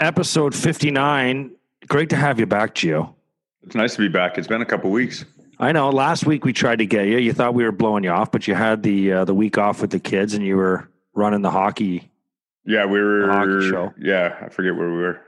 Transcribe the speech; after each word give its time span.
episode 0.00 0.54
59. 0.54 1.50
Great 1.88 2.10
to 2.10 2.16
have 2.16 2.38
you 2.40 2.46
back, 2.46 2.74
Gio. 2.74 3.14
It's 3.62 3.74
nice 3.74 3.94
to 3.94 4.00
be 4.00 4.08
back. 4.08 4.38
It's 4.38 4.48
been 4.48 4.62
a 4.62 4.66
couple 4.66 4.90
weeks. 4.90 5.24
I 5.58 5.72
know. 5.72 5.90
Last 5.90 6.24
week 6.24 6.44
we 6.44 6.52
tried 6.52 6.78
to 6.78 6.86
get 6.86 7.06
you. 7.06 7.18
You 7.18 7.32
thought 7.32 7.52
we 7.54 7.64
were 7.64 7.72
blowing 7.72 8.04
you 8.04 8.10
off, 8.10 8.32
but 8.32 8.48
you 8.48 8.54
had 8.54 8.82
the 8.82 9.12
uh, 9.12 9.24
the 9.26 9.34
week 9.34 9.58
off 9.58 9.82
with 9.82 9.90
the 9.90 10.00
kids, 10.00 10.32
and 10.34 10.44
you 10.44 10.56
were 10.56 10.88
running 11.14 11.42
the 11.42 11.50
hockey. 11.50 12.10
Yeah, 12.64 12.86
we 12.86 12.98
were. 13.00 13.28
hockey 13.30 13.68
show. 13.68 13.92
Yeah, 14.00 14.36
I 14.40 14.48
forget 14.48 14.74
where 14.74 14.88
we 14.90 14.96
were. 14.96 15.20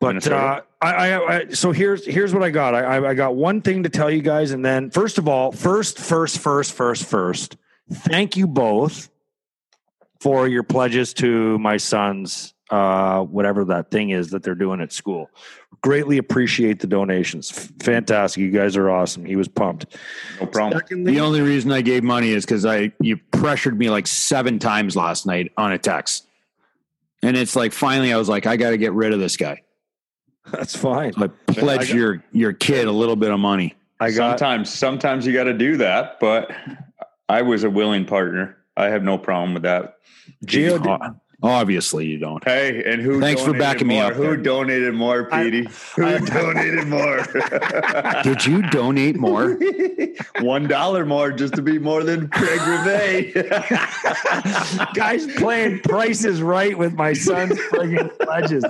But 0.00 0.26
uh, 0.30 0.60
I, 0.80 0.92
I, 1.10 1.36
I, 1.40 1.48
so 1.50 1.72
here's 1.72 2.06
here's 2.06 2.32
what 2.32 2.42
I 2.42 2.50
got. 2.50 2.74
I, 2.74 2.80
I- 2.98 3.10
I 3.10 3.14
got 3.14 3.34
one 3.36 3.60
thing 3.60 3.82
to 3.82 3.88
tell 3.90 4.10
you 4.10 4.22
guys, 4.22 4.52
and 4.52 4.64
then 4.64 4.90
first 4.90 5.18
of 5.18 5.28
all, 5.28 5.52
first, 5.52 5.98
first, 5.98 6.38
first, 6.38 6.72
first, 6.72 7.04
first, 7.04 7.56
thank 7.92 8.36
you 8.36 8.46
both 8.46 9.10
for 10.20 10.48
your 10.48 10.62
pledges 10.62 11.12
to 11.14 11.58
my 11.58 11.76
son's 11.76 12.54
uh, 12.70 13.22
whatever 13.22 13.64
that 13.64 13.90
thing 13.90 14.10
is 14.10 14.30
that 14.30 14.42
they're 14.42 14.54
doing 14.54 14.80
at 14.80 14.92
school. 14.92 15.30
Greatly 15.82 16.18
appreciate 16.18 16.80
the 16.80 16.86
donations. 16.86 17.50
F- 17.56 17.70
Fantastic, 17.84 18.40
you 18.40 18.50
guys 18.50 18.76
are 18.76 18.90
awesome. 18.90 19.24
He 19.24 19.36
was 19.36 19.48
pumped. 19.48 19.96
No 20.40 20.46
problem. 20.46 20.78
Secondly, 20.80 21.12
The 21.12 21.20
only 21.20 21.40
reason 21.40 21.70
I 21.72 21.80
gave 21.82 22.02
money 22.02 22.30
is 22.30 22.44
because 22.44 22.66
I 22.66 22.92
you 23.00 23.16
pressured 23.32 23.78
me 23.78 23.88
like 23.90 24.06
seven 24.06 24.58
times 24.58 24.96
last 24.96 25.24
night 25.26 25.52
on 25.56 25.72
a 25.72 25.78
text, 25.78 26.26
and 27.22 27.36
it's 27.36 27.54
like 27.56 27.72
finally 27.72 28.12
I 28.12 28.16
was 28.16 28.28
like 28.28 28.46
I 28.46 28.56
got 28.56 28.70
to 28.70 28.78
get 28.78 28.92
rid 28.92 29.12
of 29.12 29.20
this 29.20 29.36
guy. 29.36 29.62
that's 30.52 30.74
fine. 30.76 31.12
So 31.12 31.24
I 31.24 31.28
pledged 31.52 31.82
I 31.82 31.86
got- 31.86 31.94
your 31.94 32.24
your 32.32 32.52
kid 32.52 32.86
a 32.88 32.92
little 32.92 33.16
bit 33.16 33.30
of 33.30 33.38
money. 33.40 33.74
I 34.00 34.10
got 34.12 34.38
sometimes, 34.38 34.72
sometimes 34.72 35.26
you 35.26 35.32
got 35.32 35.44
to 35.44 35.52
do 35.54 35.76
that, 35.78 36.20
but 36.20 36.52
I 37.28 37.42
was 37.42 37.64
a 37.64 37.70
willing 37.70 38.04
partner. 38.04 38.56
I 38.76 38.86
have 38.90 39.02
no 39.02 39.18
problem 39.18 39.54
with 39.54 39.64
that. 39.64 39.96
Gio. 40.46 41.16
Did- 41.40 41.48
O- 41.48 41.52
Obviously, 41.52 42.06
you 42.06 42.18
don't. 42.18 42.42
Hey, 42.44 42.82
and 42.84 43.00
who? 43.00 43.20
Thanks 43.20 43.40
for 43.42 43.52
donated 43.52 43.60
backing 43.60 43.86
me 43.88 43.98
up 44.00 44.14
Who 44.14 44.22
there. 44.22 44.36
donated 44.36 44.94
more, 44.94 45.32
I- 45.32 45.44
Petey? 45.44 45.68
Who 45.96 46.04
I- 46.06 46.18
donated 46.18 46.86
more? 46.88 47.24
Did 48.24 48.44
you 48.44 48.62
donate 48.70 49.16
more? 49.16 49.56
One 50.40 50.66
dollar 50.66 51.06
more 51.06 51.30
just 51.30 51.54
to 51.54 51.62
be 51.62 51.78
more 51.78 52.02
than 52.02 52.28
Craig 52.28 52.60
Rivet. 52.66 53.34
guys 54.94 55.26
playing 55.36 55.80
Price 55.80 56.24
is 56.24 56.42
Right 56.42 56.76
with 56.76 56.94
my 56.94 57.12
son's 57.12 57.58
friggin' 57.70 58.16
pledges. 58.18 58.64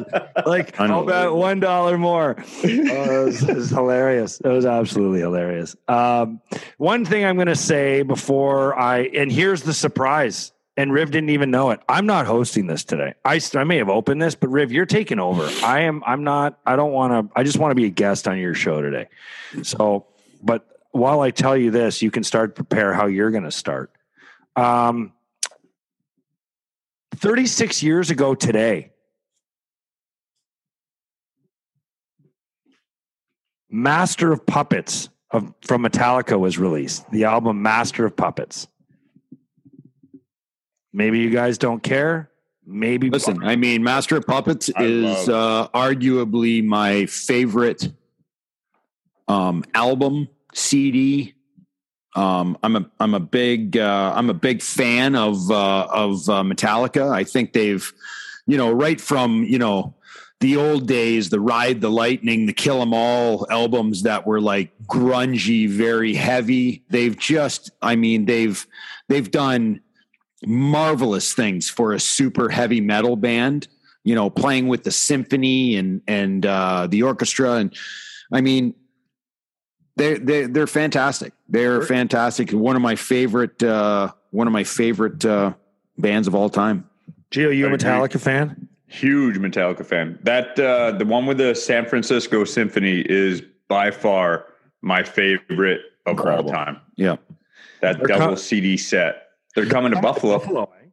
Like, 0.47 0.79
I'll 0.81 1.05
bet 1.05 1.33
one 1.33 1.61
dollar 1.61 1.97
more. 1.99 2.37
Oh, 2.39 2.45
it, 2.65 3.25
was, 3.25 3.43
it 3.49 3.57
was 3.57 3.71
hilarious. 3.71 4.41
It 4.41 4.49
was 4.49 4.67
absolutely 4.67 5.21
hilarious. 5.21 5.75
Um, 5.89 6.41
one 6.77 7.05
thing 7.05 7.25
I'm 7.25 7.37
going 7.37 7.47
to 7.49 7.57
say 7.57 8.03
before 8.03 8.79
I, 8.79 9.01
and 9.15 9.31
here's 9.33 9.63
the 9.63 9.73
surprise. 9.75 10.53
And 10.79 10.93
Riv 10.93 11.11
didn't 11.11 11.31
even 11.31 11.51
know 11.51 11.73
it. 11.73 11.81
I'm 11.89 12.07
not 12.07 12.27
hosting 12.27 12.69
this 12.69 12.85
today. 12.85 13.15
I, 13.25 13.41
I 13.57 13.65
may 13.65 13.79
have 13.79 13.89
opened 13.89 14.23
this, 14.23 14.37
but 14.37 14.47
Riv, 14.47 14.71
you're 14.71 14.87
taking 14.87 15.19
over. 15.19 15.51
I 15.65 15.81
am. 15.81 16.05
I'm 16.07 16.23
not. 16.23 16.61
I 16.65 16.77
don't 16.77 16.93
want 16.93 17.33
to. 17.33 17.37
I 17.37 17.43
just 17.43 17.59
want 17.59 17.73
to 17.73 17.75
be 17.75 17.87
a 17.87 17.91
guest 17.91 18.29
on 18.29 18.39
your 18.39 18.55
show 18.55 18.81
today. 18.81 19.09
So, 19.65 20.07
but 20.41 20.69
while 20.93 21.21
I 21.21 21.33
tell 21.33 21.57
you 21.57 21.73
this, 21.73 22.01
you 22.01 22.13
can 22.13 22.23
start 22.23 22.55
prepare 22.55 22.95
how 22.95 23.07
you're 23.07 23.33
going 23.33 23.43
to 23.43 23.51
start. 23.51 23.91
Um, 24.55 25.15
36 27.17 27.83
years 27.83 28.11
ago 28.11 28.37
today, 28.37 28.93
Master 33.69 34.31
of 34.31 34.47
Puppets 34.47 35.09
of, 35.33 35.53
from 35.63 35.83
Metallica 35.83 36.39
was 36.39 36.57
released. 36.57 37.11
The 37.11 37.25
album 37.25 37.63
Master 37.63 38.07
of 38.07 38.17
Puppets. 38.17 38.69
Maybe 40.93 41.19
you 41.19 41.31
guys 41.31 41.59
don't 41.59 41.83
care. 41.83 42.31
Maybe 42.67 43.09
Listen, 43.09 43.43
I 43.43 43.57
mean, 43.57 43.83
Master 43.83 44.17
of 44.17 44.27
Puppets 44.27 44.71
I 44.77 44.83
is 44.83 45.29
uh, 45.29 45.69
arguably 45.69 46.63
my 46.63 47.07
favorite 47.07 47.89
um, 49.27 49.65
album 49.75 50.29
CD. 50.53 51.35
Um, 52.15 52.59
I'm 52.63 52.77
a 52.77 52.91
I'm 53.01 53.15
a 53.15 53.21
big 53.21 53.79
uh, 53.79 54.13
I'm 54.15 54.29
a 54.29 54.35
big 54.35 54.61
fan 54.61 55.15
of 55.15 55.51
uh, 55.51 55.87
of 55.91 56.29
uh, 56.29 56.43
Metallica. 56.43 57.11
I 57.11 57.25
think 57.25 57.55
they've, 57.55 57.91
you 58.47 58.59
know, 58.59 58.71
right 58.71 59.01
from 59.01 59.45
you 59.45 59.59
know 59.59 59.95
the 60.41 60.57
old 60.57 60.87
days, 60.87 61.31
the 61.31 61.41
Ride 61.41 61.81
the 61.81 61.91
Lightning, 61.91 62.47
the 62.47 62.53
Kill 62.53 62.81
'Em 62.81 62.95
All 62.95 63.47
albums 63.51 64.03
that 64.03 64.27
were 64.27 64.41
like 64.41 64.71
grungy, 64.87 65.69
very 65.69 66.15
heavy. 66.15 66.85
They've 66.91 67.17
just, 67.17 67.71
I 67.83 67.97
mean, 67.97 68.27
they've 68.27 68.67
they've 69.09 69.31
done 69.31 69.81
marvelous 70.47 71.35
things 71.35 71.69
for 71.69 71.93
a 71.93 72.01
super 72.01 72.49
heavy 72.49 72.81
metal 72.81 73.17
band. 73.17 73.69
You 74.05 74.15
know, 74.15 74.31
playing 74.31 74.69
with 74.69 74.85
the 74.85 74.91
symphony 74.91 75.77
and 75.77 76.01
and 76.07 76.47
uh, 76.47 76.87
the 76.89 77.03
orchestra, 77.03 77.55
and 77.55 77.75
I 78.33 78.41
mean, 78.41 78.75
they 79.97 80.15
they 80.15 80.47
they're 80.47 80.67
fantastic. 80.67 81.33
They're 81.49 81.83
fantastic. 81.83 82.51
One 82.53 82.77
of 82.77 82.83
my 82.83 82.97
favorite 82.97 83.63
uh, 83.63 84.13
one 84.31 84.47
of 84.47 84.53
my 84.53 84.65
favorite 84.65 85.25
uh, 85.25 85.55
bands 85.99 86.27
of 86.29 86.35
all 86.35 86.49
time. 86.49 86.89
Gio, 87.31 87.55
you 87.55 87.67
a 87.67 87.75
agree. 87.75 87.79
Metallica 87.79 88.19
fan? 88.21 88.69
Huge 88.87 89.37
Metallica 89.37 89.85
fan. 89.85 90.19
That 90.23 90.59
uh, 90.59 90.93
the 90.93 91.05
one 91.05 91.27
with 91.27 91.37
the 91.37 91.55
San 91.55 91.85
Francisco 91.85 92.45
Symphony 92.45 93.01
is 93.01 93.43
by 93.69 93.91
far 93.91 94.47
my 94.81 95.03
favorite 95.03 95.83
of 96.07 96.13
Incredible. 96.13 96.51
all 96.51 96.57
time. 96.65 96.81
Yeah. 96.97 97.17
That 97.83 97.99
They're 97.99 98.07
double 98.07 98.27
com- 98.29 98.37
CD 98.37 98.79
set. 98.79 99.28
They're 99.63 99.71
coming 99.71 99.93
to 99.93 100.01
Buffalo, 100.01 100.37
eh? 100.65 100.87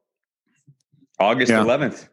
August 1.20 1.52
Yeah. 1.52 1.64
11th. 1.64 2.10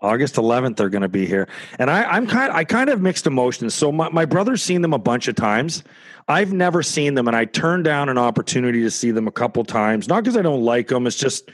August 0.00 0.34
11th, 0.34 0.76
they're 0.76 0.88
going 0.88 1.02
to 1.02 1.08
be 1.08 1.26
here, 1.26 1.48
and 1.78 1.88
I, 1.88 2.02
I'm 2.02 2.26
kind, 2.26 2.52
I 2.52 2.64
kind 2.64 2.90
of 2.90 3.00
mixed 3.00 3.26
emotions. 3.28 3.72
So 3.72 3.92
my, 3.92 4.08
my 4.08 4.24
brother's 4.24 4.60
seen 4.60 4.82
them 4.82 4.92
a 4.92 4.98
bunch 4.98 5.28
of 5.28 5.36
times. 5.36 5.84
I've 6.26 6.52
never 6.52 6.82
seen 6.82 7.14
them, 7.14 7.28
and 7.28 7.36
I 7.36 7.44
turned 7.44 7.84
down 7.84 8.08
an 8.08 8.18
opportunity 8.18 8.82
to 8.82 8.90
see 8.90 9.12
them 9.12 9.28
a 9.28 9.32
couple 9.32 9.64
times. 9.64 10.08
Not 10.08 10.24
because 10.24 10.36
I 10.36 10.42
don't 10.42 10.62
like 10.64 10.88
them; 10.88 11.06
it's 11.06 11.16
just 11.16 11.50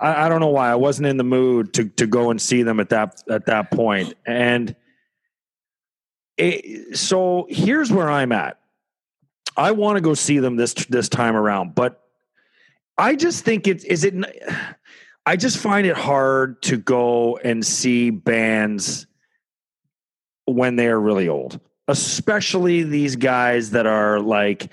I, 0.00 0.26
I 0.26 0.28
don't 0.28 0.40
know 0.40 0.48
why 0.48 0.70
I 0.70 0.74
wasn't 0.74 1.06
in 1.06 1.18
the 1.18 1.24
mood 1.24 1.72
to 1.74 1.88
to 1.90 2.06
go 2.06 2.30
and 2.30 2.40
see 2.40 2.64
them 2.64 2.80
at 2.80 2.88
that 2.88 3.22
at 3.30 3.46
that 3.46 3.70
point. 3.70 4.14
And 4.26 4.74
it, 6.36 6.96
so 6.96 7.46
here's 7.48 7.92
where 7.92 8.08
I'm 8.10 8.32
at. 8.32 8.58
I 9.56 9.72
want 9.72 9.96
to 9.96 10.00
go 10.00 10.14
see 10.14 10.38
them 10.40 10.56
this 10.56 10.74
this 10.74 11.08
time 11.08 11.36
around, 11.36 11.74
but 11.74 12.07
I 12.98 13.14
just 13.14 13.44
think 13.44 13.68
it's 13.68 13.84
is 13.84 14.04
it. 14.04 14.14
I 15.24 15.36
just 15.36 15.58
find 15.58 15.86
it 15.86 15.96
hard 15.96 16.60
to 16.62 16.76
go 16.76 17.36
and 17.36 17.64
see 17.64 18.10
bands 18.10 19.06
when 20.46 20.76
they 20.76 20.88
are 20.88 21.00
really 21.00 21.28
old, 21.28 21.60
especially 21.86 22.82
these 22.82 23.16
guys 23.16 23.70
that 23.70 23.86
are 23.86 24.20
like, 24.20 24.70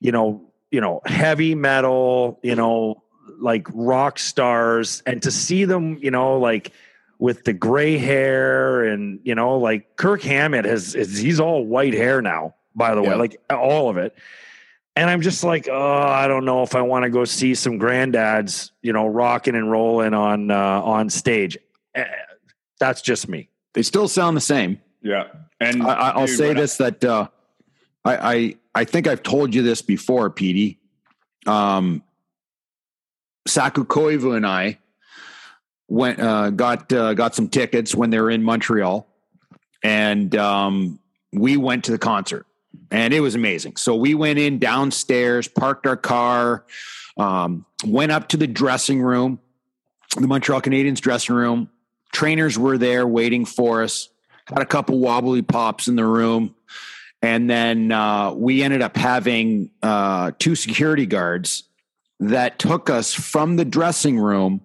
you 0.00 0.12
know, 0.12 0.52
you 0.70 0.80
know, 0.80 1.00
heavy 1.06 1.54
metal, 1.54 2.40
you 2.42 2.56
know, 2.56 3.02
like 3.40 3.66
rock 3.72 4.18
stars, 4.18 5.02
and 5.06 5.22
to 5.22 5.30
see 5.30 5.64
them, 5.64 5.98
you 6.02 6.10
know, 6.10 6.38
like 6.38 6.72
with 7.18 7.44
the 7.44 7.52
gray 7.54 7.96
hair 7.96 8.84
and 8.84 9.20
you 9.24 9.34
know, 9.34 9.56
like 9.56 9.96
Kirk 9.96 10.20
Hammett 10.22 10.66
has 10.66 10.94
is 10.94 11.16
he's 11.16 11.40
all 11.40 11.64
white 11.64 11.94
hair 11.94 12.20
now, 12.20 12.54
by 12.74 12.94
the 12.94 13.02
way, 13.02 13.14
like 13.14 13.40
all 13.48 13.88
of 13.88 13.96
it. 13.96 14.14
And 14.96 15.10
I'm 15.10 15.20
just 15.20 15.44
like, 15.44 15.68
oh, 15.70 16.02
I 16.02 16.26
don't 16.26 16.46
know 16.46 16.62
if 16.62 16.74
I 16.74 16.80
want 16.80 17.02
to 17.04 17.10
go 17.10 17.24
see 17.26 17.54
some 17.54 17.78
granddads, 17.78 18.70
you 18.80 18.94
know, 18.94 19.06
rocking 19.06 19.54
and 19.54 19.70
rolling 19.70 20.14
on 20.14 20.50
uh, 20.50 20.56
on 20.82 21.10
stage. 21.10 21.58
Eh, 21.94 22.04
That's 22.80 23.02
just 23.02 23.28
me. 23.28 23.50
They 23.74 23.82
still 23.82 24.08
sound 24.08 24.36
the 24.38 24.40
same. 24.40 24.80
Yeah. 25.02 25.24
And 25.60 25.82
I, 25.82 25.92
I- 25.92 26.08
I'll 26.10 26.26
dude, 26.26 26.36
say 26.38 26.48
when 26.48 26.56
I- 26.56 26.60
this 26.60 26.76
that 26.78 27.04
uh, 27.04 27.28
I, 28.06 28.16
I 28.34 28.56
I 28.74 28.84
think 28.84 29.06
I've 29.06 29.22
told 29.22 29.54
you 29.54 29.62
this 29.62 29.82
before, 29.82 30.30
Petey. 30.30 30.78
Um, 31.46 32.02
Saku 33.46 33.84
Koivu 33.84 34.34
and 34.36 34.46
I 34.46 34.78
went 35.88 36.18
uh, 36.20 36.50
got 36.50 36.90
uh, 36.92 37.12
got 37.14 37.34
some 37.34 37.48
tickets 37.48 37.94
when 37.94 38.08
they 38.10 38.18
were 38.20 38.30
in 38.30 38.42
Montreal, 38.42 39.06
and 39.82 40.34
um, 40.36 40.98
we 41.32 41.56
went 41.58 41.84
to 41.84 41.92
the 41.92 41.98
concert, 41.98 42.45
and 42.90 43.12
it 43.12 43.20
was 43.20 43.34
amazing. 43.34 43.76
So 43.76 43.94
we 43.96 44.14
went 44.14 44.38
in 44.38 44.58
downstairs, 44.58 45.48
parked 45.48 45.86
our 45.86 45.96
car, 45.96 46.64
um, 47.16 47.64
went 47.84 48.12
up 48.12 48.28
to 48.28 48.36
the 48.36 48.46
dressing 48.46 49.02
room, 49.02 49.40
the 50.16 50.26
Montreal 50.26 50.60
Canadiens 50.60 51.00
dressing 51.00 51.34
room. 51.34 51.70
Trainers 52.12 52.58
were 52.58 52.78
there 52.78 53.06
waiting 53.06 53.44
for 53.44 53.82
us 53.82 54.08
had 54.48 54.62
a 54.62 54.66
couple 54.66 54.98
wobbly 54.98 55.42
pops 55.42 55.88
in 55.88 55.96
the 55.96 56.04
room 56.04 56.54
and 57.22 57.48
then 57.48 57.90
uh, 57.90 58.32
we 58.32 58.62
ended 58.62 58.82
up 58.82 58.96
having 58.96 59.70
uh, 59.82 60.30
two 60.38 60.54
security 60.54 61.06
guards 61.06 61.64
that 62.20 62.58
took 62.58 62.88
us 62.88 63.12
from 63.12 63.56
the 63.56 63.64
dressing 63.64 64.18
room 64.18 64.60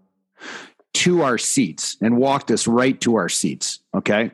to 0.93 1.21
our 1.21 1.37
seats 1.37 1.97
and 2.01 2.17
walked 2.17 2.51
us 2.51 2.67
right 2.67 2.99
to 3.01 3.15
our 3.15 3.29
seats 3.29 3.79
okay 3.95 4.31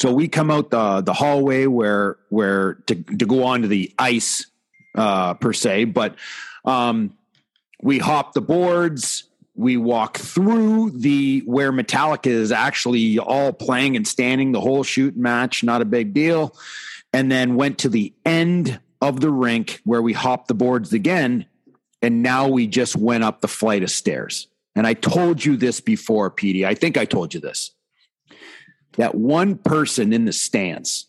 so 0.00 0.12
we 0.12 0.28
come 0.28 0.50
out 0.50 0.70
the 0.70 1.00
the 1.02 1.12
hallway 1.12 1.66
where 1.66 2.16
where 2.30 2.74
to, 2.86 2.94
to 2.94 3.26
go 3.26 3.44
onto 3.44 3.68
the 3.68 3.92
ice 3.98 4.46
uh, 4.96 5.34
per 5.34 5.52
se 5.52 5.84
but 5.84 6.16
um, 6.64 7.16
we 7.82 7.98
hop 7.98 8.34
the 8.34 8.40
boards 8.40 9.24
we 9.54 9.76
walk 9.76 10.16
through 10.18 10.90
the 10.90 11.40
where 11.40 11.72
Metallica 11.72 12.26
is 12.26 12.52
actually 12.52 13.18
all 13.18 13.52
playing 13.52 13.96
and 13.96 14.06
standing 14.06 14.52
the 14.52 14.60
whole 14.60 14.82
shoot 14.82 15.16
match, 15.16 15.62
not 15.62 15.82
a 15.82 15.86
big 15.86 16.14
deal. 16.14 16.56
And 17.12 17.30
then 17.30 17.56
went 17.56 17.78
to 17.80 17.90
the 17.90 18.14
end 18.24 18.80
of 19.02 19.20
the 19.20 19.30
rink 19.30 19.80
where 19.84 20.00
we 20.00 20.14
hopped 20.14 20.48
the 20.48 20.54
boards 20.54 20.92
again. 20.92 21.44
And 22.00 22.22
now 22.22 22.48
we 22.48 22.66
just 22.66 22.96
went 22.96 23.24
up 23.24 23.40
the 23.40 23.48
flight 23.48 23.82
of 23.82 23.90
stairs. 23.90 24.48
And 24.74 24.86
I 24.86 24.94
told 24.94 25.44
you 25.44 25.56
this 25.56 25.80
before, 25.80 26.30
Petey. 26.30 26.64
I 26.64 26.74
think 26.74 26.96
I 26.96 27.04
told 27.04 27.34
you 27.34 27.40
this. 27.40 27.72
That 28.96 29.14
one 29.14 29.56
person 29.56 30.12
in 30.12 30.24
the 30.24 30.32
stands 30.32 31.06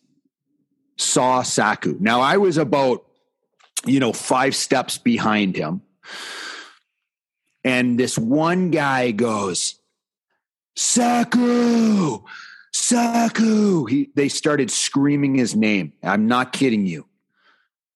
saw 0.97 1.41
Saku. 1.41 1.97
Now 1.99 2.21
I 2.21 2.37
was 2.37 2.57
about, 2.57 3.05
you 3.85 3.99
know, 3.99 4.13
five 4.13 4.55
steps 4.55 4.97
behind 4.97 5.55
him. 5.55 5.81
And 7.63 7.99
this 7.99 8.17
one 8.17 8.71
guy 8.71 9.11
goes, 9.11 9.75
Saku, 10.75 12.23
Saku. 12.73 13.85
He, 13.85 14.09
they 14.15 14.29
started 14.29 14.71
screaming 14.71 15.35
his 15.35 15.55
name. 15.55 15.93
I'm 16.01 16.27
not 16.27 16.53
kidding 16.53 16.85
you. 16.85 17.07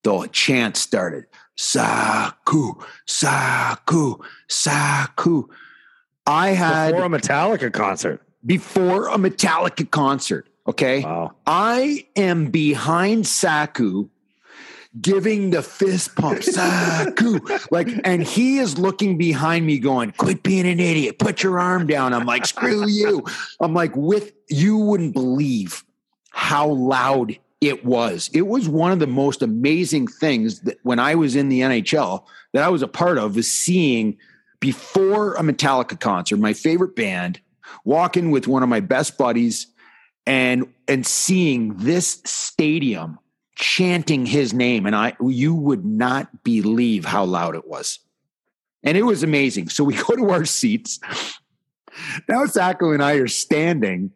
The 0.04 0.30
chant 0.32 0.78
started 0.78 1.26
Saku, 1.56 2.76
Saku, 3.06 4.18
Saku. 4.48 5.50
I 6.26 6.50
had 6.50 6.92
before 6.92 7.06
a 7.06 7.10
Metallica 7.10 7.74
concert. 7.74 8.22
Before 8.46 9.08
a 9.08 9.18
Metallica 9.18 9.90
concert. 9.90 10.48
Okay. 10.68 11.04
Wow. 11.04 11.36
I 11.46 12.08
am 12.16 12.52
behind 12.52 13.26
Saku 13.26 14.10
giving 15.02 15.52
the 15.52 15.62
fist 15.62 16.16
pump, 16.16 16.44
Saku. 16.44 17.40
like, 17.72 17.88
and 18.04 18.24
he 18.24 18.58
is 18.58 18.78
looking 18.78 19.18
behind 19.18 19.66
me 19.66 19.80
going, 19.80 20.12
quit 20.12 20.44
being 20.44 20.68
an 20.68 20.80
idiot, 20.80 21.20
put 21.20 21.44
your 21.44 21.60
arm 21.60 21.88
down. 21.88 22.14
I'm 22.14 22.26
like, 22.26 22.46
screw 22.46 22.88
you. 22.88 23.24
I'm 23.60 23.74
like, 23.74 23.96
with 23.96 24.34
you 24.50 24.78
wouldn't 24.78 25.14
believe 25.14 25.84
how 26.32 26.70
loud 26.70 27.38
it 27.62 27.84
was. 27.86 28.30
It 28.34 28.48
was 28.48 28.70
one 28.70 28.92
of 28.92 29.00
the 29.00 29.08
most 29.08 29.42
amazing 29.42 30.08
things 30.08 30.62
that 30.62 30.78
when 30.84 31.00
I 31.00 31.16
was 31.16 31.36
in 31.36 31.50
the 31.50 31.62
NHL 31.62 32.24
that 32.54 32.64
I 32.64 32.70
was 32.70 32.82
a 32.82 32.88
part 32.88 33.18
of 33.18 33.38
is 33.38 33.52
seeing 33.52 34.18
before 34.60 35.36
a 35.36 35.42
Metallica 35.42 36.00
concert, 36.00 36.38
my 36.38 36.54
favorite 36.54 36.96
band, 36.96 37.42
walking 37.84 38.32
with 38.32 38.48
one 38.48 38.64
of 38.64 38.70
my 38.70 38.80
best 38.80 39.18
buddies 39.18 39.68
and 40.26 40.72
and 40.88 41.06
seeing 41.06 41.76
this 41.78 42.22
stadium 42.26 43.20
chanting 43.56 44.26
his 44.26 44.54
name 44.54 44.86
and 44.86 44.96
I 44.96 45.16
you 45.22 45.56
would 45.56 45.86
not 45.86 46.44
believe 46.44 47.06
how 47.06 47.26
loud 47.26 47.56
it 47.56 47.68
was. 47.68 48.00
And 48.84 48.98
it 48.98 49.04
was 49.04 49.24
amazing. 49.24 49.70
So 49.70 49.84
we 49.84 49.96
go 50.08 50.16
to 50.16 50.30
our 50.30 50.46
seats 50.46 51.00
now 52.28 52.46
Saku 52.46 52.92
and 52.92 53.04
I 53.04 53.14
are 53.14 53.28
standing 53.28 54.12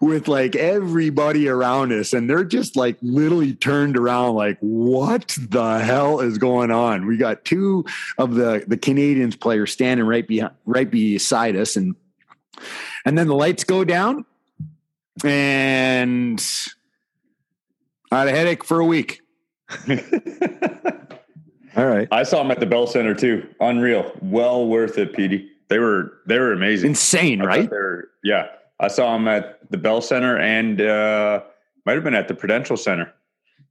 with 0.00 0.28
like 0.28 0.56
everybody 0.56 1.48
around 1.48 1.92
us, 1.92 2.12
and 2.12 2.28
they're 2.28 2.44
just 2.44 2.76
like 2.76 2.96
literally 3.02 3.54
turned 3.54 3.96
around, 3.96 4.34
like, 4.34 4.58
what 4.60 5.36
the 5.38 5.78
hell 5.78 6.20
is 6.20 6.38
going 6.38 6.70
on? 6.70 7.06
We 7.06 7.16
got 7.16 7.44
two 7.44 7.84
of 8.18 8.34
the 8.34 8.64
the 8.66 8.76
Canadiens 8.76 9.38
players 9.38 9.72
standing 9.72 10.06
right 10.06 10.26
behind 10.26 10.54
right 10.64 10.90
beside 10.90 11.56
us, 11.56 11.76
and 11.76 11.94
and 13.06 13.16
then 13.16 13.28
the 13.28 13.34
lights 13.34 13.64
go 13.64 13.84
down, 13.84 14.26
and 15.24 16.44
I 18.10 18.18
had 18.18 18.28
a 18.28 18.32
headache 18.32 18.64
for 18.64 18.80
a 18.80 18.84
week. 18.84 19.22
All 21.76 21.86
right. 21.86 22.08
I 22.10 22.22
saw 22.24 22.42
him 22.42 22.50
at 22.50 22.60
the 22.60 22.66
Bell 22.66 22.86
Center 22.86 23.14
too. 23.14 23.48
Unreal. 23.60 24.12
Well 24.20 24.66
worth 24.66 24.98
it, 24.98 25.14
Petey. 25.14 25.50
They 25.68 25.78
were 25.78 26.18
they 26.26 26.38
were 26.38 26.52
amazing. 26.52 26.90
Insane, 26.90 27.42
right? 27.42 27.70
yeah. 28.22 28.48
I 28.78 28.88
saw 28.88 29.12
them 29.12 29.26
at 29.28 29.58
the 29.70 29.78
Bell 29.78 30.02
Center 30.02 30.38
and 30.38 30.80
uh, 30.80 31.42
might 31.84 31.94
have 31.94 32.04
been 32.04 32.14
at 32.14 32.28
the 32.28 32.34
Prudential 32.34 32.76
Center 32.76 33.12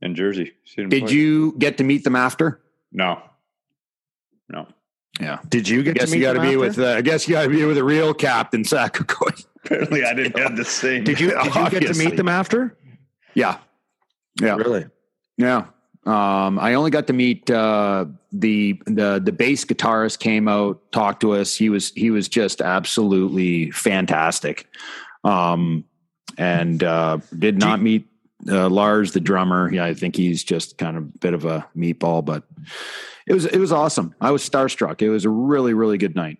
in 0.01 0.15
Jersey. 0.15 0.53
Did 0.75 0.89
play. 0.89 1.11
you 1.11 1.55
get 1.57 1.77
to 1.77 1.83
meet 1.83 2.03
them 2.03 2.15
after? 2.15 2.61
No. 2.91 3.21
No. 4.49 4.67
Yeah. 5.19 5.39
Did 5.47 5.69
you 5.69 5.83
get 5.83 5.91
I 5.91 5.99
guess 5.99 6.11
to 6.11 6.17
you 6.17 6.23
got 6.23 6.33
to 6.33 6.41
be 6.41 6.57
with? 6.57 6.77
Uh, 6.77 6.87
I 6.87 7.01
guess 7.01 7.27
you 7.27 7.35
got 7.35 7.43
to 7.43 7.49
be 7.49 7.63
with 7.65 7.77
a 7.77 7.83
real 7.83 8.13
captain, 8.13 8.63
Sakakoy. 8.63 9.45
Apparently, 9.63 10.03
I 10.03 10.13
didn't 10.13 10.37
have 10.37 10.57
the 10.57 10.65
same. 10.65 11.03
Did 11.03 11.19
you? 11.19 11.29
Did 11.29 11.55
you 11.55 11.69
get 11.69 11.93
to 11.93 11.93
meet 11.97 12.17
them 12.17 12.29
after? 12.29 12.77
Yeah. 13.33 13.57
Yeah. 14.41 14.55
Really? 14.55 14.85
Yeah. 15.37 15.67
Um, 16.05 16.59
I 16.59 16.75
only 16.75 16.91
got 16.91 17.07
to 17.07 17.13
meet 17.13 17.49
uh, 17.49 18.05
the 18.31 18.79
the 18.85 19.19
the 19.23 19.31
bass 19.31 19.65
guitarist 19.65 20.19
came 20.19 20.47
out, 20.47 20.79
talked 20.91 21.21
to 21.21 21.33
us. 21.33 21.55
He 21.55 21.69
was 21.69 21.91
he 21.93 22.11
was 22.11 22.29
just 22.29 22.61
absolutely 22.61 23.71
fantastic, 23.71 24.67
um, 25.23 25.83
and 26.37 26.83
uh, 26.83 27.17
did 27.39 27.57
not 27.57 27.81
meet 27.81 28.07
uh, 28.47 28.69
Lars, 28.69 29.13
the 29.13 29.19
drummer. 29.19 29.73
Yeah, 29.73 29.85
I 29.85 29.95
think 29.95 30.15
he's 30.15 30.43
just 30.43 30.77
kind 30.77 30.95
of 30.95 31.03
a 31.03 31.17
bit 31.19 31.33
of 31.33 31.45
a 31.45 31.67
meatball, 31.75 32.23
but 32.23 32.43
it 33.27 33.33
was 33.33 33.45
it 33.45 33.59
was 33.59 33.71
awesome. 33.71 34.15
I 34.21 34.31
was 34.31 34.47
starstruck. 34.47 35.01
It 35.01 35.09
was 35.09 35.25
a 35.25 35.29
really 35.29 35.73
really 35.73 35.97
good 35.97 36.15
night. 36.15 36.39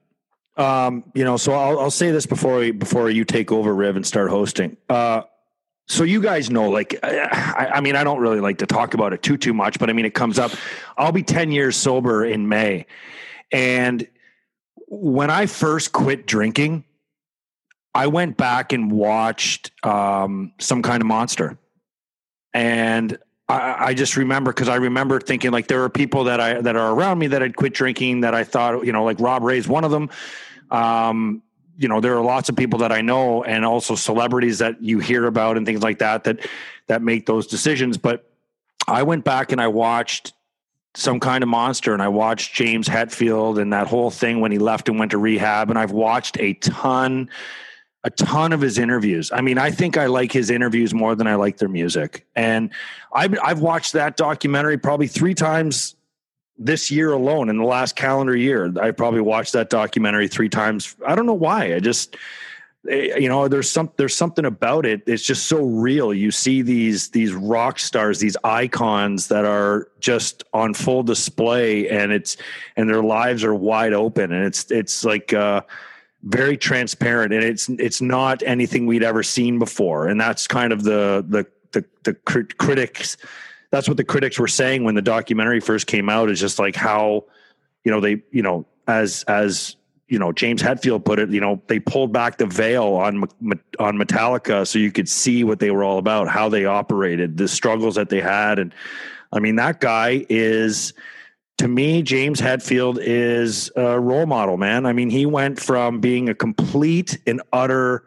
Um, 0.57 1.03
you 1.13 1.25
know, 1.25 1.35
so 1.35 1.53
I'll, 1.53 1.79
I'll 1.79 1.91
say 1.91 2.11
this 2.11 2.25
before 2.25 2.59
we, 2.59 2.71
before 2.71 3.09
you 3.09 3.25
take 3.25 3.51
over, 3.51 3.75
Riv, 3.75 3.97
and 3.97 4.05
start 4.05 4.29
hosting. 4.29 4.77
Uh, 4.87 5.23
so 5.87 6.03
you 6.03 6.21
guys 6.21 6.49
know 6.49 6.69
like 6.69 6.97
I, 7.03 7.71
I, 7.75 7.81
mean 7.81 7.95
i 7.95 8.03
don't 8.03 8.19
really 8.19 8.39
like 8.39 8.59
to 8.59 8.65
talk 8.65 8.93
about 8.93 9.13
it 9.13 9.21
too 9.21 9.37
too 9.37 9.53
much 9.53 9.79
but 9.79 9.89
i 9.89 9.93
mean 9.93 10.05
it 10.05 10.13
comes 10.13 10.39
up 10.39 10.51
i'll 10.97 11.11
be 11.11 11.23
10 11.23 11.51
years 11.51 11.75
sober 11.75 12.25
in 12.25 12.49
may 12.49 12.85
and 13.51 14.07
when 14.87 15.29
i 15.29 15.45
first 15.45 15.91
quit 15.91 16.25
drinking 16.25 16.85
i 17.93 18.07
went 18.07 18.35
back 18.37 18.73
and 18.73 18.91
watched 18.91 19.71
um, 19.85 20.53
some 20.59 20.81
kind 20.81 21.01
of 21.01 21.07
monster 21.07 21.57
and 22.53 23.19
I, 23.47 23.93
just 23.93 24.17
remember 24.17 24.51
because 24.51 24.69
I 24.69 24.77
remember 24.77 25.19
thinking 25.19 25.51
like 25.51 25.67
there 25.67 25.83
are 25.83 25.89
people 25.89 26.23
that 26.23 26.39
I 26.39 26.61
that 26.61 26.75
are 26.75 26.91
around 26.91 27.19
me 27.19 27.27
that 27.27 27.43
had 27.43 27.55
quit 27.55 27.75
drinking 27.75 28.21
that 28.21 28.33
I 28.33 28.43
thought 28.43 28.83
you 28.85 28.91
know 28.91 29.03
like 29.03 29.19
Rob 29.19 29.43
Ray's 29.43 29.67
one 29.67 29.83
of 29.83 29.91
them. 29.91 30.09
Um, 30.71 31.43
you 31.77 31.87
know 31.87 31.99
there 31.99 32.15
are 32.17 32.23
lots 32.23 32.49
of 32.49 32.55
people 32.55 32.79
that 32.79 32.91
i 32.91 33.01
know 33.01 33.43
and 33.43 33.65
also 33.65 33.95
celebrities 33.95 34.59
that 34.59 34.81
you 34.81 34.99
hear 34.99 35.25
about 35.25 35.57
and 35.57 35.65
things 35.65 35.81
like 35.81 35.99
that 35.99 36.23
that 36.23 36.47
that 36.87 37.01
make 37.01 37.25
those 37.25 37.47
decisions 37.47 37.97
but 37.97 38.29
i 38.87 39.03
went 39.03 39.23
back 39.23 39.51
and 39.51 39.59
i 39.59 39.67
watched 39.67 40.33
some 40.93 41.19
kind 41.19 41.43
of 41.43 41.49
monster 41.49 41.93
and 41.93 42.01
i 42.01 42.07
watched 42.07 42.53
james 42.53 42.87
hetfield 42.87 43.59
and 43.61 43.73
that 43.73 43.87
whole 43.87 44.09
thing 44.09 44.39
when 44.39 44.51
he 44.51 44.57
left 44.57 44.87
and 44.87 44.97
went 44.97 45.11
to 45.11 45.17
rehab 45.17 45.69
and 45.69 45.77
i've 45.77 45.91
watched 45.91 46.39
a 46.39 46.53
ton 46.55 47.29
a 48.05 48.09
ton 48.11 48.53
of 48.53 48.61
his 48.61 48.77
interviews. 48.77 49.31
I 49.33 49.41
mean 49.41 49.57
i 49.57 49.71
think 49.71 49.97
i 49.97 50.05
like 50.05 50.31
his 50.31 50.49
interviews 50.49 50.93
more 50.93 51.15
than 51.15 51.27
i 51.27 51.35
like 51.35 51.57
their 51.57 51.67
music. 51.67 52.25
And 52.35 52.71
i've, 53.11 53.37
I've 53.43 53.59
watched 53.59 53.93
that 53.93 54.15
documentary 54.15 54.77
probably 54.77 55.07
three 55.07 55.33
times 55.33 55.95
this 56.57 56.89
year 56.89 57.11
alone 57.11 57.49
in 57.49 57.57
the 57.57 57.65
last 57.65 57.95
calendar 57.95 58.35
year. 58.35 58.71
I 58.79 58.91
probably 58.91 59.21
watched 59.21 59.53
that 59.53 59.69
documentary 59.69 60.27
three 60.27 60.49
times. 60.49 60.95
I 61.05 61.15
don't 61.15 61.25
know 61.25 61.33
why. 61.33 61.75
I 61.75 61.79
just 61.79 62.15
eh, 62.89 63.17
you 63.17 63.27
know 63.27 63.47
there's 63.47 63.69
some 63.69 63.91
there's 63.97 64.15
something 64.15 64.45
about 64.45 64.85
it. 64.85 65.01
It's 65.07 65.23
just 65.23 65.47
so 65.47 65.63
real. 65.63 66.13
You 66.13 66.31
see 66.31 66.61
these 66.61 67.09
these 67.09 67.33
rock 67.33 67.79
stars 67.79 68.19
these 68.19 68.37
icons 68.43 69.27
that 69.29 69.45
are 69.45 69.89
just 69.99 70.43
on 70.53 70.75
full 70.75 71.03
display 71.03 71.89
and 71.89 72.11
it's 72.11 72.37
and 72.77 72.87
their 72.87 73.03
lives 73.03 73.43
are 73.43 73.55
wide 73.55 73.93
open 73.93 74.31
and 74.31 74.45
it's 74.45 74.71
it's 74.71 75.03
like 75.03 75.33
uh 75.33 75.61
very 76.25 76.57
transparent 76.57 77.31
and 77.33 77.43
it's 77.43 77.69
it's 77.69 78.01
not 78.01 78.41
anything 78.43 78.85
we'd 78.85 79.03
ever 79.03 79.23
seen 79.23 79.59
before. 79.59 80.07
And 80.07 80.19
that's 80.19 80.47
kind 80.47 80.73
of 80.73 80.83
the 80.83 81.25
the 81.27 81.45
the, 81.71 81.85
the 82.03 82.13
critics 82.57 83.17
that's 83.69 83.87
what 83.87 83.97
the 83.97 84.03
critics 84.03 84.39
were 84.39 84.47
saying 84.47 84.83
when 84.83 84.95
the 84.95 85.01
documentary 85.01 85.59
first 85.59 85.87
came 85.87 86.09
out 86.09 86.29
is 86.29 86.39
just 86.39 86.59
like 86.59 86.75
how 86.75 87.25
you 87.83 87.91
know 87.91 87.99
they 87.99 88.21
you 88.31 88.41
know 88.41 88.65
as 88.87 89.23
as 89.27 89.75
you 90.07 90.17
know 90.17 90.31
James 90.31 90.61
Hetfield 90.61 91.03
put 91.03 91.19
it 91.19 91.29
you 91.29 91.41
know 91.41 91.61
they 91.67 91.79
pulled 91.79 92.13
back 92.13 92.37
the 92.37 92.45
veil 92.45 92.93
on 92.93 93.23
on 93.79 93.97
Metallica 93.97 94.65
so 94.65 94.79
you 94.79 94.91
could 94.91 95.09
see 95.09 95.43
what 95.43 95.59
they 95.59 95.71
were 95.71 95.83
all 95.83 95.97
about 95.97 96.27
how 96.27 96.47
they 96.47 96.65
operated 96.65 97.37
the 97.37 97.47
struggles 97.47 97.95
that 97.95 98.09
they 98.09 98.21
had. 98.21 98.59
And 98.59 98.73
I 99.33 99.39
mean 99.39 99.57
that 99.57 99.81
guy 99.81 100.25
is 100.29 100.93
to 101.57 101.67
me 101.67 102.01
James 102.01 102.41
Hetfield 102.41 102.97
is 103.01 103.71
a 103.75 103.99
role 103.99 104.25
model 104.25 104.57
man 104.57 104.85
I 104.85 104.93
mean 104.93 105.09
he 105.09 105.25
went 105.25 105.59
from 105.59 105.99
being 105.99 106.29
a 106.29 106.35
complete 106.35 107.19
and 107.25 107.41
utter 107.53 108.03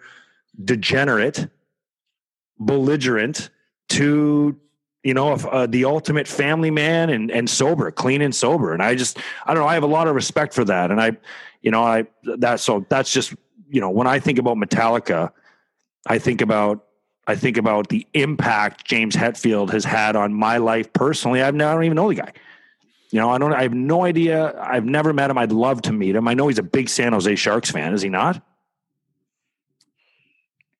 degenerate 0.62 1.48
belligerent 2.58 3.50
to 3.90 4.58
you 5.04 5.14
know, 5.14 5.32
uh, 5.32 5.66
the 5.66 5.84
ultimate 5.84 6.26
family 6.26 6.70
man 6.70 7.08
and 7.10 7.30
and 7.30 7.48
sober, 7.48 7.90
clean 7.90 8.20
and 8.20 8.34
sober. 8.34 8.72
And 8.72 8.82
I 8.82 8.94
just, 8.94 9.18
I 9.46 9.54
don't 9.54 9.62
know, 9.62 9.68
I 9.68 9.74
have 9.74 9.82
a 9.82 9.86
lot 9.86 10.08
of 10.08 10.14
respect 10.14 10.52
for 10.52 10.64
that. 10.64 10.90
And 10.90 11.00
I, 11.00 11.16
you 11.62 11.70
know, 11.70 11.82
I 11.82 12.06
that 12.24 12.60
so 12.60 12.84
that's 12.88 13.12
just 13.12 13.34
you 13.70 13.80
know 13.80 13.90
when 13.90 14.06
I 14.06 14.18
think 14.18 14.38
about 14.38 14.56
Metallica, 14.56 15.32
I 16.06 16.18
think 16.18 16.40
about 16.40 16.84
I 17.26 17.36
think 17.36 17.56
about 17.56 17.88
the 17.88 18.06
impact 18.14 18.84
James 18.84 19.14
Hetfield 19.14 19.70
has 19.70 19.84
had 19.84 20.16
on 20.16 20.34
my 20.34 20.58
life 20.58 20.92
personally. 20.92 21.42
I've 21.42 21.54
I 21.54 21.58
don't 21.58 21.84
even 21.84 21.96
know 21.96 22.08
the 22.08 22.16
guy. 22.16 22.32
You 23.10 23.20
know, 23.20 23.30
I 23.30 23.38
don't. 23.38 23.52
I 23.54 23.62
have 23.62 23.72
no 23.74 24.04
idea. 24.04 24.54
I've 24.60 24.84
never 24.84 25.12
met 25.12 25.30
him. 25.30 25.38
I'd 25.38 25.52
love 25.52 25.80
to 25.82 25.92
meet 25.92 26.14
him. 26.14 26.28
I 26.28 26.34
know 26.34 26.48
he's 26.48 26.58
a 26.58 26.62
big 26.62 26.88
San 26.90 27.12
Jose 27.14 27.34
Sharks 27.36 27.70
fan. 27.70 27.94
Is 27.94 28.02
he 28.02 28.08
not? 28.10 28.42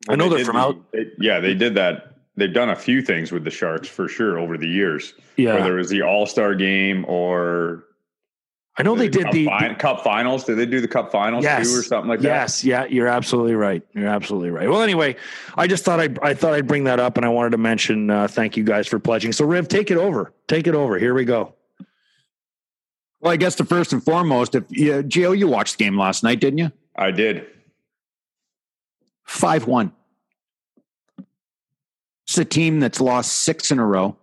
I 0.09 0.17
know 0.17 0.29
They 0.29 0.37
they're 0.37 0.45
from 0.45 0.57
the- 0.57 0.61
out. 0.63 0.93
they- 0.93 1.11
yeah, 1.19 1.41
they 1.41 1.55
did 1.55 1.75
that. 1.77 2.05
They've 2.37 2.53
done 2.53 2.71
a 2.71 2.77
few 2.77 3.03
things 3.03 3.33
with 3.33 3.45
the 3.45 3.51
Sharks 3.51 3.89
for 3.89 4.09
sure 4.09 4.39
over 4.39 4.57
the 4.57 4.69
years. 4.69 5.15
Yeah, 5.37 5.55
Whether 5.55 5.75
it 5.75 5.81
was 5.81 5.89
the 5.91 6.03
All 6.03 6.25
Star 6.27 6.55
game 6.55 7.05
or 7.09 7.85
I 8.77 8.85
know 8.85 8.95
they 8.95 9.09
did 9.09 9.25
cup, 9.25 9.33
the. 9.33 9.49
fin- 9.59 9.75
cup 9.75 10.05
finals. 10.05 10.45
Did 10.45 10.57
they 10.57 10.67
do 10.67 10.81
the 10.81 10.87
Cup 10.87 11.11
finals 11.11 11.43
Yes. 11.43 11.69
too, 11.73 11.81
or 11.81 11.83
something 11.83 12.09
like 12.09 12.21
that? 12.21 12.29
Yes, 12.29 12.63
yeah, 12.65 12.85
you're 12.85 13.09
absolutely 13.09 13.55
right. 13.57 13.83
You're 13.93 14.07
absolutely 14.07 14.51
right. 14.51 14.69
Well, 14.71 14.83
anyway, 14.83 15.17
I 15.57 15.67
just 15.67 15.85
thought 15.85 15.99
I 15.99 16.11
I 16.23 16.33
thought 16.35 16.53
I'd 16.55 16.69
bring 16.69 16.85
that 16.85 17.01
up, 17.01 17.17
and 17.17 17.27
I 17.27 17.29
wanted 17.29 17.51
to 17.51 17.59
mention 17.59 18.09
uh, 18.09 18.29
thank 18.29 18.57
you 18.57 18.63
guys 18.63 18.87
for 18.87 19.01
pledging. 19.01 19.33
So, 19.33 19.45
Riv, 19.45 19.67
take 19.67 19.91
it 19.91 19.97
over. 19.97 20.33
Take 20.47 20.69
it 20.69 20.77
over. 20.77 20.97
Here 20.97 21.13
we 21.15 21.25
go. 21.25 21.55
Well, 23.21 23.33
I 23.33 23.37
guess 23.37 23.57
the 23.57 23.65
first 23.65 23.93
and 23.93 24.03
foremost, 24.03 24.55
if 24.55 24.65
yeah, 24.71 25.03
Gio, 25.03 25.37
you 25.37 25.49
watched 25.49 25.79
the 25.79 25.85
game 25.85 25.99
last 25.99 26.23
night, 26.23 26.41
didn't 26.41 26.59
you? 26.59 26.73
I 26.97 27.11
did. 27.11 27.47
Five 29.25 29.67
one. 29.67 29.93
It's 32.27 32.39
a 32.39 32.45
team 32.45 32.81
that's 32.81 33.01
lost 33.01 33.33
six 33.33 33.71
in 33.71 33.79
a 33.79 33.87
row. 33.87 34.17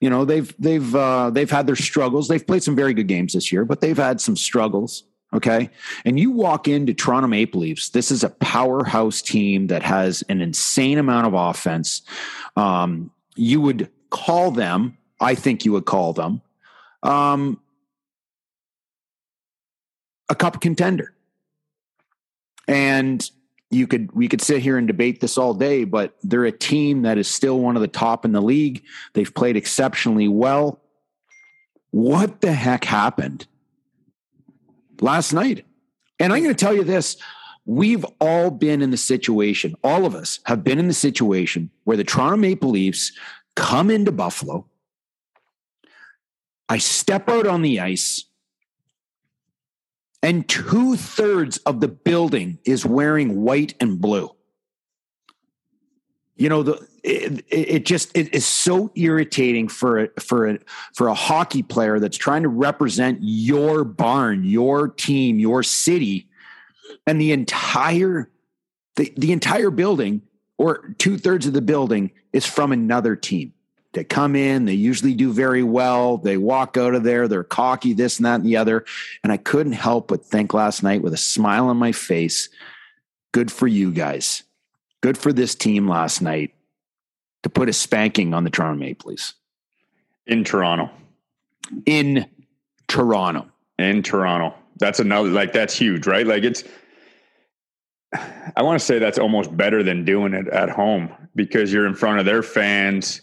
You 0.00 0.10
know 0.10 0.24
they've 0.24 0.54
they've 0.58 0.94
uh, 0.94 1.30
they've 1.30 1.50
had 1.50 1.66
their 1.66 1.76
struggles. 1.76 2.28
They've 2.28 2.46
played 2.46 2.62
some 2.62 2.76
very 2.76 2.94
good 2.94 3.06
games 3.08 3.32
this 3.32 3.52
year, 3.52 3.64
but 3.64 3.80
they've 3.80 3.96
had 3.96 4.20
some 4.20 4.36
struggles. 4.36 5.04
Okay, 5.32 5.70
and 6.04 6.18
you 6.18 6.30
walk 6.30 6.68
into 6.68 6.94
Toronto 6.94 7.28
Maple 7.28 7.60
Leafs. 7.60 7.90
This 7.90 8.10
is 8.10 8.24
a 8.24 8.30
powerhouse 8.30 9.22
team 9.22 9.68
that 9.68 9.82
has 9.82 10.22
an 10.28 10.40
insane 10.40 10.98
amount 10.98 11.26
of 11.26 11.34
offense. 11.34 12.02
Um, 12.56 13.10
you 13.36 13.60
would 13.60 13.90
call 14.10 14.50
them. 14.50 14.98
I 15.20 15.34
think 15.34 15.64
you 15.64 15.72
would 15.72 15.86
call 15.86 16.12
them 16.12 16.42
um, 17.02 17.60
a 20.28 20.34
cup 20.34 20.60
contender. 20.60 21.14
And 22.68 23.28
you 23.70 23.86
could 23.86 24.12
we 24.12 24.28
could 24.28 24.40
sit 24.40 24.62
here 24.62 24.78
and 24.78 24.86
debate 24.86 25.20
this 25.20 25.36
all 25.38 25.54
day, 25.54 25.84
but 25.84 26.16
they're 26.22 26.44
a 26.44 26.52
team 26.52 27.02
that 27.02 27.18
is 27.18 27.28
still 27.28 27.60
one 27.60 27.76
of 27.76 27.82
the 27.82 27.88
top 27.88 28.24
in 28.24 28.32
the 28.32 28.40
league. 28.40 28.82
They've 29.14 29.32
played 29.32 29.56
exceptionally 29.56 30.28
well. 30.28 30.80
What 31.90 32.40
the 32.40 32.52
heck 32.52 32.84
happened 32.84 33.46
last 35.00 35.32
night? 35.32 35.64
And 36.18 36.32
I'm 36.32 36.42
going 36.42 36.54
to 36.54 36.64
tell 36.64 36.74
you 36.74 36.84
this. 36.84 37.16
We've 37.64 38.06
all 38.20 38.50
been 38.50 38.80
in 38.80 38.92
the 38.92 38.96
situation, 38.96 39.74
all 39.82 40.06
of 40.06 40.14
us 40.14 40.38
have 40.44 40.62
been 40.62 40.78
in 40.78 40.86
the 40.86 40.94
situation 40.94 41.70
where 41.82 41.96
the 41.96 42.04
Toronto 42.04 42.36
Maple 42.36 42.70
Leafs 42.70 43.10
come 43.56 43.90
into 43.90 44.12
Buffalo. 44.12 44.66
I 46.68 46.78
step 46.78 47.28
out 47.28 47.46
on 47.46 47.62
the 47.62 47.80
ice 47.80 48.25
and 50.26 50.48
two 50.48 50.96
thirds 50.96 51.58
of 51.58 51.78
the 51.78 51.86
building 51.86 52.58
is 52.64 52.84
wearing 52.84 53.42
white 53.42 53.74
and 53.78 54.00
blue. 54.00 54.34
You 56.34 56.48
know, 56.48 56.64
the 56.64 56.88
it, 57.04 57.44
it 57.48 57.86
just 57.86 58.10
it 58.16 58.34
is 58.34 58.44
so 58.44 58.90
irritating 58.96 59.68
for 59.68 60.00
a, 60.00 60.08
for 60.20 60.48
a 60.48 60.58
for 60.94 61.06
a 61.06 61.14
hockey 61.14 61.62
player 61.62 62.00
that's 62.00 62.16
trying 62.16 62.42
to 62.42 62.48
represent 62.48 63.20
your 63.22 63.84
barn, 63.84 64.42
your 64.42 64.88
team, 64.88 65.38
your 65.38 65.62
city, 65.62 66.28
and 67.06 67.20
the 67.20 67.30
entire 67.30 68.28
the, 68.96 69.14
the 69.16 69.30
entire 69.30 69.70
building 69.70 70.22
or 70.58 70.92
two 70.98 71.18
thirds 71.18 71.46
of 71.46 71.52
the 71.52 71.62
building 71.62 72.10
is 72.32 72.44
from 72.44 72.72
another 72.72 73.14
team. 73.14 73.52
They 73.96 74.04
come 74.04 74.36
in, 74.36 74.66
they 74.66 74.74
usually 74.74 75.14
do 75.14 75.32
very 75.32 75.62
well. 75.62 76.18
They 76.18 76.36
walk 76.36 76.76
out 76.76 76.94
of 76.94 77.02
there, 77.02 77.28
they're 77.28 77.42
cocky, 77.42 77.94
this 77.94 78.18
and 78.18 78.26
that 78.26 78.34
and 78.34 78.44
the 78.44 78.58
other. 78.58 78.84
And 79.24 79.32
I 79.32 79.38
couldn't 79.38 79.72
help 79.72 80.08
but 80.08 80.22
think 80.22 80.52
last 80.52 80.82
night 80.82 81.00
with 81.00 81.14
a 81.14 81.16
smile 81.16 81.68
on 81.68 81.78
my 81.78 81.92
face 81.92 82.50
good 83.32 83.50
for 83.50 83.66
you 83.66 83.90
guys. 83.90 84.42
Good 85.00 85.16
for 85.16 85.32
this 85.32 85.54
team 85.54 85.88
last 85.88 86.20
night 86.20 86.52
to 87.42 87.48
put 87.48 87.70
a 87.70 87.72
spanking 87.72 88.34
on 88.34 88.44
the 88.44 88.50
Toronto 88.50 88.78
Maple 88.78 89.12
Leafs 89.12 89.32
In 90.26 90.44
Toronto. 90.44 90.90
in 91.86 92.26
Toronto. 92.88 93.46
In 93.78 94.02
Toronto. 94.02 94.54
That's 94.78 95.00
another 95.00 95.30
like 95.30 95.54
that's 95.54 95.74
huge, 95.74 96.06
right? 96.06 96.26
Like 96.26 96.44
it's 96.44 96.64
I 98.12 98.62
want 98.62 98.78
to 98.78 98.84
say 98.84 98.98
that's 98.98 99.18
almost 99.18 99.56
better 99.56 99.82
than 99.82 100.04
doing 100.04 100.34
it 100.34 100.48
at 100.48 100.68
home 100.68 101.10
because 101.34 101.72
you're 101.72 101.86
in 101.86 101.94
front 101.94 102.20
of 102.20 102.26
their 102.26 102.42
fans 102.42 103.22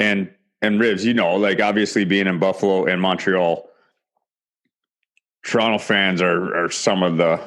and 0.00 0.30
and 0.62 0.80
Ribs, 0.80 1.04
you 1.04 1.14
know, 1.14 1.36
like 1.36 1.60
obviously 1.60 2.04
being 2.04 2.26
in 2.26 2.38
Buffalo 2.38 2.86
and 2.86 3.00
Montreal, 3.00 3.68
Toronto 5.44 5.78
fans 5.78 6.20
are 6.20 6.64
are 6.64 6.70
some 6.70 7.02
of 7.02 7.18
the 7.18 7.40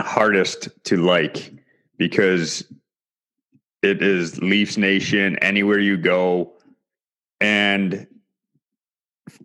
hardest 0.00 0.68
to 0.84 0.96
like 0.96 1.52
because 1.98 2.64
it 3.82 4.02
is 4.02 4.40
Leafs 4.40 4.76
Nation 4.76 5.36
anywhere 5.40 5.78
you 5.78 5.96
go. 5.96 6.52
And 7.40 8.06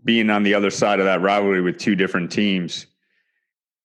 being 0.05 0.29
on 0.29 0.43
the 0.43 0.53
other 0.53 0.69
side 0.69 0.99
of 0.99 1.05
that 1.05 1.21
rivalry 1.21 1.61
with 1.61 1.77
two 1.77 1.95
different 1.95 2.31
teams 2.31 2.85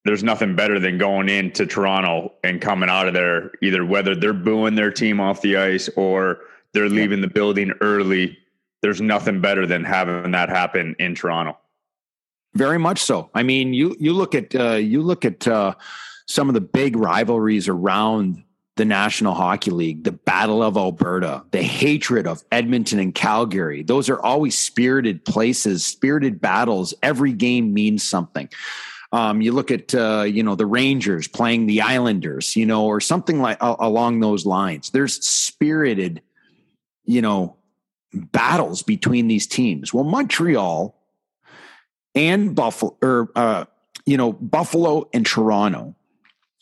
there's 0.07 0.23
nothing 0.23 0.55
better 0.57 0.79
than 0.79 0.99
going 0.99 1.29
into 1.29 1.67
Toronto 1.67 2.33
and 2.45 2.61
coming 2.61 2.89
out 2.89 3.09
of 3.09 3.15
there 3.15 3.53
either 3.63 3.85
whether 3.85 4.15
they're 4.15 4.33
booing 4.33 4.75
their 4.75 4.91
team 4.91 5.21
off 5.21 5.43
the 5.43 5.57
ice 5.57 5.89
or 5.97 6.39
they're 6.73 6.89
leaving 6.89 7.21
the 7.21 7.29
building 7.29 7.73
early 7.81 8.39
there's 8.83 9.01
nothing 9.01 9.41
better 9.41 9.67
than 9.67 9.85
having 9.85 10.31
that 10.31 10.49
happen 10.49 10.95
in 10.99 11.15
Toronto 11.15 11.57
Very 12.55 12.79
much 12.79 13.01
so. 13.03 13.31
I 13.35 13.43
mean, 13.43 13.75
you 13.75 13.97
you 13.99 14.13
look 14.13 14.35
at 14.35 14.55
uh, 14.55 14.75
you 14.75 15.03
look 15.03 15.25
at 15.25 15.47
uh, 15.47 15.75
some 16.27 16.49
of 16.49 16.55
the 16.55 16.61
big 16.61 16.97
rivalries 16.97 17.69
around 17.69 18.43
the 18.77 18.85
National 18.85 19.35
Hockey 19.35 19.71
League, 19.71 20.05
the 20.05 20.13
Battle 20.13 20.63
of 20.63 20.77
Alberta, 20.77 21.45
the 21.51 21.63
hatred 21.63 22.27
of 22.27 22.45
Edmonton 22.53 22.99
and 22.99 23.15
Calgary. 23.15 23.83
Those 23.83 24.11
are 24.11 24.21
always 24.21 24.57
spirited 24.57 25.25
places, 25.25 25.85
spirited 25.85 26.41
battles. 26.41 26.93
Every 27.03 27.33
game 27.33 27.73
means 27.73 28.03
something. 28.03 28.49
Um, 29.13 29.41
you 29.41 29.53
look 29.53 29.71
at 29.71 29.95
uh, 29.95 30.25
you 30.27 30.43
know 30.43 30.55
the 30.55 30.67
Rangers 30.67 31.29
playing 31.29 31.67
the 31.67 31.81
Islanders, 31.83 32.57
you 32.57 32.67
know, 32.67 32.87
or 32.87 33.01
something 33.01 33.41
like 33.41 33.59
uh, 33.61 33.77
along 33.79 34.21
those 34.21 34.47
lines. 34.47 34.91
There's 34.91 35.25
spirited, 35.25 36.23
you 37.05 37.23
know, 37.23 37.57
battles 38.13 38.83
between 38.83 39.29
these 39.29 39.47
teams. 39.47 39.95
Well, 39.95 40.05
Montreal 40.05 40.95
and 42.15 42.55
Buffalo, 42.55 42.97
or 43.03 43.31
uh, 43.37 43.65
you 44.07 44.17
know, 44.17 44.33
Buffalo 44.33 45.09
and 45.13 45.25
Toronto 45.25 45.95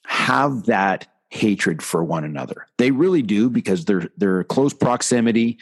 have 0.06 0.66
that 0.66 1.06
hatred 1.34 1.82
for 1.82 2.04
one 2.04 2.24
another. 2.24 2.66
They 2.78 2.92
really 2.92 3.22
do 3.22 3.50
because 3.50 3.84
they're 3.84 4.08
they're 4.16 4.44
close 4.44 4.72
proximity. 4.72 5.58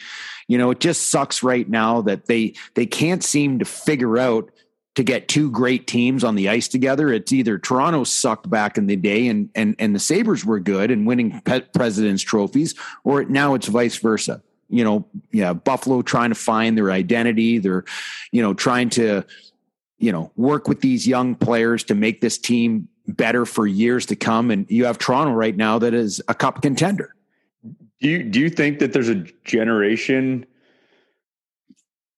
You 0.47 0.57
know, 0.57 0.71
it 0.71 0.79
just 0.79 1.07
sucks 1.07 1.43
right 1.43 1.67
now 1.67 2.01
that 2.01 2.27
they 2.27 2.53
they 2.75 2.85
can't 2.85 3.23
seem 3.23 3.59
to 3.59 3.65
figure 3.65 4.17
out 4.17 4.51
to 4.95 5.03
get 5.03 5.27
two 5.27 5.49
great 5.49 5.87
teams 5.87 6.23
on 6.23 6.35
the 6.35 6.49
ice 6.49 6.67
together. 6.67 7.11
It's 7.11 7.31
either 7.31 7.57
Toronto 7.57 8.03
sucked 8.03 8.49
back 8.49 8.77
in 8.77 8.85
the 8.87 8.95
day 8.95 9.27
and 9.27 9.49
and 9.55 9.75
and 9.79 9.95
the 9.95 9.99
Sabres 9.99 10.45
were 10.45 10.59
good 10.59 10.91
and 10.91 11.07
winning 11.07 11.41
president's 11.73 12.23
trophies, 12.23 12.75
or 13.03 13.23
now 13.25 13.55
it's 13.55 13.67
vice 13.67 13.97
versa. 13.97 14.41
You 14.69 14.83
know, 14.83 15.05
yeah, 15.31 15.53
Buffalo 15.53 16.01
trying 16.01 16.29
to 16.29 16.35
find 16.35 16.77
their 16.77 16.91
identity. 16.91 17.59
They're, 17.59 17.85
you 18.31 18.41
know, 18.41 18.53
trying 18.53 18.89
to, 18.91 19.23
you 19.99 20.11
know, 20.11 20.31
work 20.35 20.67
with 20.67 20.81
these 20.81 21.07
young 21.07 21.35
players 21.35 21.83
to 21.85 21.95
make 21.95 22.21
this 22.21 22.37
team 22.37 22.87
better 23.07 23.45
for 23.45 23.67
years 23.67 24.05
to 24.07 24.15
come. 24.15 24.49
And 24.49 24.65
you 24.69 24.85
have 24.85 24.97
Toronto 24.97 25.33
right 25.33 25.55
now 25.55 25.79
that 25.79 25.93
is 25.93 26.21
a 26.27 26.33
cup 26.33 26.61
contender. 26.61 27.15
Do 27.99 28.09
you 28.09 28.23
do 28.23 28.39
you 28.39 28.49
think 28.49 28.79
that 28.79 28.93
there's 28.93 29.09
a 29.09 29.25
generation 29.43 30.45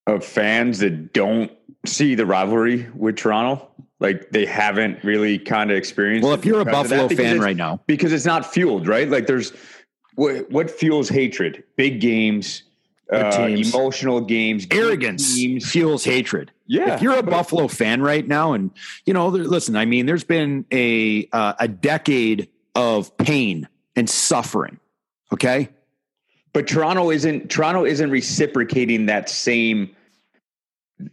of 0.08 0.24
fans 0.24 0.79
that 0.79 1.13
don't 1.13 1.51
see 1.88 2.15
the 2.15 2.25
rivalry 2.25 2.88
with 2.96 3.18
Toronto? 3.18 3.70
Like 4.00 4.30
they 4.32 4.46
haven't 4.46 5.04
really 5.04 5.39
kind 5.39 5.72
of 5.72 5.77
experienced. 5.77 6.25
Well, 6.25 6.34
if 6.34 6.46
you're 6.46 6.62
a 6.62 6.65
because 6.65 6.86
of 6.86 6.89
that? 6.89 7.10
Buffalo 7.10 7.24
fan 7.24 7.39
right 7.39 7.56
now, 7.56 7.82
because 7.88 8.12
it's 8.12 8.25
not 8.25 8.46
fueled, 8.46 8.88
right? 8.88 9.10
Like 9.10 9.25
there's 9.27 9.54
what 10.15 10.50
what 10.51 10.70
fuels 10.70 11.08
hatred? 11.08 11.63
Big 11.77 12.01
games, 12.01 12.63
uh, 13.12 13.48
emotional 13.50 14.20
games, 14.22 14.68
arrogance 14.70 15.36
teams. 15.36 15.72
fuels 15.72 16.04
hatred. 16.04 16.51
Yeah, 16.68 16.96
if 16.96 17.01
you're 17.01 17.18
a 17.18 17.24
Buffalo 17.24 17.68
fan 17.68 18.01
right 18.01 18.27
now, 18.27 18.54
and 18.54 18.72
you 19.06 19.13
know, 19.13 19.32
there, 19.32 19.44
listen, 19.44 19.75
I 19.75 19.86
mean, 19.86 20.06
there's 20.08 20.24
been 20.24 20.65
a 20.72 21.27
uh, 21.32 21.54
a 21.60 21.68
decade 21.68 22.50
of 22.75 23.15
pain 23.18 23.68
and 23.96 24.10
suffering. 24.10 24.80
Okay, 25.34 25.70
But 26.54 26.68
Toronto 26.68 27.12
isn't 27.12 27.50
Toronto 27.50 27.86
isn't 27.86 28.10
reciprocating 28.12 29.06
that 29.06 29.30
same 29.30 29.95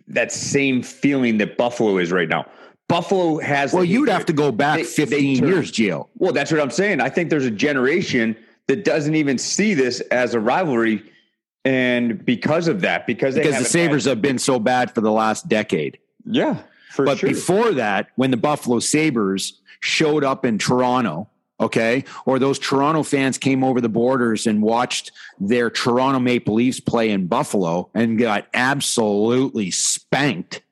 that 0.08 0.32
same 0.32 0.82
feeling 0.82 1.38
that 1.38 1.56
Buffalo 1.56 1.98
is 1.98 2.12
right 2.12 2.28
now. 2.28 2.46
Buffalo 2.88 3.38
has 3.38 3.72
well, 3.72 3.84
you'd 3.84 4.00
hatred. 4.08 4.12
have 4.12 4.26
to 4.26 4.32
go 4.32 4.52
back 4.52 4.76
They- 4.76 4.82
they 4.82 4.88
15 4.88 5.38
turn- 5.40 5.48
years, 5.48 5.72
Gio. 5.72 6.08
Well, 6.18 6.32
that's 6.32 6.52
what 6.52 6.60
I'm 6.60 6.70
saying. 6.70 7.00
I 7.00 7.08
think 7.08 7.30
there's 7.30 7.46
a 7.46 7.50
generation 7.50 8.36
that 8.66 8.84
doesn't 8.84 9.14
even 9.14 9.38
see 9.38 9.74
this 9.74 10.00
as 10.10 10.34
a 10.34 10.40
rivalry 10.40 11.02
And 11.64 12.24
because 12.24 12.66
of 12.66 12.80
that, 12.80 13.06
because 13.06 13.36
they 13.36 13.42
because 13.42 13.58
the 13.60 13.64
Sabres 13.68 14.04
had- 14.04 14.10
have 14.10 14.22
been 14.22 14.38
so 14.38 14.58
bad 14.58 14.92
for 14.92 15.00
the 15.00 15.12
last 15.12 15.48
decade. 15.48 15.96
yeah, 16.28 16.56
for 16.90 17.04
but 17.04 17.18
sure. 17.18 17.28
before 17.30 17.70
that, 17.74 18.08
when 18.16 18.32
the 18.32 18.36
Buffalo 18.36 18.80
Sabres 18.80 19.60
showed 19.78 20.24
up 20.24 20.44
in 20.44 20.58
Toronto, 20.58 21.28
okay, 21.62 22.04
or 22.26 22.38
those 22.38 22.58
Toronto 22.58 23.02
fans 23.02 23.38
came 23.38 23.64
over 23.64 23.80
the 23.80 23.88
borders 23.88 24.46
and 24.46 24.62
watched 24.62 25.12
their 25.40 25.70
Toronto 25.70 26.18
Maple 26.18 26.54
Leafs 26.54 26.80
play 26.80 27.10
in 27.10 27.26
Buffalo 27.26 27.88
and 27.94 28.18
got 28.18 28.46
absolutely 28.52 29.70
spanked, 29.70 30.62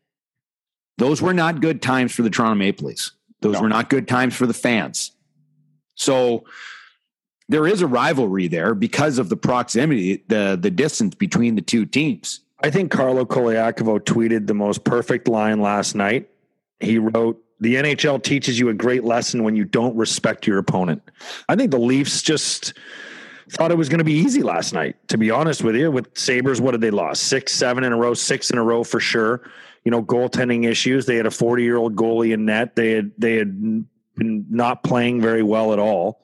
those 0.98 1.22
were 1.22 1.34
not 1.34 1.60
good 1.60 1.80
times 1.80 2.12
for 2.12 2.22
the 2.22 2.30
Toronto 2.30 2.56
Maple 2.56 2.88
Leafs. 2.88 3.12
Those 3.40 3.54
No. 3.54 3.62
were 3.62 3.68
not 3.68 3.88
good 3.88 4.06
times 4.06 4.34
for 4.34 4.46
the 4.46 4.52
fans. 4.52 5.12
So 5.94 6.44
there 7.48 7.66
is 7.66 7.80
a 7.82 7.86
rivalry 7.86 8.48
there 8.48 8.74
because 8.74 9.18
of 9.18 9.28
the 9.28 9.36
proximity, 9.36 10.24
the 10.28 10.58
the 10.60 10.70
distance 10.70 11.14
between 11.14 11.54
the 11.54 11.62
two 11.62 11.86
teams. 11.86 12.40
I 12.62 12.70
think 12.70 12.90
Carlo 12.90 13.24
Colaiacovo 13.24 13.98
tweeted 13.98 14.46
the 14.46 14.54
most 14.54 14.84
perfect 14.84 15.26
line 15.26 15.60
last 15.60 15.94
night. 15.94 16.28
He 16.78 16.98
wrote, 16.98 17.42
"The 17.60 17.76
NHL 17.76 18.22
teaches 18.22 18.58
you 18.58 18.68
a 18.68 18.74
great 18.74 19.04
lesson 19.04 19.42
when 19.44 19.56
you 19.56 19.64
don't 19.64 19.96
respect 19.96 20.46
your 20.46 20.58
opponent." 20.58 21.02
I 21.48 21.56
think 21.56 21.70
the 21.70 21.78
Leafs 21.78 22.22
just 22.22 22.74
thought 23.50 23.70
it 23.70 23.78
was 23.78 23.88
going 23.88 23.98
to 23.98 24.04
be 24.04 24.12
easy 24.12 24.42
last 24.42 24.72
night. 24.72 24.96
To 25.08 25.18
be 25.18 25.30
honest 25.30 25.64
with 25.64 25.76
you, 25.76 25.90
with 25.90 26.08
Sabres, 26.16 26.60
what 26.60 26.72
did 26.72 26.80
they 26.80 26.90
lost? 26.90 27.24
Six, 27.24 27.52
seven 27.52 27.84
in 27.84 27.92
a 27.92 27.96
row, 27.96 28.14
six 28.14 28.50
in 28.50 28.58
a 28.58 28.62
row 28.62 28.84
for 28.84 29.00
sure. 29.00 29.42
You 29.84 29.90
know, 29.90 30.02
goaltending 30.02 30.68
issues. 30.68 31.06
They 31.06 31.16
had 31.16 31.26
a 31.26 31.30
forty-year-old 31.30 31.96
goalie 31.96 32.32
in 32.32 32.44
net. 32.44 32.76
They 32.76 32.92
had 32.92 33.12
they 33.18 33.36
had 33.36 33.86
been 34.16 34.46
not 34.50 34.82
playing 34.82 35.20
very 35.20 35.42
well 35.42 35.72
at 35.72 35.78
all. 35.78 36.20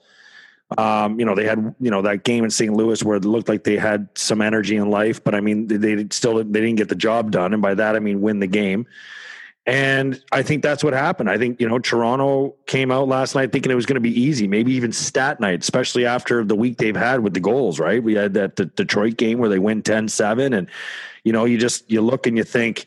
Um, 0.76 1.18
you 1.18 1.24
know, 1.24 1.34
they 1.34 1.44
had 1.44 1.74
you 1.80 1.90
know 1.90 2.02
that 2.02 2.24
game 2.24 2.44
in 2.44 2.50
St. 2.50 2.72
Louis 2.72 3.02
where 3.02 3.16
it 3.16 3.24
looked 3.24 3.48
like 3.48 3.64
they 3.64 3.76
had 3.76 4.08
some 4.14 4.42
energy 4.42 4.76
in 4.76 4.90
life, 4.90 5.22
but 5.22 5.34
I 5.34 5.40
mean, 5.40 5.68
they, 5.68 5.76
they 5.76 6.06
still 6.10 6.36
they 6.36 6.60
didn't 6.60 6.74
get 6.74 6.88
the 6.88 6.96
job 6.96 7.30
done, 7.30 7.52
and 7.52 7.62
by 7.62 7.74
that 7.74 7.94
I 7.94 8.00
mean 8.00 8.20
win 8.20 8.40
the 8.40 8.46
game. 8.46 8.86
And 9.66 10.22
I 10.30 10.42
think 10.42 10.62
that's 10.62 10.84
what 10.84 10.92
happened. 10.92 11.28
I 11.28 11.38
think 11.38 11.60
you 11.60 11.68
know 11.68 11.78
Toronto 11.80 12.54
came 12.66 12.92
out 12.92 13.08
last 13.08 13.34
night 13.34 13.52
thinking 13.52 13.72
it 13.72 13.74
was 13.74 13.86
going 13.86 13.94
to 13.94 14.00
be 14.00 14.20
easy, 14.20 14.46
maybe 14.46 14.72
even 14.72 14.92
stat 14.92 15.40
night, 15.40 15.62
especially 15.62 16.06
after 16.06 16.44
the 16.44 16.54
week 16.54 16.78
they've 16.78 16.96
had 16.96 17.20
with 17.20 17.34
the 17.34 17.40
goals. 17.40 17.80
Right? 17.80 18.02
We 18.02 18.14
had 18.14 18.34
that 18.34 18.56
the 18.56 18.66
Detroit 18.66 19.16
game 19.16 19.38
where 19.38 19.48
they 19.48 19.58
win 19.58 19.82
10-7 19.82 20.56
and 20.56 20.68
you 21.24 21.32
know 21.32 21.44
you 21.44 21.58
just 21.58 21.90
you 21.90 22.00
look 22.00 22.26
and 22.28 22.36
you 22.36 22.44
think 22.44 22.86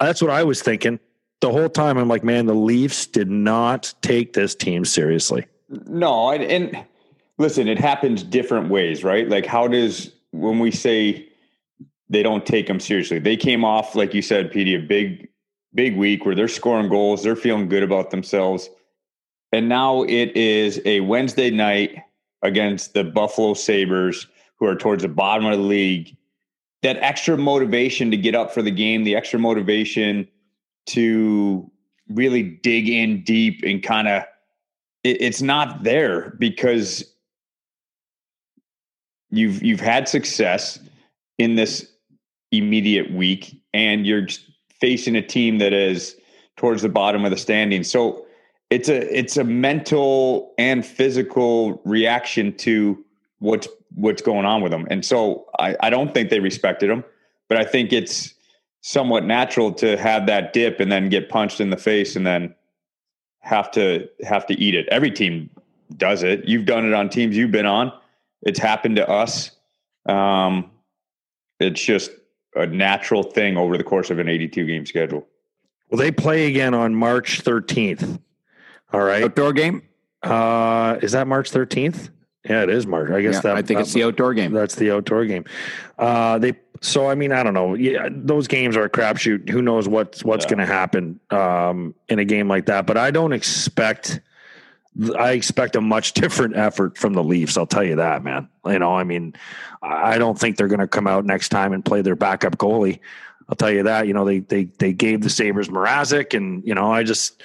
that's 0.00 0.20
what 0.20 0.30
I 0.30 0.42
was 0.42 0.62
thinking 0.62 0.98
the 1.40 1.50
whole 1.50 1.68
time. 1.68 1.96
I'm 1.96 2.08
like, 2.08 2.24
man, 2.24 2.46
the 2.46 2.54
Leafs 2.54 3.06
did 3.06 3.30
not 3.30 3.94
take 4.02 4.32
this 4.32 4.54
team 4.54 4.84
seriously. 4.84 5.46
No, 5.68 6.30
and, 6.30 6.42
and 6.44 6.84
listen, 7.38 7.68
it 7.68 7.78
happens 7.78 8.22
different 8.22 8.68
ways, 8.70 9.04
right? 9.04 9.28
Like, 9.28 9.46
how 9.46 9.68
does 9.68 10.12
when 10.30 10.58
we 10.58 10.70
say 10.70 11.28
they 12.08 12.22
don't 12.22 12.46
take 12.46 12.66
them 12.66 12.80
seriously, 12.80 13.18
they 13.18 13.36
came 13.36 13.64
off, 13.64 13.94
like 13.94 14.14
you 14.14 14.22
said, 14.22 14.52
PD, 14.52 14.76
a 14.76 14.86
big, 14.86 15.28
big 15.76 15.96
week 15.96 16.24
where 16.24 16.34
they're 16.34 16.48
scoring 16.48 16.88
goals, 16.88 17.22
they're 17.22 17.36
feeling 17.36 17.68
good 17.68 17.82
about 17.84 18.10
themselves, 18.10 18.68
and 19.52 19.68
now 19.68 20.02
it 20.02 20.36
is 20.36 20.80
a 20.84 21.00
Wednesday 21.00 21.50
night 21.50 22.02
against 22.42 22.94
the 22.94 23.04
Buffalo 23.04 23.54
Sabres, 23.54 24.26
who 24.58 24.66
are 24.66 24.74
towards 24.74 25.02
the 25.02 25.08
bottom 25.08 25.46
of 25.46 25.58
the 25.58 25.64
league. 25.64 26.16
That 26.82 26.96
extra 26.98 27.36
motivation 27.36 28.10
to 28.10 28.16
get 28.16 28.34
up 28.34 28.52
for 28.52 28.62
the 28.62 28.70
game, 28.70 29.04
the 29.04 29.16
extra 29.16 29.38
motivation 29.38 30.28
to 30.86 31.70
really 32.08 32.42
dig 32.42 32.88
in 32.88 33.22
deep 33.24 33.62
and 33.64 33.82
kind 33.82 34.08
of 34.08 34.22
it, 35.02 35.20
it's 35.20 35.42
not 35.42 35.82
there 35.82 36.34
because 36.38 37.04
you've 39.30 39.62
you've 39.62 39.80
had 39.80 40.08
success 40.08 40.78
in 41.38 41.56
this 41.56 41.92
immediate 42.52 43.12
week 43.12 43.60
and 43.74 44.06
you're 44.06 44.26
facing 44.80 45.16
a 45.16 45.22
team 45.22 45.58
that 45.58 45.72
is 45.72 46.16
towards 46.56 46.82
the 46.82 46.88
bottom 46.88 47.24
of 47.24 47.30
the 47.30 47.36
standings 47.36 47.90
so 47.90 48.24
it's 48.70 48.88
a 48.88 49.16
it's 49.16 49.36
a 49.36 49.44
mental 49.44 50.54
and 50.58 50.84
physical 50.84 51.80
reaction 51.84 52.56
to 52.56 53.02
what's 53.38 53.68
what's 53.94 54.22
going 54.22 54.44
on 54.44 54.62
with 54.62 54.72
them 54.72 54.86
and 54.90 55.04
so 55.04 55.46
i 55.58 55.76
i 55.80 55.90
don't 55.90 56.12
think 56.14 56.30
they 56.30 56.40
respected 56.40 56.90
them 56.90 57.04
but 57.48 57.58
i 57.58 57.64
think 57.64 57.92
it's 57.92 58.34
somewhat 58.86 59.24
natural 59.24 59.72
to 59.72 59.96
have 59.96 60.26
that 60.26 60.52
dip 60.52 60.78
and 60.78 60.92
then 60.92 61.08
get 61.08 61.28
punched 61.28 61.60
in 61.60 61.70
the 61.70 61.76
face 61.76 62.14
and 62.14 62.24
then 62.24 62.54
have 63.46 63.70
to 63.70 64.08
have 64.22 64.46
to 64.46 64.54
eat 64.54 64.74
it. 64.74 64.86
Every 64.90 65.10
team 65.10 65.50
does 65.96 66.22
it. 66.22 66.46
You've 66.46 66.66
done 66.66 66.84
it 66.86 66.94
on 66.94 67.08
teams 67.08 67.36
you've 67.36 67.50
been 67.50 67.66
on. 67.66 67.92
It's 68.42 68.58
happened 68.58 68.96
to 68.96 69.08
us. 69.08 69.50
Um, 70.08 70.70
it's 71.58 71.82
just 71.82 72.10
a 72.56 72.66
natural 72.66 73.22
thing 73.22 73.56
over 73.56 73.76
the 73.76 73.84
course 73.84 74.10
of 74.10 74.18
an 74.18 74.28
82 74.28 74.66
game 74.66 74.86
schedule. 74.86 75.26
Well, 75.90 75.98
they 75.98 76.10
play 76.10 76.46
again 76.46 76.74
on 76.74 76.94
March 76.94 77.42
13th. 77.44 78.18
All 78.92 79.00
right. 79.02 79.22
Outdoor 79.24 79.52
game? 79.52 79.82
Uh, 80.22 80.96
is 81.02 81.12
that 81.12 81.26
March 81.26 81.50
13th? 81.52 82.10
Yeah, 82.48 82.62
it 82.62 82.70
is 82.70 82.86
March. 82.86 83.10
I 83.10 83.22
guess 83.22 83.34
Yeah, 83.36 83.40
that 83.42 83.52
I 83.56 83.62
think 83.62 83.78
that- 83.78 83.80
it's 83.80 83.92
the 83.92 84.04
outdoor 84.04 84.32
game. 84.34 84.52
That's 84.52 84.74
the 84.76 84.92
outdoor 84.92 85.24
game. 85.26 85.44
Uh, 85.98 86.38
they 86.38 86.54
so 86.80 87.08
I 87.08 87.14
mean 87.14 87.32
I 87.32 87.42
don't 87.42 87.54
know. 87.54 87.74
Yeah, 87.74 88.08
those 88.10 88.46
games 88.48 88.76
are 88.76 88.84
a 88.84 88.90
crapshoot. 88.90 89.48
Who 89.48 89.62
knows 89.62 89.88
what's 89.88 90.24
what's 90.24 90.44
Yeah. 90.44 90.50
going 90.50 90.58
to 90.60 90.66
happen 90.72 91.20
um, 91.30 91.94
in 92.08 92.18
a 92.20 92.24
game 92.24 92.48
like 92.48 92.66
that? 92.66 92.86
But 92.86 92.96
I 92.98 93.10
don't 93.10 93.32
expect. 93.32 94.20
I 95.18 95.32
expect 95.32 95.76
a 95.76 95.80
much 95.80 96.12
different 96.14 96.56
effort 96.56 96.96
from 96.96 97.12
the 97.12 97.22
Leafs. 97.22 97.56
I'll 97.56 97.66
tell 97.66 97.84
you 97.84 97.96
that, 97.96 98.22
man. 98.24 98.48
You 98.64 98.78
know, 98.78 98.94
I 98.96 99.04
mean, 99.04 99.34
I 99.82 100.18
don't 100.18 100.38
think 100.38 100.56
they're 100.56 100.68
going 100.68 100.80
to 100.80 100.88
come 100.88 101.06
out 101.06 101.24
next 101.24 101.50
time 101.50 101.72
and 101.72 101.84
play 101.84 102.02
their 102.02 102.16
backup 102.16 102.56
goalie. 102.56 103.00
I'll 103.48 103.56
tell 103.56 103.70
you 103.70 103.82
that. 103.84 104.06
You 104.06 104.14
know, 104.14 104.24
they 104.24 104.40
they 104.40 104.64
they 104.64 104.92
gave 104.92 105.20
the 105.20 105.30
Sabres 105.30 105.68
Mrazek, 105.68 106.36
and 106.36 106.66
you 106.66 106.74
know, 106.74 106.90
I 106.92 107.02
just 107.04 107.40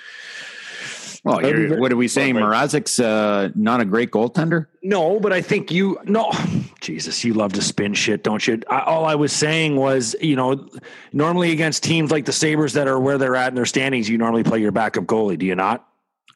Well, 1.23 1.35
That'd 1.35 1.51
be 1.55 1.57
you're- 1.57 1.69
very- 1.69 1.81
what 1.81 1.91
are 1.91 1.97
we 1.97 2.07
saying? 2.07 2.35
Mrazek's 2.35 2.99
uh, 2.99 3.49
not 3.53 3.81
a 3.81 3.85
great 3.85 4.09
goaltender? 4.09 4.65
No, 4.81 5.19
but 5.19 5.31
I 5.31 5.41
think 5.41 5.71
you 5.71 5.99
no, 6.05 6.31
Jesus, 6.81 7.23
you 7.23 7.33
love 7.35 7.53
to 7.53 7.61
spin 7.61 7.93
shit, 7.93 8.23
don't 8.23 8.45
you? 8.47 8.61
I, 8.69 8.79
all 8.81 9.05
I 9.05 9.13
was 9.15 9.31
saying 9.31 9.75
was, 9.75 10.15
you 10.21 10.35
know, 10.35 10.67
normally 11.13 11.51
against 11.51 11.83
teams 11.83 12.09
like 12.09 12.25
the 12.25 12.33
Sabres 12.33 12.73
that 12.73 12.87
are 12.87 12.99
where 12.99 13.19
they're 13.19 13.35
at 13.35 13.49
in 13.49 13.55
their 13.55 13.67
standings, 13.67 14.09
you 14.09 14.17
normally 14.17 14.43
play 14.43 14.59
your 14.59 14.71
backup 14.71 15.03
goalie. 15.03 15.37
Do 15.37 15.45
you 15.45 15.53
not? 15.55 15.87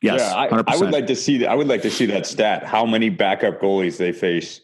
Yes, 0.06 0.20
yeah, 0.22 0.38
I, 0.38 0.48
100%. 0.50 0.64
I 0.68 0.78
would 0.78 0.92
like 0.92 1.08
to 1.08 1.16
see 1.16 1.40
that. 1.40 1.50
I 1.50 1.56
would 1.56 1.68
like 1.68 1.82
to 1.82 1.90
see 1.90 2.06
that 2.06 2.28
stat. 2.28 2.64
How 2.64 2.86
many 2.86 3.10
backup 3.10 3.60
goalies 3.60 3.98
they 3.98 4.12
face? 4.12 4.62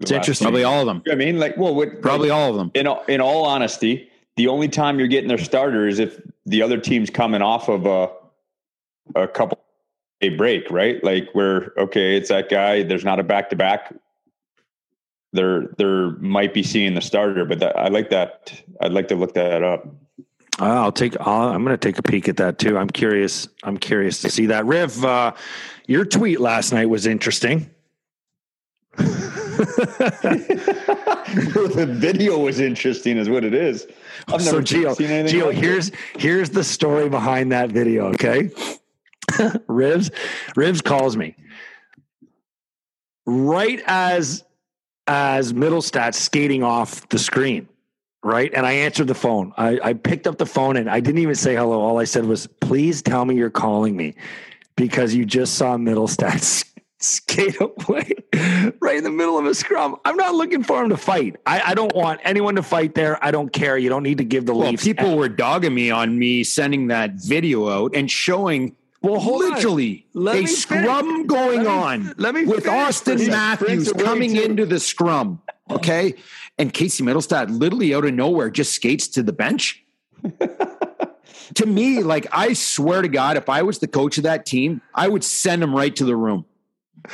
It's 0.00 0.10
interesting. 0.10 0.44
Probably 0.44 0.64
all 0.64 0.80
of 0.80 0.86
them. 0.86 1.02
I 1.10 1.14
mean, 1.14 1.38
like, 1.38 1.56
well, 1.56 1.74
what, 1.74 2.02
Probably 2.02 2.30
all 2.30 2.50
of 2.50 2.56
them. 2.56 2.70
in 2.74 2.86
all, 2.86 3.02
in 3.08 3.20
all 3.22 3.46
honesty, 3.46 4.10
the 4.36 4.48
only 4.48 4.68
time 4.68 4.98
you're 4.98 5.08
getting 5.08 5.28
their 5.28 5.38
starter 5.38 5.88
is 5.88 5.98
if 5.98 6.20
the 6.44 6.62
other 6.62 6.78
team's 6.78 7.10
coming 7.10 7.42
off 7.42 7.68
of 7.68 7.86
a 7.86 8.10
a 9.18 9.26
couple 9.26 9.58
a 10.20 10.28
break, 10.30 10.70
right? 10.70 11.02
Like 11.02 11.30
where 11.32 11.72
okay, 11.78 12.16
it's 12.16 12.28
that 12.28 12.50
guy. 12.50 12.82
There's 12.82 13.04
not 13.04 13.18
a 13.18 13.24
back 13.24 13.48
to 13.50 13.56
back. 13.56 13.94
There, 15.32 15.68
there 15.76 16.12
might 16.18 16.54
be 16.54 16.62
seeing 16.62 16.94
the 16.94 17.00
starter, 17.00 17.44
but 17.44 17.58
that, 17.60 17.78
I 17.78 17.88
like 17.88 18.10
that. 18.10 18.62
I'd 18.80 18.92
like 18.92 19.08
to 19.08 19.14
look 19.14 19.34
that 19.34 19.62
up. 19.62 19.86
I'll 20.58 20.92
take. 20.92 21.16
I'll, 21.20 21.48
I'm 21.48 21.64
going 21.64 21.76
to 21.76 21.88
take 21.88 21.98
a 21.98 22.02
peek 22.02 22.28
at 22.28 22.36
that 22.38 22.58
too. 22.58 22.76
I'm 22.76 22.90
curious. 22.90 23.48
I'm 23.62 23.78
curious 23.78 24.20
to 24.22 24.30
see 24.30 24.46
that. 24.46 24.66
Riv, 24.66 25.04
uh, 25.04 25.34
your 25.86 26.04
tweet 26.04 26.40
last 26.40 26.72
night 26.72 26.88
was 26.88 27.06
interesting. 27.06 27.70
the 31.78 31.86
video 31.98 32.38
was 32.38 32.58
interesting, 32.60 33.16
is 33.16 33.28
what 33.28 33.44
it 33.44 33.54
is. 33.54 33.86
I've 34.26 34.42
so 34.42 34.52
never 34.52 34.62
Gio, 34.62 34.96
seen 34.96 35.10
anything. 35.10 35.40
Gio, 35.40 35.46
like 35.46 35.56
here's 35.56 35.92
here's 36.16 36.50
the 36.50 36.64
story 36.64 37.08
behind 37.08 37.52
that 37.52 37.70
video. 37.70 38.06
Okay, 38.08 38.44
Rivs 39.68 40.10
Rivs 40.56 40.82
calls 40.82 41.16
me 41.16 41.36
right 43.26 43.82
as 43.86 44.44
as 45.06 45.52
Mittelstadt 45.52 46.14
skating 46.14 46.62
off 46.62 47.08
the 47.08 47.18
screen, 47.18 47.68
right? 48.22 48.52
And 48.54 48.66
I 48.66 48.72
answered 48.72 49.06
the 49.06 49.14
phone. 49.14 49.52
I, 49.56 49.78
I 49.82 49.92
picked 49.94 50.26
up 50.26 50.38
the 50.38 50.46
phone 50.46 50.76
and 50.76 50.88
I 50.90 51.00
didn't 51.00 51.20
even 51.20 51.34
say 51.34 51.54
hello. 51.54 51.80
All 51.80 51.98
I 51.98 52.04
said 52.04 52.24
was, 52.26 52.46
"Please 52.46 53.02
tell 53.02 53.24
me 53.24 53.36
you're 53.36 53.50
calling 53.50 53.96
me 53.96 54.14
because 54.76 55.14
you 55.14 55.24
just 55.24 55.54
saw 55.54 55.76
Mittelstadt 55.76 56.34
s- 56.34 56.64
skate 57.00 57.56
away 57.60 58.10
right 58.80 58.96
in 58.96 59.04
the 59.04 59.10
middle 59.10 59.38
of 59.38 59.46
a 59.46 59.54
scrum. 59.54 59.96
I'm 60.04 60.16
not 60.16 60.34
looking 60.34 60.62
for 60.64 60.82
him 60.82 60.88
to 60.90 60.96
fight. 60.96 61.36
I, 61.46 61.60
I 61.70 61.74
don't 61.74 61.94
want 61.94 62.20
anyone 62.24 62.56
to 62.56 62.62
fight 62.62 62.94
there. 62.96 63.22
I 63.24 63.30
don't 63.30 63.52
care. 63.52 63.78
You 63.78 63.88
don't 63.88 64.02
need 64.02 64.18
to 64.18 64.24
give 64.24 64.46
the 64.46 64.54
Well, 64.54 64.70
Leafs 64.70 64.82
people 64.84 65.16
were 65.16 65.28
dogging 65.28 65.74
me 65.74 65.90
on 65.90 66.18
me 66.18 66.42
sending 66.44 66.88
that 66.88 67.12
video 67.14 67.68
out 67.68 67.94
and 67.94 68.10
showing 68.10 68.74
Well, 69.00 69.20
hold 69.20 69.42
on. 69.44 69.50
literally 69.52 70.06
Let 70.12 70.42
a 70.42 70.46
scrum 70.48 71.06
finish. 71.06 71.26
going 71.28 71.58
Let 71.62 71.64
me- 71.64 71.68
on 72.08 72.14
let 72.18 72.34
me 72.34 72.44
with 72.46 72.66
Austin 72.66 73.18
for 73.18 73.22
a 73.22 73.26
second. 73.26 73.32
Matthews 73.32 73.92
coming 73.92 74.34
into 74.34 74.66
the 74.66 74.80
scrum. 74.80 75.40
Okay. 75.70 76.14
And 76.58 76.72
Casey 76.72 77.04
Mittelstadt 77.04 77.56
literally 77.56 77.94
out 77.94 78.04
of 78.04 78.14
nowhere 78.14 78.50
just 78.50 78.72
skates 78.72 79.08
to 79.08 79.22
the 79.22 79.32
bench. 79.32 79.84
to 81.54 81.66
me, 81.66 82.02
like 82.02 82.26
I 82.32 82.52
swear 82.52 83.02
to 83.02 83.08
God, 83.08 83.36
if 83.36 83.48
I 83.48 83.62
was 83.62 83.78
the 83.78 83.88
coach 83.88 84.18
of 84.18 84.24
that 84.24 84.46
team, 84.46 84.80
I 84.94 85.08
would 85.08 85.24
send 85.24 85.62
him 85.62 85.74
right 85.74 85.94
to 85.96 86.04
the 86.04 86.16
room. 86.16 86.44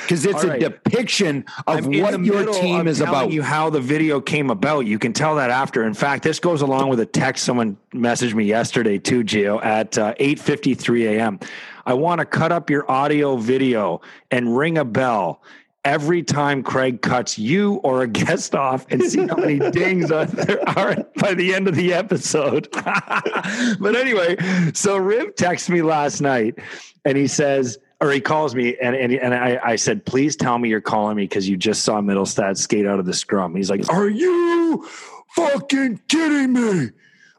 because 0.03 0.25
it's 0.25 0.45
All 0.45 0.51
a 0.51 0.59
depiction 0.59 1.45
of 1.67 1.87
I'm 1.87 2.01
what 2.01 2.25
your 2.25 2.53
team 2.53 2.87
is 2.87 3.01
about. 3.01 3.33
You 3.33 3.43
how 3.43 3.71
the 3.71 3.81
video 3.81 4.21
came 4.21 4.51
about. 4.51 4.87
You 4.87 4.99
can 4.99 5.13
tell 5.13 5.37
that 5.37 5.51
after. 5.51 5.85
In 5.85 5.95
fact, 5.95 6.23
this 6.23 6.39
goes 6.39 6.63
along 6.63 6.89
with 6.89 7.01
a 7.01 7.07
text 7.07 7.45
someone 7.45 7.77
messaged 7.93 8.35
me 8.35 8.45
yesterday 8.45 8.99
too, 8.99 9.25
Gio, 9.25 9.63
at 9.65 9.97
uh, 9.99 10.15
eight 10.19 10.41
fifty 10.41 10.75
three 10.75 11.07
a.m. 11.07 11.39
I 11.87 11.95
want 11.95 12.21
to 12.21 12.25
cut 12.25 12.51
up 12.51 12.71
your 12.71 12.91
audio 12.91 13.37
video 13.37 14.01
and 14.31 14.57
ring 14.57 14.79
a 14.79 14.85
bell 14.85 15.43
every 15.85 16.23
time 16.23 16.63
Craig 16.63 17.03
cuts 17.03 17.39
you 17.39 17.75
or 17.77 18.03
a 18.03 18.09
guest 18.09 18.55
off 18.55 18.87
and 18.91 19.03
see 19.03 19.27
how 19.27 19.37
many 19.37 19.59
dings 19.71 20.11
are 20.11 20.27
there 20.27 20.67
are 20.69 21.05
by 21.17 21.35
the 21.35 21.55
end 21.55 21.69
of 21.69 21.75
the 21.75 21.93
episode. 21.93 22.69
but 22.73 23.97
anyway, 23.97 24.37
so 24.73 24.97
Riv 24.97 25.35
texted 25.35 25.71
me 25.71 25.83
last 25.83 26.21
night 26.21 26.59
and 27.05 27.17
he 27.17 27.27
says, 27.27 27.79
or 28.01 28.11
he 28.11 28.21
calls 28.21 28.55
me 28.55 28.77
and 28.79 28.97
and, 28.97 29.13
and 29.13 29.35
I, 29.35 29.61
I 29.63 29.77
said, 29.77 30.05
please 30.05 30.37
tell 30.37 30.59
me 30.59 30.69
you're 30.69 30.81
calling 30.81 31.17
me 31.17 31.25
because 31.25 31.49
you 31.49 31.57
just 31.57 31.85
saw 31.85 32.01
Mittelstadt 32.01 32.57
skate 32.57 32.87
out 32.87 32.99
of 32.99 33.07
the 33.07 33.15
scrum. 33.15 33.55
He's 33.55 33.71
like, 33.71 33.89
Are 33.91 34.09
you 34.09 34.87
fucking 35.35 36.01
kidding 36.09 36.53
me? 36.53 36.91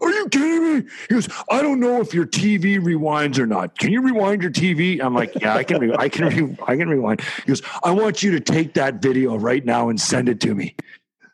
Are 0.06 0.12
you 0.12 0.30
kidding 0.30 0.76
me? 0.76 0.90
He 1.10 1.16
goes, 1.16 1.28
I 1.50 1.62
don't 1.62 1.80
know 1.80 2.00
if 2.00 2.14
your 2.14 2.26
TV 2.26 2.80
rewinds 2.80 3.40
or 3.40 3.46
not. 3.48 3.78
Can 3.80 3.92
you 3.92 4.02
rewind 4.02 4.42
your 4.42 4.52
TV? 4.52 5.02
I'm 5.02 5.14
like, 5.14 5.34
yeah, 5.42 5.56
I 5.56 5.64
can, 5.64 5.80
re- 5.80 5.96
I 5.98 6.10
can, 6.10 6.26
re- 6.26 6.58
I 6.68 6.78
can 6.78 6.88
rewind. 6.90 7.22
He 7.22 7.48
goes, 7.48 7.62
I 7.84 7.92
want 7.92 8.22
you 8.24 8.32
to 8.32 8.40
take 8.40 8.76
that 8.76 9.02
video 9.02 9.36
right 9.38 9.66
now 9.66 9.90
and 9.90 10.00
send 10.00 10.30
it 10.30 10.40
to 10.42 10.54
me. 10.54 10.76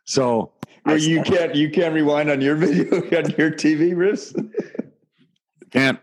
So 0.06 0.52
Well, 0.86 0.98
you 0.98 1.22
can't 1.24 1.54
you 1.56 1.70
can't 1.70 1.94
rewind 1.94 2.30
on 2.32 2.42
your 2.42 2.56
video 2.64 2.96
on 2.96 3.30
your 3.38 3.52
TV, 3.52 3.94
Riss. 3.94 4.34
Can't. 5.72 6.00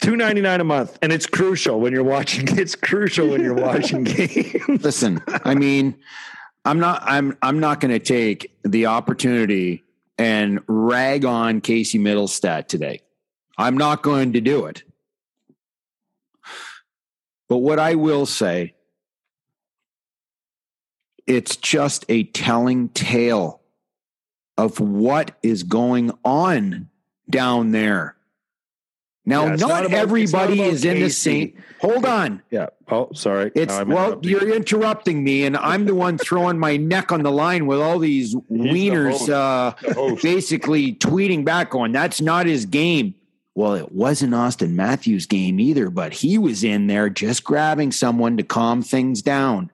two 0.00 0.16
ninety 0.16 0.40
nine 0.40 0.60
a 0.60 0.64
month, 0.64 0.98
and 1.02 1.12
it's 1.12 1.26
crucial 1.26 1.80
when 1.80 1.92
you're 1.92 2.02
watching. 2.04 2.48
It's 2.58 2.74
crucial 2.74 3.28
when 3.28 3.42
you're 3.42 3.54
watching 3.54 4.04
games. 4.18 4.82
Listen, 4.82 5.22
I 5.44 5.54
mean, 5.54 5.96
I'm 6.64 6.80
not 6.80 7.02
I'm 7.04 7.36
I'm 7.40 7.60
not 7.60 7.80
going 7.80 7.92
to 7.92 8.00
take 8.00 8.52
the 8.64 8.86
opportunity 8.86 9.84
and 10.20 10.60
rag 10.66 11.24
on 11.24 11.62
Casey 11.62 11.98
Mittelstadt 11.98 12.68
today. 12.68 13.00
I'm 13.56 13.78
not 13.78 14.02
going 14.02 14.34
to 14.34 14.42
do 14.42 14.66
it. 14.66 14.82
But 17.48 17.58
what 17.58 17.78
I 17.78 17.94
will 17.94 18.26
say 18.26 18.74
it's 21.26 21.56
just 21.56 22.04
a 22.10 22.24
telling 22.24 22.90
tale 22.90 23.62
of 24.58 24.78
what 24.78 25.38
is 25.42 25.62
going 25.62 26.10
on 26.22 26.90
down 27.30 27.70
there. 27.70 28.16
Now, 29.30 29.44
Yeah, 29.44 29.50
not, 29.50 29.58
not 29.60 29.70
about- 29.86 29.90
not 29.92 30.00
everybody 30.00 30.60
about 30.60 30.72
is 30.74 30.84
in 30.84 31.00
the 31.00 31.08
same. 31.10 31.52
Hold 31.80 32.04
on. 32.04 32.42
Yeah. 32.50 32.66
Oh, 32.90 33.08
sorry. 33.14 33.52
It's 33.54 33.72
I'm 33.72 33.88
well, 33.88 34.06
interrupting. 34.08 34.30
you're 34.30 34.54
interrupting 34.54 35.24
me, 35.24 35.44
and 35.44 35.56
I'm 35.56 35.86
the 35.86 35.94
one 35.94 36.18
throwing 36.18 36.58
my 36.58 36.76
neck 36.76 37.10
on 37.12 37.22
the 37.22 37.30
line 37.32 37.66
with 37.66 37.80
all 37.80 37.98
these 37.98 38.34
wieners, 38.34 39.12
host. 39.12 39.30
uh, 39.30 39.74
basically 40.22 40.94
tweeting 40.94 41.44
back, 41.44 41.74
on 41.74 41.92
"That's 41.92 42.20
not 42.20 42.44
his 42.46 42.66
game." 42.66 43.14
Well, 43.54 43.74
it 43.74 43.92
wasn't 43.92 44.34
Austin 44.34 44.76
Matthews' 44.76 45.26
game 45.26 45.58
either, 45.58 45.88
but 45.90 46.12
he 46.12 46.36
was 46.38 46.62
in 46.64 46.86
there 46.86 47.08
just 47.08 47.44
grabbing 47.44 47.92
someone 47.92 48.36
to 48.36 48.42
calm 48.42 48.82
things 48.82 49.22
down. 49.22 49.70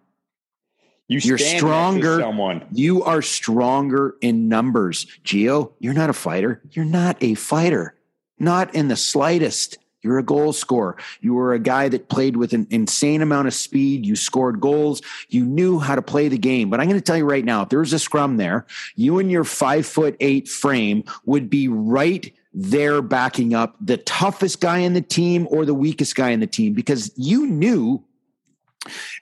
You 1.09 1.19
You're 1.23 1.39
stand 1.39 1.53
next 1.53 1.63
to 1.63 1.67
stronger. 1.69 2.21
Someone. 2.21 2.65
You 2.73 3.03
are 3.05 3.23
stronger 3.23 4.15
in 4.21 4.49
numbers, 4.49 5.07
Geo. 5.25 5.73
You're 5.81 5.95
not 5.95 6.11
a 6.11 6.13
fighter. 6.15 6.63
You're 6.71 6.85
not 6.85 7.17
a 7.21 7.35
fighter, 7.35 7.95
not 8.39 8.75
in 8.75 8.89
the 8.89 8.97
slightest. 8.97 9.79
You're 10.03 10.19
a 10.19 10.23
goal 10.23 10.53
scorer. 10.53 10.97
You 11.21 11.35
were 11.35 11.53
a 11.53 11.59
guy 11.59 11.89
that 11.89 12.09
played 12.09 12.37
with 12.37 12.53
an 12.53 12.69
insane 12.71 13.23
amount 13.23 13.49
of 13.49 13.55
speed. 13.55 14.07
You 14.07 14.15
scored 14.15 14.61
goals. 14.61 15.03
You 15.29 15.45
knew 15.45 15.81
how 15.81 15.97
to 15.97 16.03
play 16.03 16.29
the 16.29 16.39
game. 16.39 16.71
But 16.71 16.79
I'm 16.79 16.87
going 16.87 17.01
to 17.01 17.05
tell 17.05 17.17
you 17.17 17.25
right 17.25 17.45
now, 17.45 17.63
if 17.63 17.71
there 17.71 17.81
was 17.81 17.93
a 17.93 17.99
scrum 17.99 18.37
there, 18.37 18.67
you 18.95 19.19
and 19.19 19.33
your 19.33 19.43
five 19.43 19.85
foot 19.85 20.17
eight 20.21 20.49
frame 20.49 21.03
would 21.25 21.51
be 21.51 21.67
right 21.67 22.33
there 22.55 23.03
backing 23.03 23.53
up 23.53 23.77
the 23.81 23.99
toughest 23.99 24.61
guy 24.61 24.79
in 24.79 24.95
the 24.95 25.01
team 25.01 25.47
or 25.51 25.65
the 25.65 25.75
weakest 25.75 26.15
guy 26.15 26.31
in 26.31 26.41
the 26.41 26.47
team 26.47 26.73
because 26.73 27.13
you 27.17 27.47
knew 27.47 28.03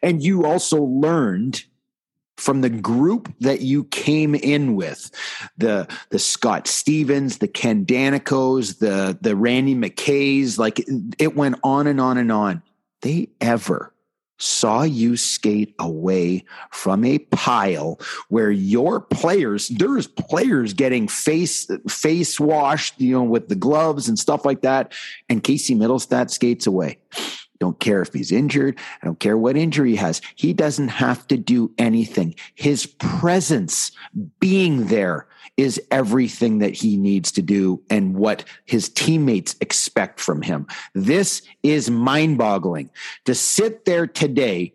and 0.03 0.23
you 0.23 0.45
also 0.45 0.83
learned 0.83 1.65
from 2.37 2.61
the 2.61 2.71
group 2.71 3.33
that 3.41 3.61
you 3.61 3.85
came 3.85 4.35
in 4.35 4.77
with 4.77 5.11
the 5.57 5.89
the 6.11 6.19
Scott 6.19 6.67
Stevens, 6.67 7.39
the 7.39 7.49
Ken 7.49 7.85
Daneykos, 7.85 8.79
the 8.79 9.17
the 9.21 9.37
Randy 9.37 9.75
McKays, 9.75 10.59
like 10.59 10.85
it, 11.19 11.37
went 11.37 11.57
on 11.63 11.87
and 11.87 12.01
on 12.01 12.19
and 12.19 12.33
on. 12.33 12.63
They 13.03 13.29
ever 13.41 13.93
saw 14.39 14.83
you 14.83 15.17
skate 15.17 15.75
away 15.79 16.45
from 16.71 17.05
a 17.05 17.19
pile 17.19 18.01
where 18.29 18.51
your 18.51 19.01
players 19.01 19.69
there's 19.69 20.09
players 20.09 20.73
getting 20.75 21.07
face 21.07 21.71
face 21.89 22.41
washed 22.41 23.01
you 23.01 23.13
know 23.13 23.23
with 23.23 23.49
the 23.49 23.55
gloves 23.55 24.09
and 24.09 24.19
stuff 24.19 24.45
like 24.45 24.63
that 24.63 24.93
and 25.29 25.45
Casey 25.45 25.77
Mittelstadt 25.77 26.31
skates 26.31 26.67
away 26.67 26.99
don't 27.65 27.81
care 27.81 28.03
if 28.03 28.13
he's 28.13 28.31
injured. 28.31 28.79
I 29.03 29.07
don't 29.07 29.19
care 29.19 29.39
what 29.39 29.57
injury 29.57 29.93
he 29.93 29.97
has. 29.97 30.21
He 30.35 30.53
doesn't 30.53 30.89
have 30.89 31.27
to 31.29 31.39
do 31.39 31.73
anything. 31.79 32.35
His 32.55 32.85
presence 32.85 33.91
being 34.39 34.89
there 34.89 35.27
is 35.57 35.81
everything 35.91 36.59
that 36.59 36.75
he 36.75 36.99
needs 36.99 37.33
to 37.33 37.41
do 37.41 37.83
and 37.89 38.17
what 38.17 38.45
his 38.67 38.91
teammates 38.91 39.57
expect 39.63 40.21
from 40.21 40.43
him. 40.43 40.67
This 40.95 41.41
is 41.63 41.91
mind 41.91 42.37
boggling 42.37 42.91
to 43.25 43.35
sit 43.35 43.87
there 43.87 44.07
today. 44.07 44.75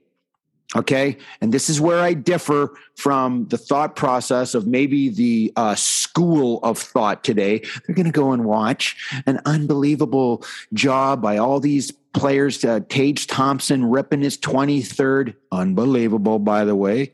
Okay. 0.75 1.17
And 1.41 1.51
this 1.51 1.69
is 1.69 1.81
where 1.81 1.99
I 1.99 2.13
differ 2.13 2.75
from 2.95 3.47
the 3.47 3.57
thought 3.57 3.95
process 3.95 4.53
of 4.53 4.67
maybe 4.67 5.09
the 5.09 5.51
uh, 5.55 5.73
school 5.75 6.59
of 6.61 6.77
thought 6.77 7.23
today. 7.23 7.59
They're 7.85 7.95
going 7.95 8.05
to 8.05 8.11
go 8.11 8.31
and 8.31 8.45
watch 8.45 8.95
an 9.25 9.41
unbelievable 9.45 10.43
job 10.73 11.21
by 11.21 11.37
all 11.37 11.59
these 11.59 11.91
players. 12.13 12.63
Uh, 12.63 12.81
Tage 12.89 13.27
Thompson 13.27 13.85
ripping 13.85 14.21
his 14.21 14.37
23rd. 14.37 15.35
Unbelievable, 15.51 16.39
by 16.39 16.65
the 16.65 16.75
way. 16.75 17.13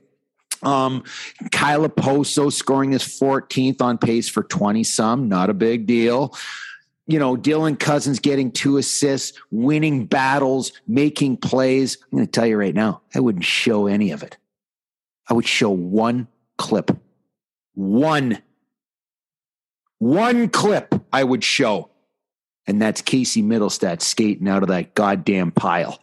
Um, 0.63 1.03
Kyle 1.51 1.87
Okposo 1.87 2.51
scoring 2.51 2.91
his 2.91 3.03
14th 3.03 3.81
on 3.81 3.97
pace 3.97 4.29
for 4.29 4.43
20 4.43 4.83
some. 4.83 5.29
Not 5.29 5.49
a 5.49 5.53
big 5.53 5.85
deal 5.85 6.33
you 7.07 7.19
know, 7.19 7.35
Dylan 7.35 7.79
Cozens 7.79 8.19
getting 8.19 8.51
two 8.51 8.77
assists, 8.77 9.39
winning 9.51 10.05
battles, 10.05 10.71
making 10.87 11.37
plays. 11.37 11.97
I'm 12.11 12.17
going 12.17 12.25
to 12.25 12.31
tell 12.31 12.47
you 12.47 12.57
right 12.57 12.73
now, 12.73 13.01
I 13.13 13.19
wouldn't 13.19 13.45
show 13.45 13.87
any 13.87 14.11
of 14.11 14.23
it. 14.23 14.37
I 15.29 15.33
would 15.33 15.47
show 15.47 15.69
one 15.69 16.27
clip. 16.57 16.91
One. 17.73 18.41
One 19.99 20.49
clip 20.49 20.95
I 21.13 21.23
would 21.23 21.43
show. 21.43 21.91
And 22.67 22.81
that's 22.81 23.01
Casey 23.01 23.43
Mittelstadt 23.43 24.01
skating 24.01 24.47
out 24.47 24.63
of 24.63 24.69
that 24.69 24.95
goddamn 24.95 25.51
pile. 25.51 25.99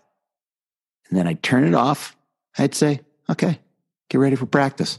And 1.08 1.18
then 1.18 1.26
I'd 1.26 1.42
turn 1.42 1.64
it 1.64 1.74
off. 1.74 2.16
I'd 2.56 2.74
say, 2.74 3.00
okay, 3.28 3.58
get 4.08 4.18
ready 4.18 4.36
for 4.36 4.46
practice. 4.46 4.98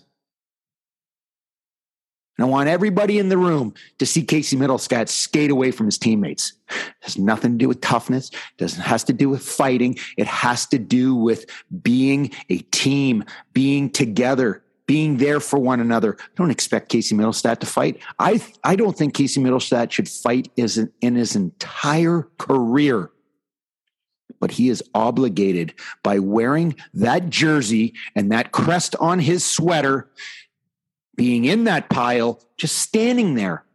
And 2.37 2.45
I 2.45 2.49
want 2.49 2.67
everybody 2.67 3.19
in 3.19 3.29
the 3.29 3.37
room 3.37 3.75
to 3.99 4.05
see 4.05 4.23
Casey 4.23 4.57
Mittelstadt 4.57 5.07
skate 5.07 5.51
away 5.51 5.69
from 5.69 5.85
his 5.85 5.99
teammates. 5.99 6.53
It 6.69 6.93
has 7.01 7.17
nothing 7.17 7.51
to 7.51 7.57
do 7.57 7.67
with 7.67 7.79
toughness. 7.81 8.31
Doesn't 8.57 8.81
has 8.81 9.03
to 9.05 9.13
do 9.13 9.29
with 9.29 9.43
fighting. 9.43 9.99
It 10.17 10.25
has 10.25 10.65
to 10.67 10.79
do 10.79 11.13
with 11.13 11.45
being 11.83 12.31
a 12.49 12.57
team, 12.57 13.23
being 13.53 13.91
together, 13.91 14.63
being 14.93 15.17
there 15.17 15.39
for 15.39 15.57
one 15.57 15.79
another. 15.79 16.15
I 16.19 16.25
don't 16.35 16.51
expect 16.51 16.89
Casey 16.89 17.15
Mittelstadt 17.15 17.57
to 17.61 17.65
fight. 17.65 17.99
I 18.19 18.39
I 18.63 18.75
don't 18.75 18.95
think 18.95 19.15
Casey 19.15 19.41
Mittelstadt 19.41 19.89
should 19.89 20.07
fight 20.07 20.51
is 20.55 20.87
in 21.01 21.15
his 21.15 21.35
entire 21.35 22.27
career. 22.37 23.09
But 24.39 24.51
he 24.51 24.69
is 24.69 24.83
obligated 24.93 25.73
by 26.03 26.19
wearing 26.19 26.75
that 26.93 27.31
jersey 27.31 27.95
and 28.15 28.31
that 28.31 28.51
crest 28.51 28.95
on 28.99 29.17
his 29.17 29.43
sweater 29.43 30.11
being 31.15 31.45
in 31.45 31.63
that 31.63 31.89
pile, 31.89 32.39
just 32.55 32.77
standing 32.77 33.33
there 33.33 33.65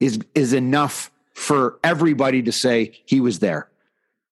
is 0.00 0.18
is 0.34 0.52
enough 0.52 1.12
for 1.34 1.78
everybody 1.84 2.42
to 2.42 2.50
say 2.50 3.00
he 3.06 3.20
was 3.20 3.38
there. 3.38 3.69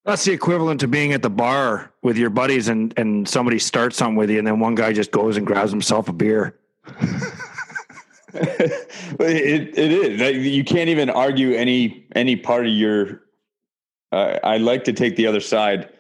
That's 0.09 0.25
the 0.25 0.33
equivalent 0.33 0.81
to 0.81 0.89
being 0.89 1.13
at 1.13 1.21
the 1.21 1.29
bar 1.29 1.93
with 2.01 2.17
your 2.17 2.31
buddies 2.31 2.69
and 2.69 2.95
and 2.97 3.29
somebody 3.29 3.59
starts 3.59 3.99
something 3.99 4.17
with 4.17 4.31
you, 4.31 4.39
and 4.39 4.47
then 4.47 4.59
one 4.59 4.75
guy 4.75 4.95
just 4.95 5.11
goes 5.11 5.37
and 5.37 5.47
grabs 5.47 5.71
himself 5.71 6.09
a 6.09 6.15
beer. 6.15 6.59
it, 8.33 8.89
it 9.21 9.79
is. 9.79 10.47
You 10.47 10.65
can't 10.65 10.89
even 10.89 11.11
argue 11.11 11.53
any 11.53 12.07
any 12.17 12.37
part 12.37 12.67
of 12.67 12.73
your. 12.73 13.21
Uh, 14.11 14.39
I 14.43 14.57
like 14.57 14.85
to 14.85 14.95
take 14.95 15.17
the 15.17 15.27
other 15.27 15.41
side 15.41 15.91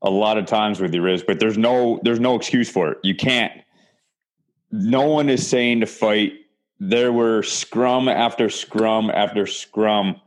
a 0.00 0.08
lot 0.08 0.38
of 0.38 0.46
times 0.46 0.80
with 0.80 0.94
your 0.94 1.02
Riz, 1.02 1.22
but 1.22 1.38
there's 1.38 1.58
no 1.58 2.00
there's 2.04 2.20
no 2.20 2.36
excuse 2.36 2.70
for 2.70 2.92
it. 2.92 3.00
You 3.02 3.14
can't. 3.14 3.52
No 4.70 5.02
one 5.02 5.28
is 5.28 5.46
saying 5.46 5.80
to 5.80 5.86
fight. 5.86 6.32
There 6.80 7.12
were 7.12 7.42
scrum 7.42 8.08
after 8.08 8.48
scrum 8.48 9.10
after 9.10 9.46
scrum, 9.46 10.22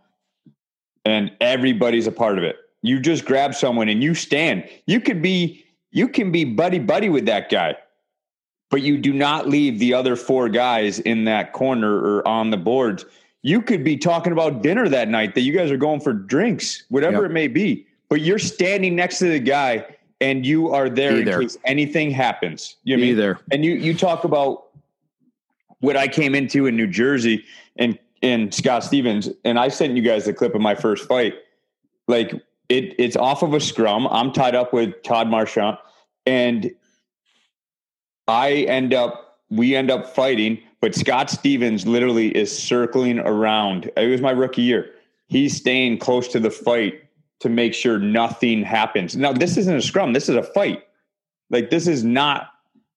and 1.04 1.32
everybody's 1.42 2.06
a 2.06 2.12
part 2.12 2.38
of 2.38 2.44
it. 2.44 2.58
You 2.88 3.00
just 3.00 3.26
grab 3.26 3.54
someone 3.56 3.90
and 3.90 4.04
you 4.04 4.14
stand. 4.16 4.68
You 4.88 5.00
could 5.00 5.22
be 5.22 5.64
you 5.92 6.08
can 6.08 6.32
be 6.32 6.44
buddy 6.44 6.80
buddy 6.80 7.10
with 7.10 7.26
that 7.28 7.50
guy, 7.50 7.76
but 8.70 8.82
you 8.82 8.98
do 8.98 9.14
not 9.14 9.48
leave 9.48 9.80
the 9.80 9.94
other 9.94 10.16
four 10.16 10.50
guys 10.50 11.00
in 11.00 11.24
that 11.26 11.54
corner 11.54 11.94
or 11.98 12.28
on 12.28 12.50
the 12.52 12.58
boards. 12.58 13.06
You 13.44 13.62
could 13.62 13.84
be 13.84 13.96
talking 13.98 14.34
about 14.34 14.62
dinner 14.64 14.90
that 14.90 15.08
night 15.08 15.36
that 15.36 15.42
you 15.42 15.54
guys 15.54 15.72
are 15.72 15.78
going 15.78 16.02
for 16.02 16.12
drinks, 16.14 16.84
whatever 16.90 17.22
Yep. 17.22 17.32
it 17.32 17.34
may 17.34 17.48
be, 17.48 17.86
but 18.10 18.22
you're 18.22 18.40
standing 18.40 18.96
next 18.96 19.20
to 19.20 19.26
the 19.30 19.40
guy 19.40 19.86
and 20.20 20.46
you 20.46 20.70
are 20.74 20.90
there 20.90 21.14
Be 21.14 21.20
in 21.20 21.26
there. 21.26 21.42
case 21.42 21.58
anything 21.66 22.10
happens. 22.12 22.76
You 22.84 22.98
know 22.98 23.02
what 23.02 23.06
I 23.06 23.08
mean? 23.10 23.18
there. 23.18 23.40
And 23.52 23.64
you 23.66 23.74
you 23.74 23.94
talk 23.94 24.24
about 24.24 24.66
what 25.80 25.96
I 25.98 26.08
came 26.08 26.36
into 26.36 26.66
in 26.66 26.76
New 26.76 26.88
Jersey 26.88 27.44
and 27.78 27.98
and 28.22 28.54
Scott 28.54 28.84
Stevens, 28.84 29.30
and 29.44 29.60
I 29.60 29.68
sent 29.68 29.96
you 29.96 30.02
guys 30.02 30.26
the 30.26 30.34
clip 30.34 30.56
of 30.56 30.62
my 30.62 30.74
first 30.76 31.08
fight. 31.08 31.36
Like 32.08 32.34
it, 32.70 32.96
it's 32.98 33.16
off 33.16 33.44
of 33.44 33.54
a 33.54 33.60
scrum. 33.60 34.08
I'm 34.08 34.32
tied 34.32 34.56
up 34.56 34.74
with 34.74 35.02
Todd 35.04 35.28
Marchant, 35.28 35.78
and 36.26 36.72
I 38.28 38.52
end 38.52 38.94
up 38.94 39.40
we 39.50 39.76
end 39.76 39.92
up 39.92 40.14
fighting. 40.16 40.60
But 40.82 40.96
Scott 40.96 41.30
Stevens 41.30 41.88
literally 41.88 42.36
is 42.36 42.56
circling 42.56 43.20
around. 43.20 43.92
It 43.98 44.08
was 44.08 44.22
my 44.22 44.32
rookie 44.32 44.62
year. 44.62 44.92
He's 45.28 45.56
staying 45.56 45.98
close 45.98 46.28
to 46.30 46.40
the 46.40 46.52
fight 46.52 47.02
to 47.40 47.50
make 47.50 47.74
sure 47.74 48.00
nothing 48.00 48.64
happens. 48.64 49.16
Now 49.16 49.34
this 49.34 49.58
isn't 49.58 49.76
a 49.76 49.82
scrum. 49.82 50.14
This 50.14 50.30
is 50.30 50.36
a 50.36 50.44
fight. 50.44 50.84
Like 51.50 51.70
this 51.70 51.88
is 51.88 52.04
not 52.04 52.50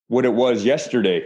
what 0.09 0.25
it 0.25 0.35
was 0.35 0.65
yesterday. 0.65 1.25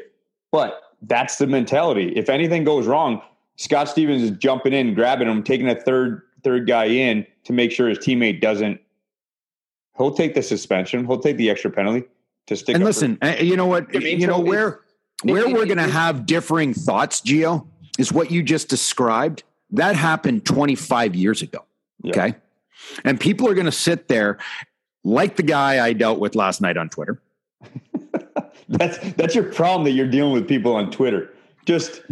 But 0.50 0.80
that's 1.02 1.38
the 1.38 1.46
mentality. 1.46 2.12
If 2.14 2.28
anything 2.28 2.64
goes 2.64 2.86
wrong, 2.86 3.22
Scott 3.56 3.88
Stevens 3.88 4.22
is 4.22 4.30
jumping 4.32 4.72
in, 4.72 4.94
grabbing 4.94 5.28
him, 5.28 5.42
taking 5.42 5.68
a 5.68 5.74
third 5.74 6.22
third 6.42 6.66
guy 6.66 6.86
in 6.86 7.26
to 7.44 7.52
make 7.52 7.72
sure 7.72 7.88
his 7.88 7.98
teammate 7.98 8.40
doesn't. 8.40 8.80
He'll 9.96 10.12
take 10.12 10.34
the 10.34 10.42
suspension. 10.42 11.06
He'll 11.06 11.18
take 11.18 11.36
the 11.36 11.50
extra 11.50 11.70
penalty 11.70 12.06
to 12.46 12.56
stick. 12.56 12.74
And 12.74 12.84
listen, 12.84 13.18
uh, 13.22 13.36
you 13.40 13.56
know 13.56 13.66
what? 13.66 13.94
I 13.94 13.98
mean, 13.98 14.20
you 14.20 14.26
know 14.26 14.40
where 14.40 14.80
where 15.22 15.48
we're 15.48 15.66
going 15.66 15.78
to 15.78 15.88
have 15.88 16.26
differing 16.26 16.74
thoughts, 16.74 17.20
Gio, 17.20 17.66
is 17.98 18.12
what 18.12 18.30
you 18.30 18.42
just 18.42 18.68
described. 18.68 19.44
That 19.70 19.96
happened 19.96 20.44
25 20.44 21.14
years 21.14 21.42
ago. 21.42 21.64
Yeah. 22.02 22.10
Okay. 22.10 22.34
And 23.04 23.18
people 23.20 23.48
are 23.48 23.54
going 23.54 23.66
to 23.66 23.72
sit 23.72 24.08
there 24.08 24.38
like 25.04 25.36
the 25.36 25.42
guy 25.42 25.84
I 25.84 25.92
dealt 25.92 26.18
with 26.18 26.34
last 26.34 26.60
night 26.60 26.76
on 26.76 26.88
Twitter. 26.88 27.20
That's 28.68 28.98
that's 29.14 29.34
your 29.34 29.44
problem 29.44 29.84
that 29.84 29.90
you're 29.90 30.08
dealing 30.08 30.32
with 30.32 30.48
people 30.48 30.74
on 30.74 30.90
Twitter. 30.90 31.34
Just 31.66 32.02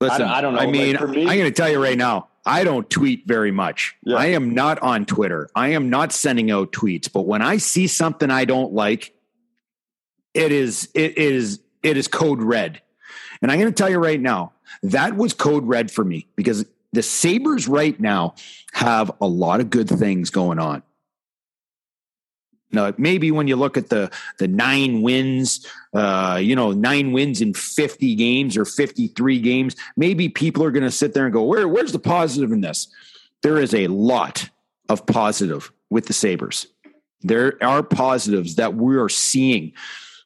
Listen, 0.00 0.22
I 0.22 0.40
don't 0.40 0.54
know, 0.54 0.60
I 0.60 0.64
like, 0.64 0.72
mean, 0.72 0.96
for 0.96 1.06
me- 1.06 1.22
I'm 1.22 1.36
going 1.36 1.44
to 1.44 1.50
tell 1.50 1.68
you 1.68 1.82
right 1.82 1.98
now, 1.98 2.28
I 2.44 2.64
don't 2.64 2.88
tweet 2.88 3.26
very 3.26 3.50
much. 3.50 3.94
Yeah. 4.02 4.16
I 4.16 4.26
am 4.26 4.54
not 4.54 4.78
on 4.80 5.04
Twitter. 5.04 5.50
I 5.54 5.68
am 5.68 5.90
not 5.90 6.12
sending 6.12 6.50
out 6.50 6.72
tweets. 6.72 7.10
But 7.12 7.22
when 7.26 7.42
I 7.42 7.58
see 7.58 7.86
something 7.86 8.30
I 8.30 8.44
don't 8.44 8.72
like, 8.72 9.14
it 10.32 10.52
is 10.52 10.88
it 10.94 11.18
is 11.18 11.60
it 11.82 11.96
is 11.96 12.08
code 12.08 12.42
red. 12.42 12.80
And 13.42 13.50
I'm 13.50 13.58
going 13.58 13.72
to 13.72 13.76
tell 13.76 13.90
you 13.90 13.98
right 13.98 14.20
now, 14.20 14.52
that 14.82 15.16
was 15.16 15.32
code 15.32 15.66
red 15.66 15.90
for 15.90 16.04
me 16.04 16.28
because 16.36 16.64
the 16.92 17.02
Sabres 17.02 17.68
right 17.68 17.98
now 17.98 18.34
have 18.72 19.10
a 19.20 19.26
lot 19.26 19.60
of 19.60 19.70
good 19.70 19.88
things 19.88 20.30
going 20.30 20.58
on. 20.58 20.82
Now, 22.72 22.92
maybe 22.96 23.30
when 23.30 23.48
you 23.48 23.56
look 23.56 23.76
at 23.76 23.88
the 23.88 24.10
the 24.38 24.48
nine 24.48 25.02
wins, 25.02 25.66
uh, 25.92 26.38
you 26.40 26.54
know, 26.54 26.72
nine 26.72 27.12
wins 27.12 27.40
in 27.40 27.54
50 27.54 28.14
games 28.14 28.56
or 28.56 28.64
53 28.64 29.40
games, 29.40 29.76
maybe 29.96 30.28
people 30.28 30.64
are 30.64 30.70
going 30.70 30.84
to 30.84 30.90
sit 30.90 31.14
there 31.14 31.24
and 31.24 31.32
go, 31.32 31.42
Where, 31.42 31.66
where's 31.66 31.92
the 31.92 31.98
positive 31.98 32.52
in 32.52 32.60
this? 32.60 32.88
There 33.42 33.58
is 33.58 33.74
a 33.74 33.88
lot 33.88 34.48
of 34.88 35.06
positive 35.06 35.72
with 35.88 36.06
the 36.06 36.12
Sabres. 36.12 36.66
There 37.22 37.62
are 37.62 37.82
positives 37.82 38.56
that 38.56 38.74
we 38.74 38.96
are 38.96 39.08
seeing. 39.08 39.72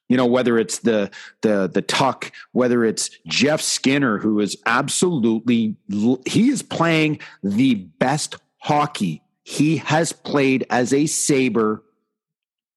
You 0.09 0.19
know, 0.19 0.27
whether 0.27 0.59
it's 0.59 0.81
the 0.81 1.11
the 1.41 1.69
the 1.73 1.81
Tuch, 1.81 2.31
whether 2.53 2.85
it's 2.85 3.11
Jeff 3.27 3.63
Skinner, 3.63 4.19
who 4.19 4.41
is 4.41 4.57
absolutely 4.67 5.77
he 6.27 6.51
is 6.51 6.63
playing 6.63 7.21
the 7.43 7.75
best 7.75 8.37
hockey 8.59 9.23
he 9.45 9.77
has 9.77 10.13
played 10.13 10.67
as 10.71 10.93
a 10.93 11.07
Sabre 11.07 11.83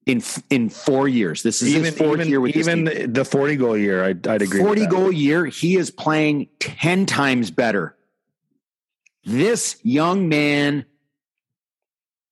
in 0.08 0.24
in 0.50 0.70
four 0.70 1.08
years. 1.08 1.44
This 1.44 1.62
is 1.62 1.70
even 1.70 1.86
his 1.86 1.98
fourth 1.98 2.20
even, 2.20 2.30
year 2.30 2.42
with 2.42 2.56
even 2.56 2.86
team. 2.86 3.14
the 3.14 3.26
40 3.26 3.56
goal 3.58 3.78
year, 3.78 4.04
I'd, 4.04 4.26
I'd 4.26 4.42
agree. 4.42 4.62
40 4.62 4.82
with 4.82 4.90
that. 4.90 4.96
goal 4.96 5.12
year, 5.12 5.46
he 5.46 5.76
is 5.76 5.92
playing 5.92 6.48
10 6.60 7.06
times 7.06 7.52
better. 7.52 7.96
This 9.26 9.78
young 9.84 10.30
man, 10.30 10.86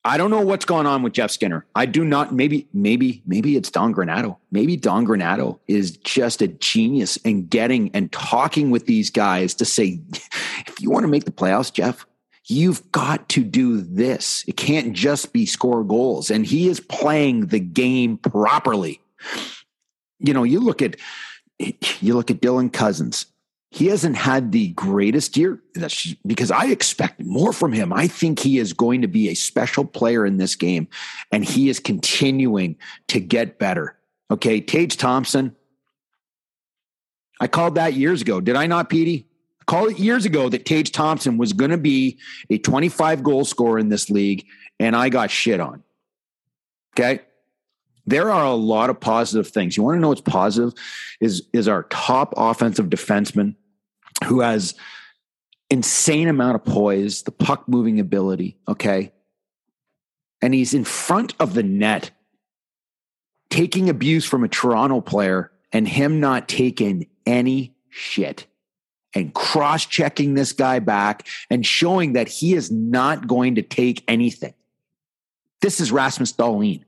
I 0.06 0.18
don't 0.18 0.32
know 0.32 0.42
what's 0.42 0.64
going 0.64 0.88
on 0.88 1.04
with 1.04 1.12
Jeff 1.12 1.32
Skinner. 1.32 1.66
I 1.76 1.86
do 1.86 2.06
not, 2.06 2.34
maybe, 2.34 2.70
maybe, 2.74 3.22
maybe 3.26 3.58
it's 3.58 3.70
Don 3.70 3.94
Granato. 3.94 4.38
Maybe 4.52 4.78
Don 4.78 5.06
Granato 5.06 5.60
is 5.68 5.98
just 5.98 6.42
a 6.42 6.48
genius 6.48 7.18
in 7.18 7.48
getting 7.48 7.92
and 7.94 8.10
talking 8.14 8.72
with 8.72 8.86
these 8.86 9.10
guys 9.10 9.54
to 9.56 9.66
say, 9.66 10.00
if 10.68 10.80
you 10.80 10.90
want 10.90 11.04
to 11.04 11.10
make 11.10 11.26
the 11.26 11.32
playoffs, 11.32 11.74
Jeff, 11.74 12.06
you've 12.48 12.92
got 12.92 13.28
to 13.30 13.44
do 13.44 13.82
this. 13.82 14.44
It 14.48 14.58
can't 14.58 14.94
just 14.94 15.34
be 15.34 15.46
score 15.46 15.84
goals. 15.84 16.30
And 16.30 16.46
he 16.46 16.68
is 16.68 16.80
playing 16.80 17.48
the 17.48 17.60
game 17.60 18.18
properly. 18.18 19.02
You 20.20 20.34
know, 20.34 20.44
you 20.44 20.60
look 20.60 20.82
at 20.82 20.98
you 21.58 22.14
look 22.14 22.32
at 22.32 22.42
Dylan 22.42 22.72
Cozens. 22.72 23.28
He 23.72 23.88
hasn't 23.88 24.16
had 24.16 24.52
the 24.52 24.70
greatest 24.70 25.36
year. 25.36 25.62
That's 25.74 26.14
because 26.26 26.50
I 26.50 26.68
expect 26.68 27.22
more 27.22 27.52
from 27.52 27.74
him. 27.74 27.92
I 27.92 28.08
think 28.08 28.40
he 28.40 28.58
is 28.58 28.72
going 28.72 29.02
to 29.02 29.08
be 29.08 29.28
a 29.28 29.34
special 29.34 29.84
player 29.84 30.26
in 30.26 30.38
this 30.38 30.56
game, 30.56 30.88
and 31.32 31.44
he 31.44 31.68
is 31.68 31.80
continuing 31.80 32.78
to 33.10 33.20
get 33.20 33.60
better. 33.60 33.98
Okay, 34.32 34.62
Tage 34.62 34.96
Thompson. 34.96 35.56
I 37.42 37.48
called 37.48 37.76
that 37.76 37.94
years 37.94 38.22
ago. 38.22 38.40
Did 38.40 38.56
I 38.56 38.66
not, 38.66 38.90
Petey? 38.90 39.28
I 39.68 39.72
called 39.72 39.92
it 39.92 40.00
years 40.00 40.26
ago 40.26 40.50
that 40.50 40.66
Tage 40.66 40.92
Thompson 40.92 41.38
was 41.38 41.54
going 41.54 41.72
to 41.72 41.78
be 41.78 42.20
a 42.50 42.58
25 42.58 43.24
goal 43.24 43.46
scorer 43.46 43.80
in 43.80 43.90
this 43.90 44.10
league, 44.10 44.46
and 44.80 44.96
I 44.96 45.10
got 45.10 45.32
shit 45.32 45.60
on. 45.60 45.84
Okay 46.98 47.22
there 48.06 48.32
are 48.32 48.46
a 48.46 48.54
lot 48.54 48.90
of 48.90 49.00
positive 49.00 49.48
things. 49.48 49.76
You 49.76 49.84
want 49.84 49.98
to 49.98 50.00
know 50.00 50.10
what's 50.10 50.22
positive 50.22 50.74
is 51.20 51.48
is 51.54 51.68
our 51.68 51.84
top 51.84 52.34
offensive 52.38 52.88
defenseman 52.88 53.56
who 54.26 54.42
has 54.42 54.76
insane 55.70 56.28
amount 56.28 56.56
of 56.56 56.64
poise, 56.64 57.24
the 57.24 57.32
puck 57.32 57.68
moving 57.68 58.00
ability, 58.00 58.58
okay? 58.68 59.12
And 60.42 60.54
he's 60.54 60.74
in 60.74 60.84
front 60.84 61.34
of 61.40 61.54
the 61.54 61.64
net 61.64 62.12
taking 63.50 63.90
abuse 63.90 64.26
from 64.26 64.44
a 64.44 64.48
Toronto 64.48 65.02
player 65.02 65.52
and 65.72 65.88
him 65.88 66.20
not 66.20 66.48
taking 66.48 67.08
any 67.26 67.76
shit 67.90 68.46
and 69.16 69.34
cross-checking 69.34 70.34
this 70.34 70.52
guy 70.52 70.80
back 70.80 71.28
and 71.50 71.66
showing 71.66 72.14
that 72.14 72.28
he 72.28 72.54
is 72.54 72.70
not 72.70 73.28
going 73.28 73.56
to 73.56 73.62
take 73.62 74.04
anything. 74.08 74.54
This 75.62 75.80
is 75.80 75.92
Rasmus 75.92 76.34
Dahlin. 76.34 76.84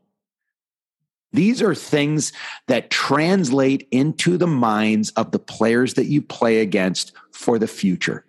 These 1.34 1.62
are 1.62 1.74
things 1.74 2.32
that 2.68 2.90
translate 2.90 3.88
into 3.92 4.38
the 4.38 4.48
minds 4.48 5.12
of 5.12 5.32
the 5.32 5.40
players 5.40 5.96
that 5.96 6.06
you 6.06 6.22
play 6.22 6.60
against 6.60 7.14
for 7.32 7.58
the 7.58 7.68
future. 7.68 8.26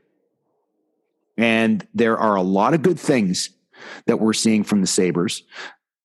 And 1.36 1.86
there 1.94 2.18
are 2.18 2.34
a 2.34 2.42
lot 2.42 2.74
of 2.74 2.82
good 2.82 2.98
things 2.98 3.50
that 4.06 4.20
we're 4.20 4.32
seeing 4.32 4.64
from 4.64 4.80
the 4.80 4.86
Sabres. 4.86 5.44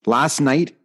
Last 0.06 0.40
night, 0.40 0.76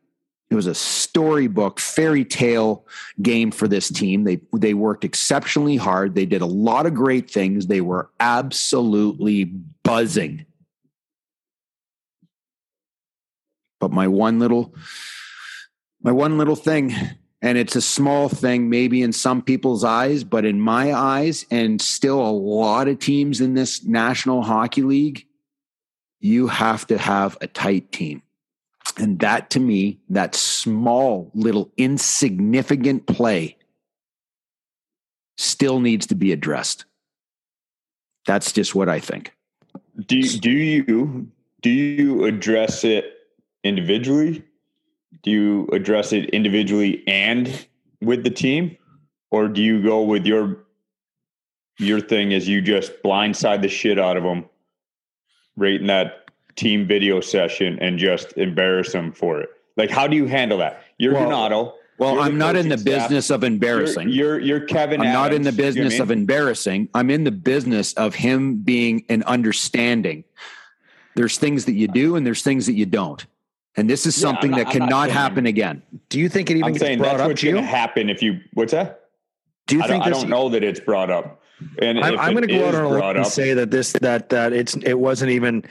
it 0.50 0.54
was 0.54 0.66
a 0.66 0.74
storybook, 0.74 1.78
fairy 1.78 2.24
tale 2.24 2.86
game 3.20 3.50
for 3.50 3.68
this 3.68 3.90
team. 3.90 4.24
They 4.24 4.40
they 4.54 4.72
worked 4.72 5.04
exceptionally 5.04 5.76
hard. 5.76 6.14
They 6.14 6.24
did 6.24 6.40
a 6.40 6.46
lot 6.46 6.86
of 6.86 6.94
great 6.94 7.30
things. 7.30 7.66
They 7.66 7.82
were 7.82 8.10
absolutely 8.18 9.44
buzzing. 9.44 10.46
But 13.78 13.92
my 13.92 14.08
one 14.08 14.38
little 14.38 14.74
my 16.02 16.12
one 16.12 16.38
little 16.38 16.56
thing 16.56 16.94
and 17.42 17.58
it's 17.58 17.76
a 17.76 17.80
small 17.80 18.28
thing 18.28 18.68
maybe 18.68 19.02
in 19.02 19.12
some 19.12 19.42
people's 19.42 19.84
eyes 19.84 20.24
but 20.24 20.44
in 20.44 20.60
my 20.60 20.92
eyes 20.92 21.44
and 21.50 21.80
still 21.80 22.20
a 22.20 22.30
lot 22.30 22.88
of 22.88 22.98
teams 22.98 23.40
in 23.40 23.54
this 23.54 23.84
national 23.84 24.42
hockey 24.42 24.82
league 24.82 25.26
you 26.20 26.46
have 26.46 26.86
to 26.86 26.98
have 26.98 27.36
a 27.40 27.46
tight 27.46 27.90
team 27.92 28.22
and 28.96 29.18
that 29.20 29.50
to 29.50 29.60
me 29.60 29.98
that 30.08 30.34
small 30.34 31.30
little 31.34 31.70
insignificant 31.76 33.06
play 33.06 33.56
still 35.36 35.80
needs 35.80 36.06
to 36.06 36.14
be 36.14 36.32
addressed. 36.32 36.84
That's 38.26 38.52
just 38.52 38.74
what 38.74 38.88
i 38.88 39.00
think. 39.00 39.32
Do 40.06 40.16
you, 40.16 40.38
do 40.38 40.50
you 40.50 41.28
do 41.62 41.70
you 41.70 42.24
address 42.24 42.84
it 42.84 43.04
individually? 43.64 44.44
Do 45.22 45.30
you 45.30 45.68
address 45.72 46.12
it 46.12 46.30
individually 46.30 47.02
and 47.06 47.66
with 48.00 48.22
the 48.22 48.30
team, 48.30 48.76
or 49.30 49.48
do 49.48 49.60
you 49.60 49.82
go 49.82 50.02
with 50.02 50.26
your 50.26 50.58
your 51.78 52.00
thing 52.00 52.32
as 52.32 52.48
you 52.48 52.60
just 52.60 52.92
blindside 53.02 53.62
the 53.62 53.68
shit 53.68 53.98
out 53.98 54.16
of 54.16 54.22
them, 54.22 54.44
right 55.56 55.80
in 55.80 55.86
that 55.86 56.27
team 56.58 56.86
video 56.86 57.20
session, 57.20 57.78
and 57.80 57.98
just 57.98 58.36
embarrass 58.36 58.92
them 58.92 59.12
for 59.12 59.40
it? 59.40 59.48
Like, 59.76 59.90
how 59.90 60.06
do 60.06 60.16
you 60.16 60.26
handle 60.26 60.58
that? 60.58 60.82
You're 60.98 61.14
Well- 61.14 61.30
Donato. 61.30 61.74
Well, 61.98 62.14
You're 62.14 62.22
I'm 62.22 62.38
not 62.38 62.54
in 62.54 62.68
the 62.68 62.78
staff. 62.78 63.08
business 63.08 63.28
of 63.28 63.42
embarrassing. 63.42 64.08
You're, 64.10 64.38
you're, 64.38 64.58
you're 64.58 64.66
Kevin. 64.68 65.00
I'm 65.00 65.12
not 65.12 65.32
in 65.34 65.42
the 65.42 65.48
Adams, 65.48 65.56
you 65.58 65.62
know 65.62 65.64
I 65.64 65.66
business 65.68 65.92
mean? 65.94 66.02
of 66.02 66.10
embarrassing. 66.12 66.88
I'm 66.94 67.10
in 67.10 67.24
the 67.24 67.32
business 67.32 67.92
of 67.94 68.14
him 68.14 68.58
being 68.62 69.04
an 69.08 69.24
understanding. 69.24 70.22
There's 71.16 71.38
things 71.38 71.64
that 71.64 71.72
you 71.72 71.88
do 71.88 72.14
and 72.14 72.24
there's 72.24 72.42
things 72.42 72.66
that 72.66 72.74
you 72.74 72.86
don't. 72.86 73.26
And 73.76 73.90
this 73.90 74.06
is 74.06 74.16
Yeah, 74.16 74.28
something 74.28 74.52
not- 74.52 74.58
that 74.58 74.70
cannot 74.70 75.10
happen 75.10 75.46
again. 75.46 75.82
Do 76.08 76.20
you 76.20 76.28
think 76.28 76.50
it 76.50 76.54
even 76.58 76.66
I'm 76.66 76.72
gets 76.74 76.84
saying 76.84 76.98
brought 76.98 77.12
that's 77.14 77.22
up 77.22 77.28
what's 77.30 77.40
to 77.40 77.46
you? 77.48 77.52
going 77.54 77.64
to 77.64 77.68
happen 77.70 78.10
if 78.10 78.22
you. 78.22 78.38
What's 78.54 78.70
that? 78.70 79.06
Do 79.66 79.74
you 79.76 79.82
I 79.82 79.88
think 79.88 80.04
don't, 80.04 80.14
I 80.14 80.16
don't 80.20 80.30
know 80.30 80.48
that 80.50 80.62
it's 80.62 80.78
brought 80.78 81.10
up. 81.10 81.42
And 81.82 81.98
I'm, 81.98 82.16
I'm 82.16 82.32
going 82.32 82.46
to 82.46 82.54
go 82.54 82.68
out 82.68 82.76
on 82.76 82.84
a 82.84 82.88
limb 82.90 82.98
brought 83.00 83.16
and 83.16 83.26
say 83.26 83.54
that 83.54 83.72
this 83.72 83.92
that 83.94 84.28
that 84.28 84.52
it's 84.52 84.76
it 84.76 84.94
wasn't 85.00 85.32
even 85.32 85.64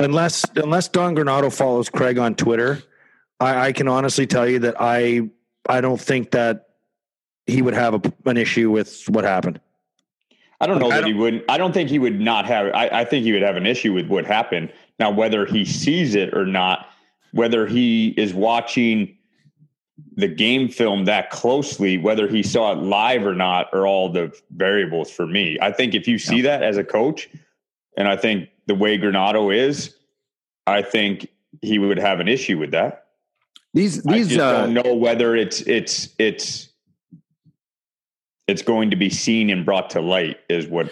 unless 0.00 0.44
unless 0.56 0.88
Don 0.88 1.14
Granato 1.14 1.52
follows 1.52 1.88
Craig 1.88 2.18
on 2.18 2.34
Twitter. 2.34 2.82
I, 3.38 3.66
I 3.66 3.72
can 3.72 3.88
honestly 3.88 4.26
tell 4.26 4.48
you 4.48 4.60
that 4.60 4.76
I 4.80 5.28
I 5.68 5.80
don't 5.80 6.00
think 6.00 6.30
that 6.32 6.68
he 7.46 7.62
would 7.62 7.74
have 7.74 7.94
a, 7.94 8.12
an 8.24 8.36
issue 8.36 8.70
with 8.70 9.04
what 9.08 9.24
happened. 9.24 9.60
I 10.60 10.66
don't 10.66 10.78
know 10.78 10.88
Like, 10.88 11.02
that 11.02 11.06
he 11.06 11.14
wouldn't. 11.14 11.44
I 11.48 11.58
don't 11.58 11.72
think 11.72 11.90
he 11.90 11.98
would 11.98 12.18
not 12.18 12.46
have. 12.46 12.68
I, 12.74 12.88
I 12.88 13.04
think 13.04 13.24
he 13.24 13.32
would 13.32 13.42
have 13.42 13.56
an 13.56 13.66
issue 13.66 13.92
with 13.92 14.08
what 14.08 14.24
happened. 14.24 14.72
Now, 14.98 15.10
whether 15.10 15.44
he 15.44 15.64
sees 15.64 16.14
it 16.14 16.34
or 16.34 16.46
not, 16.46 16.86
whether 17.32 17.66
he 17.66 18.08
is 18.16 18.32
watching 18.32 19.16
the 20.16 20.28
game 20.28 20.68
film 20.68 21.04
that 21.04 21.30
closely, 21.30 21.98
whether 21.98 22.26
he 22.26 22.42
saw 22.42 22.72
it 22.72 22.78
live 22.78 23.26
or 23.26 23.34
not, 23.34 23.72
are 23.74 23.86
all 23.86 24.10
the 24.10 24.34
variables 24.50 25.10
for 25.10 25.26
me. 25.26 25.58
I 25.60 25.72
think 25.72 25.94
if 25.94 26.08
you 26.08 26.18
see 26.18 26.40
that 26.42 26.62
as 26.62 26.78
a 26.78 26.84
coach, 26.84 27.28
and 27.98 28.08
I 28.08 28.16
think 28.16 28.48
the 28.66 28.74
way 28.74 28.98
Granato 28.98 29.54
is, 29.54 29.94
I 30.66 30.82
think 30.82 31.28
he 31.62 31.78
would 31.78 31.98
have 31.98 32.20
an 32.20 32.28
issue 32.28 32.58
with 32.58 32.72
that. 32.72 33.06
These 33.74 34.06
I 34.06 34.12
these 34.14 34.28
just 34.28 34.40
uh, 34.40 34.66
don't 34.66 34.74
know 34.74 34.94
whether 34.94 35.36
it's 35.36 35.60
it's 35.62 36.08
it's 36.18 36.68
it's 38.48 38.62
going 38.62 38.90
to 38.90 38.96
be 38.96 39.10
seen 39.10 39.50
and 39.50 39.64
brought 39.64 39.90
to 39.90 40.00
light 40.00 40.38
is 40.48 40.66
what 40.66 40.90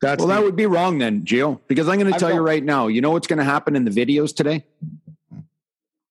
That's 0.00 0.20
well, 0.20 0.28
the- 0.28 0.34
that 0.34 0.44
would 0.44 0.56
be 0.56 0.66
wrong 0.66 0.98
then, 0.98 1.24
Gio, 1.24 1.60
because 1.68 1.88
I'm 1.88 1.98
going 1.98 2.12
to 2.12 2.18
tell 2.18 2.32
you 2.32 2.40
right 2.40 2.64
now. 2.64 2.86
You 2.86 3.00
know 3.00 3.10
what's 3.10 3.26
going 3.26 3.38
to 3.38 3.44
happen 3.44 3.76
in 3.76 3.84
the 3.84 3.90
videos 3.90 4.34
today? 4.34 4.64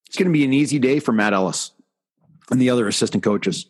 It's 0.06 0.16
going 0.16 0.28
to 0.28 0.32
be 0.32 0.44
an 0.44 0.52
easy 0.52 0.78
day 0.78 1.00
for 1.00 1.12
Matt 1.12 1.32
Ellis 1.32 1.72
and 2.50 2.60
the 2.60 2.70
other 2.70 2.88
assistant 2.88 3.22
coaches, 3.22 3.66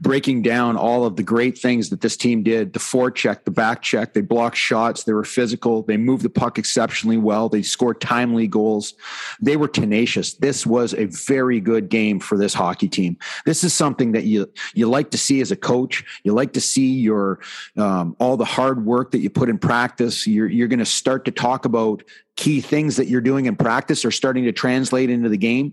breaking 0.00 0.42
down 0.42 0.76
all 0.76 1.04
of 1.04 1.16
the 1.16 1.22
great 1.22 1.56
things 1.56 1.90
that 1.90 2.00
this 2.00 2.16
team 2.16 2.42
did 2.42 2.72
the 2.72 2.78
forecheck, 2.78 3.44
the 3.44 3.50
back 3.50 3.82
check. 3.82 4.12
They 4.12 4.20
blocked 4.20 4.56
shots. 4.56 5.04
They 5.04 5.12
were 5.12 5.24
physical. 5.24 5.82
They 5.82 5.96
moved 5.96 6.24
the 6.24 6.30
puck 6.30 6.58
exceptionally 6.58 7.16
well. 7.16 7.48
They 7.48 7.62
scored 7.62 8.00
timely 8.00 8.46
goals. 8.46 8.94
They 9.40 9.56
were 9.56 9.68
tenacious. 9.68 10.34
This 10.34 10.66
was 10.66 10.94
a 10.94 11.06
very 11.06 11.60
good 11.60 11.88
game 11.88 12.18
for 12.18 12.36
this 12.36 12.54
hockey 12.54 12.88
team. 12.88 13.16
This 13.46 13.62
is 13.62 13.72
something 13.72 14.12
that 14.12 14.24
you 14.24 14.52
you 14.74 14.88
like 14.88 15.10
to 15.12 15.18
see 15.18 15.40
as 15.40 15.50
a 15.50 15.56
coach. 15.56 16.04
You 16.24 16.32
like 16.32 16.52
to 16.54 16.60
see 16.60 16.94
your 16.94 17.40
um, 17.76 18.16
all 18.18 18.36
the 18.36 18.44
hard 18.44 18.84
work 18.84 19.12
that 19.12 19.18
you 19.18 19.30
put 19.30 19.48
in 19.48 19.58
practice. 19.58 20.26
You're 20.26 20.48
you're 20.48 20.68
going 20.68 20.78
to 20.78 20.84
start 20.84 21.24
to 21.26 21.30
talk 21.30 21.64
about 21.64 22.02
key 22.36 22.60
things 22.60 22.96
that 22.96 23.06
you're 23.06 23.20
doing 23.20 23.46
in 23.46 23.56
practice 23.56 24.04
are 24.04 24.10
starting 24.10 24.44
to 24.44 24.52
translate 24.52 25.10
into 25.10 25.28
the 25.28 25.36
game. 25.36 25.72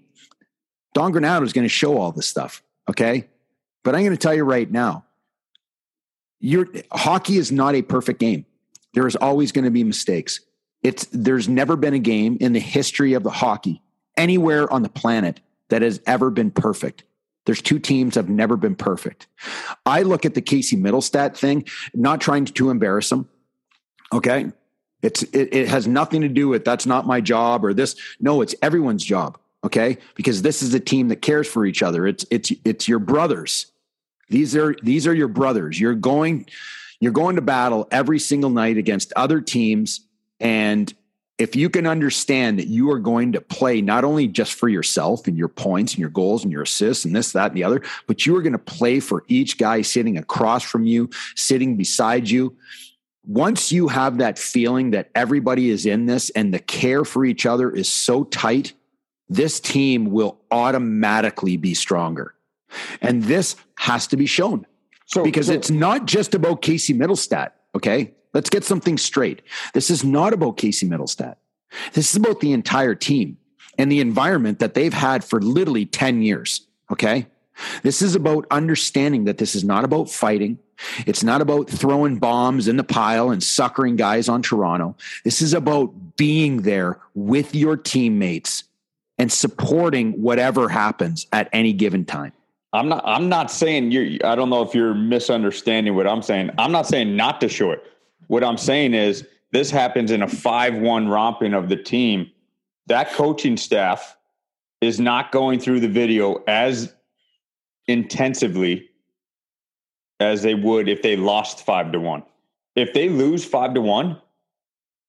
Don 0.93 1.13
Granato 1.13 1.43
is 1.43 1.53
going 1.53 1.65
to 1.65 1.69
show 1.69 1.97
all 1.97 2.11
this 2.11 2.27
stuff. 2.27 2.61
Okay. 2.89 3.27
But 3.83 3.95
I'm 3.95 4.01
going 4.01 4.11
to 4.11 4.17
tell 4.17 4.33
you 4.33 4.43
right 4.43 4.69
now, 4.69 5.05
your 6.39 6.67
hockey 6.91 7.37
is 7.37 7.51
not 7.51 7.75
a 7.75 7.81
perfect 7.81 8.19
game. 8.19 8.45
There 8.93 9.07
is 9.07 9.15
always 9.15 9.51
going 9.51 9.65
to 9.65 9.71
be 9.71 9.83
mistakes. 9.83 10.39
It's 10.83 11.07
there's 11.11 11.47
never 11.47 11.75
been 11.75 11.93
a 11.93 11.99
game 11.99 12.37
in 12.39 12.53
the 12.53 12.59
history 12.59 13.13
of 13.13 13.23
the 13.23 13.29
hockey 13.29 13.81
anywhere 14.17 14.71
on 14.71 14.81
the 14.81 14.89
planet 14.89 15.39
that 15.69 15.81
has 15.81 16.01
ever 16.05 16.29
been 16.29 16.51
perfect. 16.51 17.03
There's 17.45 17.61
two 17.61 17.79
teams 17.79 18.15
have 18.15 18.29
never 18.29 18.55
been 18.57 18.75
perfect. 18.75 19.27
I 19.85 20.03
look 20.03 20.25
at 20.25 20.33
the 20.33 20.41
Casey 20.41 20.77
Mittelstadt 20.77 21.35
thing, 21.35 21.65
not 21.93 22.21
trying 22.21 22.45
to 22.45 22.69
embarrass 22.69 23.09
them. 23.09 23.29
Okay. 24.13 24.51
It's 25.01 25.23
it, 25.23 25.53
it 25.53 25.67
has 25.67 25.87
nothing 25.87 26.21
to 26.21 26.27
do 26.27 26.47
with 26.47 26.63
that's 26.65 26.85
not 26.85 27.07
my 27.07 27.21
job 27.21 27.65
or 27.65 27.73
this. 27.73 27.95
No, 28.19 28.41
it's 28.41 28.53
everyone's 28.61 29.03
job. 29.03 29.39
Okay. 29.63 29.97
Because 30.15 30.41
this 30.41 30.63
is 30.63 30.73
a 30.73 30.79
team 30.79 31.09
that 31.09 31.21
cares 31.21 31.47
for 31.47 31.65
each 31.65 31.83
other. 31.83 32.07
It's 32.07 32.25
it's 32.31 32.51
it's 32.65 32.87
your 32.87 32.99
brothers. 32.99 33.67
These 34.29 34.55
are 34.55 34.75
these 34.81 35.07
are 35.07 35.13
your 35.13 35.27
brothers. 35.27 35.79
You're 35.79 35.95
going 35.95 36.47
you're 36.99 37.11
going 37.11 37.35
to 37.35 37.41
battle 37.41 37.87
every 37.91 38.19
single 38.19 38.49
night 38.49 38.77
against 38.77 39.11
other 39.15 39.41
teams. 39.41 40.01
And 40.39 40.93
if 41.37 41.55
you 41.55 41.69
can 41.69 41.87
understand 41.87 42.59
that 42.59 42.67
you 42.67 42.91
are 42.91 42.99
going 42.99 43.31
to 43.31 43.41
play 43.41 43.81
not 43.81 44.03
only 44.03 44.27
just 44.27 44.53
for 44.53 44.69
yourself 44.69 45.27
and 45.27 45.35
your 45.35 45.47
points 45.47 45.93
and 45.93 45.99
your 45.99 46.11
goals 46.11 46.43
and 46.43 46.51
your 46.51 46.61
assists 46.61 47.03
and 47.03 47.15
this, 47.15 47.31
that, 47.31 47.47
and 47.47 47.57
the 47.57 47.63
other, 47.63 47.81
but 48.05 48.25
you 48.25 48.35
are 48.35 48.43
going 48.43 48.53
to 48.53 48.59
play 48.59 48.99
for 48.99 49.23
each 49.27 49.57
guy 49.57 49.81
sitting 49.81 50.17
across 50.17 50.63
from 50.63 50.85
you, 50.85 51.09
sitting 51.35 51.75
beside 51.75 52.29
you. 52.29 52.55
Once 53.25 53.71
you 53.71 53.87
have 53.87 54.19
that 54.19 54.37
feeling 54.37 54.91
that 54.91 55.09
everybody 55.15 55.71
is 55.71 55.87
in 55.87 56.05
this 56.05 56.29
and 56.31 56.53
the 56.53 56.59
care 56.59 57.03
for 57.03 57.25
each 57.25 57.47
other 57.47 57.71
is 57.71 57.89
so 57.89 58.23
tight, 58.23 58.73
this 59.31 59.61
team 59.61 60.11
will 60.11 60.37
automatically 60.51 61.55
be 61.55 61.73
stronger. 61.73 62.35
And 63.01 63.23
this 63.23 63.55
has 63.77 64.05
to 64.07 64.17
be 64.17 64.25
shown 64.25 64.67
so 65.05 65.23
because 65.23 65.47
so- 65.47 65.53
it's 65.53 65.71
not 65.71 66.05
just 66.05 66.35
about 66.35 66.61
Casey 66.61 66.93
Mittelstadt. 66.93 67.51
Okay. 67.75 68.13
Let's 68.33 68.49
get 68.49 68.63
something 68.63 68.97
straight. 68.97 69.41
This 69.73 69.89
is 69.89 70.03
not 70.03 70.33
about 70.33 70.57
Casey 70.57 70.87
Mittelstadt. 70.87 71.35
This 71.93 72.11
is 72.11 72.15
about 72.15 72.39
the 72.39 72.53
entire 72.53 72.95
team 72.95 73.37
and 73.77 73.91
the 73.91 73.99
environment 73.99 74.59
that 74.59 74.73
they've 74.73 74.93
had 74.93 75.23
for 75.23 75.41
literally 75.41 75.85
10 75.85 76.21
years. 76.21 76.67
Okay. 76.91 77.27
This 77.83 78.01
is 78.01 78.15
about 78.15 78.45
understanding 78.51 79.25
that 79.25 79.37
this 79.37 79.55
is 79.55 79.63
not 79.63 79.83
about 79.83 80.09
fighting. 80.09 80.59
It's 81.05 81.23
not 81.23 81.41
about 81.41 81.69
throwing 81.69 82.17
bombs 82.17 82.67
in 82.67 82.77
the 82.77 82.83
pile 82.83 83.29
and 83.29 83.43
suckering 83.43 83.95
guys 83.95 84.27
on 84.27 84.41
Toronto. 84.41 84.95
This 85.23 85.41
is 85.41 85.53
about 85.53 86.15
being 86.17 86.63
there 86.63 86.99
with 87.13 87.53
your 87.53 87.77
teammates 87.77 88.63
and 89.21 89.31
supporting 89.31 90.13
whatever 90.13 90.67
happens 90.67 91.27
at 91.31 91.47
any 91.53 91.73
given 91.73 92.03
time. 92.03 92.33
I'm 92.73 92.89
not. 92.89 93.03
I'm 93.05 93.29
not 93.29 93.51
saying 93.51 93.91
you. 93.91 94.17
I 94.23 94.33
don't 94.33 94.49
know 94.49 94.63
if 94.63 94.73
you're 94.73 94.95
misunderstanding 94.95 95.93
what 95.95 96.07
I'm 96.07 96.23
saying. 96.23 96.49
I'm 96.57 96.71
not 96.71 96.87
saying 96.87 97.15
not 97.15 97.39
to 97.41 97.47
show 97.47 97.69
it. 97.69 97.83
What 98.27 98.43
I'm 98.43 98.57
saying 98.57 98.95
is 98.95 99.27
this 99.51 99.69
happens 99.69 100.09
in 100.09 100.23
a 100.23 100.27
five-one 100.27 101.07
romping 101.07 101.53
of 101.53 101.69
the 101.69 101.75
team. 101.75 102.31
That 102.87 103.11
coaching 103.11 103.57
staff 103.57 104.17
is 104.79 104.99
not 104.99 105.31
going 105.31 105.59
through 105.59 105.81
the 105.81 105.87
video 105.87 106.43
as 106.47 106.91
intensively 107.87 108.89
as 110.19 110.41
they 110.41 110.55
would 110.55 110.89
if 110.89 111.03
they 111.03 111.15
lost 111.15 111.63
five 111.63 111.91
to 111.91 111.99
one. 111.99 112.23
If 112.75 112.93
they 112.93 113.07
lose 113.07 113.45
five 113.45 113.75
to 113.75 113.81
one, 113.81 114.19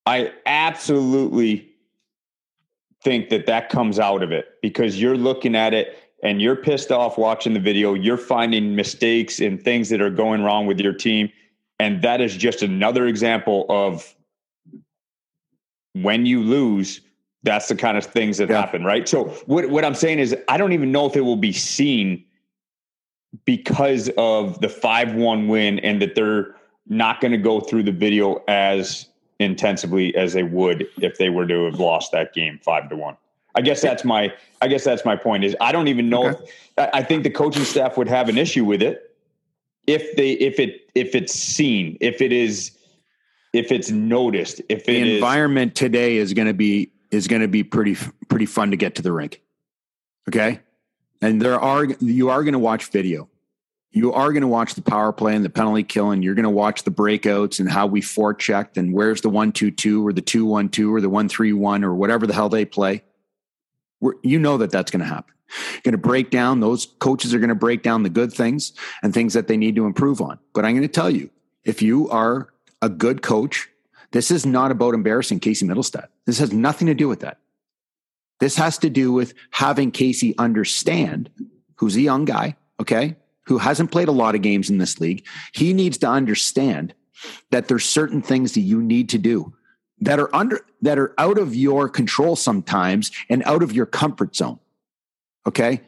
I 0.04 0.32
absolutely 0.44 1.71
think 3.02 3.28
that 3.30 3.46
that 3.46 3.68
comes 3.68 3.98
out 3.98 4.22
of 4.22 4.32
it 4.32 4.46
because 4.62 5.00
you're 5.00 5.16
looking 5.16 5.54
at 5.56 5.74
it 5.74 5.98
and 6.22 6.40
you're 6.40 6.56
pissed 6.56 6.92
off 6.92 7.18
watching 7.18 7.52
the 7.52 7.60
video. 7.60 7.94
You're 7.94 8.16
finding 8.16 8.76
mistakes 8.76 9.40
and 9.40 9.60
things 9.60 9.88
that 9.88 10.00
are 10.00 10.10
going 10.10 10.42
wrong 10.42 10.66
with 10.66 10.78
your 10.80 10.92
team. 10.92 11.30
And 11.80 12.00
that 12.02 12.20
is 12.20 12.36
just 12.36 12.62
another 12.62 13.06
example 13.06 13.66
of 13.68 14.14
when 15.94 16.24
you 16.26 16.40
lose, 16.40 17.00
that's 17.42 17.66
the 17.68 17.74
kind 17.74 17.98
of 17.98 18.04
things 18.04 18.38
that 18.38 18.48
Yeah. 18.48 18.60
happen, 18.60 18.84
right? 18.84 19.08
So 19.08 19.24
what, 19.46 19.68
what 19.68 19.84
I'm 19.84 19.96
saying 19.96 20.20
is 20.20 20.36
I 20.48 20.56
don't 20.56 20.72
even 20.72 20.92
know 20.92 21.06
if 21.06 21.16
it 21.16 21.22
will 21.22 21.36
be 21.36 21.52
seen 21.52 22.24
because 23.44 24.08
of 24.16 24.60
the 24.60 24.68
5-1 24.68 25.48
win 25.48 25.80
and 25.80 26.00
that 26.00 26.14
they're 26.14 26.54
not 26.86 27.20
going 27.20 27.32
to 27.32 27.38
go 27.38 27.58
through 27.60 27.82
the 27.82 27.92
video 27.92 28.42
as 28.46 29.08
intensively 29.38 30.14
as 30.16 30.32
they 30.32 30.42
would 30.42 30.86
if 30.98 31.18
they 31.18 31.30
were 31.30 31.46
to 31.46 31.64
have 31.66 31.80
lost 31.80 32.12
that 32.12 32.32
game 32.32 32.60
5 32.62 32.88
to 32.90 32.96
1. 32.96 33.16
I 33.54 33.60
guess 33.60 33.82
that's 33.82 34.04
my 34.04 34.32
I 34.60 34.68
guess 34.68 34.84
that's 34.84 35.04
my 35.04 35.16
point 35.16 35.44
is 35.44 35.56
I 35.60 35.72
don't 35.72 35.88
even 35.88 36.08
know 36.08 36.28
Okay. 36.28 36.44
if 36.78 36.90
I 36.94 37.02
think 37.02 37.22
the 37.22 37.30
coaching 37.30 37.64
staff 37.64 37.96
would 37.96 38.08
have 38.08 38.28
an 38.28 38.38
issue 38.38 38.64
with 38.64 38.82
it 38.82 39.12
if 39.86 40.16
they 40.16 40.32
if 40.32 40.58
it 40.58 40.90
if 40.94 41.14
it's 41.14 41.32
seen, 41.32 41.96
if 42.00 42.20
it 42.20 42.32
is 42.32 42.72
if 43.52 43.70
it's 43.70 43.90
noticed, 43.90 44.62
if 44.68 44.84
the 44.86 44.96
it 44.96 45.06
is 45.06 45.14
environment 45.16 45.74
today 45.74 46.16
is 46.16 46.32
going 46.32 46.48
to 46.48 46.54
be 46.54 46.90
is 47.10 47.26
going 47.28 47.42
to 47.42 47.48
be 47.48 47.62
pretty 47.62 47.96
pretty 48.28 48.46
fun 48.46 48.70
to 48.70 48.76
get 48.76 48.94
to 48.94 49.02
the 49.02 49.12
rink. 49.12 49.42
Okay, 50.28 50.60
and 51.20 51.42
there 51.42 51.58
are 51.60 51.84
you 52.00 52.30
are 52.30 52.42
going 52.42 52.52
to 52.52 52.58
watch 52.58 52.90
video. 52.90 53.28
You 53.92 54.12
are 54.14 54.32
going 54.32 54.42
to 54.42 54.48
watch 54.48 54.74
the 54.74 54.82
power 54.82 55.12
play 55.12 55.36
and 55.36 55.44
the 55.44 55.50
penalty 55.50 55.82
kill, 55.82 56.10
and 56.10 56.24
you're 56.24 56.34
going 56.34 56.44
to 56.44 56.50
watch 56.50 56.82
the 56.84 56.90
breakouts 56.90 57.60
and 57.60 57.70
how 57.70 57.86
we 57.86 58.00
forechecked 58.00 58.76
and 58.76 58.94
where's 58.94 59.20
the 59.20 59.28
one 59.28 59.52
two 59.52 59.70
two 59.70 60.06
or 60.06 60.12
the 60.12 60.22
two 60.22 60.46
one 60.46 60.70
two 60.70 60.94
or 60.94 61.00
the 61.00 61.10
one 61.10 61.28
three 61.28 61.52
one 61.52 61.84
or 61.84 61.94
whatever 61.94 62.26
the 62.26 62.32
hell 62.32 62.48
they 62.48 62.64
play. 62.64 63.02
We're, 64.00 64.14
you 64.22 64.38
know 64.38 64.56
that 64.58 64.70
that's 64.70 64.90
going 64.90 65.00
to 65.00 65.06
happen. 65.06 65.34
You're 65.74 65.82
going 65.82 65.92
to 65.92 65.98
break 65.98 66.30
down 66.30 66.60
those 66.60 66.86
coaches 66.98 67.34
are 67.34 67.38
going 67.38 67.50
to 67.50 67.54
break 67.54 67.82
down 67.82 68.02
the 68.02 68.10
good 68.10 68.32
things 68.32 68.72
and 69.02 69.12
things 69.12 69.34
that 69.34 69.48
they 69.48 69.58
need 69.58 69.76
to 69.76 69.84
improve 69.84 70.20
on. 70.20 70.38
But 70.54 70.64
I'm 70.64 70.72
going 70.72 70.82
to 70.82 70.88
tell 70.88 71.10
you, 71.10 71.30
if 71.64 71.82
you 71.82 72.08
are 72.08 72.48
a 72.80 72.88
good 72.88 73.20
coach, 73.22 73.68
this 74.12 74.30
is 74.30 74.46
not 74.46 74.70
about 74.70 74.94
embarrassing 74.94 75.40
Casey 75.40 75.66
Mittelstadt. 75.66 76.08
This 76.24 76.38
has 76.38 76.52
nothing 76.52 76.86
to 76.86 76.94
do 76.94 77.08
with 77.08 77.20
that. 77.20 77.38
This 78.40 78.56
has 78.56 78.78
to 78.78 78.90
do 78.90 79.12
with 79.12 79.34
having 79.50 79.90
Casey 79.90 80.36
understand 80.38 81.30
who's 81.76 81.96
a 81.96 82.00
young 82.00 82.24
guy, 82.24 82.56
okay, 82.80 83.16
who 83.46 83.58
hasn't 83.58 83.90
played 83.90 84.08
a 84.08 84.12
lot 84.12 84.34
of 84.34 84.42
games 84.42 84.70
in 84.70 84.78
this 84.78 85.00
league. 85.00 85.26
He 85.52 85.72
needs 85.72 85.98
to 85.98 86.08
understand 86.08 86.94
that 87.50 87.68
there's 87.68 87.84
certain 87.84 88.22
things 88.22 88.54
that 88.54 88.60
you 88.60 88.82
need 88.82 89.08
to 89.10 89.18
do 89.18 89.52
that 90.00 90.18
are 90.18 90.34
under 90.34 90.60
that 90.82 90.98
are 90.98 91.14
out 91.16 91.38
of 91.38 91.54
your 91.54 91.88
control 91.88 92.36
sometimes 92.36 93.10
and 93.28 93.42
out 93.44 93.62
of 93.62 93.72
your 93.72 93.86
comfort 93.86 94.34
zone. 94.36 94.58
Okay? 95.46 95.80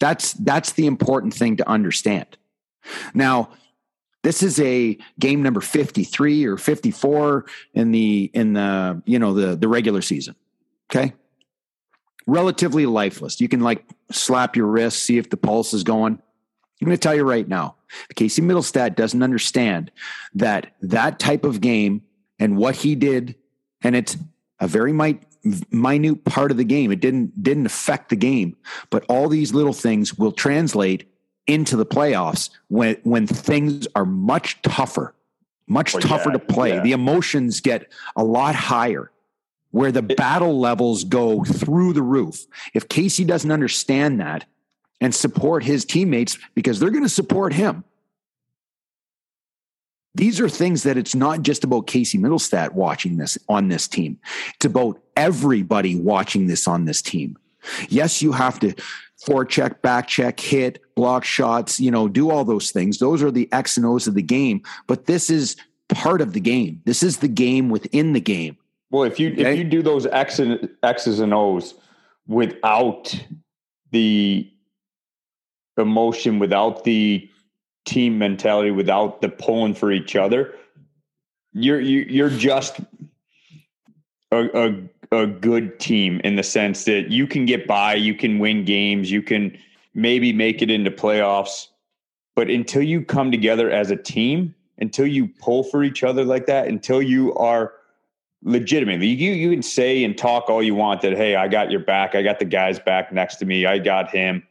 That's 0.00 0.32
that's 0.34 0.72
the 0.72 0.86
important 0.86 1.34
thing 1.34 1.56
to 1.56 1.68
understand. 1.68 2.36
Now, 3.14 3.50
this 4.22 4.42
is 4.42 4.60
a 4.60 4.98
game 5.18 5.42
number 5.42 5.60
53 5.60 6.44
or 6.46 6.56
54 6.56 7.46
in 7.74 7.92
the 7.92 8.30
in 8.34 8.54
the 8.54 9.02
you 9.06 9.18
know 9.18 9.34
the 9.34 9.56
the 9.56 9.68
regular 9.68 10.02
season. 10.02 10.34
Okay? 10.90 11.14
Relatively 12.26 12.86
lifeless. 12.86 13.40
You 13.40 13.48
can 13.48 13.60
like 13.60 13.84
slap 14.10 14.56
your 14.56 14.66
wrist, 14.66 15.02
see 15.02 15.18
if 15.18 15.30
the 15.30 15.36
pulse 15.36 15.72
is 15.72 15.84
going. 15.84 16.20
I'm 16.80 16.86
going 16.86 16.96
to 16.96 17.00
tell 17.00 17.14
you 17.14 17.24
right 17.24 17.46
now, 17.46 17.76
Casey 18.14 18.40
Mittelstadt 18.42 18.94
doesn't 18.96 19.22
understand 19.22 19.90
that 20.34 20.72
that 20.80 21.18
type 21.18 21.44
of 21.44 21.60
game 21.60 22.02
and 22.38 22.56
what 22.56 22.76
he 22.76 22.94
did, 22.94 23.34
and 23.82 23.94
it's 23.94 24.16
a 24.60 24.66
very 24.66 24.92
minute, 24.92 25.24
minute 25.70 26.24
part 26.24 26.50
of 26.50 26.56
the 26.56 26.64
game. 26.64 26.90
It 26.90 27.00
didn't 27.00 27.42
didn't 27.42 27.66
affect 27.66 28.08
the 28.08 28.16
game, 28.16 28.56
but 28.88 29.04
all 29.08 29.28
these 29.28 29.52
little 29.52 29.72
things 29.74 30.16
will 30.16 30.32
translate 30.32 31.06
into 31.46 31.76
the 31.76 31.86
playoffs 31.86 32.50
when 32.68 32.96
when 33.02 33.26
things 33.26 33.86
are 33.94 34.06
much 34.06 34.60
tougher, 34.62 35.14
much 35.66 35.92
Well, 35.94 36.02
tougher 36.02 36.30
yeah, 36.30 36.38
to 36.38 36.38
play. 36.38 36.74
yeah. 36.74 36.82
The 36.82 36.92
emotions 36.92 37.60
get 37.60 37.92
a 38.16 38.24
lot 38.24 38.54
higher. 38.54 39.10
Where 39.72 39.92
the 39.92 40.02
battle 40.02 40.58
levels 40.58 41.04
go 41.04 41.44
through 41.44 41.92
the 41.92 42.02
roof. 42.02 42.44
If 42.74 42.88
Casey 42.88 43.24
doesn't 43.24 43.52
understand 43.52 44.18
that, 44.18 44.44
and 45.00 45.14
support 45.14 45.64
his 45.64 45.84
teammates 45.84 46.38
because 46.54 46.78
they're 46.78 46.90
going 46.90 47.02
to 47.04 47.08
support 47.08 47.52
him. 47.52 47.84
These 50.14 50.40
are 50.40 50.48
things 50.48 50.82
that 50.82 50.96
it's 50.96 51.14
not 51.14 51.42
just 51.42 51.62
about 51.62 51.86
Casey 51.86 52.18
Mittelstadt 52.18 52.72
watching 52.72 53.16
this 53.16 53.38
on 53.48 53.68
this 53.68 53.86
team. 53.86 54.18
It's 54.56 54.64
about 54.64 55.00
everybody 55.16 55.94
watching 55.96 56.48
this 56.48 56.66
on 56.66 56.84
this 56.84 57.00
team. 57.00 57.38
Yes, 57.88 58.20
you 58.20 58.32
have 58.32 58.58
to 58.60 58.74
forecheck, 59.24 59.82
back 59.82 60.08
check, 60.08 60.40
hit, 60.40 60.80
block 60.96 61.24
shots, 61.24 61.78
you 61.78 61.90
know, 61.90 62.08
do 62.08 62.30
all 62.30 62.44
those 62.44 62.70
things. 62.72 62.98
Those 62.98 63.22
are 63.22 63.30
the 63.30 63.48
X 63.52 63.76
and 63.76 63.86
O's 63.86 64.08
of 64.08 64.14
the 64.14 64.22
game, 64.22 64.62
but 64.88 65.06
this 65.06 65.30
is 65.30 65.56
part 65.88 66.20
of 66.20 66.32
the 66.32 66.40
game. 66.40 66.80
This 66.86 67.02
is 67.02 67.18
the 67.18 67.28
game 67.28 67.68
within 67.68 68.12
the 68.12 68.20
game. 68.20 68.56
Well, 68.90 69.04
if 69.04 69.20
you 69.20 69.30
Okay. 69.30 69.52
if 69.52 69.58
you 69.58 69.64
do 69.64 69.82
those 69.82 70.06
X 70.06 70.40
and 70.40 70.68
X's 70.82 71.20
and 71.20 71.32
O's 71.32 71.74
without 72.26 73.14
the 73.92 74.50
emotion, 75.80 76.38
without 76.38 76.84
the 76.84 77.28
team 77.86 78.18
mentality, 78.18 78.70
without 78.70 79.20
the 79.20 79.28
pulling 79.28 79.74
for 79.74 79.90
each 79.90 80.16
other, 80.16 80.54
you're 81.52 81.80
you, 81.80 82.00
you're 82.08 82.30
just 82.30 82.80
a, 84.30 84.68
a 84.68 84.74
a 85.12 85.26
good 85.26 85.80
team 85.80 86.20
in 86.22 86.36
the 86.36 86.42
sense 86.42 86.84
that 86.84 87.10
you 87.10 87.26
can 87.26 87.44
get 87.44 87.66
by, 87.66 87.94
you 87.94 88.14
can 88.14 88.38
win 88.38 88.64
games, 88.64 89.10
you 89.10 89.22
can 89.22 89.58
maybe 89.92 90.32
make 90.32 90.62
it 90.62 90.70
into 90.70 90.90
playoffs, 90.90 91.66
but 92.36 92.48
until 92.48 92.82
you 92.82 93.04
come 93.04 93.32
together 93.32 93.70
as 93.70 93.90
a 93.90 93.96
team, 93.96 94.54
until 94.78 95.06
you 95.06 95.26
pull 95.26 95.64
for 95.64 95.82
each 95.82 96.04
other 96.04 96.24
like 96.24 96.46
that, 96.46 96.68
until 96.68 97.02
you 97.02 97.34
are 97.34 97.72
legitimately 98.42 99.06
you 99.06 99.32
you 99.32 99.50
can 99.50 99.62
say 99.62 100.02
and 100.02 100.16
talk 100.16 100.48
all 100.48 100.62
you 100.62 100.74
want 100.74 101.02
that 101.02 101.14
hey 101.14 101.36
i 101.36 101.46
got 101.46 101.70
your 101.70 101.80
back 101.80 102.14
i 102.14 102.22
got 102.22 102.38
the 102.38 102.44
guys 102.44 102.78
back 102.78 103.12
next 103.12 103.36
to 103.36 103.44
me 103.44 103.66
i 103.66 103.78
got 103.78 104.10
him 104.10 104.42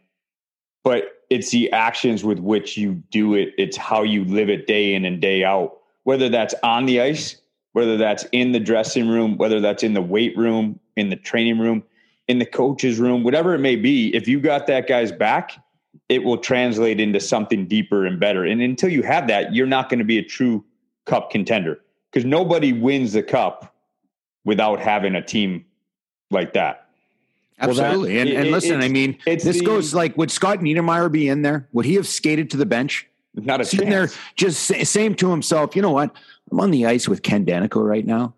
but 0.83 1.18
it's 1.29 1.51
the 1.51 1.71
actions 1.71 2.23
with 2.23 2.39
which 2.39 2.77
you 2.77 2.95
do 3.11 3.35
it. 3.35 3.53
It's 3.57 3.77
how 3.77 4.03
you 4.03 4.25
live 4.25 4.49
it 4.49 4.67
day 4.67 4.93
in 4.93 5.05
and 5.05 5.21
day 5.21 5.43
out. 5.43 5.77
Whether 6.03 6.29
that's 6.29 6.55
on 6.63 6.85
the 6.85 7.01
ice 7.01 7.35
whether 7.73 7.97
that's 7.97 8.25
in 8.31 8.51
the 8.51 8.59
dressing 8.59 9.07
room 9.07 9.37
whether 9.37 9.59
that's 9.61 9.83
in 9.83 9.93
the 9.93 10.01
weight 10.01 10.35
room 10.37 10.79
in 10.95 11.09
the 11.09 11.15
training 11.15 11.59
room 11.59 11.83
in 12.27 12.39
the 12.39 12.45
coach's 12.45 12.99
room 12.99 13.23
whatever 13.23 13.53
it 13.53 13.59
may 13.59 13.75
be 13.75 14.13
if 14.15 14.27
you 14.27 14.39
got 14.39 14.67
that 14.67 14.87
guy's 14.87 15.11
back 15.11 15.63
it 16.09 16.23
will 16.23 16.37
translate 16.37 16.99
into 16.99 17.19
something 17.19 17.67
deeper 17.67 18.05
and 18.05 18.19
better. 18.19 18.43
And 18.43 18.61
until 18.61 18.89
you 18.89 19.03
have 19.03 19.27
that 19.27 19.53
you're 19.53 19.67
not 19.67 19.89
going 19.89 19.99
to 19.99 20.05
be 20.05 20.17
a 20.17 20.23
true 20.23 20.63
cup 21.05 21.29
contender 21.29 21.79
because 22.11 22.25
nobody 22.25 22.73
wins 22.73 23.13
the 23.13 23.23
cup 23.23 23.75
without 24.43 24.79
having 24.79 25.15
a 25.15 25.21
team 25.21 25.65
like 26.31 26.53
that. 26.53 26.88
Well, 27.61 27.73
that- 27.75 27.85
Absolutely. 27.87 28.19
and, 28.19 28.29
it- 28.29 28.35
and 28.35 28.47
it- 28.47 28.51
listen, 28.51 28.81
I 28.81 28.87
mean, 28.87 29.17
it's 29.25 29.43
this 29.43 29.59
the- 29.59 29.65
goes 29.65 29.93
like, 29.93 30.17
would 30.17 30.31
Scott 30.31 30.59
Niedermayer 30.59 31.11
be 31.11 31.27
in 31.27 31.41
there? 31.41 31.67
Would 31.73 31.85
he 31.85 31.95
have 31.95 32.07
skated 32.07 32.49
to 32.51 32.57
the 32.57 32.65
bench? 32.65 33.05
Not 33.35 33.61
a 33.61 33.65
sitting 33.65 33.89
there 33.89 34.07
chance. 34.07 34.17
just 34.35 34.63
say, 34.63 34.83
saying 34.83 35.15
to 35.15 35.29
himself, 35.29 35.75
you 35.75 35.81
know 35.81 35.91
what? 35.91 36.15
I'm 36.51 36.59
on 36.59 36.71
the 36.71 36.85
ice 36.87 37.07
with 37.07 37.21
Ken 37.21 37.45
Daneyko 37.45 37.85
right 37.87 38.05
now. 38.05 38.33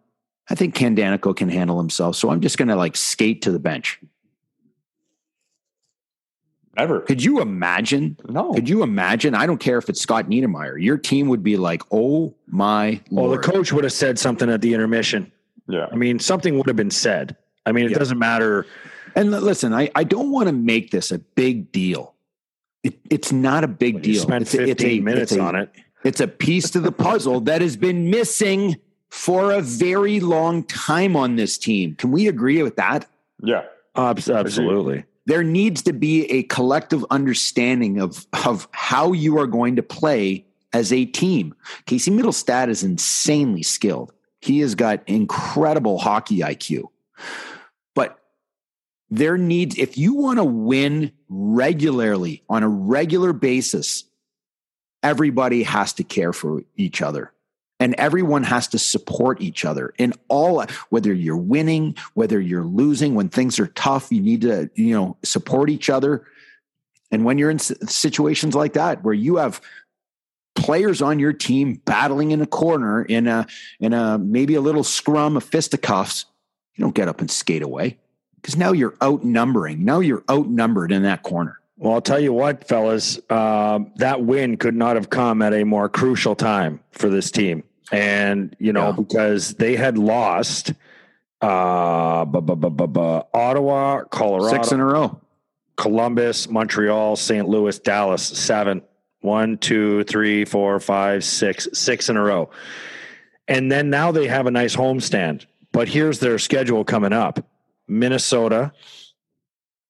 I 0.50 0.56
think 0.56 0.76
Ken 0.76 0.96
Daneyko 0.96 1.36
can 1.36 1.50
handle 1.50 1.78
himself. 1.78 2.16
So 2.18 2.30
I'm 2.30 2.42
just 2.42 2.58
going 2.58 2.68
to 2.68 2.76
like 2.76 2.98
skate 2.98 3.42
to 3.44 3.52
the 3.52 3.60
bench. 3.60 4.00
Never. 6.78 7.02
Could 7.02 7.24
you 7.24 7.42
imagine? 7.42 8.18
No. 8.28 8.54
Could 8.54 8.70
you 8.70 8.82
imagine? 8.84 9.36
I 9.36 9.46
don't 9.46 9.60
care 9.60 9.78
if 9.78 9.90
it's 9.90 10.00
Scott 10.02 10.28
Niedermayer. 10.28 10.82
Your 10.82 10.98
team 10.98 11.28
would 11.28 11.44
be 11.44 11.58
like, 11.58 11.84
oh 11.92 12.34
my 12.48 13.02
Well, 13.12 13.28
Lord. 13.28 13.44
the 13.44 13.52
coach 13.52 13.72
would 13.74 13.84
have 13.84 13.94
said 13.94 14.18
something 14.18 14.50
at 14.50 14.62
the 14.62 14.74
intermission. 14.74 15.32
Yeah. 15.68 15.88
I 15.92 15.96
mean, 15.96 16.20
something 16.20 16.58
would 16.58 16.68
have 16.68 16.76
been 16.78 16.92
said. 16.92 17.36
I 17.66 17.72
mean, 17.72 17.86
it 17.86 17.92
Yeah. 17.92 17.98
doesn't 18.00 18.20
matter. 18.20 18.66
And 19.16 19.32
listen, 19.32 19.74
I, 19.74 19.90
I 19.96 20.04
don't 20.04 20.32
want 20.32 20.48
to 20.48 20.54
make 20.54 20.92
this 20.92 21.12
a 21.12 21.20
big 21.20 21.72
deal. 21.72 22.16
It, 22.84 22.98
it's 23.10 23.32
not 23.32 23.64
a 23.64 23.68
big 23.68 23.96
You 24.06 24.14
deal. 24.14 24.22
spent 24.22 24.42
It's 24.44 24.54
a- 24.56 24.58
15 24.58 24.70
it's 24.72 24.84
a- 24.84 25.00
minutes 25.02 25.32
it's 25.34 25.40
a- 25.40 25.44
on 25.44 25.56
it. 25.56 25.70
It's 26.04 26.20
a 26.20 26.28
piece 26.28 26.72
to 26.72 26.80
the 26.80 26.92
puzzle 26.92 27.42
that 27.42 27.62
has 27.62 27.78
been 27.78 28.10
missing 28.10 28.78
for 29.12 29.52
a 29.52 29.62
very 29.62 30.20
long 30.20 30.64
time 30.64 31.16
on 31.16 31.36
this 31.36 31.60
team. 31.60 31.94
Can 31.96 32.12
we 32.12 32.28
agree 32.28 32.64
with 32.64 32.78
that? 32.78 33.08
Yeah. 33.44 33.66
Absolutely. 33.96 35.04
There 35.28 35.44
needs 35.44 35.84
to 35.84 35.94
be 35.94 36.26
a 36.32 36.44
collective 36.44 37.06
understanding 37.12 38.00
of, 38.00 38.26
of 38.48 38.68
how 38.72 39.12
you 39.14 39.38
are 39.38 39.46
going 39.46 39.76
to 39.76 39.84
play 39.84 40.46
as 40.74 40.92
a 40.92 41.06
team. 41.06 41.54
Casey 41.86 42.10
Mittelstadt 42.10 42.70
is 42.70 42.82
insanely 42.84 43.62
skilled. 43.62 44.12
He 44.40 44.60
has 44.62 44.74
got 44.74 45.04
incredible 45.08 46.00
hockey 46.00 46.40
IQ. 46.40 46.86
There 49.12 49.38
needs, 49.38 49.78
if 49.78 49.98
you 49.98 50.14
want 50.16 50.40
to 50.40 50.46
win 50.46 51.12
regularly 51.28 52.44
on 52.50 52.64
a 52.64 52.70
regular 52.70 53.34
basis, 53.34 54.06
everybody 55.04 55.64
has 55.64 55.92
to 55.94 56.04
care 56.04 56.32
for 56.32 56.64
each 56.78 57.02
other. 57.02 57.34
And 57.82 57.94
everyone 57.96 58.44
has 58.44 58.68
to 58.70 58.80
support 58.80 59.42
each 59.42 59.66
other 59.66 59.94
in 59.98 60.14
all 60.30 60.64
whether 60.90 61.12
you're 61.12 61.36
winning 61.36 61.96
whether 62.14 62.40
you're 62.40 62.64
losing 62.64 63.16
when 63.16 63.28
things 63.28 63.60
are 63.60 63.68
tough 63.68 64.12
you 64.12 64.22
need 64.22 64.42
to 64.42 64.70
you 64.76 64.94
know 64.94 65.18
support 65.24 65.70
each 65.70 65.90
other. 65.90 66.26
And 67.10 67.26
when 67.26 67.40
you're 67.40 67.50
in 67.50 67.58
situations 67.58 68.54
like 68.54 68.74
that 68.74 69.04
where 69.04 69.16
you 69.16 69.38
have 69.38 69.62
players 70.54 71.02
on 71.02 71.18
your 71.18 71.34
team 71.34 71.82
battling 71.86 72.32
in 72.32 72.42
a 72.42 72.46
corner 72.46 73.02
in 73.02 73.28
a 73.28 73.48
in 73.80 73.94
a 73.94 74.20
maybe 74.20 74.54
a 74.54 74.62
little 74.62 74.84
scrum 74.84 75.36
of 75.36 75.44
fisticuffs 75.44 76.26
you 76.76 76.84
don't 76.84 76.94
get 76.94 77.08
up 77.08 77.20
and 77.20 77.32
skate 77.32 77.64
away 77.64 77.98
because 78.42 78.58
now 78.58 78.72
you're 78.72 78.96
outnumbering 79.02 79.84
now 79.86 80.00
you're 80.00 80.24
outnumbered 80.30 80.92
in 80.92 81.04
that 81.04 81.22
corner 81.24 81.60
Well, 81.78 81.94
I'll 81.94 82.02
tell 82.02 82.20
you 82.20 82.32
what, 82.34 82.68
fellas, 82.68 83.20
um, 83.32 83.92
that 83.96 84.24
win 84.24 84.58
could 84.58 84.76
not 84.76 84.96
have 84.96 85.10
come 85.10 85.42
at 85.42 85.54
a 85.54 85.64
more 85.64 85.90
crucial 85.90 86.36
time 86.36 86.80
for 86.92 87.10
this 87.10 87.32
team. 87.32 87.64
And, 87.92 88.56
you 88.60 88.72
know, 88.72 88.90
Yeah. 88.90 88.92
because 88.92 89.56
they 89.56 89.76
had 89.76 89.98
lost 89.98 90.74
uh, 91.42 92.24
bu- 92.26 92.42
bu- 92.42 92.56
bu- 92.56 92.70
bu- 92.70 92.88
bu- 92.88 93.22
Ottawa, 93.34 94.04
Colorado, 94.12 94.56
six 94.56 94.72
in 94.72 94.80
a 94.80 94.86
row 94.86 95.20
Columbus, 95.76 96.48
Montreal, 96.50 97.16
St. 97.16 97.48
Louis, 97.50 97.80
Dallas, 97.80 98.22
seven. 98.22 98.84
One, 99.22 99.58
two, 99.58 100.04
three, 100.04 100.46
four, 100.46 100.80
five, 100.80 101.24
six, 101.24 101.68
six 101.74 102.10
in 102.10 102.18
a 102.18 102.22
row. 102.24 102.50
And 103.48 103.72
then 103.72 103.90
now 103.90 104.12
they 104.12 104.28
have 104.28 104.46
a 104.48 104.52
nice 104.52 104.76
homestand. 104.76 105.46
But 105.72 105.88
here's 105.88 106.20
their 106.20 106.38
schedule 106.40 106.84
coming 106.84 107.14
up 107.14 107.40
Minnesota, 107.92 108.72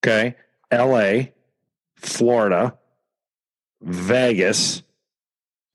okay, 0.04 0.36
LA, 0.72 1.26
Florida, 1.98 2.78
Vegas, 3.82 4.84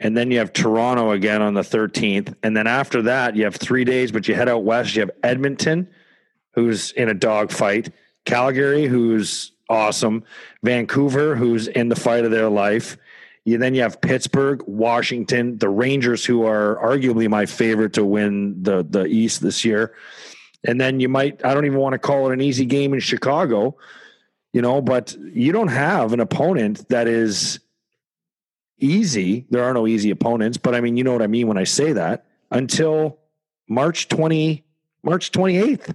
and 0.01 0.17
then 0.17 0.31
you 0.31 0.39
have 0.39 0.53
Toronto 0.53 1.13
again 1.13 1.41
on 1.41 1.55
the 1.55 1.63
13th. 1.63 2.35
And 2.43 2.57
then 2.57 2.67
after 2.67 3.03
that, 3.03 3.35
you 3.35 3.45
have 3.45 3.57
three 3.57 3.85
days, 3.85 4.13
but 4.13 4.29
you 4.29 4.35
head 4.35 4.49
out 4.49 4.65
west. 4.65 4.95
You 4.95 5.01
have 5.01 5.11
Edmonton, 5.23 5.89
who's 6.53 6.91
in 6.93 7.09
a 7.09 7.15
dogfight, 7.15 7.93
Calgary, 8.25 8.87
who's 8.87 9.53
awesome, 9.71 10.25
Vancouver, 10.63 11.37
who's 11.37 11.69
in 11.69 11.89
the 11.89 11.97
fight 11.97 12.25
of 12.25 12.31
their 12.31 12.49
life. 12.49 12.99
You 13.45 13.59
then 13.59 13.77
you 13.77 13.83
have 13.83 14.01
Pittsburgh, 14.01 14.63
Washington, 14.67 15.59
the 15.59 15.69
Rangers, 15.69 16.25
who 16.25 16.45
are 16.45 16.77
arguably 16.83 17.29
my 17.29 17.47
favorite 17.47 17.93
to 17.93 18.05
win 18.05 18.61
the 18.63 18.83
the 18.83 19.07
East 19.07 19.41
this 19.41 19.65
year, 19.65 19.95
And 20.67 20.81
then 20.81 21.01
you 21.01 21.09
might, 21.09 21.45
I 21.45 21.55
don't 21.55 21.65
even 21.65 21.79
want 21.79 21.93
to 21.93 21.99
call 21.99 22.29
it 22.29 22.33
an 22.33 22.41
easy 22.41 22.67
game 22.67 22.93
in 22.93 23.01
Chicago, 23.01 23.77
you 24.53 24.61
know, 24.61 24.83
but 24.83 25.17
you 25.21 25.53
don't 25.53 25.69
have 25.69 26.13
an 26.13 26.21
opponent 26.21 26.89
that 26.89 27.07
is 27.07 27.61
easy. 28.79 29.47
There 29.51 29.63
are 29.63 29.73
no 29.73 29.87
easy 29.87 30.11
opponents, 30.11 30.59
but 30.59 30.75
I 30.75 30.81
mean, 30.81 30.97
you 30.97 31.05
know 31.05 31.13
what 31.13 31.23
I 31.23 31.29
mean 31.29 31.47
when 31.47 31.57
I 31.57 31.65
say 31.65 31.93
that 31.93 32.27
until 32.51 33.19
March 33.69 34.09
20, 34.09 34.65
March 35.03 35.31
28th. 35.31 35.95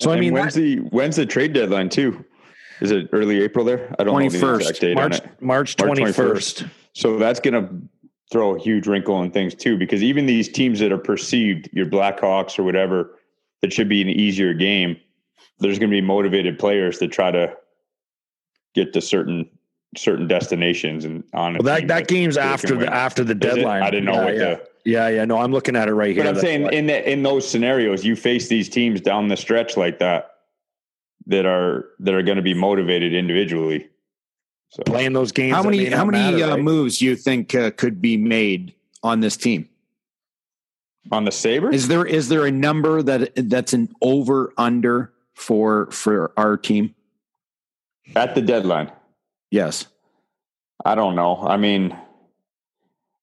So, 0.00 0.10
And 0.10 0.18
I 0.18 0.20
mean, 0.20 0.32
when's 0.32 0.54
that- 0.54 0.60
the 0.60 0.76
when's 0.90 1.16
the 1.16 1.26
trade 1.26 1.52
deadline 1.52 1.88
too? 1.88 2.24
Is 2.80 2.92
it 2.92 3.08
early 3.12 3.42
April 3.42 3.64
there? 3.64 3.94
I 3.98 4.04
don't 4.04 4.14
know 4.14 4.28
the 4.30 4.38
21st, 4.38 4.60
exact 4.60 4.80
date 4.80 4.96
on 4.96 5.10
March, 5.10 5.18
it. 5.18 5.42
March 5.42 5.76
March 5.76 5.76
21st. 5.76 6.70
So 6.92 7.18
that's 7.18 7.40
going 7.40 7.54
to 7.54 7.68
throw 8.30 8.54
a 8.54 8.58
huge 8.60 8.86
wrinkle 8.86 9.20
in 9.22 9.30
things 9.30 9.54
too, 9.54 9.76
because 9.76 10.02
even 10.02 10.26
these 10.26 10.48
teams 10.48 10.78
that 10.80 10.92
are 10.92 10.98
perceived, 10.98 11.68
your 11.72 11.86
Blackhawks 11.86 12.58
or 12.58 12.62
whatever, 12.62 13.17
that 13.62 13.72
should 13.72 13.88
be 13.88 14.02
an 14.02 14.08
easier 14.08 14.54
game. 14.54 14.96
There's 15.58 15.78
going 15.78 15.90
to 15.90 15.96
be 15.96 16.00
motivated 16.00 16.58
players 16.58 16.98
that 17.00 17.08
try 17.08 17.30
to 17.30 17.56
get 18.74 18.92
to 18.92 19.00
certain 19.00 19.48
certain 19.96 20.28
destinations 20.28 21.04
and 21.04 21.24
on. 21.32 21.54
Well, 21.54 21.62
that, 21.62 21.88
that 21.88 22.08
game's 22.08 22.36
after 22.36 22.76
the 22.76 22.92
after 22.92 23.24
the 23.24 23.34
deadline. 23.34 23.82
I 23.82 23.90
didn't 23.90 24.06
know 24.06 24.14
yeah, 24.14 24.24
what 24.24 24.34
yeah. 24.34 24.40
the. 24.40 24.68
Yeah, 24.84 25.08
yeah. 25.08 25.24
No, 25.24 25.38
I'm 25.38 25.52
looking 25.52 25.76
at 25.76 25.88
it 25.88 25.94
right 25.94 26.14
here. 26.14 26.24
But 26.24 26.28
I'm 26.28 26.34
That's 26.34 26.46
saying 26.46 26.62
why. 26.62 26.70
in 26.70 26.86
the, 26.86 27.10
in 27.10 27.22
those 27.22 27.48
scenarios, 27.48 28.04
you 28.04 28.16
face 28.16 28.48
these 28.48 28.68
teams 28.68 29.00
down 29.00 29.28
the 29.28 29.36
stretch 29.36 29.76
like 29.76 29.98
that 29.98 30.30
that 31.26 31.44
are 31.46 31.86
that 32.00 32.14
are 32.14 32.22
going 32.22 32.36
to 32.36 32.42
be 32.42 32.54
motivated 32.54 33.14
individually. 33.14 33.88
So 34.70 34.82
playing 34.84 35.12
those 35.12 35.32
games. 35.32 35.54
How 35.54 35.62
many 35.62 35.86
how 35.86 36.04
many 36.04 36.36
matter, 36.36 36.52
uh, 36.52 36.54
right? 36.56 36.62
moves 36.62 36.98
do 36.98 37.06
you 37.06 37.16
think 37.16 37.54
uh, 37.54 37.70
could 37.72 38.00
be 38.00 38.16
made 38.16 38.74
on 39.02 39.20
this 39.20 39.36
team? 39.36 39.68
On 41.10 41.24
the 41.24 41.32
Sabres, 41.32 41.74
Is 41.74 41.88
there 41.88 42.04
is 42.06 42.28
there 42.28 42.46
a 42.46 42.50
number 42.50 43.02
that 43.02 43.32
that's 43.48 43.72
an 43.72 43.88
over 44.02 44.52
under 44.56 45.12
for 45.34 45.90
for 45.90 46.32
our 46.36 46.56
team? 46.56 46.94
at 48.16 48.34
the 48.34 48.40
deadline, 48.40 48.90
Yes. 49.50 49.86
I 50.84 50.94
don't 50.94 51.14
know. 51.16 51.36
I 51.42 51.56
mean, 51.56 51.96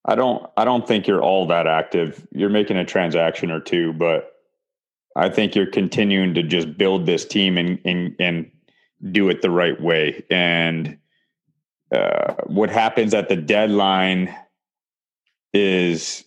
I 0.04 0.14
don't. 0.14 0.48
I 0.56 0.64
don't 0.64 0.86
think 0.86 1.06
you're 1.08 1.22
all 1.22 1.46
that 1.48 1.66
active. 1.66 2.26
You're 2.30 2.50
making 2.50 2.76
a 2.76 2.84
transaction 2.84 3.50
or 3.50 3.60
two, 3.60 3.92
but 3.94 4.32
I 5.16 5.28
think 5.30 5.54
you're 5.56 5.66
continuing 5.70 6.34
to 6.34 6.42
just 6.42 6.76
build 6.76 7.06
this 7.06 7.24
team 7.24 7.56
and 7.58 7.80
and 7.84 8.14
and 8.20 8.50
do 9.10 9.28
it 9.30 9.40
the 9.42 9.50
right 9.50 9.80
way. 9.80 10.24
And 10.30 10.98
uh, 11.90 12.34
what 12.44 12.70
happens 12.70 13.14
at 13.14 13.28
the 13.28 13.36
deadline 13.36 14.34
is 15.54 16.24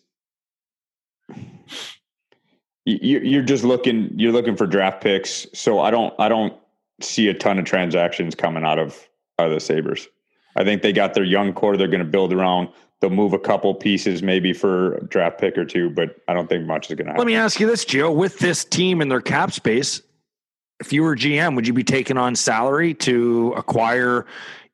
you're 2.85 3.43
just 3.43 3.63
looking. 3.63 4.11
You're 4.15 4.31
looking 4.31 4.55
for 4.55 4.65
draft 4.65 5.01
picks. 5.01 5.47
So 5.53 5.79
I 5.79 5.91
don't. 5.91 6.13
I 6.19 6.29
don't 6.29 6.53
see 7.01 7.27
a 7.27 7.33
ton 7.33 7.59
of 7.59 7.65
transactions 7.65 8.35
coming 8.35 8.63
out 8.63 8.79
of 8.79 9.07
out 9.37 9.47
of 9.47 9.53
the 9.53 9.59
Sabres. 9.59 10.07
I 10.55 10.63
think 10.63 10.81
they 10.81 10.91
got 10.91 11.13
their 11.13 11.23
young 11.23 11.53
core 11.53 11.77
they're 11.77 11.87
going 11.87 11.99
to 11.99 12.05
build 12.05 12.33
around. 12.33 12.69
They'll 12.99 13.09
move 13.09 13.33
a 13.33 13.39
couple 13.39 13.73
pieces 13.75 14.21
maybe 14.21 14.51
for 14.51 14.95
a 14.95 15.03
draft 15.05 15.39
pick 15.39 15.57
or 15.57 15.63
two, 15.63 15.89
but 15.89 16.17
I 16.27 16.33
don't 16.33 16.49
think 16.49 16.65
much 16.65 16.89
is 16.89 16.95
going 16.95 17.05
to 17.05 17.11
happen. 17.11 17.19
Let 17.19 17.27
me 17.27 17.35
ask 17.35 17.59
you 17.59 17.67
this, 17.67 17.85
Joe. 17.85 18.11
With 18.11 18.39
this 18.39 18.65
team 18.65 18.99
and 18.99 19.09
their 19.09 19.21
cap 19.21 19.53
space, 19.53 20.01
if 20.81 20.91
you 20.91 21.03
were 21.03 21.15
GM, 21.15 21.55
would 21.55 21.65
you 21.65 21.73
be 21.73 21.83
taking 21.83 22.17
on 22.17 22.35
salary 22.35 22.93
to 22.95 23.53
acquire? 23.55 24.25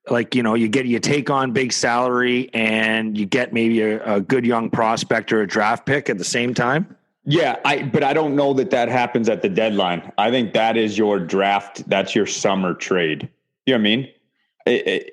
Like 0.09 0.35
you 0.35 0.43
know, 0.43 0.53
you 0.53 0.67
get 0.67 0.85
you 0.85 0.99
take 0.99 1.29
on 1.29 1.51
big 1.51 1.73
salary 1.73 2.49
and 2.53 3.17
you 3.17 3.25
get 3.25 3.53
maybe 3.53 3.81
a, 3.81 4.15
a 4.15 4.21
good 4.21 4.45
young 4.45 4.69
prospect 4.69 5.33
or 5.33 5.41
a 5.41 5.47
draft 5.47 5.85
pick 5.85 6.09
at 6.09 6.17
the 6.17 6.23
same 6.23 6.53
time. 6.53 6.95
Yeah, 7.25 7.55
I 7.65 7.83
but 7.83 8.03
I 8.03 8.13
don't 8.13 8.35
know 8.35 8.53
that 8.53 8.69
that 8.69 8.87
happens 8.87 9.29
at 9.29 9.41
the 9.41 9.49
deadline. 9.49 10.11
I 10.17 10.29
think 10.29 10.53
that 10.53 10.77
is 10.77 10.97
your 10.97 11.19
draft. 11.19 11.87
That's 11.89 12.13
your 12.13 12.27
summer 12.27 12.75
trade. 12.75 13.29
You 13.65 13.77
know 13.77 13.79
what 13.79 13.87
I 14.67 14.83
mean? 14.83 15.11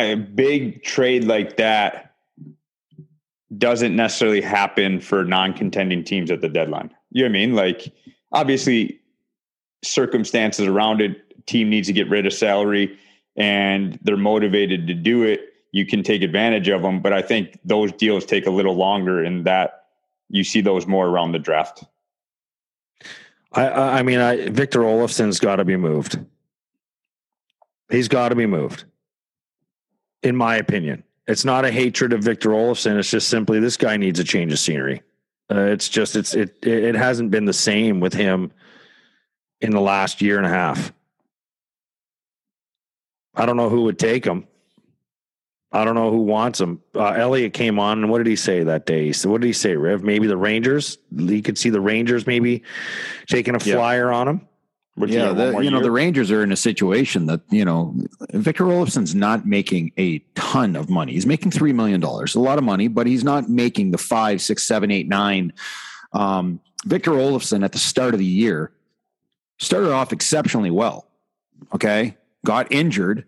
A 0.00 0.14
big 0.14 0.84
trade 0.84 1.24
like 1.24 1.56
that 1.56 2.14
doesn't 3.56 3.96
necessarily 3.96 4.40
happen 4.40 5.00
for 5.00 5.24
non-contending 5.24 6.04
teams 6.04 6.30
at 6.30 6.40
the 6.40 6.48
deadline. 6.48 6.94
You 7.10 7.22
know 7.22 7.30
what 7.30 7.30
I 7.30 7.32
mean? 7.32 7.54
Like 7.54 7.92
obviously, 8.30 9.00
circumstances 9.82 10.66
around 10.66 11.00
it. 11.00 11.46
Team 11.46 11.70
needs 11.70 11.88
to 11.88 11.92
get 11.92 12.08
rid 12.10 12.26
of 12.26 12.32
salary, 12.32 12.96
and 13.38 13.98
they're 14.02 14.16
motivated 14.16 14.88
to 14.88 14.94
do 14.94 15.22
it. 15.22 15.54
You 15.70 15.86
can 15.86 16.02
take 16.02 16.22
advantage 16.22 16.68
of 16.68 16.82
them, 16.82 17.00
but 17.00 17.12
I 17.12 17.22
think 17.22 17.58
those 17.64 17.92
deals 17.92 18.26
take 18.26 18.46
a 18.46 18.50
little 18.50 18.74
longer, 18.74 19.22
and 19.22 19.46
that 19.46 19.84
you 20.28 20.44
see 20.44 20.60
those 20.60 20.86
more 20.86 21.06
around 21.06 21.32
the 21.32 21.38
draft. 21.38 21.84
I, 23.52 23.68
I 24.00 24.02
mean, 24.02 24.18
I, 24.18 24.48
Victor 24.48 24.80
Olofsson's 24.80 25.40
got 25.40 25.56
to 25.56 25.64
be 25.64 25.76
moved. 25.76 26.18
He's 27.90 28.08
got 28.08 28.28
to 28.30 28.34
be 28.34 28.46
moved, 28.46 28.84
in 30.22 30.36
my 30.36 30.56
opinion. 30.56 31.04
It's 31.26 31.44
not 31.44 31.64
a 31.64 31.70
hatred 31.70 32.12
of 32.12 32.22
Victor 32.22 32.50
Olofsson. 32.50 32.98
It's 32.98 33.10
just 33.10 33.28
simply 33.28 33.60
this 33.60 33.76
guy 33.76 33.96
needs 33.96 34.18
a 34.18 34.24
change 34.24 34.52
of 34.52 34.58
scenery. 34.58 35.02
Uh, 35.50 35.60
it's 35.60 35.88
just 35.88 36.16
it's 36.16 36.34
it 36.34 36.58
it 36.62 36.94
hasn't 36.94 37.30
been 37.30 37.46
the 37.46 37.52
same 37.52 38.00
with 38.00 38.12
him 38.12 38.50
in 39.60 39.70
the 39.70 39.80
last 39.80 40.20
year 40.20 40.36
and 40.36 40.46
a 40.46 40.50
half. 40.50 40.92
I 43.38 43.46
don't 43.46 43.56
know 43.56 43.68
who 43.68 43.82
would 43.82 43.98
take 43.98 44.24
him. 44.24 44.46
I 45.70 45.84
don't 45.84 45.94
know 45.94 46.10
who 46.10 46.22
wants 46.22 46.60
him. 46.60 46.82
Uh, 46.94 47.08
Elliot 47.10 47.52
came 47.52 47.78
on, 47.78 47.98
and 47.98 48.10
what 48.10 48.18
did 48.18 48.26
he 48.26 48.36
say 48.36 48.62
that 48.64 48.86
day? 48.86 49.12
So 49.12 49.30
what 49.30 49.42
did 49.42 49.46
he 49.48 49.52
say, 49.52 49.76
Riv? 49.76 50.02
Maybe 50.02 50.26
the 50.26 50.36
Rangers. 50.36 50.96
He 51.16 51.42
could 51.42 51.58
see 51.58 51.68
the 51.70 51.80
Rangers 51.80 52.26
maybe 52.26 52.62
taking 53.26 53.54
a 53.54 53.58
Yeah. 53.62 53.74
flyer 53.74 54.10
on 54.10 54.28
him. 54.28 54.40
Which 54.94 55.12
yeah, 55.12 55.26
one 55.30 55.36
the, 55.36 55.58
you 55.60 55.70
know 55.70 55.80
the 55.80 55.92
Rangers 55.92 56.32
are 56.32 56.42
in 56.42 56.50
a 56.50 56.56
situation 56.56 57.26
that 57.26 57.42
you 57.50 57.64
know 57.64 57.94
Victor 58.32 58.64
Olofsson's 58.64 59.14
not 59.14 59.46
making 59.46 59.92
a 59.96 60.18
ton 60.34 60.74
of 60.74 60.90
money. 60.90 61.12
He's 61.12 61.26
making 61.26 61.52
three 61.52 61.72
million 61.72 62.00
dollars, 62.00 62.34
a 62.34 62.40
lot 62.40 62.58
of 62.58 62.64
money, 62.64 62.88
but 62.88 63.06
he's 63.06 63.22
not 63.22 63.48
making 63.48 63.92
the 63.92 63.98
five, 63.98 64.40
six, 64.42 64.64
seven, 64.64 64.90
eight, 64.90 65.06
nine. 65.06 65.52
Um, 66.12 66.58
Victor 66.84 67.12
Olofsson 67.12 67.64
at 67.64 67.70
the 67.70 67.78
start 67.78 68.12
of 68.12 68.18
the 68.18 68.26
year 68.26 68.72
started 69.60 69.92
off 69.92 70.12
exceptionally 70.12 70.70
well. 70.72 71.06
Okay, 71.72 72.16
got 72.44 72.70
injured, 72.72 73.24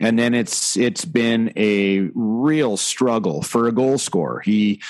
and 0.00 0.18
then 0.18 0.34
it's 0.34 0.76
it's 0.76 1.04
been 1.04 1.52
a 1.56 2.10
real 2.14 2.76
struggle 2.76 3.42
for 3.42 3.68
a 3.68 3.72
goal 3.72 3.98
scorer. 3.98 4.40
He, 4.40 4.82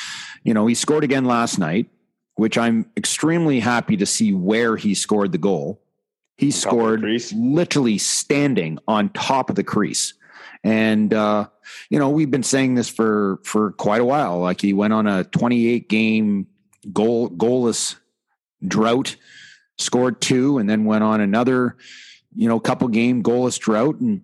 you 0.43 0.55
know, 0.55 0.67
he 0.67 0.75
scored 0.75 1.05
again 1.05 1.25
last 1.25 1.59
night, 1.59 1.89
which 2.35 2.59
I'm 2.59 2.91
extremely 2.97 3.61
happy 3.61 3.97
to 3.99 4.07
see 4.07 4.33
where 4.33 4.77
he 4.77 4.95
scored 4.95 5.33
the 5.33 5.39
goal. 5.39 5.81
He 6.37 6.49
the 6.49 6.53
scored 6.53 7.05
literally 7.35 7.99
standing 7.99 8.79
on 8.87 9.09
top 9.11 9.49
of 9.51 9.57
the 9.57 9.65
crease. 9.65 10.15
And 10.63 11.15
uh, 11.15 11.49
you 11.91 11.99
know, 11.99 12.11
we've 12.11 12.31
been 12.31 12.43
saying 12.43 12.75
this 12.75 12.89
for 12.89 13.41
for 13.45 13.73
quite 13.73 14.01
a 14.01 14.05
while. 14.05 14.41
Like 14.41 14.61
he 14.61 14.73
went 14.73 14.93
on 14.93 15.07
a 15.07 15.25
28 15.25 15.89
game 15.89 16.47
goal 16.93 17.31
goalless 17.31 17.97
drought, 18.67 19.17
scored 19.79 20.21
two, 20.21 20.59
and 20.59 20.69
then 20.69 20.85
went 20.85 21.05
on 21.05 21.21
another, 21.21 21.77
you 22.37 22.49
know, 22.49 22.61
couple 22.61 22.89
game 22.89 23.23
goalless 23.23 23.59
drought. 23.59 23.99
And 24.01 24.23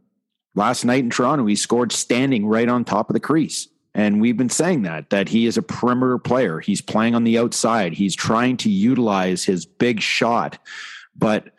last 0.55 0.85
night 0.85 1.05
in 1.05 1.11
Toronto, 1.11 1.47
he 1.47 1.57
scored 1.57 1.93
standing 1.93 2.47
right 2.47 2.69
on 2.69 2.85
top 2.85 3.09
of 3.11 3.15
the 3.15 3.21
crease. 3.21 3.69
And 3.95 4.21
we've 4.21 4.37
been 4.37 4.49
saying 4.49 4.83
that 4.83 5.11
that 5.11 5.29
he 5.29 5.47
is 5.47 5.57
a 5.57 5.63
perimeter 5.63 6.19
player. 6.19 6.61
He's 6.61 6.81
playing 6.81 7.15
on 7.15 7.25
the 7.25 7.39
outside. 7.39 7.93
He's 7.93 8.15
trying 8.15 8.57
to 8.59 8.71
utilize 8.71 9.45
his 9.45 9.67
big 9.67 10.01
shot, 10.01 10.59
but 11.15 11.53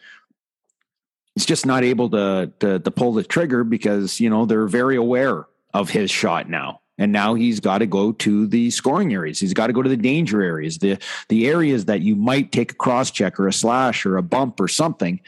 he's 1.36 1.46
just 1.46 1.66
not 1.66 1.84
able 1.84 2.10
to, 2.10 2.52
to 2.60 2.80
to 2.80 2.92
pull 2.92 3.14
the 3.14 3.24
trigger 3.24 3.64
because 3.64 4.20
you 4.20 4.30
know 4.30 4.46
they're 4.46 4.68
very 4.68 4.96
aware 4.96 5.46
of 5.74 5.90
his 5.90 6.10
shot 6.10 6.50
now. 6.50 6.82
And 6.98 7.12
now 7.12 7.34
he's 7.34 7.60
got 7.60 7.80
to 7.80 7.88
go 7.88 8.12
to 8.12 8.46
the 8.48 8.70
scoring 8.70 9.14
areas. 9.14 9.40
He's 9.40 9.54
got 9.54 9.68
to 9.68 9.74
go 9.74 9.82
to 9.82 9.90
the 9.90 9.98
danger 9.98 10.42
areas, 10.42 10.80
the 10.80 10.98
the 11.30 11.48
areas 11.48 11.86
that 11.86 12.02
you 12.02 12.16
might 12.16 12.52
take 12.52 12.72
a 12.72 12.76
cross 12.76 13.12
check 13.12 13.40
or 13.40 13.48
a 13.48 13.54
slash 13.54 14.06
or 14.08 14.18
a 14.18 14.24
bump 14.24 14.60
or 14.60 14.68
something, 14.68 15.20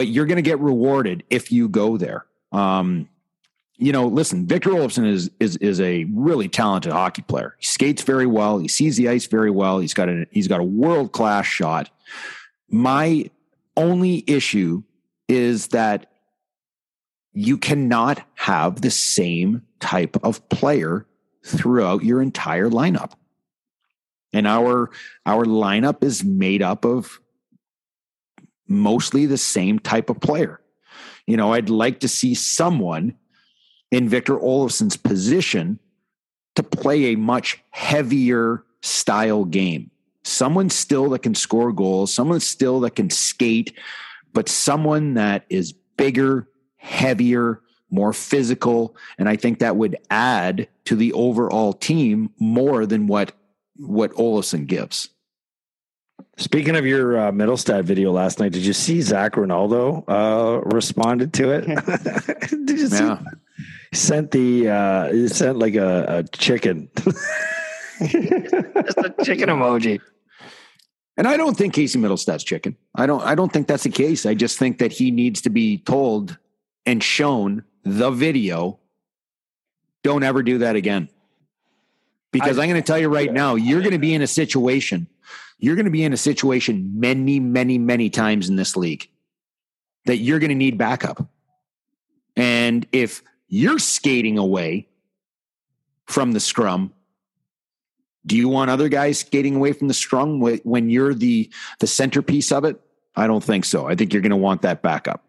but 0.00 0.08
you're 0.08 0.24
going 0.24 0.36
to 0.36 0.42
get 0.42 0.58
rewarded 0.60 1.24
if 1.28 1.52
you 1.52 1.68
go 1.68 1.98
there. 1.98 2.24
Um, 2.52 3.06
you 3.76 3.92
know, 3.92 4.06
listen, 4.06 4.46
Victor 4.46 4.70
Olofsson 4.70 5.06
is 5.06 5.30
is 5.38 5.58
is 5.58 5.78
a 5.78 6.04
really 6.04 6.48
talented 6.48 6.90
hockey 6.90 7.20
player. 7.20 7.54
He 7.58 7.66
skates 7.66 8.00
very 8.00 8.24
well. 8.24 8.58
He 8.58 8.66
sees 8.66 8.96
the 8.96 9.10
ice 9.10 9.26
very 9.26 9.50
well. 9.50 9.78
He's 9.78 9.92
got 9.92 10.08
a 10.08 10.24
he's 10.30 10.48
got 10.48 10.58
a 10.58 10.64
world 10.64 11.12
class 11.12 11.44
shot. 11.44 11.90
My 12.70 13.30
only 13.76 14.24
issue 14.26 14.84
is 15.28 15.66
that 15.68 16.10
you 17.34 17.58
cannot 17.58 18.22
have 18.36 18.80
the 18.80 18.90
same 18.90 19.66
type 19.80 20.16
of 20.22 20.48
player 20.48 21.04
throughout 21.44 22.04
your 22.04 22.22
entire 22.22 22.70
lineup. 22.70 23.12
And 24.32 24.46
our 24.46 24.88
our 25.26 25.44
lineup 25.44 26.02
is 26.02 26.24
made 26.24 26.62
up 26.62 26.86
of 26.86 27.19
mostly 28.70 29.26
the 29.26 29.36
same 29.36 29.78
type 29.78 30.08
of 30.08 30.20
player. 30.20 30.60
You 31.26 31.36
know, 31.36 31.52
I'd 31.52 31.68
like 31.68 32.00
to 32.00 32.08
see 32.08 32.34
someone 32.34 33.16
in 33.90 34.08
Victor 34.08 34.36
Olofsson's 34.36 34.96
position 34.96 35.78
to 36.54 36.62
play 36.62 37.06
a 37.06 37.16
much 37.16 37.62
heavier 37.70 38.64
style 38.80 39.44
game. 39.44 39.90
someone 40.22 40.70
still 40.70 41.10
that 41.10 41.22
can 41.22 41.34
score 41.34 41.72
goals, 41.72 42.12
someone 42.12 42.40
still 42.40 42.80
that 42.80 42.96
can 42.96 43.10
skate, 43.10 43.76
but 44.32 44.48
someone 44.48 45.14
that 45.14 45.44
is 45.48 45.72
bigger, 45.96 46.48
heavier, 46.76 47.60
more 47.90 48.12
physical, 48.12 48.96
and 49.18 49.28
I 49.28 49.36
think 49.36 49.58
that 49.58 49.76
would 49.76 49.96
add 50.10 50.68
to 50.84 50.94
the 50.94 51.12
overall 51.12 51.72
team 51.72 52.30
more 52.38 52.86
than 52.86 53.06
what 53.06 53.32
what 53.76 54.12
Olofsson 54.12 54.66
gives. 54.66 55.08
Speaking 56.40 56.74
of 56.74 56.86
your 56.86 57.18
uh, 57.18 57.32
Mittelstadt 57.32 57.84
video 57.84 58.12
last 58.12 58.38
night, 58.40 58.52
did 58.52 58.64
you 58.64 58.72
see 58.72 59.02
Zac 59.02 59.36
Rinaldo 59.36 60.02
uh, 60.08 60.62
responded 60.74 61.34
to 61.34 61.50
it? 61.50 61.66
did 62.64 62.78
you 62.78 62.86
see? 62.86 63.04
Yeah. 63.04 63.20
He 63.90 63.96
sent 63.96 64.30
the 64.30 64.70
uh, 64.70 65.12
he 65.12 65.28
sent 65.28 65.58
like 65.58 65.74
a, 65.74 66.04
a 66.08 66.22
chicken, 66.22 66.88
just 66.96 67.18
a 68.00 69.14
chicken 69.22 69.50
emoji. 69.50 70.00
And 71.18 71.28
I 71.28 71.36
don't 71.36 71.58
think 71.58 71.74
Casey 71.74 71.98
Mittelstadt's 71.98 72.44
chicken. 72.44 72.74
I 72.94 73.04
don't. 73.04 73.22
I 73.22 73.34
don't 73.34 73.52
think 73.52 73.66
that's 73.66 73.82
the 73.82 73.90
case. 73.90 74.24
I 74.24 74.32
just 74.32 74.58
think 74.58 74.78
that 74.78 74.92
he 74.92 75.10
needs 75.10 75.42
to 75.42 75.50
be 75.50 75.76
told 75.76 76.38
and 76.86 77.02
shown 77.02 77.64
the 77.84 78.10
video. 78.10 78.78
Don't 80.02 80.22
ever 80.22 80.42
do 80.42 80.56
that 80.58 80.74
again. 80.74 81.10
Because 82.32 82.58
I, 82.58 82.62
am 82.62 82.70
going 82.70 82.80
to 82.80 82.86
tell 82.86 82.98
you 82.98 83.08
right 83.08 83.30
now, 83.30 83.56
you're 83.56 83.80
going 83.80 83.92
to 83.92 83.98
be 83.98 84.14
in 84.14 84.22
a 84.22 84.26
situation. 84.26 85.06
You're 85.58 85.76
going 85.76 85.84
to 85.84 85.90
be 85.90 86.04
in 86.04 86.12
a 86.12 86.16
situation 86.16 86.98
many, 86.98 87.38
many, 87.38 87.78
many 87.78 88.10
times 88.10 88.48
in 88.48 88.56
this 88.56 88.76
league 88.76 89.08
that 90.06 90.16
you're 90.16 90.38
going 90.38 90.50
to 90.50 90.54
need 90.54 90.78
backup. 90.78 91.28
And 92.36 92.86
if 92.92 93.22
you're 93.48 93.78
skating 93.78 94.38
away 94.38 94.88
from 96.06 96.32
the 96.32 96.40
scrum, 96.40 96.92
do 98.26 98.36
you 98.36 98.48
want 98.48 98.70
other 98.70 98.88
guys 98.88 99.18
skating 99.18 99.56
away 99.56 99.72
from 99.72 99.88
the 99.88 99.94
scrum 99.94 100.40
when 100.40 100.90
you're 100.90 101.14
the 101.14 101.50
the 101.78 101.86
centerpiece 101.86 102.52
of 102.52 102.64
it? 102.64 102.80
I 103.16 103.26
don't 103.26 103.42
think 103.42 103.64
so. 103.64 103.86
I 103.86 103.94
think 103.94 104.12
you're 104.12 104.22
going 104.22 104.30
to 104.30 104.36
want 104.36 104.62
that 104.62 104.82
backup. 104.82 105.24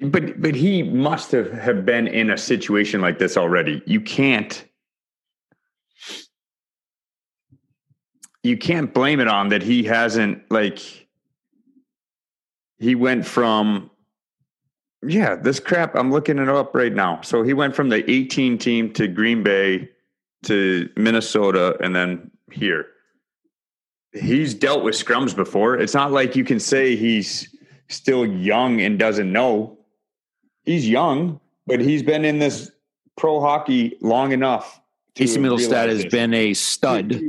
But 0.00 0.40
but 0.40 0.54
he 0.54 0.82
must 0.82 1.32
have, 1.32 1.50
have 1.52 1.84
been 1.84 2.06
in 2.06 2.30
a 2.30 2.38
situation 2.38 3.00
like 3.00 3.18
this 3.18 3.36
already. 3.36 3.82
You 3.86 4.00
can't 4.00 4.64
you 8.48 8.56
can't 8.56 8.92
blame 8.94 9.20
it 9.20 9.28
on 9.28 9.50
that 9.50 9.62
he 9.62 9.84
hasn't 9.84 10.50
like 10.50 10.80
he 12.78 12.94
went 12.94 13.26
from 13.26 13.90
yeah, 15.06 15.36
this 15.36 15.60
crap 15.60 15.94
I'm 15.94 16.10
looking 16.10 16.38
it 16.38 16.48
up 16.48 16.74
right 16.74 16.92
now. 16.92 17.20
So 17.20 17.42
he 17.42 17.52
went 17.54 17.76
from 17.76 17.88
the 17.88 18.08
18 18.10 18.58
team 18.58 18.92
to 18.94 19.06
Green 19.06 19.42
Bay 19.42 19.88
to 20.44 20.88
Minnesota 20.96 21.76
and 21.80 21.94
then 21.94 22.30
here. 22.50 22.86
He's 24.12 24.54
dealt 24.54 24.82
with 24.82 24.94
scrums 24.94 25.36
before. 25.36 25.76
It's 25.76 25.94
not 25.94 26.10
like 26.10 26.34
you 26.34 26.42
can 26.42 26.58
say 26.58 26.96
he's 26.96 27.54
still 27.88 28.26
young 28.26 28.80
and 28.80 28.98
doesn't 28.98 29.30
know. 29.30 29.78
He's 30.64 30.88
young, 30.88 31.40
but 31.66 31.80
he's 31.80 32.02
been 32.02 32.24
in 32.24 32.38
this 32.38 32.70
pro 33.16 33.40
hockey 33.40 33.96
long 34.00 34.32
enough. 34.32 34.80
Casey 35.14 35.38
Mittelstadt 35.38 35.88
has 35.88 36.06
been 36.06 36.32
a 36.32 36.54
stud 36.54 37.20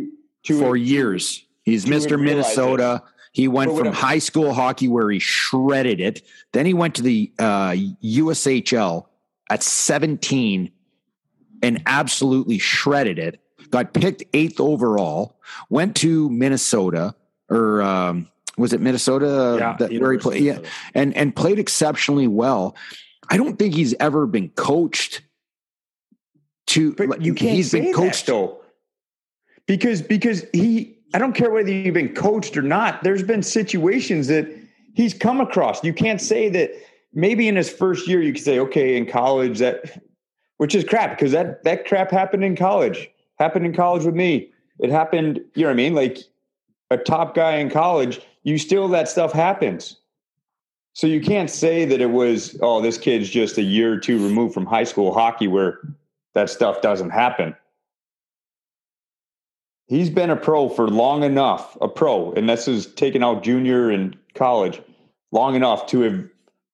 to, 0.49 0.59
for 0.59 0.75
years. 0.75 1.45
He's 1.63 1.85
Mr. 1.85 2.21
Minnesota. 2.21 3.03
It. 3.05 3.11
He 3.31 3.47
went 3.47 3.77
from 3.77 3.93
high 3.93 4.19
school 4.19 4.53
hockey 4.53 4.87
where 4.87 5.09
he 5.09 5.19
shredded 5.19 5.99
it. 5.99 6.23
Then 6.51 6.65
he 6.65 6.73
went 6.73 6.95
to 6.95 7.03
the 7.03 7.31
uh, 7.37 7.71
USHL 8.03 9.05
at 9.49 9.63
17 9.63 10.71
and 11.61 11.83
absolutely 11.85 12.57
shredded 12.57 13.19
it. 13.19 13.39
Got 13.69 13.93
picked 13.93 14.23
eighth 14.33 14.59
overall. 14.59 15.39
Went 15.69 15.95
to 15.97 16.29
Minnesota 16.29 17.15
or 17.49 17.81
um, 17.81 18.27
was 18.57 18.73
it 18.73 18.81
Minnesota? 18.81 19.57
Yeah, 19.59 19.75
that, 19.77 19.99
where 19.99 20.11
he 20.11 20.17
played, 20.17 20.43
yeah, 20.43 20.59
and 20.93 21.15
and 21.15 21.35
played 21.35 21.59
exceptionally 21.59 22.27
well. 22.27 22.75
I 23.29 23.37
don't 23.37 23.57
think 23.57 23.73
he's 23.73 23.93
ever 23.99 24.25
been 24.27 24.49
coached 24.49 25.21
to. 26.67 26.93
But 26.93 27.21
you 27.21 27.33
can't 27.33 27.55
he's 27.55 27.71
been 27.71 27.93
coached 27.93 28.27
though, 28.27 28.61
because 29.69 30.01
because 30.01 30.45
he. 30.51 30.95
I 31.13 31.19
don't 31.19 31.33
care 31.33 31.49
whether 31.49 31.71
you've 31.71 31.93
been 31.93 32.13
coached 32.13 32.57
or 32.57 32.61
not. 32.61 33.01
There's 33.03 33.23
been 33.23 33.41
situations 33.41 34.27
that 34.27 34.47
he's 34.93 35.13
come 35.13 35.41
across. 35.41 35.83
You 35.83 35.93
can't 35.93 36.21
say 36.21 36.49
that 36.49 36.71
maybe 37.13 37.47
in 37.47 37.55
his 37.55 37.69
first 37.69 38.07
year 38.07 38.21
you 38.21 38.33
could 38.33 38.43
say, 38.43 38.59
okay, 38.59 38.95
in 38.95 39.07
college 39.07 39.59
that 39.59 40.03
which 40.57 40.75
is 40.75 40.83
crap 40.83 41.11
because 41.11 41.31
that 41.31 41.63
that 41.63 41.87
crap 41.87 42.11
happened 42.11 42.43
in 42.43 42.55
college. 42.55 43.09
Happened 43.37 43.65
in 43.65 43.73
college 43.73 44.03
with 44.03 44.15
me. 44.15 44.51
It 44.79 44.89
happened, 44.89 45.39
you 45.55 45.63
know 45.63 45.69
what 45.69 45.73
I 45.73 45.75
mean? 45.75 45.93
Like 45.93 46.17
a 46.89 46.97
top 46.97 47.35
guy 47.35 47.57
in 47.57 47.69
college, 47.69 48.21
you 48.43 48.57
still 48.57 48.87
that 48.89 49.07
stuff 49.07 49.31
happens. 49.31 49.97
So 50.93 51.05
you 51.05 51.21
can't 51.21 51.49
say 51.49 51.85
that 51.85 52.01
it 52.01 52.09
was, 52.09 52.57
oh, 52.61 52.81
this 52.81 52.97
kid's 52.97 53.29
just 53.29 53.57
a 53.57 53.61
year 53.61 53.93
or 53.93 53.97
two 53.97 54.21
removed 54.21 54.53
from 54.53 54.65
high 54.65 54.83
school 54.83 55.13
hockey 55.13 55.47
where 55.47 55.79
that 56.33 56.49
stuff 56.49 56.81
doesn't 56.81 57.11
happen. 57.11 57.55
He's 59.89 60.11
been 60.11 60.29
a 60.29 60.35
pro 60.35 60.69
for 60.69 60.87
long 60.87 61.23
enough, 61.23 61.75
a 61.81 61.87
pro, 61.87 62.31
and 62.33 62.47
this 62.47 62.67
is 62.67 62.93
taking 62.93 63.23
out 63.23 63.41
junior 63.41 63.89
and 63.89 64.15
college, 64.35 64.79
long 65.31 65.55
enough 65.55 65.87
to 65.87 66.01
have 66.01 66.29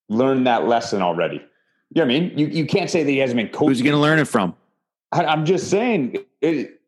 learned 0.09 0.45
that 0.47 0.68
lesson 0.68 1.01
already. 1.01 1.38
You 1.38 2.01
know 2.01 2.07
what 2.07 2.16
I 2.16 2.20
mean? 2.20 2.38
You 2.38 2.47
you 2.47 2.66
can't 2.66 2.89
say 2.89 3.03
that 3.03 3.09
he 3.09 3.20
hasn't 3.20 3.38
been 3.38 3.47
coached. 3.47 3.70
Who's 3.70 3.78
he 3.78 3.86
going 3.86 3.95
to 3.95 4.01
learn 4.01 4.20
it 4.20 4.28
from? 4.28 4.53
I, 5.13 5.32
am 5.32 5.45
just 5.45 5.70
saying. 5.70 6.18
It, 6.41 6.82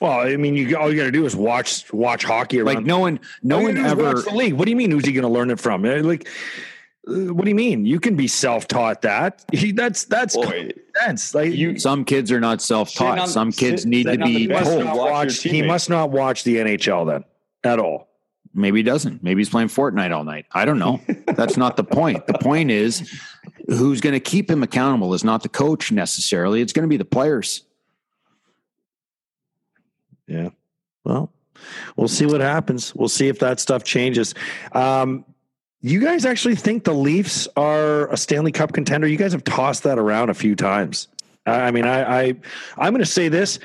well, 0.00 0.20
I 0.20 0.36
mean, 0.36 0.54
you 0.54 0.76
all 0.76 0.92
you 0.92 0.96
got 0.96 1.06
to 1.06 1.10
do 1.10 1.26
is 1.26 1.34
watch 1.34 1.92
watch 1.92 2.24
hockey. 2.24 2.60
Around. 2.60 2.74
Like 2.74 2.84
no 2.84 3.00
one, 3.00 3.18
no 3.42 3.60
one 3.60 3.76
ever 3.76 4.14
the 4.22 4.30
league. 4.32 4.52
What 4.52 4.66
do 4.66 4.70
you 4.70 4.76
mean? 4.76 4.92
Who's 4.92 5.04
he 5.04 5.12
going 5.12 5.22
to 5.22 5.28
learn 5.28 5.50
it 5.50 5.58
from? 5.58 5.84
Uh, 5.84 6.02
like, 6.02 6.28
what 7.04 7.44
do 7.44 7.48
you 7.48 7.54
mean? 7.54 7.84
You 7.84 7.98
can 7.98 8.14
be 8.14 8.28
self 8.28 8.68
taught. 8.68 9.02
That 9.02 9.44
he, 9.52 9.72
that's 9.72 10.04
that's 10.04 10.36
Boy, 10.36 10.70
sense. 11.00 11.34
Like 11.34 11.52
you, 11.52 11.78
some 11.78 12.04
kids 12.04 12.30
are 12.30 12.40
not 12.40 12.62
self 12.62 12.94
taught. 12.94 13.28
Some 13.28 13.50
kids 13.52 13.84
need 13.84 14.04
to 14.04 14.18
be 14.18 14.46
told. 14.46 14.84
Watch, 14.84 15.42
he 15.42 15.62
must 15.62 15.90
not 15.90 16.10
watch 16.10 16.44
the 16.44 16.56
NHL 16.56 17.06
then 17.06 17.24
at 17.64 17.78
all. 17.78 18.08
Maybe 18.54 18.80
he 18.80 18.82
doesn't. 18.82 19.22
Maybe 19.22 19.40
he's 19.40 19.48
playing 19.48 19.68
Fortnite 19.68 20.14
all 20.14 20.24
night. 20.24 20.46
I 20.52 20.64
don't 20.64 20.78
know. 20.78 21.00
That's 21.26 21.56
not 21.56 21.76
the 21.76 21.84
point. 21.84 22.26
The 22.26 22.34
point 22.34 22.70
is 22.70 23.10
who's 23.66 24.00
going 24.00 24.12
to 24.12 24.20
keep 24.20 24.50
him 24.50 24.62
accountable 24.62 25.14
is 25.14 25.24
not 25.24 25.42
the 25.42 25.48
coach 25.48 25.90
necessarily. 25.90 26.60
It's 26.60 26.72
going 26.72 26.82
to 26.82 26.88
be 26.88 26.98
the 26.98 27.04
players. 27.04 27.62
Yeah. 30.26 30.50
Well, 31.04 31.32
we'll 31.96 32.08
see 32.08 32.26
what 32.26 32.40
happens. 32.42 32.94
We'll 32.94 33.08
see 33.08 33.28
if 33.28 33.38
that 33.38 33.58
stuff 33.58 33.84
changes. 33.84 34.34
Um, 34.72 35.24
you 35.82 36.00
guys 36.00 36.24
actually 36.24 36.56
think 36.56 36.84
the 36.84 36.94
Leafs 36.94 37.48
are 37.56 38.08
a 38.10 38.16
Stanley 38.16 38.52
Cup 38.52 38.72
contender? 38.72 39.06
You 39.06 39.18
guys 39.18 39.32
have 39.32 39.44
tossed 39.44 39.82
that 39.82 39.98
around 39.98 40.30
a 40.30 40.34
few 40.34 40.56
times. 40.56 41.08
I 41.44 41.72
mean, 41.72 41.84
I, 41.84 42.20
I 42.20 42.24
I'm 42.78 42.92
going 42.92 43.00
to 43.00 43.06
say 43.06 43.28
this 43.28 43.58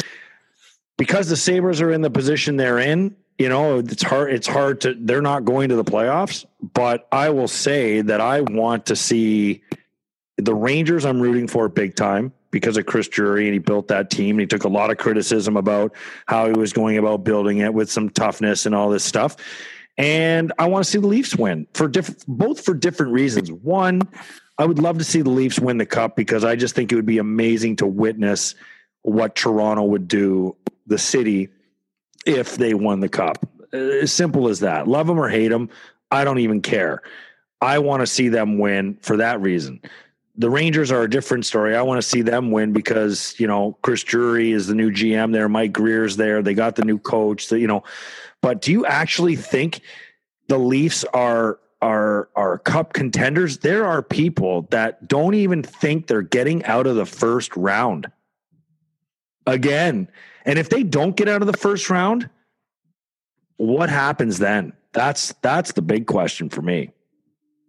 because 0.98 1.30
the 1.30 1.38
Sabres 1.38 1.80
are 1.80 1.92
in 1.92 2.02
the 2.02 2.10
position 2.10 2.58
they're 2.58 2.80
in 2.80 3.16
you 3.38 3.50
know 3.50 3.80
it's 3.80 4.04
hard 4.04 4.34
it's 4.34 4.48
hard 4.48 4.82
to 4.82 4.96
they're 5.00 5.22
not 5.22 5.46
going 5.46 5.70
to 5.70 5.76
the 5.76 5.84
playoffs 5.84 6.46
but 6.74 7.08
i 7.12 7.30
will 7.30 7.48
say 7.48 8.02
that 8.02 8.20
i 8.22 8.42
want 8.42 8.88
to 8.88 8.96
see 8.96 9.62
the 10.38 10.56
rangers 10.56 11.06
i'm 11.06 11.20
rooting 11.20 11.48
for 11.48 11.70
big 11.70 11.96
time 11.96 12.34
because 12.52 12.78
of 12.78 12.86
chris 12.86 13.08
drury 13.08 13.46
and 13.46 13.54
he 13.54 13.60
built 13.60 13.88
that 13.88 14.10
team 14.10 14.36
and 14.36 14.42
he 14.42 14.48
took 14.48 14.64
a 14.64 14.70
lot 14.70 14.90
of 14.90 14.98
criticism 14.98 15.56
about 15.56 15.94
how 16.26 16.48
he 16.48 16.54
was 16.54 16.74
going 16.74 16.98
about 16.98 17.24
building 17.24 17.60
it 17.60 17.74
with 17.74 17.92
some 17.92 18.10
toughness 18.10 18.66
and 18.66 18.74
all 18.74 18.90
this 18.90 19.04
stuff 19.04 19.38
and 19.98 20.54
i 20.60 20.68
want 20.68 20.84
to 20.84 20.90
see 20.90 21.00
the 21.00 21.08
leafs 21.08 21.36
win 21.36 21.68
for 21.74 21.88
different 21.88 22.24
both 22.28 22.64
for 22.64 22.74
different 22.74 23.12
reasons 23.12 23.52
one 23.52 24.02
i 24.58 24.66
would 24.66 24.80
love 24.80 24.98
to 24.98 25.04
see 25.04 25.22
the 25.22 25.30
leafs 25.30 25.60
win 25.60 25.78
the 25.78 25.86
cup 25.86 26.16
because 26.16 26.44
i 26.44 26.56
just 26.56 26.76
think 26.76 26.92
it 26.92 26.96
would 26.96 27.06
be 27.06 27.18
amazing 27.18 27.76
to 27.76 27.88
witness 27.88 28.56
what 29.02 29.36
toronto 29.36 29.84
would 29.84 30.08
do 30.08 30.56
the 30.88 30.98
city 30.98 31.50
if 32.28 32.58
they 32.58 32.74
won 32.74 33.00
the 33.00 33.10
cup. 33.10 33.48
Uh, 33.74 33.78
as 33.78 34.12
simple 34.12 34.48
as 34.50 34.60
that. 34.60 34.88
Love 34.88 35.08
them 35.08 35.20
or 35.20 35.30
hate 35.30 35.50
them, 35.50 35.70
I 36.12 36.24
don't 36.24 36.40
even 36.40 36.62
care. 36.62 37.02
I 37.62 37.80
want 37.80 38.02
to 38.02 38.08
see 38.08 38.30
them 38.30 38.60
win 38.60 38.98
for 39.02 39.18
that 39.18 39.42
reason. 39.42 39.82
The 40.36 40.50
Rangers 40.50 40.92
are 40.92 41.02
a 41.02 41.10
different 41.10 41.46
story. 41.46 41.76
I 41.76 41.82
want 41.82 42.00
to 42.00 42.08
see 42.08 42.22
them 42.22 42.52
win 42.52 42.72
because, 42.72 43.34
you 43.40 43.48
know, 43.48 43.78
Chris 43.82 44.04
Drury 44.04 44.52
is 44.52 44.68
the 44.68 44.76
new 44.76 44.92
GM 44.92 45.34
there, 45.34 45.50
Mike 45.50 45.74
Grier's 45.74 46.16
there, 46.16 46.44
they 46.44 46.54
got 46.54 46.76
the 46.76 46.86
new 46.86 47.00
coach, 47.00 47.48
that, 47.50 47.60
you 47.60 47.68
know. 47.68 47.84
But 48.42 48.62
do 48.62 48.72
you 48.72 48.86
actually 48.86 49.36
think 49.36 49.82
the 50.48 50.58
Leafs 50.58 51.04
are 51.06 51.60
are 51.82 52.30
are 52.36 52.58
cup 52.60 52.94
contenders? 52.94 53.60
There 53.60 53.86
are 53.86 54.02
people 54.02 54.64
that 54.72 55.08
don't 55.08 55.34
even 55.34 55.64
think 55.64 56.08
they're 56.08 56.22
getting 56.22 56.64
out 56.66 56.88
of 56.88 56.96
the 56.96 57.06
first 57.06 57.56
round. 57.56 58.12
Again, 59.46 60.10
and 60.46 60.60
if 60.60 60.70
they 60.70 60.84
don't 60.84 61.16
get 61.16 61.28
out 61.28 61.42
of 61.42 61.48
the 61.48 61.58
first 61.58 61.90
round, 61.90 62.30
what 63.58 63.90
happens 63.90 64.40
then? 64.40 64.74
That's 64.94 65.34
that's 65.42 65.74
the 65.74 65.82
big 65.82 66.08
question 66.08 66.50
for 66.50 66.62
me. 66.62 66.92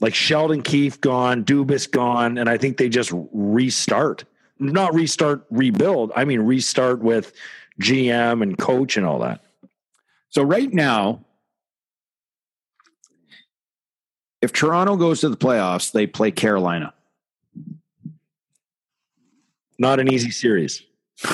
Like 0.01 0.15
Sheldon 0.15 0.63
Keefe 0.63 1.01
gone, 1.01 1.45
Dubas 1.45 1.91
gone, 1.91 2.39
and 2.39 2.49
I 2.49 2.57
think 2.57 2.77
they 2.77 2.89
just 2.89 3.13
restart. 3.33 4.25
Not 4.61 4.95
restart, 4.95 5.45
rebuild. 5.51 6.13
I 6.15 6.25
mean 6.25 6.41
restart 6.41 7.01
with 7.01 7.33
GM 7.81 8.43
and 8.43 8.57
coach 8.57 8.97
and 8.97 9.07
all 9.07 9.21
that. 9.21 9.43
So 10.31 10.43
right 10.43 10.73
now, 10.73 11.25
if 14.43 14.53
Toronto 14.53 14.97
goes 14.97 15.21
to 15.21 15.29
the 15.29 15.37
playoffs, 15.37 15.93
they 15.93 16.07
play 16.07 16.31
Carolina. 16.31 16.93
Not 19.79 20.01
an 20.01 20.13
easy 20.13 20.31
series. 20.31 20.83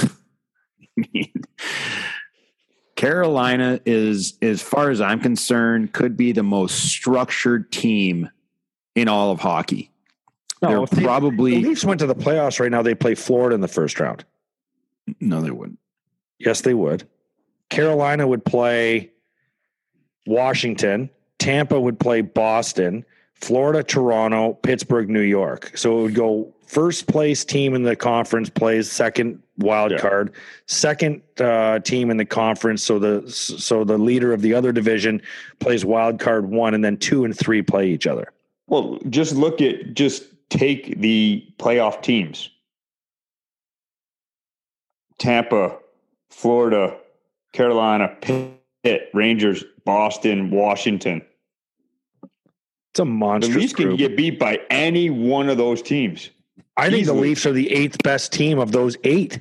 Carolina 2.97 3.81
is, 3.85 4.39
as 4.41 4.63
far 4.63 4.91
as 4.91 5.01
I'm 5.01 5.21
concerned, 5.21 5.93
could 5.93 6.17
be 6.17 6.33
the 6.33 6.43
most 6.43 6.85
structured 6.87 7.73
team 7.73 8.31
in 8.95 9.09
all 9.09 9.31
of 9.33 9.41
hockey. 9.41 9.91
They're 10.61 10.83
if 10.83 10.91
they- 10.91 11.03
probably 11.03 11.61
the 11.61 11.69
Leafs 11.69 11.85
went 11.85 12.01
to 12.01 12.07
the 12.07 12.15
playoffs 12.15 12.61
right 12.61 12.71
now. 12.71 12.83
They 12.83 12.95
play 12.95 13.15
Florida 13.15 13.55
in 13.55 13.61
the 13.61 13.69
first 13.69 13.99
round. 14.01 14.25
no, 15.21 15.41
they 15.43 15.51
wouldn't. 15.51 15.79
Yes, 16.39 16.61
they 16.63 16.75
would. 16.75 17.07
Carolina 17.71 18.27
would 18.27 18.45
play 18.45 19.11
Washington. 20.27 21.11
Tampa 21.39 21.81
would 21.81 21.99
play 21.99 22.21
Boston. 22.21 23.05
Florida, 23.35 23.83
Toronto, 23.83 24.55
Pittsburgh, 24.55 25.09
New 25.11 25.21
York. 25.21 25.73
So 25.77 25.99
it 25.99 26.03
would 26.03 26.15
go 26.15 26.55
first 26.67 27.07
place 27.07 27.45
team 27.45 27.75
in 27.75 27.83
the 27.83 27.97
conference 27.97 28.49
plays 28.49 28.91
second 28.91 29.43
wild 29.59 29.93
Yeah. 29.93 29.99
card, 29.99 30.33
second 30.67 31.21
uh, 31.39 31.81
team 31.81 32.11
in 32.11 32.17
the 32.17 32.25
conference. 32.25 32.83
So 32.83 32.99
the 32.99 33.29
so 33.31 33.85
the 33.85 33.99
leader 33.99 34.33
of 34.33 34.41
the 34.41 34.55
other 34.55 34.73
division 34.73 35.21
plays 35.59 35.85
wild 35.85 36.21
card 36.21 36.49
one, 36.51 36.75
and 36.75 36.85
then 36.85 36.97
two 36.97 37.25
and 37.25 37.37
three 37.37 37.61
play 37.61 37.89
each 37.89 38.07
other. 38.07 38.33
Well, 38.67 38.99
just 39.11 39.35
look 39.35 39.61
at 39.61 39.95
just 39.95 40.25
take 40.49 40.99
the 41.01 41.45
playoff 41.59 42.03
teams. 42.03 42.51
Tampa, 45.19 45.77
Florida, 46.31 46.97
Carolina, 47.55 48.15
Pitt, 48.21 49.11
Rangers, 49.15 49.65
Boston, 49.87 50.51
Washington. 50.51 51.23
It's 52.93 53.01
a 53.01 53.05
monster. 53.05 53.53
The 53.53 53.59
Leafs 53.61 53.73
can 53.73 53.97
get 53.97 54.17
beat 54.17 54.39
by 54.39 54.61
any 54.71 55.09
one 55.09 55.49
of 55.49 55.57
those 55.57 55.81
teams. 55.81 56.31
I 56.77 56.91
think 56.91 57.07
the. 57.07 57.15
Leafs 57.15 57.47
are 57.47 57.53
the 57.53 57.73
eighth 57.73 58.03
best 58.03 58.33
team 58.33 58.59
of 58.59 58.73
those 58.73 58.97
eight. 59.05 59.41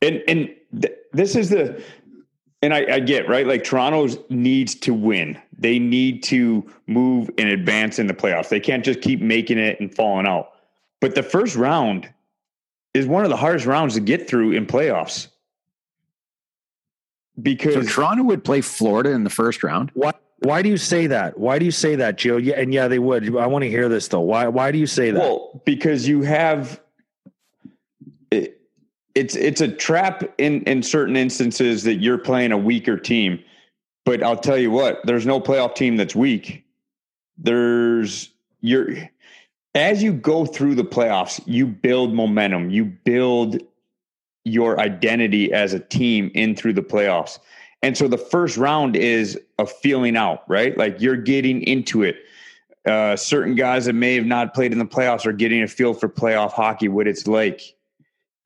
And 0.00 0.22
and 0.28 0.54
th- 0.80 0.94
this 1.12 1.34
is 1.34 1.50
the 1.50 1.82
and 2.62 2.72
I, 2.72 2.94
I 2.94 3.00
get 3.00 3.28
right 3.28 3.46
like 3.46 3.64
Toronto's 3.64 4.18
needs 4.30 4.74
to 4.76 4.94
win. 4.94 5.36
They 5.56 5.80
need 5.80 6.22
to 6.24 6.64
move 6.86 7.28
and 7.38 7.48
advance 7.48 7.98
in 7.98 8.06
the 8.06 8.14
playoffs. 8.14 8.48
They 8.48 8.60
can't 8.60 8.84
just 8.84 9.00
keep 9.00 9.20
making 9.20 9.58
it 9.58 9.80
and 9.80 9.92
falling 9.92 10.26
out. 10.26 10.52
But 11.00 11.16
the 11.16 11.24
first 11.24 11.56
round 11.56 12.12
is 12.94 13.06
one 13.06 13.24
of 13.24 13.30
the 13.30 13.36
hardest 13.36 13.66
rounds 13.66 13.94
to 13.94 14.00
get 14.00 14.28
through 14.28 14.52
in 14.52 14.66
playoffs. 14.66 15.28
So 17.38 17.42
Because 17.42 17.86
Toronto 17.86 18.24
would 18.24 18.42
play 18.44 18.60
Florida 18.60 19.10
in 19.10 19.22
the 19.22 19.30
first 19.30 19.62
round. 19.62 19.92
Why? 19.94 20.12
Why 20.40 20.62
do 20.62 20.68
you 20.68 20.76
say 20.76 21.08
that? 21.08 21.38
Why 21.38 21.58
do 21.58 21.64
you 21.64 21.70
say 21.70 21.96
that, 21.96 22.16
Joe? 22.16 22.36
Yeah, 22.36 22.60
and 22.60 22.72
yeah, 22.72 22.88
they 22.88 22.98
would. 22.98 23.36
I 23.36 23.46
want 23.46 23.64
to 23.64 23.70
hear 23.70 23.88
this 23.88 24.08
though. 24.08 24.20
Why? 24.20 24.48
Why 24.48 24.70
do 24.70 24.78
you 24.78 24.86
say 24.86 25.10
that? 25.10 25.20
Well, 25.20 25.62
because 25.64 26.06
you 26.06 26.22
have 26.22 26.80
it, 28.30 28.60
it's 29.14 29.34
it's 29.34 29.60
a 29.60 29.68
trap 29.68 30.22
in 30.38 30.62
in 30.62 30.82
certain 30.82 31.16
instances 31.16 31.84
that 31.84 31.96
you're 31.96 32.18
playing 32.18 32.52
a 32.52 32.58
weaker 32.58 32.96
team. 32.96 33.40
But 34.04 34.22
I'll 34.22 34.36
tell 34.36 34.56
you 34.56 34.70
what, 34.70 35.00
there's 35.04 35.26
no 35.26 35.40
playoff 35.40 35.74
team 35.74 35.96
that's 35.96 36.14
weak. 36.14 36.64
There's 37.36 38.30
you're 38.60 38.94
as 39.74 40.02
you 40.02 40.12
go 40.12 40.46
through 40.46 40.76
the 40.76 40.84
playoffs, 40.84 41.40
you 41.46 41.66
build 41.66 42.14
momentum, 42.14 42.70
you 42.70 42.84
build 42.84 43.58
your 44.48 44.80
identity 44.80 45.52
as 45.52 45.72
a 45.72 45.80
team 45.80 46.30
in 46.34 46.56
through 46.56 46.72
the 46.74 46.82
playoffs. 46.82 47.38
And 47.82 47.96
so 47.96 48.08
the 48.08 48.18
first 48.18 48.56
round 48.56 48.96
is 48.96 49.38
a 49.58 49.66
feeling 49.66 50.16
out, 50.16 50.42
right? 50.48 50.76
Like 50.76 51.00
you're 51.00 51.16
getting 51.16 51.62
into 51.62 52.02
it 52.02 52.16
uh, 52.88 53.16
certain 53.16 53.54
guys 53.54 53.84
that 53.84 53.92
may 53.92 54.14
have 54.14 54.26
not 54.26 54.54
played 54.54 54.72
in 54.72 54.78
the 54.78 54.86
playoffs 54.86 55.26
are 55.26 55.32
getting 55.32 55.62
a 55.62 55.68
feel 55.68 55.94
for 55.94 56.08
playoff 56.08 56.52
hockey, 56.52 56.88
what 56.88 57.06
it's 57.06 57.26
like. 57.26 57.60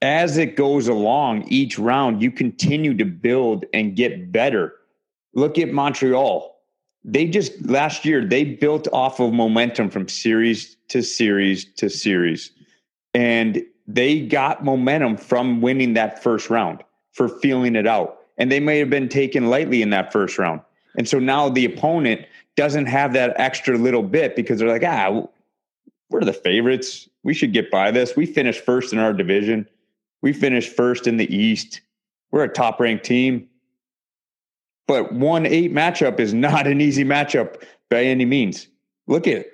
As 0.01 0.37
it 0.37 0.57
goes 0.57 0.89
along, 0.89 1.45
each 1.49 1.79
round, 1.79 2.21
you 2.21 2.33
continue 2.33 2.95
to 2.97 3.05
build 3.05 3.65
and 3.73 3.95
get 3.95 4.33
better. 4.33 4.75
Look 5.35 5.59
at 5.59 5.73
Montreal. 5.73 6.51
They 7.05 7.27
just 7.27 7.65
last 7.67 8.05
year 8.05 8.25
they 8.25 8.45
built 8.45 8.89
off 8.93 9.21
of 9.21 9.33
momentum 9.33 9.91
from 9.91 10.09
series 10.09 10.77
to 10.89 11.03
series 11.03 11.65
to 11.75 11.89
series. 11.89 12.51
And 13.15 13.63
they 13.87 14.21
got 14.21 14.65
momentum 14.65 15.17
from 15.17 15.61
winning 15.61 15.95
that 15.95 16.23
first 16.23 16.51
round 16.51 16.83
for 17.13 17.29
feeling 17.29 17.77
it 17.77 17.87
out. 17.87 18.19
And 18.39 18.51
they 18.51 18.61
may 18.61 18.79
have 18.79 18.91
been 18.91 19.09
taken 19.09 19.51
lightly 19.51 19.83
in 19.83 19.91
that 19.91 20.13
first 20.13 20.39
round. 20.39 20.61
And 20.97 21.09
so 21.09 21.19
now 21.19 21.49
the 21.49 21.65
opponent 21.65 22.27
doesn't 22.57 22.87
have 22.87 23.13
that 23.15 23.35
extra 23.37 23.77
little 23.77 24.03
bit 24.03 24.37
because 24.37 24.59
they're 24.59 24.69
like, 24.69 24.85
ah, 24.85 25.27
we're 26.11 26.25
the 26.25 26.33
favorites. 26.33 27.09
We 27.23 27.35
should 27.35 27.53
get 27.53 27.71
by 27.71 27.91
this. 27.91 28.17
We 28.17 28.27
finished 28.27 28.65
first 28.65 28.93
in 28.93 28.99
our 28.99 29.13
division. 29.13 29.69
We 30.21 30.33
finished 30.33 30.75
first 30.75 31.07
in 31.07 31.17
the 31.17 31.35
East. 31.35 31.81
We're 32.31 32.45
a 32.45 32.49
top 32.49 32.81
ranked 32.81 33.05
team. 33.05 33.49
But 34.87 35.13
one 35.13 35.47
eight 35.47 35.73
matchup 35.73 36.21
is 36.21 36.35
not 36.35 36.67
an 36.67 36.81
easy 36.81 37.05
matchup 37.05 37.63
by 37.89 38.05
any 38.05 38.25
means. 38.25 38.67
Look 39.07 39.27
at 39.27 39.47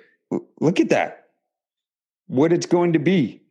look 0.59 0.79
at 0.79 0.89
that. 0.89 1.27
What 2.27 2.51
it's 2.51 2.65
going 2.65 2.93
to 2.93 2.99
be. 2.99 3.41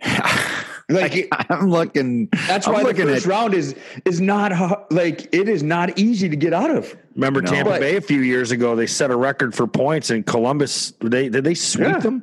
Like 0.90 1.28
I'm 1.50 1.70
looking. 1.70 2.28
that's 2.46 2.66
I'm 2.66 2.72
why 2.72 2.80
the 2.80 2.88
looking 2.88 3.06
first 3.08 3.26
at- 3.26 3.30
round 3.30 3.52
is 3.52 3.74
is 4.06 4.22
not 4.22 4.90
like 4.90 5.28
it 5.34 5.46
is 5.46 5.62
not 5.62 5.98
easy 5.98 6.30
to 6.30 6.36
get 6.36 6.54
out 6.54 6.70
of. 6.70 6.96
Remember 7.14 7.42
No. 7.42 7.50
Tampa 7.50 7.78
Bay 7.78 7.96
a 7.96 8.00
few 8.00 8.20
years 8.20 8.52
ago? 8.52 8.74
They 8.74 8.86
set 8.86 9.10
a 9.10 9.16
record 9.16 9.54
for 9.54 9.66
points 9.66 10.08
and 10.08 10.24
Columbus. 10.24 10.94
They 11.02 11.28
did 11.28 11.44
they 11.44 11.52
sweep 11.54 11.88
Yeah. 11.88 11.98
them? 11.98 12.22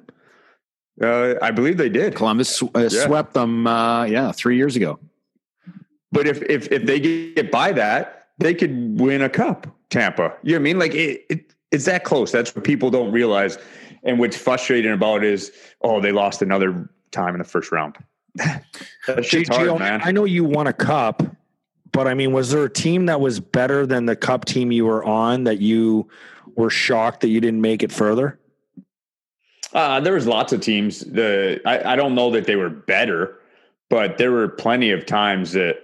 Uh, 1.00 1.36
I 1.44 1.52
believe 1.52 1.78
they 1.78 1.90
did. 1.90 2.16
Columbus 2.16 2.56
sw- 2.56 2.64
uh, 2.76 2.88
Yeah. 2.90 3.06
swept 3.06 3.36
them. 3.36 3.68
Uh, 3.68 4.06
yeah, 4.06 4.32
three 4.32 4.58
years 4.58 4.76
ago. 4.76 4.98
But 6.12 6.26
if 6.26 6.42
if 6.50 6.72
if 6.72 6.86
they 6.88 7.00
get 7.00 7.52
by 7.52 7.72
that, 7.74 8.30
they 8.40 8.56
could 8.56 9.00
win 9.00 9.22
a 9.22 9.30
cup. 9.30 9.68
Tampa, 9.92 10.34
you 10.42 10.54
know 10.54 10.56
what 10.56 10.62
I 10.62 10.64
mean? 10.64 10.80
Like 10.80 10.96
it, 10.96 11.24
it 11.30 11.54
it's 11.72 11.86
that 11.86 12.04
close. 12.04 12.32
That's 12.32 12.56
what 12.56 12.64
people 12.64 12.90
don't 12.90 13.12
realize. 13.12 13.60
And 14.02 14.18
what's 14.20 14.38
frustrating 14.38 14.92
about 14.92 15.24
it 15.24 15.32
is, 15.34 15.52
oh, 15.82 16.00
they 16.02 16.12
lost 16.12 16.42
another 16.42 16.90
time 17.16 17.34
in 17.34 17.40
the 17.40 17.46
first 17.46 17.72
round. 17.72 17.98
that 18.36 19.26
shit's 19.26 19.50
hard, 19.50 19.70
Gio, 19.70 19.80
man. 19.80 20.02
I 20.04 20.12
know 20.12 20.26
you 20.26 20.44
won 20.44 20.68
a 20.68 20.74
cup, 20.74 21.24
but 21.92 22.08
I 22.08 22.14
mean, 22.14 22.34
was 22.34 22.52
there 22.52 22.66
a 22.66 22.70
team 22.70 23.06
that 23.06 23.22
was 23.22 23.40
better 23.40 23.86
than 23.86 24.06
the 24.06 24.16
cup 24.16 24.46
team 24.46 24.72
you 24.72 24.86
were 24.86 25.04
on 25.04 25.46
that 25.46 25.60
you 25.60 26.10
were 26.56 26.70
shocked 26.70 27.22
that 27.22 27.30
you 27.30 27.40
didn't 27.40 27.62
make 27.62 27.84
it 27.84 27.92
further? 27.92 28.40
Uh, 29.74 30.00
there 30.00 30.14
was 30.14 30.28
lots 30.28 30.54
of 30.54 30.62
teams. 30.62 31.02
The 31.02 31.62
I, 31.66 31.94
I 31.94 31.96
don't 31.96 32.16
know 32.16 32.32
that 32.32 32.46
they 32.46 32.56
were 32.56 32.70
better, 32.70 33.40
but 33.90 34.18
there 34.18 34.32
were 34.32 34.48
plenty 34.48 34.92
of 34.92 35.06
times 35.06 35.54
that 35.54 35.78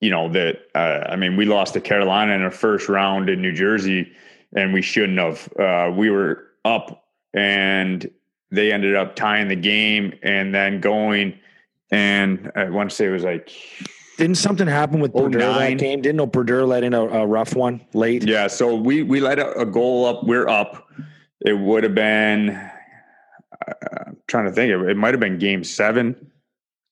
you 0.00 0.10
know 0.10 0.28
that 0.30 0.62
uh, 0.74 1.06
I 1.08 1.16
mean 1.16 1.36
we 1.36 1.44
lost 1.44 1.74
to 1.74 1.80
Carolina 1.80 2.32
in 2.34 2.42
our 2.42 2.50
first 2.50 2.88
round 2.88 3.30
in 3.30 3.40
New 3.40 3.52
Jersey, 3.52 4.12
and 4.54 4.72
we 4.72 4.82
shouldn't 4.82 5.18
have. 5.18 5.52
Uh, 5.58 5.90
we 5.94 6.10
were 6.10 6.46
up, 6.64 7.04
and 7.32 8.10
they 8.50 8.72
ended 8.72 8.96
up 8.96 9.16
tying 9.16 9.48
the 9.48 9.56
game, 9.56 10.12
and 10.22 10.54
then 10.54 10.80
going. 10.80 11.38
And 11.90 12.50
I 12.54 12.68
want 12.70 12.90
to 12.90 12.96
say 12.96 13.06
it 13.06 13.10
was 13.10 13.24
like 13.24 13.50
Didn't 14.16 14.36
something 14.36 14.66
happen 14.66 15.00
with 15.00 15.12
Oh, 15.14 15.28
that 15.28 15.78
game? 15.78 16.02
Didn't 16.02 16.16
know 16.16 16.26
Brodeur 16.26 16.64
let 16.64 16.84
in 16.84 16.94
a, 16.94 17.02
a 17.02 17.26
rough 17.26 17.54
one 17.54 17.84
late? 17.94 18.26
Yeah, 18.26 18.46
so 18.46 18.74
we 18.74 19.02
we 19.02 19.20
let 19.20 19.38
a, 19.38 19.52
a 19.58 19.66
goal 19.66 20.06
up. 20.06 20.24
We're 20.24 20.48
up. 20.48 20.88
It 21.40 21.54
would 21.54 21.84
have 21.84 21.94
been. 21.94 22.50
Uh, 22.50 23.72
I'm 24.06 24.16
trying 24.26 24.46
to 24.46 24.52
think. 24.52 24.70
It, 24.72 24.90
it 24.90 24.96
might 24.96 25.14
have 25.14 25.20
been 25.20 25.38
Game 25.38 25.64
Seven, 25.64 26.30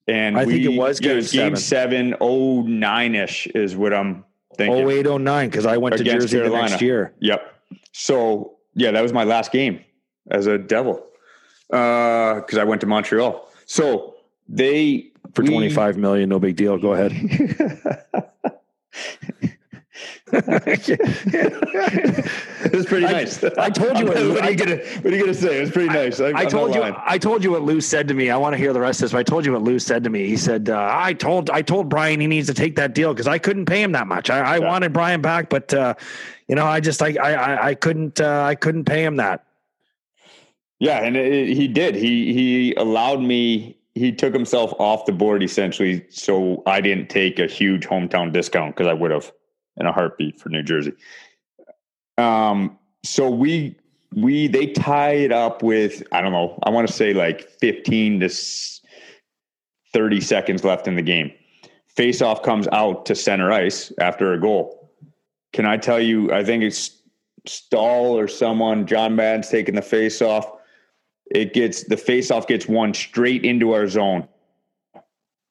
and 0.07 0.39
I 0.39 0.45
think 0.45 0.65
it 0.65 0.77
was 0.77 1.01
yeah, 1.01 1.15
Game 1.15 1.25
Game 1.25 1.57
Seven. 1.57 2.15
Oh 2.21 2.63
nine 2.63 3.15
ish 3.15 3.47
is 3.49 3.77
what 3.77 3.95
I'm 3.95 4.25
thinking. 4.57 4.85
Oh 4.85 4.91
eight 4.91 5.07
oh 5.07 5.19
nine 5.19 5.49
because 5.49 5.67
I 5.67 5.77
went 5.77 5.97
to 5.97 6.03
Against 6.03 6.29
Jersey 6.29 6.49
the 6.49 6.55
next 6.55 6.81
year. 6.81 7.15
Yep. 7.21 7.41
So 7.93 8.57
yeah, 8.75 8.91
that 8.91 9.03
was 9.03 9.13
my 9.13 9.25
last 9.25 9.53
game 9.53 9.85
as 10.31 10.47
a 10.47 10.59
Devil 10.59 11.05
because 11.69 12.59
I 12.59 12.65
went 12.65 12.81
to 12.83 12.87
Montreal. 12.87 13.49
So 13.67 14.15
they 14.49 15.11
For 15.35 15.43
we- 15.43 15.49
twenty 15.51 15.71
five 15.71 15.97
million, 15.97 16.29
no 16.29 16.39
big 16.39 16.57
deal. 16.57 16.79
Go 16.79 16.93
ahead. 16.95 17.13
it 21.79 22.73
was 22.73 22.87
pretty 22.87 23.07
nice. 23.07 23.43
I 23.43 23.71
told 23.71 23.99
you 23.99 24.07
what, 24.09 24.17
it- 24.17 24.41
are 24.41 24.51
you 24.51 24.57
gonna 24.57 24.77
What 24.77 25.07
are 25.13 25.17
you 25.17 25.21
gonna 25.21 25.35
say? 25.35 25.59
It 25.59 25.61
was 25.63 25.71
pretty 25.71 25.89
nice. 25.89 26.21
I, 26.21 26.33
I 26.35 26.45
told 26.45 26.75
you. 26.75 26.81
lying. 26.81 26.95
I 26.99 27.19
told 27.19 27.43
you 27.45 27.51
what 27.51 27.63
Lou 27.63 27.81
said 27.81 28.09
to 28.09 28.15
me. 28.15 28.31
I 28.31 28.37
want 28.37 28.53
to 28.55 28.59
hear 28.59 28.73
the 28.73 28.81
rest 28.81 29.01
of 29.01 29.05
this. 29.07 29.13
But 29.13 29.19
I 29.19 29.23
told 29.23 29.45
you 29.47 29.53
what 29.53 29.63
Lou 29.63 29.79
said 29.79 30.05
to 30.05 30.11
me. 30.11 30.27
He 30.27 30.37
said, 30.37 30.69
uh, 30.71 30.89
"I 30.91 31.13
told 31.15 31.51
I 31.51 31.63
told 31.63 31.89
Brian 31.89 32.21
he 32.21 32.27
needs 32.27 32.47
to 32.49 32.55
take 32.55 32.77
that 32.77 32.95
deal 32.95 33.13
because 33.15 33.27
I 33.27 33.39
couldn't 33.39 33.67
pay 33.67 33.83
him 33.83 33.93
that 33.93 34.07
much. 34.07 34.31
I, 34.31 34.41
I 34.41 34.57
Yeah. 34.59 34.67
wanted 34.67 34.93
Brian 34.93 35.21
back, 35.21 35.49
but 35.49 35.73
uh, 35.75 35.95
you 36.47 36.55
know, 36.55 36.67
I 36.67 36.81
just 36.81 37.03
I 37.03 37.15
I 37.21 37.33
I, 37.33 37.67
I 37.69 37.75
couldn't 37.75 38.21
uh, 38.21 38.43
I 38.45 38.55
couldn't 38.55 38.85
pay 38.85 39.05
him 39.05 39.17
that. 39.17 39.45
Yeah, 40.81 41.05
and 41.05 41.17
it, 41.17 41.49
he 41.57 41.67
did. 41.69 41.95
He 41.95 42.33
he 42.33 42.75
allowed 42.75 43.21
me. 43.21 43.77
he 43.95 44.13
took 44.13 44.33
himself 44.33 44.73
off 44.79 45.07
the 45.07 45.13
board 45.13 45.43
essentially, 45.43 46.07
so 46.11 46.63
I 46.67 46.81
didn't 46.81 47.09
take 47.09 47.39
a 47.39 47.47
huge 47.47 47.87
hometown 47.87 48.33
discount 48.33 48.77
because 48.77 48.87
I 48.89 48.93
would 48.93 49.11
have 49.11 49.33
in 49.77 49.87
a 49.87 49.93
heartbeat 49.93 50.41
for 50.41 50.49
New 50.49 50.63
Jersey. 50.63 50.93
Um, 52.17 52.79
so 53.05 53.29
we 53.29 53.77
we 54.15 54.47
they 54.49 54.69
tied 54.69 55.33
up 55.33 55.63
with 55.63 56.03
I 56.13 56.21
don't 56.21 56.33
know 56.33 56.59
I 56.63 56.71
want 56.71 56.87
to 56.87 56.93
say 56.93 57.13
like 57.13 57.51
fifteen 57.61 58.21
to 58.21 58.31
thirty 59.93 60.21
seconds 60.21 60.65
left 60.65 60.87
in 60.87 60.95
the 60.95 61.03
game. 61.03 61.33
Face 61.89 62.23
off 62.23 62.43
comes 62.43 62.69
out 62.69 63.07
to 63.07 63.15
center 63.17 63.51
ice 63.51 63.93
after 64.01 64.33
a 64.33 64.41
goal. 64.41 64.93
Can 65.53 65.67
I 65.67 65.77
tell 65.77 66.01
you? 66.01 66.33
I 66.33 66.45
think 66.45 66.63
it's 66.63 67.03
Staal 67.47 68.17
or 68.17 68.29
someone. 68.29 68.87
John 68.87 69.17
Madden's 69.17 69.49
taking 69.49 69.75
the 69.75 69.83
face 69.83 70.23
off 70.23 70.53
it 71.31 71.55
gets 71.55 71.85
the 71.85 71.97
faceoff 71.97 72.47
gets 72.47 72.67
one 72.67 72.95
straight 72.95 73.45
into 73.45 73.73
our 73.73 73.87
zone, 73.89 74.27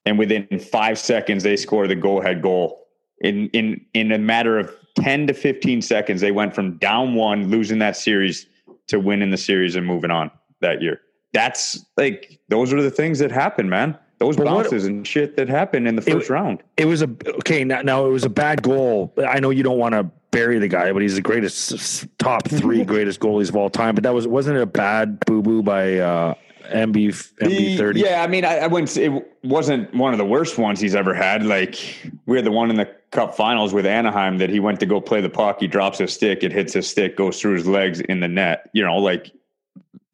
and 0.05 0.17
within 0.17 0.47
five 0.59 0.97
seconds 0.97 1.43
they 1.43 1.55
score 1.55 1.87
the 1.87 1.95
go 1.95 2.21
ahead 2.21 2.41
goal. 2.41 2.87
In 3.21 3.49
in 3.49 3.85
in 3.93 4.11
a 4.11 4.17
matter 4.17 4.59
of 4.59 4.73
ten 4.95 5.27
to 5.27 5.33
fifteen 5.33 5.81
seconds, 5.81 6.21
they 6.21 6.31
went 6.31 6.53
from 6.53 6.77
down 6.77 7.15
one, 7.15 7.49
losing 7.49 7.79
that 7.79 7.95
series, 7.95 8.47
to 8.87 8.99
winning 8.99 9.31
the 9.31 9.37
series 9.37 9.75
and 9.75 9.85
moving 9.85 10.11
on 10.11 10.31
that 10.61 10.81
year. 10.81 11.01
That's 11.33 11.85
like 11.97 12.39
those 12.49 12.73
are 12.73 12.81
the 12.81 12.91
things 12.91 13.19
that 13.19 13.31
happen, 13.31 13.69
man. 13.69 13.97
Those 14.19 14.35
but 14.35 14.45
bounces 14.45 14.83
what, 14.83 14.91
and 14.91 15.07
shit 15.07 15.35
that 15.35 15.47
happened 15.47 15.87
in 15.87 15.95
the 15.95 16.01
first 16.01 16.29
it, 16.29 16.33
round. 16.33 16.63
It 16.77 16.85
was 16.85 17.03
a 17.03 17.09
okay. 17.39 17.63
Now, 17.63 17.81
now 17.81 18.05
it 18.05 18.09
was 18.09 18.23
a 18.23 18.29
bad 18.29 18.63
goal. 18.63 19.13
I 19.27 19.39
know 19.39 19.51
you 19.51 19.61
don't 19.61 19.77
want 19.77 19.93
to 19.93 20.09
bury 20.37 20.59
the 20.59 20.67
guy, 20.67 20.91
but 20.93 21.01
he's 21.01 21.15
the 21.15 21.21
greatest 21.21 22.07
top 22.19 22.47
three 22.47 22.83
greatest 22.93 23.19
goalies 23.19 23.49
of 23.49 23.55
all 23.55 23.69
time. 23.69 23.95
But 23.95 24.03
that 24.03 24.13
was 24.13 24.27
wasn't 24.27 24.57
it 24.57 24.61
a 24.61 24.67
bad 24.67 25.19
boo 25.21 25.41
boo 25.41 25.63
by 25.63 25.97
uh, 25.97 26.35
MB 26.65 27.33
MB 27.41 27.77
thirty? 27.77 28.01
Yeah, 28.01 28.21
I 28.21 28.27
mean, 28.27 28.45
I, 28.45 28.59
I 28.59 28.67
wouldn't. 28.67 28.89
Say 28.89 29.05
it 29.05 29.37
wasn't 29.43 29.93
one 29.93 30.13
of 30.13 30.19
the 30.19 30.25
worst 30.25 30.57
ones 30.57 30.79
he's 30.79 30.95
ever 30.95 31.13
had. 31.13 31.43
Like 31.43 31.79
we 32.25 32.37
had 32.37 32.45
the 32.45 32.51
one 32.51 32.69
in 32.69 32.75
the 32.75 32.89
Cup 33.11 33.35
Finals 33.35 33.73
with 33.73 33.85
Anaheim 33.85 34.37
that 34.37 34.49
he 34.49 34.59
went 34.59 34.79
to 34.81 34.85
go 34.85 35.01
play 35.01 35.21
the 35.21 35.29
puck. 35.29 35.59
He 35.59 35.67
drops 35.67 35.97
his 35.97 36.13
stick, 36.13 36.43
it 36.43 36.51
hits 36.51 36.73
his 36.73 36.87
stick, 36.87 37.17
goes 37.17 37.41
through 37.41 37.55
his 37.55 37.67
legs 37.67 37.99
in 38.01 38.19
the 38.19 38.27
net. 38.27 38.69
You 38.73 38.83
know, 38.83 38.97
like. 38.97 39.31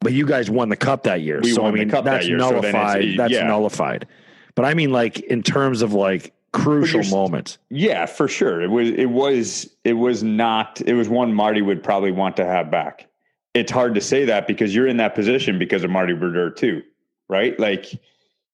But 0.00 0.12
you 0.12 0.26
guys 0.26 0.50
won 0.50 0.68
the 0.68 0.76
cup 0.76 1.04
that 1.04 1.22
year, 1.22 1.42
so 1.44 1.64
I 1.64 1.70
mean 1.70 1.88
that's 1.88 2.04
that 2.04 2.26
year, 2.26 2.36
nullified. 2.36 3.02
So 3.02 3.16
that's 3.16 3.32
yeah. 3.32 3.46
nullified. 3.46 4.06
But 4.54 4.66
I 4.66 4.74
mean, 4.74 4.92
like 4.92 5.20
in 5.20 5.42
terms 5.42 5.80
of 5.80 5.94
like 5.94 6.34
crucial 6.54 7.02
moments. 7.04 7.58
Yeah, 7.68 8.06
for 8.06 8.28
sure. 8.28 8.62
It 8.62 8.70
was 8.70 8.90
it 8.90 9.06
was 9.06 9.68
it 9.84 9.94
was 9.94 10.22
not 10.22 10.80
it 10.86 10.94
was 10.94 11.08
one 11.08 11.34
Marty 11.34 11.60
would 11.60 11.82
probably 11.82 12.12
want 12.12 12.36
to 12.36 12.46
have 12.46 12.70
back. 12.70 13.08
It's 13.52 13.72
hard 13.72 13.94
to 13.96 14.00
say 14.00 14.24
that 14.24 14.46
because 14.46 14.74
you're 14.74 14.86
in 14.86 14.96
that 14.96 15.14
position 15.14 15.58
because 15.58 15.84
of 15.84 15.90
Marty 15.90 16.14
Brodeur 16.14 16.50
too, 16.50 16.82
right? 17.28 17.58
Like 17.58 17.86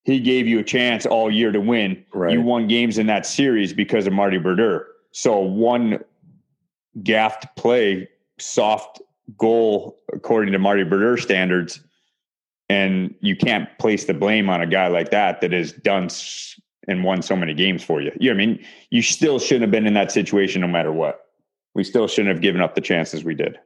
he 0.05 0.19
gave 0.19 0.47
you 0.47 0.59
a 0.59 0.65
chance 0.65 1.07
all 1.07 1.31
year 1.31 1.53
to 1.53 1.61
win. 1.61 2.05
Right. 2.13 2.33
You 2.33 2.43
won 2.43 2.67
games 2.67 2.99
in 2.99 3.07
that 3.07 3.27
series 3.27 3.73
because 3.73 4.07
of 4.07 4.13
Marty 4.13 4.39
Brodeur. 4.39 4.87
So 5.13 5.39
one 5.39 6.03
gaffed 7.03 7.55
play, 7.57 8.09
soft 8.39 9.01
goal 9.37 9.99
according 10.13 10.53
to 10.53 10.59
Marty 10.59 10.85
Brodeur 10.85 11.19
standards, 11.19 11.81
and 12.71 13.15
you 13.21 13.37
can't 13.37 13.69
place 13.79 14.07
the 14.07 14.15
blame 14.15 14.49
on 14.49 14.63
a 14.63 14.67
guy 14.67 14.89
like 14.89 15.11
that 15.11 15.43
that 15.43 15.53
has 15.53 15.73
done 15.73 16.09
and 16.91 17.05
won 17.05 17.23
so 17.23 17.37
many 17.37 17.55
games 17.55 17.83
for 17.83 18.03
you. 18.03 18.13
You 18.19 18.31
know 18.31 18.35
I 18.35 18.47
mean? 18.47 18.65
You 18.91 19.01
still 19.01 19.39
shouldn't 19.39 19.63
have 19.63 19.71
been 19.71 19.87
in 19.87 19.95
that 19.95 20.11
situation 20.11 20.61
no 20.61 20.67
matter 20.67 20.93
what. 20.93 21.29
We 21.75 21.85
still 21.85 22.09
shouldn't 22.09 22.35
have 22.35 22.43
given 22.43 22.61
up 22.61 22.75
the 22.75 22.81
chances 22.81 23.25
we 23.25 23.35
did. 23.35 23.59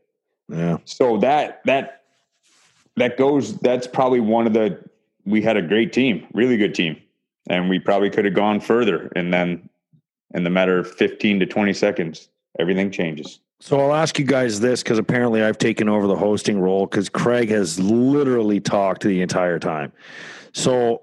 Yeah. 0.49 0.77
So 0.85 1.16
that 1.18 1.62
that 1.64 2.03
that 2.97 3.16
goes 3.16 3.59
that's 3.59 3.87
probably 3.87 4.20
one 4.20 4.47
of 4.47 4.53
the 4.53 4.79
we 5.25 5.41
had 5.41 5.57
a 5.57 5.62
great 5.62 5.93
team, 5.93 6.27
really 6.35 6.59
good 6.59 6.75
team. 6.75 7.01
And 7.49 7.68
we 7.68 7.79
probably 7.79 8.11
could 8.11 8.25
have 8.27 8.35
gone 8.35 8.61
further 8.61 9.11
and 9.16 9.33
then 9.33 9.68
in 10.35 10.45
the 10.45 10.51
matter 10.51 10.79
of 10.79 10.91
15 10.95 11.41
to 11.41 11.47
20 11.47 11.72
seconds 11.72 12.29
everything 12.59 12.91
changes. 12.91 13.41
So 13.61 13.81
I'll 13.81 13.95
ask 13.95 14.18
you 14.18 14.25
guys 14.27 14.61
this 14.61 14.83
because 14.83 14.99
apparently 14.99 15.43
I've 15.43 15.59
taken 15.59 15.89
over 15.89 16.07
the 16.07 16.16
hosting 16.16 16.61
role 16.61 16.87
because 16.87 17.09
Craig 17.09 17.49
has 17.51 17.81
literally 17.81 18.61
talked 18.61 19.03
the 19.03 19.22
entire 19.22 19.59
time. 19.59 19.93
So 20.53 21.03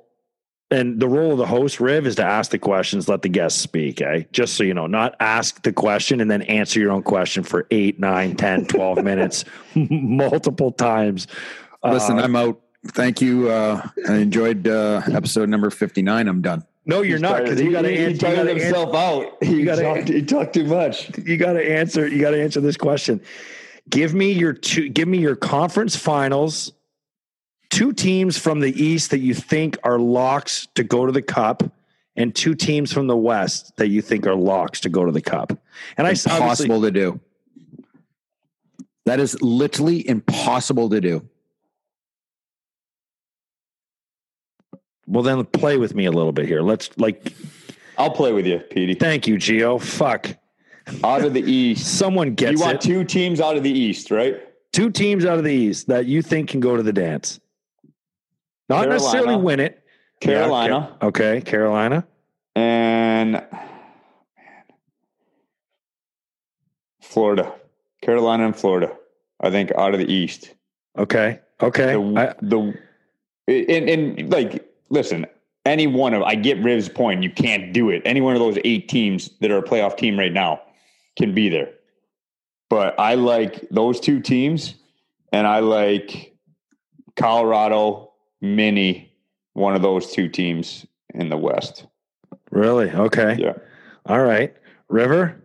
and 0.71 0.99
the 0.99 1.07
role 1.07 1.33
of 1.33 1.37
the 1.37 1.45
host, 1.45 1.79
Riv, 1.81 2.07
is 2.07 2.15
to 2.15 2.23
ask 2.23 2.51
the 2.51 2.57
questions, 2.57 3.09
let 3.09 3.21
the 3.21 3.29
guests 3.29 3.59
speak. 3.61 4.01
Eh? 4.01 4.23
Just 4.31 4.55
so 4.55 4.63
you 4.63 4.73
know, 4.73 4.87
not 4.87 5.15
ask 5.19 5.61
the 5.63 5.73
question 5.73 6.21
and 6.21 6.31
then 6.31 6.41
answer 6.43 6.79
your 6.79 6.91
own 6.91 7.03
question 7.03 7.43
for 7.43 7.67
eight, 7.71 7.99
nine, 7.99 8.35
10, 8.37 8.67
12 8.67 8.97
minutes, 9.03 9.43
multiple 9.75 10.71
times. 10.71 11.27
Listen, 11.83 12.17
uh, 12.17 12.23
I'm 12.23 12.35
out. 12.35 12.61
Thank 12.87 13.21
you. 13.21 13.49
Uh, 13.49 13.87
I 14.07 14.15
enjoyed 14.15 14.67
uh, 14.67 15.01
episode 15.11 15.49
number 15.49 15.69
59. 15.69 16.27
I'm 16.27 16.41
done. 16.41 16.63
No, 16.85 17.01
you're 17.01 17.17
He's 17.17 17.21
not 17.21 17.43
because 17.43 17.61
you 17.61 17.71
got 17.71 17.83
to 17.83 17.95
answer. 17.95 18.27
He 18.27 18.35
tired 18.35 18.47
himself 18.47 18.95
out. 18.95 19.43
He, 19.43 19.63
gotta, 19.63 19.83
talked, 19.83 20.07
he 20.07 20.23
talked 20.23 20.53
too 20.53 20.65
much. 20.65 21.15
You 21.17 21.37
got 21.37 21.53
to 21.53 21.71
answer. 21.71 22.07
You 22.07 22.19
got 22.19 22.31
to 22.31 22.41
answer 22.41 22.59
this 22.59 22.77
question. 22.77 23.21
Give 23.89 24.15
me 24.15 24.31
your 24.31 24.53
two. 24.53 24.89
Give 24.89 25.07
me 25.07 25.19
your 25.19 25.35
conference 25.35 25.95
finals 25.95 26.71
two 27.71 27.93
teams 27.93 28.37
from 28.37 28.59
the 28.59 28.83
East 28.83 29.09
that 29.09 29.19
you 29.19 29.33
think 29.33 29.77
are 29.83 29.97
locks 29.97 30.67
to 30.75 30.83
go 30.83 31.07
to 31.07 31.11
the 31.11 31.21
Cup, 31.21 31.63
and 32.15 32.35
two 32.35 32.53
teams 32.53 32.93
from 32.93 33.07
the 33.07 33.17
West 33.17 33.75
that 33.77 33.87
you 33.87 34.01
think 34.01 34.27
are 34.27 34.35
locks 34.35 34.81
to 34.81 34.89
go 34.89 35.05
to 35.05 35.11
the 35.11 35.21
Cup. 35.21 35.57
And 35.97 36.05
I 36.05 36.11
impossible 36.11 36.81
to 36.81 36.91
do. 36.91 37.19
That 39.05 39.19
is 39.19 39.41
literally 39.41 40.07
impossible 40.07 40.89
to 40.89 41.01
do. 41.01 41.27
Well, 45.07 45.23
then 45.23 45.43
play 45.45 45.77
with 45.77 45.95
me 45.95 46.05
a 46.05 46.11
little 46.11 46.31
bit 46.31 46.45
here. 46.45 46.61
Let's 46.61 46.95
like. 46.97 47.33
I'll 47.97 48.11
play 48.11 48.31
with 48.31 48.45
you, 48.45 48.59
Petey. 48.59 48.93
Thank 48.93 49.27
you, 49.27 49.37
Geo. 49.37 49.77
Fuck. 49.77 50.37
Out 51.03 51.23
of 51.23 51.33
the 51.33 51.41
East, 51.41 51.85
someone 51.97 52.35
gets. 52.35 52.59
You 52.59 52.65
want 52.65 52.75
it. 52.75 52.81
two 52.81 53.03
teams 53.03 53.41
out 53.41 53.57
of 53.57 53.63
the 53.63 53.71
East, 53.71 54.11
right? 54.11 54.39
Two 54.71 54.89
teams 54.89 55.25
out 55.25 55.37
of 55.37 55.43
the 55.43 55.53
East 55.53 55.87
that 55.87 56.05
you 56.05 56.21
think 56.21 56.49
can 56.49 56.59
go 56.59 56.77
to 56.77 56.83
the 56.83 56.93
dance. 56.93 57.39
Not 58.69 58.83
Carolina, 58.83 58.93
necessarily 58.93 59.35
win 59.37 59.59
it. 59.59 59.83
Carolina. 60.19 60.97
Yeah, 61.01 61.07
okay, 61.07 61.41
Carolina. 61.41 62.05
And 62.55 63.45
Florida. 67.01 67.53
Carolina 68.01 68.45
and 68.45 68.55
Florida. 68.55 68.95
I 69.41 69.49
think 69.49 69.71
out 69.73 69.93
of 69.93 69.99
the 69.99 70.11
East. 70.11 70.53
Okay. 70.97 71.39
Okay. 71.61 71.93
The, 71.93 72.19
I, 72.19 72.33
the 72.41 72.73
and, 73.47 73.89
and 73.89 74.31
like 74.31 74.67
listen, 74.89 75.25
any 75.65 75.87
one 75.87 76.13
of 76.13 76.23
I 76.23 76.35
get 76.35 76.61
Riv's 76.63 76.89
point, 76.89 77.23
you 77.23 77.29
can't 77.29 77.73
do 77.73 77.89
it. 77.89 78.01
Any 78.05 78.21
one 78.21 78.33
of 78.33 78.39
those 78.39 78.57
eight 78.63 78.89
teams 78.89 79.31
that 79.41 79.51
are 79.51 79.57
a 79.57 79.63
playoff 79.63 79.97
team 79.97 80.17
right 80.17 80.33
now 80.33 80.61
can 81.17 81.33
be 81.33 81.49
there. 81.49 81.69
But 82.69 82.99
I 82.99 83.15
like 83.15 83.67
those 83.69 83.99
two 83.99 84.19
teams 84.21 84.75
and 85.31 85.45
I 85.45 85.59
like 85.59 86.35
Colorado 87.15 88.10
mini 88.41 89.13
one 89.53 89.75
of 89.75 89.81
those 89.81 90.11
two 90.11 90.27
teams 90.27 90.85
in 91.13 91.29
the 91.29 91.37
West. 91.37 91.85
Really? 92.49 92.89
Okay. 92.89 93.37
Yeah. 93.39 93.53
All 94.05 94.21
right. 94.21 94.53
River. 94.89 95.43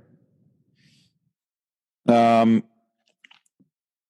Um, 2.09 2.62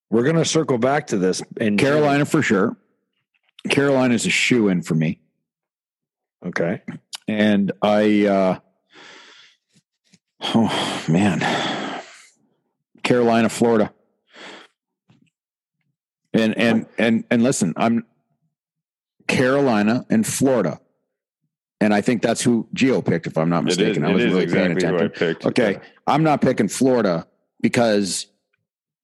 we're 0.09 0.23
going 0.23 0.35
to 0.35 0.45
circle 0.45 0.77
back 0.77 1.07
to 1.07 1.17
this. 1.17 1.41
In 1.59 1.77
Carolina 1.77 2.25
for 2.25 2.41
sure. 2.41 2.77
Carolina 3.69 4.13
is 4.13 4.25
a 4.25 4.29
shoe 4.29 4.69
in 4.69 4.81
for 4.81 4.95
me. 4.95 5.19
Okay. 6.45 6.81
And 7.27 7.71
I, 7.81 8.25
uh, 8.25 8.59
oh 10.55 11.05
man, 11.09 11.41
Carolina, 13.03 13.49
Florida. 13.49 13.93
And, 16.33 16.57
and, 16.57 16.85
and, 16.97 17.25
and 17.29 17.43
listen, 17.43 17.73
I'm, 17.75 18.05
Carolina, 19.27 20.05
and 20.09 20.25
Florida. 20.25 20.79
And 21.79 21.93
I 21.93 22.01
think 22.01 22.21
that's 22.21 22.41
who 22.41 22.67
Geo 22.73 23.01
picked, 23.01 23.27
if 23.27 23.37
I'm 23.37 23.49
not 23.49 23.63
mistaken. 23.63 24.03
I 24.03 24.11
was 24.11 24.23
really 24.23 24.43
exactly 24.43 24.81
paying 24.81 24.95
attention. 24.95 25.09
Picked, 25.09 25.45
okay. 25.45 25.73
Yeah. 25.73 25.79
I'm 26.07 26.23
not 26.23 26.41
picking 26.41 26.67
Florida 26.67 27.27
because, 27.61 28.27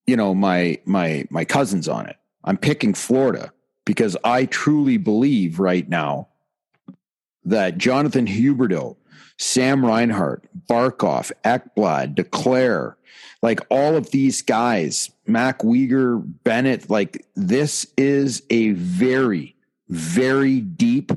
you 0.07 0.17
know, 0.17 0.33
my 0.33 0.79
my 0.85 1.25
my 1.29 1.45
cousin's 1.45 1.87
on 1.87 2.07
it. 2.07 2.15
I'm 2.43 2.57
picking 2.57 2.93
Florida 2.93 3.53
because 3.85 4.17
I 4.23 4.45
truly 4.45 4.97
believe 4.97 5.59
right 5.59 5.87
now 5.87 6.29
that 7.45 7.77
Jonathan 7.77 8.25
Huberdeau, 8.25 8.95
Sam 9.37 9.85
Reinhart, 9.85 10.47
Barkov, 10.67 11.31
Ekblad, 11.43 12.15
Duclair, 12.15 12.95
like 13.41 13.59
all 13.69 13.95
of 13.95 14.11
these 14.11 14.41
guys, 14.41 15.11
Mac 15.27 15.59
Weegar, 15.59 16.23
Bennett, 16.43 16.89
like 16.89 17.25
this 17.35 17.85
is 17.97 18.41
a 18.49 18.71
very 18.71 19.55
very 19.89 20.59
deep 20.59 21.11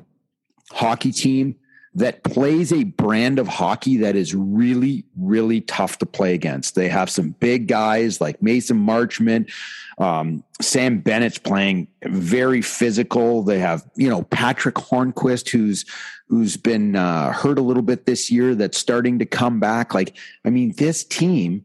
hockey 0.73 1.12
team 1.12 1.57
that 1.97 2.23
plays 2.25 2.75
a 2.75 2.85
brand 2.85 3.39
of 3.39 3.49
hockey 3.49 3.97
that 3.97 4.17
is 4.17 4.35
really, 4.35 5.03
really 5.17 5.62
tough 5.62 5.97
to 5.97 6.05
play 6.05 6.35
against. 6.35 6.75
They 6.75 6.89
have 6.89 7.09
some 7.09 7.31
big 7.31 7.69
guys 7.69 8.21
like 8.21 8.43
Mason 8.43 8.77
Marchment, 8.77 9.51
um, 9.97 10.45
Sam 10.61 11.01
Bennett's 11.01 11.39
playing 11.39 11.89
very 12.05 12.61
physical. 12.61 13.43
They 13.43 13.61
have, 13.61 13.89
you 13.97 14.11
know, 14.11 14.25
Patrick 14.25 14.75
Hornqvist, 14.75 15.49
who's 15.49 15.87
who's 16.29 16.59
been 16.59 16.97
uh, 16.97 17.33
hurt 17.33 17.59
a 17.59 17.62
little 17.62 17.83
bit 17.83 18.05
this 18.05 18.31
year, 18.31 18.55
that's 18.55 18.77
starting 18.77 19.19
to 19.21 19.27
come 19.27 19.59
back. 19.59 19.95
Like, 19.95 20.14
I 20.45 20.51
mean, 20.51 20.75
this 20.77 21.03
team 21.03 21.64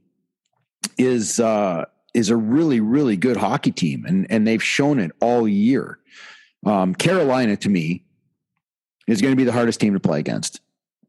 is 0.97 1.41
uh, 1.41 1.85
is 2.13 2.29
a 2.29 2.37
really, 2.37 2.79
really 2.79 3.17
good 3.17 3.35
hockey 3.35 3.71
team, 3.71 4.05
and 4.05 4.27
and 4.31 4.47
they've 4.47 4.63
shown 4.63 4.97
it 4.97 5.11
all 5.19 5.45
year. 5.45 5.99
Um, 6.65 6.93
Carolina, 6.93 7.55
to 7.57 7.69
me, 7.69 8.05
is 9.07 9.21
going 9.21 9.31
to 9.31 9.37
be 9.37 9.43
the 9.43 9.51
hardest 9.51 9.79
team 9.79 9.93
to 9.93 9.99
play 9.99 10.19
against. 10.19 10.61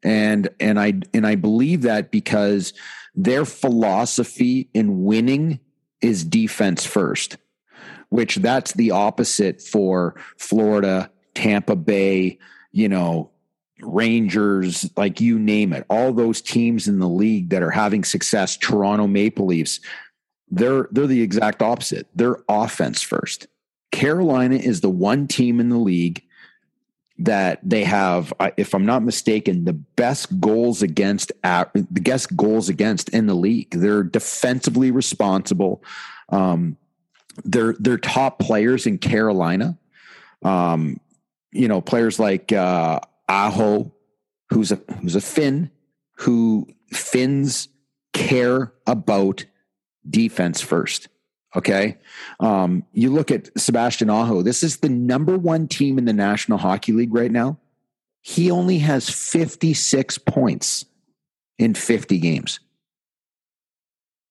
And 0.03 0.49
and 0.59 0.81
I 0.81 0.95
and 1.15 1.27
I 1.27 1.37
believe 1.37 1.83
that 1.83 2.11
because 2.11 2.73
their 3.15 3.45
philosophy 3.45 4.69
in 4.75 5.05
winning 5.05 5.61
is 6.01 6.25
defense 6.25 6.85
first, 6.85 7.37
which 8.09 8.37
that's 8.37 8.73
the 8.73 8.91
opposite 8.91 9.63
for 9.63 10.17
Florida, 10.39 11.11
Tampa 11.35 11.77
Bay, 11.77 12.39
you 12.73 12.89
know, 12.89 13.31
Rangers, 13.81 14.91
like 14.97 15.21
you 15.21 15.39
name 15.39 15.73
it. 15.73 15.85
All 15.89 16.13
those 16.13 16.41
teams 16.41 16.89
in 16.89 16.99
the 16.99 17.09
league 17.09 17.51
that 17.51 17.63
are 17.63 17.71
having 17.71 18.05
success, 18.05 18.57
Toronto 18.57 19.07
Maple 19.07 19.47
Leafs, 19.47 19.81
they're 20.51 20.89
they're 20.91 21.07
the 21.07 21.23
exact 21.23 21.63
opposite. 21.63 22.09
They're 22.15 22.39
offense 22.49 23.03
first. 23.03 23.47
Carolina 23.93 24.57
is 24.57 24.81
the 24.81 24.91
one 24.91 25.29
team 25.29 25.61
in 25.61 25.69
the 25.69 25.79
league 25.79 26.25
that 27.19 27.61
they 27.63 27.85
have, 27.85 28.33
if 28.57 28.75
I'm 28.75 28.87
not 28.87 29.05
mistaken, 29.05 29.65
the 29.65 29.75
best 29.75 30.41
goals 30.41 30.83
against 30.83 31.31
the 31.43 31.87
best 31.91 32.37
goals 32.37 32.69
against 32.69 33.11
in 33.11 33.27
the 33.27 33.35
league. 33.35 33.71
They're 33.71 34.03
defensively 34.03 34.91
responsible. 34.91 35.85
Um, 36.31 36.77
they're 37.45 37.75
they're 37.79 37.99
top 37.99 38.39
players 38.39 38.87
in 38.87 38.99
Carolina. 38.99 39.79
Um, 40.43 40.99
you 41.53 41.69
know, 41.69 41.81
players 41.81 42.19
like 42.19 42.53
uh, 42.53 42.99
Aho, 43.29 43.93
who's 44.51 44.73
a 44.73 44.81
who's 45.01 45.15
a 45.15 45.21
Finn, 45.21 45.71
who 46.17 46.67
Finns 46.91 47.69
care 48.13 48.73
about 48.87 49.45
defense 50.09 50.61
first. 50.61 51.09
Okay. 51.55 51.99
Um, 52.41 52.85
you 52.93 53.11
look 53.11 53.31
at 53.31 53.51
Sebastian 53.59 54.09
Aho. 54.09 54.43
This 54.43 54.63
is 54.63 54.79
the 54.79 54.89
number 54.89 55.37
one 55.37 55.69
team 55.69 55.99
in 55.99 56.07
the 56.07 56.13
National 56.13 56.59
Hockey 56.59 56.93
League 56.93 57.15
right 57.15 57.31
now. 57.31 57.59
He 58.23 58.51
only 58.51 58.79
has 58.79 59.11
56 59.11 60.19
points 60.19 60.85
in 61.59 61.75
50 61.75 62.19
games. 62.19 62.61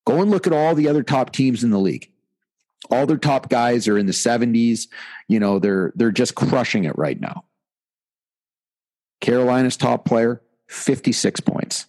Go 0.08 0.22
and 0.22 0.32
look 0.32 0.48
at 0.48 0.54
all 0.54 0.74
the 0.74 0.88
other 0.88 1.04
top 1.04 1.32
teams 1.32 1.64
in 1.64 1.70
the 1.70 1.80
league. 1.80 2.10
All 2.90 3.06
their 3.06 3.18
top 3.18 3.50
guys 3.50 3.88
are 3.88 3.98
in 3.98 4.08
the 4.08 4.12
70s. 4.12 4.88
You 5.28 5.40
know, 5.40 5.60
they're 5.60 5.94
they're 5.96 6.12
just 6.12 6.34
crushing 6.34 6.86
it 6.86 6.98
right 6.98 7.20
now. 7.20 7.46
Carolina's 9.20 9.78
top 9.78 10.04
player, 10.04 10.42
56 10.68 11.42
points. 11.42 11.86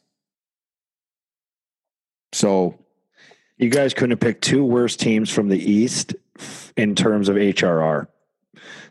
So 2.35 2.82
you 3.63 3.71
guys 3.71 3.95
couldn't 3.95 4.11
have 4.11 4.21
picked 4.21 4.43
two 4.43 4.65
worst 4.65 5.01
teams 5.01 5.31
from 5.31 5.49
the 5.49 5.59
East 5.59 6.15
in 6.77 6.95
terms 6.95 7.29
of 7.29 7.37
HRR. 7.37 8.09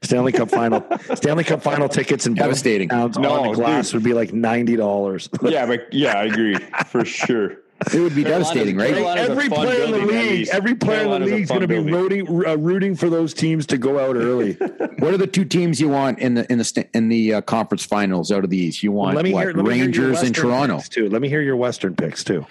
Stanley 0.01 0.31
Cup 0.31 0.49
final, 0.49 0.83
Stanley 1.15 1.43
Cup 1.43 1.61
final 1.61 1.87
tickets 1.87 2.25
and 2.25 2.35
devastating. 2.35 2.89
Pounds 2.89 3.17
no, 3.17 3.31
on 3.31 3.47
the 3.49 3.53
glass 3.53 3.87
dude. 3.87 3.95
would 3.95 4.03
be 4.03 4.13
like 4.13 4.33
ninety 4.33 4.75
dollars. 4.75 5.29
yeah, 5.43 5.65
but 5.65 5.93
yeah, 5.93 6.17
I 6.17 6.23
agree 6.23 6.55
for 6.87 7.05
sure. 7.05 7.57
It 7.93 7.99
would 7.99 8.13
be 8.13 8.23
devastating, 8.23 8.77
right? 8.77 8.93
Every 8.93 9.49
player 9.49 9.85
in 9.85 9.91
the 9.91 10.05
league, 10.05 10.47
every 10.51 10.75
player 10.75 11.01
in 11.03 11.09
the 11.09 11.19
league 11.19 11.43
is 11.43 11.49
going 11.49 11.61
to 11.61 11.67
be 11.67 11.79
rooting, 11.79 12.27
uh, 12.27 12.55
rooting 12.55 12.95
for 12.95 13.09
those 13.09 13.33
teams 13.33 13.65
to 13.67 13.77
go 13.77 13.99
out 13.99 14.15
early. 14.15 14.53
what 14.99 15.15
are 15.15 15.17
the 15.17 15.25
two 15.25 15.45
teams 15.45 15.81
you 15.81 15.89
want 15.89 16.19
in 16.19 16.35
the 16.35 16.51
in 16.51 16.59
the 16.59 16.87
in 16.93 17.09
the 17.09 17.35
uh, 17.35 17.41
conference 17.41 17.83
finals 17.83 18.31
out 18.31 18.43
of 18.43 18.51
the 18.51 18.57
East? 18.57 18.83
You 18.83 18.91
want 18.91 19.15
well, 19.15 19.15
let 19.15 19.23
me 19.23 19.33
what, 19.33 19.47
hear, 19.47 19.53
let 19.53 19.65
Rangers 19.65 20.21
and 20.21 20.33
Toronto 20.33 20.79
too. 20.79 21.09
Let 21.09 21.21
me 21.21 21.29
hear 21.29 21.41
your 21.41 21.55
Western 21.55 21.95
picks 21.95 22.23
too. 22.23 22.45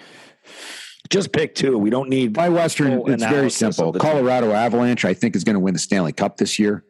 Just 1.11 1.33
pick 1.33 1.55
two. 1.55 1.77
We 1.77 1.89
don't 1.89 2.09
need 2.09 2.35
my 2.35 2.47
Western. 2.47 3.03
It's 3.11 3.23
very 3.23 3.51
simple. 3.51 3.91
Colorado 3.93 4.47
team. 4.47 4.55
Avalanche, 4.55 5.03
I 5.03 5.13
think, 5.13 5.35
is 5.35 5.43
going 5.43 5.55
to 5.55 5.59
win 5.59 5.73
the 5.73 5.79
Stanley 5.79 6.13
Cup 6.13 6.37
this 6.37 6.57
year. 6.57 6.85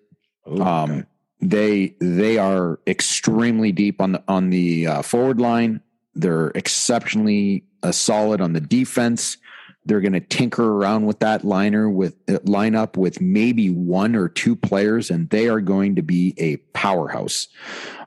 Ooh, 0.47 0.61
um, 0.61 0.91
okay. 0.91 1.03
They 1.41 1.95
they 1.99 2.37
are 2.37 2.79
extremely 2.85 3.71
deep 3.71 3.99
on 3.99 4.11
the 4.11 4.23
on 4.27 4.51
the 4.51 4.85
uh, 4.85 5.01
forward 5.01 5.41
line. 5.41 5.81
They're 6.13 6.49
exceptionally 6.49 7.65
uh, 7.81 7.91
solid 7.91 8.41
on 8.41 8.53
the 8.53 8.61
defense. 8.61 9.37
They're 9.85 10.01
going 10.01 10.13
to 10.13 10.19
tinker 10.19 10.63
around 10.63 11.07
with 11.07 11.17
that 11.19 11.43
liner 11.43 11.89
with 11.89 12.15
uh, 12.29 12.33
lineup 12.39 12.97
with 12.97 13.19
maybe 13.19 13.71
one 13.71 14.15
or 14.15 14.29
two 14.29 14.55
players, 14.55 15.09
and 15.09 15.31
they 15.31 15.49
are 15.49 15.61
going 15.61 15.95
to 15.95 16.03
be 16.03 16.35
a 16.37 16.57
powerhouse. 16.73 17.47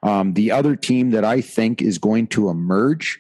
Um, 0.05 0.35
the 0.35 0.53
other 0.53 0.77
team 0.77 1.11
that 1.11 1.25
I 1.25 1.41
think 1.41 1.83
is 1.83 1.99
going 1.99 2.29
to 2.29 2.51
emerge 2.51 3.19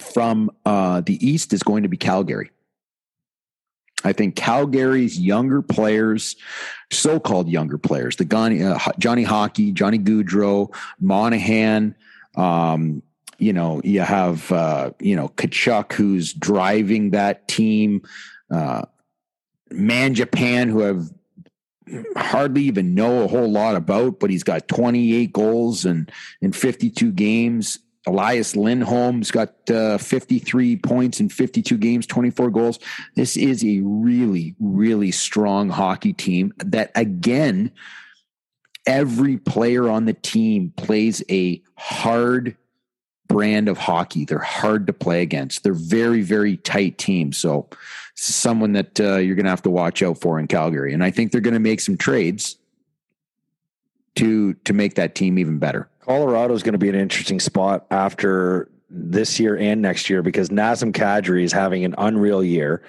from 0.00 0.50
uh, 0.64 1.00
the 1.00 1.24
East 1.26 1.52
is 1.52 1.62
going 1.62 1.82
to 1.82 1.88
be 1.88 1.96
Calgary. 1.96 2.50
I 4.04 4.12
think 4.12 4.34
Calgary's 4.34 5.18
younger 5.18 5.62
players, 5.62 6.36
so-called 6.90 7.48
younger 7.48 7.78
players, 7.78 8.16
the 8.16 8.24
Johnny, 8.24 8.62
uh, 8.62 8.78
Johnny 8.98 9.22
Hockey, 9.22 9.70
Johnny 9.72 9.98
Gaudreau, 9.98 10.74
Monahan, 11.00 11.94
um, 12.36 13.02
you 13.38 13.52
know, 13.52 13.80
you 13.82 14.00
have 14.00 14.50
uh, 14.52 14.92
you 15.00 15.16
know 15.16 15.28
Tkachuk 15.28 15.92
who's 15.92 16.32
driving 16.32 17.10
that 17.10 17.48
team, 17.48 18.02
uh, 18.50 18.82
Japan, 19.70 20.68
who 20.68 20.80
have 20.80 21.10
hardly 22.16 22.62
even 22.62 22.94
know 22.94 23.24
a 23.24 23.28
whole 23.28 23.50
lot 23.50 23.74
about, 23.74 24.20
but 24.20 24.30
he's 24.30 24.44
got 24.44 24.68
28 24.68 25.32
goals 25.32 25.84
and 25.84 26.10
in 26.40 26.52
52 26.52 27.10
games. 27.12 27.78
Elias 28.06 28.56
Lindholm's 28.56 29.30
got 29.30 29.70
uh, 29.70 29.96
53 29.98 30.76
points 30.76 31.20
in 31.20 31.28
52 31.28 31.78
games, 31.78 32.06
24 32.06 32.50
goals. 32.50 32.78
This 33.14 33.36
is 33.36 33.64
a 33.64 33.80
really, 33.80 34.56
really 34.58 35.12
strong 35.12 35.68
hockey 35.68 36.12
team 36.12 36.52
that, 36.58 36.90
again, 36.96 37.70
every 38.86 39.36
player 39.36 39.88
on 39.88 40.06
the 40.06 40.14
team 40.14 40.72
plays 40.76 41.22
a 41.30 41.62
hard 41.76 42.56
brand 43.28 43.68
of 43.68 43.78
hockey. 43.78 44.24
They're 44.24 44.38
hard 44.38 44.88
to 44.88 44.92
play 44.92 45.22
against. 45.22 45.62
They're 45.62 45.72
very, 45.72 46.22
very 46.22 46.56
tight 46.56 46.98
team. 46.98 47.32
So, 47.32 47.68
someone 48.14 48.72
that 48.72 49.00
uh, 49.00 49.16
you're 49.16 49.36
going 49.36 49.44
to 49.44 49.50
have 49.50 49.62
to 49.62 49.70
watch 49.70 50.02
out 50.02 50.20
for 50.20 50.38
in 50.38 50.46
Calgary. 50.46 50.92
And 50.92 51.02
I 51.02 51.10
think 51.10 51.32
they're 51.32 51.40
going 51.40 51.54
to 51.54 51.60
make 51.60 51.80
some 51.80 51.96
trades 51.96 52.56
to 54.16 54.54
to 54.54 54.72
make 54.72 54.96
that 54.96 55.14
team 55.14 55.38
even 55.38 55.58
better. 55.58 55.88
Colorado 56.02 56.52
is 56.54 56.62
going 56.62 56.72
to 56.72 56.78
be 56.78 56.88
an 56.88 56.94
interesting 56.94 57.40
spot 57.40 57.86
after 57.90 58.68
this 58.90 59.40
year 59.40 59.56
and 59.56 59.80
next 59.80 60.10
year 60.10 60.22
because 60.22 60.50
Nazem 60.50 60.92
Kadri 60.92 61.44
is 61.44 61.52
having 61.52 61.84
an 61.84 61.94
unreal 61.96 62.44
year 62.44 62.82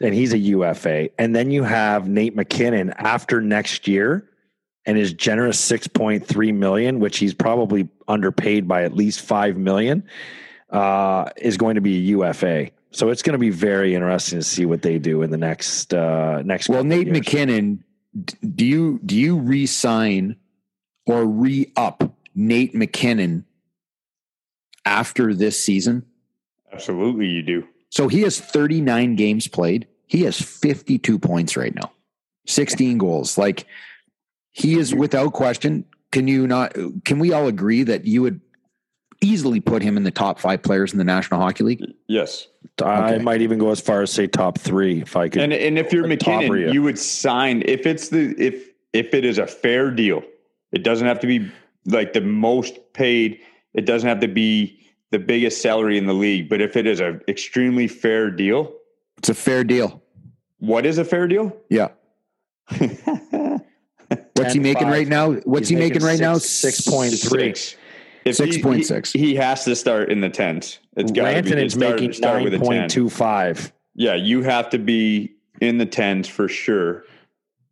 and 0.00 0.14
he's 0.14 0.32
a 0.32 0.38
UFA. 0.38 1.10
And 1.18 1.34
then 1.34 1.50
you 1.50 1.62
have 1.64 2.08
Nate 2.08 2.36
MacKinnon 2.36 2.90
after 2.90 3.40
next 3.40 3.88
year 3.88 4.28
and 4.86 4.96
his 4.96 5.12
generous 5.12 5.60
6.3 5.70 6.54
million, 6.54 7.00
which 7.00 7.18
he's 7.18 7.34
probably 7.34 7.88
underpaid 8.08 8.68
by 8.68 8.84
at 8.84 8.94
least 8.94 9.20
5 9.22 9.56
million, 9.56 10.06
uh, 10.70 11.30
is 11.36 11.56
going 11.56 11.74
to 11.74 11.80
be 11.80 11.96
a 11.96 12.00
UFA. 12.16 12.70
So 12.92 13.08
it's 13.08 13.22
going 13.22 13.34
to 13.34 13.38
be 13.38 13.50
very 13.50 13.94
interesting 13.94 14.38
to 14.38 14.44
see 14.44 14.66
what 14.66 14.82
they 14.82 14.98
do 14.98 15.22
in 15.22 15.30
the 15.30 15.36
next 15.36 15.94
uh, 15.94 16.42
next. 16.42 16.68
Well, 16.68 16.84
Nate 16.84 17.06
years. 17.06 17.18
MacKinnon, 17.18 17.84
do 18.54 18.66
you 18.66 19.00
do 19.04 19.16
you 19.16 19.36
re-sign 19.36 20.36
or 21.06 21.24
re-up 21.24 22.12
Nate 22.40 22.74
MacKinnon 22.74 23.44
after 24.84 25.34
this 25.34 25.62
season? 25.62 26.06
Absolutely, 26.72 27.26
you 27.26 27.42
do. 27.42 27.68
So 27.90 28.08
he 28.08 28.22
has 28.22 28.40
39 28.40 29.16
games 29.16 29.46
played. 29.46 29.86
He 30.06 30.22
has 30.22 30.40
52 30.40 31.18
points 31.18 31.56
right 31.56 31.74
now, 31.74 31.92
16 32.46 32.98
goals. 32.98 33.36
Like 33.36 33.66
he 34.50 34.78
is 34.78 34.94
without 34.94 35.32
question. 35.32 35.84
Can 36.12 36.26
you 36.26 36.46
not? 36.46 36.74
Can 37.04 37.18
we 37.18 37.32
all 37.32 37.46
agree 37.46 37.84
that 37.84 38.06
you 38.06 38.22
would 38.22 38.40
easily 39.20 39.60
put 39.60 39.82
him 39.82 39.96
in 39.96 40.02
the 40.02 40.10
top 40.10 40.40
five 40.40 40.62
players 40.62 40.92
in 40.92 40.98
the 40.98 41.04
National 41.04 41.40
Hockey 41.40 41.62
League? 41.62 41.84
Yes. 42.08 42.48
I 42.82 43.18
might 43.18 43.42
even 43.42 43.58
go 43.58 43.70
as 43.70 43.80
far 43.80 44.02
as 44.02 44.10
say 44.10 44.26
top 44.26 44.58
three 44.58 45.02
if 45.02 45.14
I 45.14 45.28
could. 45.28 45.42
And, 45.42 45.52
and 45.52 45.78
if 45.78 45.92
you're 45.92 46.06
MacKinnon, 46.06 46.52
you. 46.52 46.72
you 46.72 46.82
would 46.82 46.98
sign 46.98 47.62
if 47.66 47.86
it's 47.86 48.08
the 48.08 48.34
if 48.38 48.70
if 48.92 49.14
it 49.14 49.24
is 49.24 49.38
a 49.38 49.46
fair 49.46 49.90
deal. 49.90 50.22
It 50.72 50.82
doesn't 50.82 51.06
have 51.06 51.20
to 51.20 51.26
be 51.26 51.50
like 51.92 52.12
the 52.12 52.20
most 52.20 52.78
paid. 52.92 53.40
It 53.74 53.86
doesn't 53.86 54.08
have 54.08 54.20
to 54.20 54.28
be 54.28 54.78
the 55.10 55.18
biggest 55.18 55.60
salary 55.62 55.98
in 55.98 56.06
the 56.06 56.12
league, 56.14 56.48
but 56.48 56.60
if 56.60 56.76
it 56.76 56.86
is 56.86 57.00
an 57.00 57.20
extremely 57.28 57.86
fair 57.88 58.30
deal, 58.30 58.72
it's 59.18 59.28
a 59.28 59.34
fair 59.34 59.64
deal. 59.64 60.02
What 60.58 60.86
is 60.86 60.98
a 60.98 61.04
fair 61.04 61.26
deal? 61.28 61.56
Yeah. 61.68 61.88
What's 64.34 64.54
he 64.54 64.60
making 64.60 64.84
five. 64.84 64.92
right 64.92 65.08
now? 65.08 65.32
What's 65.32 65.68
He's 65.68 65.70
he 65.70 65.76
making, 65.76 66.02
making 66.02 66.06
right 66.06 66.18
six, 66.18 66.20
now? 66.20 66.38
Six 66.38 66.80
point 66.88 67.12
three. 67.18 67.50
If 68.24 68.36
he- 68.36 68.60
6.6. 68.62 69.12
He, 69.12 69.18
he 69.18 69.34
has 69.36 69.64
to 69.64 69.74
start 69.74 70.10
in 70.12 70.20
the 70.20 70.28
tens. 70.28 70.78
It's 70.96 71.10
got 71.10 71.32
to 71.32 71.42
be 71.42 71.50
Rantanen's 71.50 71.72
start, 71.74 71.94
making 71.96 72.12
start 72.12 72.42
with 72.44 72.54
a 72.54 72.58
point 72.58 72.90
two 72.90 73.08
five. 73.08 73.72
Yeah, 73.94 74.14
you 74.14 74.42
have 74.42 74.68
to 74.70 74.78
be 74.78 75.34
in 75.60 75.78
the 75.78 75.86
tens 75.86 76.28
for 76.28 76.48
sure. 76.48 77.04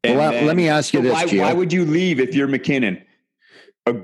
And 0.04 0.16
Well, 0.18 0.30
let- 0.32 0.44
let 0.44 0.56
me 0.56 0.68
ask 0.68 0.94
you 0.94 1.02
this, 1.02 1.12
why, 1.12 1.26
Gio. 1.26 1.40
why 1.40 1.52
would 1.52 1.72
you 1.72 1.84
leave 1.84 2.20
if 2.20 2.34
you're 2.34 2.48
MacKinnon? 2.48 3.02
A 3.88 4.02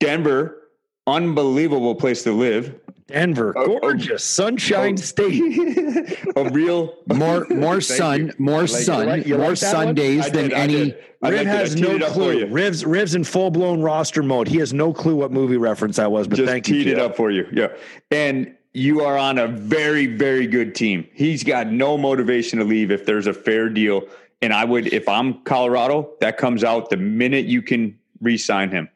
Denver, 0.00 0.68
unbelievable 1.06 1.94
place 1.94 2.22
to 2.24 2.32
live. 2.32 2.74
Denver, 3.06 3.52
Oh, 3.56 3.64
oh, 3.76 3.80
gorgeous, 3.80 4.24
Sunshine 4.24 4.94
oh. 4.94 5.02
State. 5.02 6.18
A 6.36 6.48
real 6.50 6.94
More 7.14 7.46
more 7.50 7.80
sun, 7.82 8.26
you. 8.28 8.32
more 8.38 8.60
like- 8.62 8.68
sun, 8.70 9.06
like- 9.06 9.26
more 9.28 9.38
like? 9.48 9.56
Sundays 9.58 10.26
I 10.26 10.30
than 10.30 10.52
any. 10.52 10.72
did. 10.72 10.94
Riv 10.94 10.96
liked 11.22 11.34
it. 11.40 11.46
I 11.46 11.50
has 11.56 11.76
no 11.76 11.90
it 11.96 12.02
up 12.02 12.08
for 12.08 12.14
clue. 12.14 12.46
Riv's 12.46 12.84
Riv's 12.84 13.14
in 13.14 13.24
full 13.24 13.50
blown 13.50 13.82
roster 13.82 14.22
mode. 14.22 14.48
He 14.48 14.56
has 14.58 14.72
no 14.72 14.92
clue 14.94 15.16
what 15.16 15.30
movie 15.32 15.58
reference 15.58 15.96
that 15.96 16.10
was, 16.10 16.26
but 16.28 16.36
Just 16.36 16.48
thank 16.50 16.66
you. 16.68 16.76
teed 16.82 16.86
it 16.92 16.98
up 16.98 17.14
for 17.16 17.30
you. 17.30 17.46
Yeah. 17.52 17.68
And 18.10 18.54
you 18.72 19.02
are 19.02 19.16
on 19.18 19.38
a 19.38 19.46
very, 19.48 20.06
very 20.06 20.46
good 20.46 20.74
team. 20.74 21.06
He's 21.12 21.44
got 21.44 21.70
no 21.70 21.96
motivation 21.98 22.58
to 22.58 22.64
leave 22.64 22.90
if 22.90 23.04
there's 23.06 23.26
a 23.26 23.34
fair 23.34 23.68
deal. 23.68 24.02
And 24.42 24.52
I 24.52 24.64
would, 24.64 24.92
if 24.92 25.08
I'm 25.08 25.42
Colorado, 25.44 26.10
that 26.20 26.36
comes 26.38 26.64
out 26.64 26.90
the 26.90 26.96
minute 26.96 27.44
you 27.46 27.62
can 27.62 27.98
re 28.20 28.36
sign 28.38 28.70
him. 28.70 28.88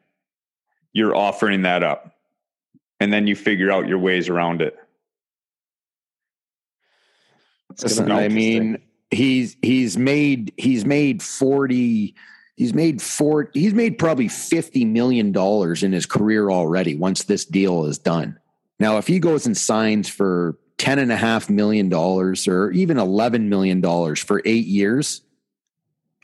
You're 0.93 1.15
offering 1.15 1.63
that 1.63 1.83
up. 1.83 2.15
And 2.99 3.13
then 3.13 3.27
you 3.27 3.35
figure 3.35 3.71
out 3.71 3.87
your 3.87 3.99
ways 3.99 4.27
around 4.27 4.61
it. 4.61 4.77
Listen, 7.81 8.07
be 8.07 8.11
I 8.11 8.27
mean, 8.27 8.81
he's 9.11 9.55
he's 9.61 9.97
made 9.97 10.53
he's 10.57 10.85
made 10.85 11.21
forty. 11.23 12.15
He's 12.57 12.73
made 12.73 13.01
four. 13.01 13.51
He's 13.53 13.73
made 13.73 13.97
probably 13.97 14.27
fifty 14.27 14.83
million 14.83 15.31
dollars 15.31 15.83
in 15.83 15.93
his 15.93 16.05
career 16.05 16.49
already. 16.49 16.95
Once 16.95 17.23
this 17.23 17.45
deal 17.45 17.85
is 17.85 17.97
done, 17.97 18.37
now 18.79 18.97
if 18.97 19.07
he 19.07 19.19
goes 19.19 19.45
and 19.45 19.55
signs 19.55 20.09
for 20.09 20.57
ten 20.77 20.99
and 20.99 21.11
a 21.11 21.15
half 21.15 21.49
million 21.49 21.87
dollars 21.87 22.47
or 22.47 22.71
even 22.71 22.97
eleven 22.97 23.47
million 23.47 23.79
dollars 23.79 24.19
for 24.19 24.41
eight 24.43 24.65
years, 24.65 25.21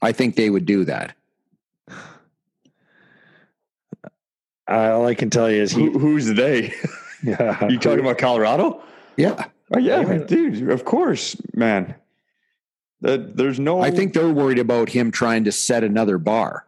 I 0.01 0.11
think 0.11 0.35
they 0.35 0.49
would 0.49 0.65
do 0.65 0.83
that. 0.85 1.15
All 4.67 5.05
I 5.07 5.13
can 5.15 5.29
tell 5.29 5.49
you 5.49 5.61
is 5.61 5.71
he. 5.71 5.85
Who, 5.85 5.99
who's 5.99 6.27
they? 6.33 6.73
Yeah. 7.23 7.67
you 7.69 7.79
talking 7.79 8.01
about 8.01 8.19
Colorado? 8.19 8.83
Yeah, 9.17 9.45
Oh, 9.73 9.79
yeah, 9.79 10.01
Yeah. 10.01 10.17
dude. 10.19 10.69
Of 10.69 10.85
course, 10.85 11.35
man. 11.55 11.95
That 13.01 13.35
there's 13.35 13.59
no. 13.59 13.81
I 13.81 13.89
think 13.89 14.13
they're 14.13 14.29
worried 14.29 14.59
about 14.59 14.89
him 14.89 15.09
trying 15.09 15.45
to 15.45 15.51
set 15.51 15.83
another 15.83 16.19
bar. 16.19 16.67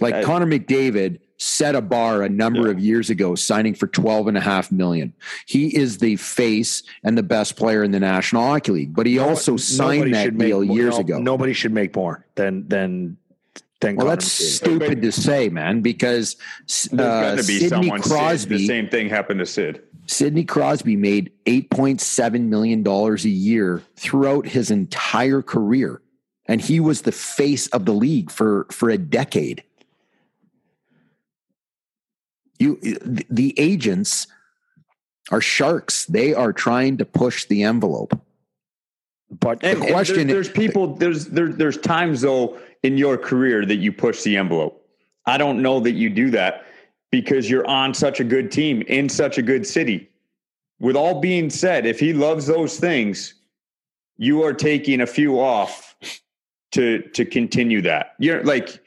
Like 0.00 0.14
I- 0.14 0.22
Connor 0.24 0.46
McDavid 0.46 1.20
set 1.36 1.74
a 1.76 1.80
bar 1.82 2.22
a 2.22 2.28
number 2.28 2.62
Yeah. 2.64 2.70
of 2.70 2.80
years 2.80 3.10
ago, 3.10 3.34
signing 3.36 3.74
for 3.74 3.86
12 3.86 4.26
and 4.28 4.36
a 4.36 4.40
half 4.40 4.72
million. 4.72 5.12
He 5.46 5.76
is 5.76 5.98
the 5.98 6.16
face 6.16 6.82
and 7.04 7.16
the 7.16 7.22
best 7.22 7.54
player 7.56 7.84
in 7.84 7.90
the 7.92 8.00
National 8.00 8.42
Hockey 8.44 8.72
League, 8.72 8.94
but 8.94 9.06
he 9.06 9.18
also 9.20 9.56
signed 9.56 10.14
that 10.14 10.24
should 10.24 10.38
make 10.38 10.48
deal 10.48 10.64
years 10.64 10.94
no, 10.94 11.00
ago. 11.00 11.18
Nobody 11.18 11.52
should 11.52 11.72
make 11.72 11.94
more 11.94 12.24
than 12.34 12.66
than 12.68 13.18
than. 13.84 13.96
well, 13.96 14.06
Connor 14.06 14.16
that's 14.16 14.26
McDavid. 14.40 14.54
stupid 14.56 15.02
to 15.02 15.12
say, 15.12 15.48
man, 15.48 15.80
because 15.80 16.36
there's 16.66 16.92
uh, 16.92 16.96
got 16.96 17.30
to 17.38 17.46
be 17.46 17.58
Sidney 17.60 17.68
someone. 17.88 18.02
Sid. 18.02 18.48
The 18.48 18.66
same 18.66 18.88
thing 18.88 19.08
happened 19.08 19.40
to 19.40 19.46
Sid. 19.46 19.82
Sidney 20.06 20.44
Crosby 20.44 20.96
made 20.96 21.32
$8.7 21.46 22.42
million 22.42 22.86
a 22.86 23.14
year 23.28 23.82
throughout 23.96 24.46
his 24.46 24.70
entire 24.70 25.40
career. 25.42 26.02
And 26.46 26.60
he 26.60 26.78
was 26.78 27.02
the 27.02 27.12
face 27.12 27.68
of 27.68 27.86
the 27.86 27.92
league 27.92 28.30
for, 28.30 28.66
for 28.70 28.90
a 28.90 28.98
decade. 28.98 29.62
You, 32.58 32.76
the 33.30 33.54
agents 33.58 34.26
are 35.30 35.40
sharks. 35.40 36.04
They 36.06 36.34
are 36.34 36.52
trying 36.52 36.98
to 36.98 37.04
push 37.04 37.46
the 37.46 37.62
envelope. 37.62 38.18
But 39.30 39.64
And, 39.64 39.78
and 39.82 39.90
question- 39.90 40.26
there- 40.26 40.36
there's 40.36 40.48
people. 40.50 40.94
There's 40.96 41.26
there, 41.26 41.48
there's 41.52 41.78
times 41.78 42.20
though 42.20 42.58
in 42.84 42.98
your 42.98 43.16
career 43.16 43.64
that 43.64 43.76
you 43.76 43.90
push 43.90 44.22
the 44.22 44.36
envelope. 44.36 44.86
I 45.26 45.38
don't 45.38 45.62
know 45.62 45.80
that 45.80 45.92
you 45.92 46.10
do 46.10 46.30
that 46.30 46.66
because 47.10 47.48
you're 47.48 47.66
on 47.66 47.94
such 47.94 48.20
a 48.20 48.24
good 48.24 48.52
team 48.52 48.82
in 48.82 49.08
such 49.08 49.38
a 49.38 49.42
good 49.42 49.66
city. 49.66 50.08
With 50.80 50.94
all 50.94 51.20
being 51.20 51.48
said, 51.48 51.86
if 51.86 51.98
he 51.98 52.12
loves 52.12 52.46
those 52.46 52.78
things, 52.78 53.34
you 54.18 54.44
are 54.44 54.52
taking 54.52 55.00
a 55.00 55.06
few 55.06 55.40
off 55.40 55.96
to 56.72 57.00
to 57.14 57.24
continue 57.24 57.80
that. 57.82 58.14
You're 58.18 58.44
like 58.44 58.80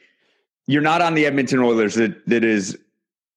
you're 0.66 0.82
not 0.82 1.02
on 1.02 1.14
the 1.14 1.26
Edmonton 1.26 1.58
Oilers 1.58 1.96
that 1.96 2.24
that 2.28 2.44
is 2.44 2.78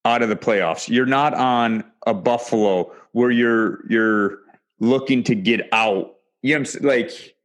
out 0.06 0.22
of 0.22 0.30
the 0.30 0.36
playoffs. 0.36 0.88
You're 0.88 1.06
not 1.08 1.34
on 1.34 1.84
a 2.06 2.14
Buffalo 2.14 2.94
where 3.14 3.32
you're 3.32 3.90
you're 3.90 4.40
looking 4.80 5.24
to 5.24 5.36
get 5.36 5.68
out. 5.72 6.18
You 6.44 6.60
know? 6.60 6.66
Like 6.82 7.36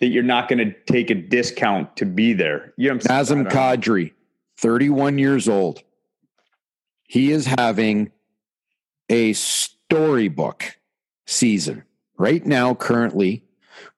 that 0.00 0.08
you're 0.08 0.22
not 0.22 0.48
going 0.48 0.58
to 0.58 0.72
take 0.92 1.10
a 1.10 1.14
discount 1.14 1.96
to 1.96 2.06
be 2.06 2.32
there. 2.32 2.72
You 2.76 2.88
know 2.88 2.94
what 2.94 3.10
I'm 3.10 3.26
saying? 3.26 3.46
Nazem 3.46 3.50
Kadri, 3.50 4.12
31 4.58 5.18
years 5.18 5.48
old. 5.48 5.82
He 7.04 7.32
is 7.32 7.46
having 7.46 8.12
a 9.08 9.32
storybook 9.32 10.78
season. 11.26 11.84
Right 12.16 12.44
now, 12.44 12.74
currently, 12.74 13.44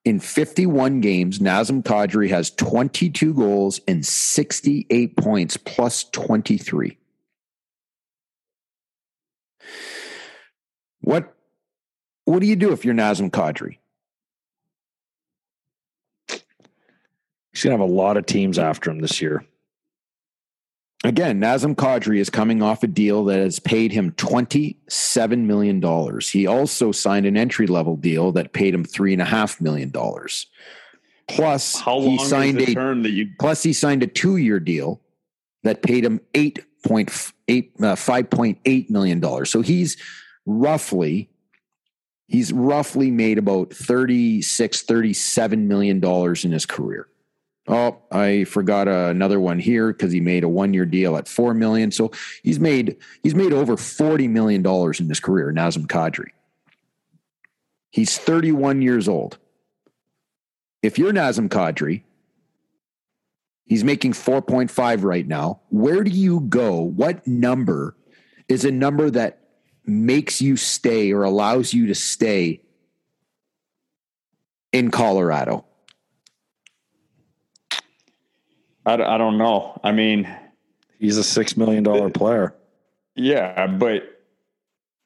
in 0.05 0.19
51 0.19 1.01
games, 1.01 1.39
Nazem 1.39 1.83
Kadri 1.83 2.29
has 2.29 2.51
22 2.51 3.33
goals 3.33 3.81
and 3.87 4.05
68 4.05 5.17
points 5.17 5.57
plus 5.57 6.03
23. 6.05 6.97
What 11.01 11.35
what 12.25 12.39
do 12.39 12.45
you 12.45 12.55
do 12.55 12.71
if 12.71 12.85
you're 12.85 12.93
Nazem 12.93 13.31
Kadri? 13.31 13.77
He's 17.51 17.63
gonna 17.63 17.73
have 17.77 17.89
a 17.89 17.93
lot 17.93 18.17
of 18.17 18.25
teams 18.25 18.59
after 18.59 18.89
him 18.89 18.99
this 18.99 19.21
year. 19.21 19.45
Again, 21.03 21.41
Nazem 21.41 21.75
Kadri 21.75 22.19
is 22.19 22.29
coming 22.29 22.61
off 22.61 22.83
a 22.83 22.87
deal 22.87 23.25
that 23.25 23.39
has 23.39 23.57
paid 23.57 23.91
him 23.91 24.11
$27 24.11 25.39
million. 25.39 26.19
He 26.21 26.45
also 26.45 26.91
signed 26.91 27.25
an 27.25 27.35
entry 27.35 27.65
level 27.65 27.95
deal 27.95 28.31
that 28.33 28.53
paid 28.53 28.75
him 28.75 28.85
$3.5 28.85 29.61
million. 29.61 29.91
Plus, 31.27 31.79
How 31.79 31.95
long 31.95 32.11
he 32.11 32.17
signed 32.19 32.61
a 32.61 32.73
term 32.73 33.03
that 33.03 33.11
you 33.11 33.29
plus 33.39 33.63
he 33.63 33.73
signed 33.73 34.03
a 34.03 34.07
two 34.07 34.37
year 34.37 34.59
deal 34.59 35.01
that 35.63 35.81
paid 35.81 36.03
him 36.03 36.19
eight 36.33 36.59
point 36.83 37.11
eight 37.47 37.71
uh, 37.81 37.95
five 37.95 38.29
point 38.29 38.59
eight 38.65 38.89
million 38.89 39.19
dollars. 39.19 39.49
So 39.49 39.61
he's 39.61 39.97
roughly 40.45 41.29
he's 42.27 42.51
roughly 42.51 43.11
made 43.11 43.37
about 43.37 43.73
36 43.73 44.81
37 44.81 45.67
million 45.67 45.99
dollars 45.99 46.43
in 46.43 46.51
his 46.51 46.65
career. 46.65 47.07
Oh, 47.71 47.97
I 48.11 48.43
forgot 48.43 48.87
another 48.87 49.39
one 49.39 49.57
here 49.57 49.93
because 49.93 50.11
he 50.11 50.19
made 50.19 50.43
a 50.43 50.49
one 50.49 50.73
year 50.73 50.85
deal 50.85 51.17
at 51.17 51.27
four 51.27 51.53
million. 51.53 51.91
So 51.91 52.11
he's 52.43 52.59
made 52.59 52.97
he's 53.23 53.33
made 53.33 53.53
over 53.53 53.77
forty 53.77 54.27
million 54.27 54.61
dollars 54.61 54.99
in 54.99 55.09
his 55.09 55.19
career. 55.19 55.51
Nazem 55.51 55.87
Kadri. 55.87 56.27
He's 57.89 58.17
31 58.17 58.81
years 58.81 59.09
old. 59.09 59.37
If 60.81 60.97
you're 60.97 61.11
Nazem 61.11 61.49
Kadri, 61.49 62.03
He's 63.71 63.85
making 63.85 64.11
4.5 64.11 65.05
right 65.05 65.25
now. 65.25 65.61
Where 65.69 66.03
do 66.03 66.11
you 66.11 66.41
go? 66.41 66.81
What 66.81 67.25
number 67.25 67.95
is 68.49 68.65
a 68.65 68.71
number 68.71 69.09
that 69.09 69.47
makes 69.85 70.41
you 70.41 70.57
stay 70.57 71.13
or 71.13 71.23
allows 71.23 71.73
you 71.73 71.87
to 71.87 71.95
stay 71.95 72.63
in 74.73 74.91
Colorado? 74.91 75.63
I, 78.85 78.93
I 78.93 79.17
don't 79.17 79.37
know. 79.37 79.79
I 79.83 79.91
mean, 79.91 80.27
He's 80.99 81.17
a 81.17 81.23
six 81.23 81.57
million 81.57 81.83
dollar 81.83 82.09
player. 82.09 82.53
yeah, 83.15 83.67
but 83.67 84.03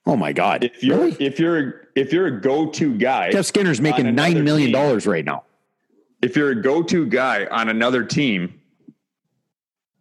Oh 0.05 0.15
my 0.15 0.33
God. 0.33 0.63
if 0.65 0.83
you're 0.83 0.97
Really? 0.97 1.17
if 1.19 1.39
you're 1.39 1.81
if 1.95 2.11
you're 2.13 2.27
a 2.27 2.41
go-to 2.41 2.93
guy, 2.95 3.31
Jeff 3.31 3.45
Skinner's 3.45 3.79
making 3.81 4.05
on 4.07 4.13
$9 4.15 4.25
another 4.31 4.43
million 4.43 4.71
team. 4.99 5.11
right 5.11 5.23
now. 5.25 5.43
if 6.21 6.35
you're 6.35 6.51
a 6.51 6.61
go-to 6.61 7.05
guy 7.05 7.45
on 7.45 7.69
another 7.69 8.03
team, 8.03 8.59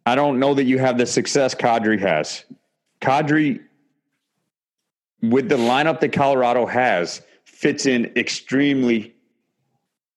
I 0.05 0.15
don't 0.15 0.37
know 0.39 0.53
that 0.53 0.65
you 0.65 0.77
have 0.79 0.97
the 0.97 1.05
success 1.05 1.55
Kadri 1.55 1.99
has. 1.99 2.43
Kadri, 3.01 3.61
with 5.21 5.49
the 5.49 5.55
lineup 5.57 5.99
that 6.01 6.11
Colorado 6.11 6.65
has, 6.65 7.21
fits 7.45 7.85
in 7.85 8.11
extremely 8.15 9.15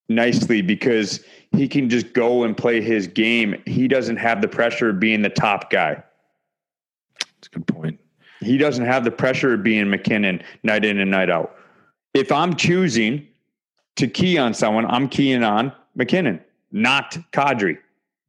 nicely 0.08 0.60
because 0.62 1.20
he 1.52 1.68
can 1.68 1.88
just 1.88 2.12
go 2.12 2.44
and 2.44 2.56
play 2.56 2.80
his 2.80 3.06
game. 3.06 3.60
He 3.66 3.88
doesn't 3.88 4.16
have 4.16 4.40
the 4.40 4.48
pressure 4.48 4.90
of 4.90 5.00
being 5.00 5.22
the 5.22 5.30
top 5.30 5.70
guy. 5.70 6.02
That's 7.20 7.46
a 7.46 7.50
good 7.50 7.66
point. 7.66 8.00
He 8.40 8.56
doesn't 8.58 8.84
have 8.84 9.04
the 9.04 9.10
pressure 9.10 9.54
of 9.54 9.62
being 9.62 9.90
MacKinnon 9.90 10.42
night 10.62 10.84
in 10.84 10.98
and 11.00 11.10
night 11.10 11.30
out. 11.30 11.56
If 12.14 12.30
I'm 12.30 12.54
choosing 12.54 13.26
to 13.96 14.06
key 14.06 14.38
on 14.38 14.54
someone, 14.54 14.86
I'm 14.86 15.08
keying 15.08 15.42
on 15.42 15.72
MacKinnon, 15.94 16.40
not 16.70 17.16
Kadri. 17.32 17.78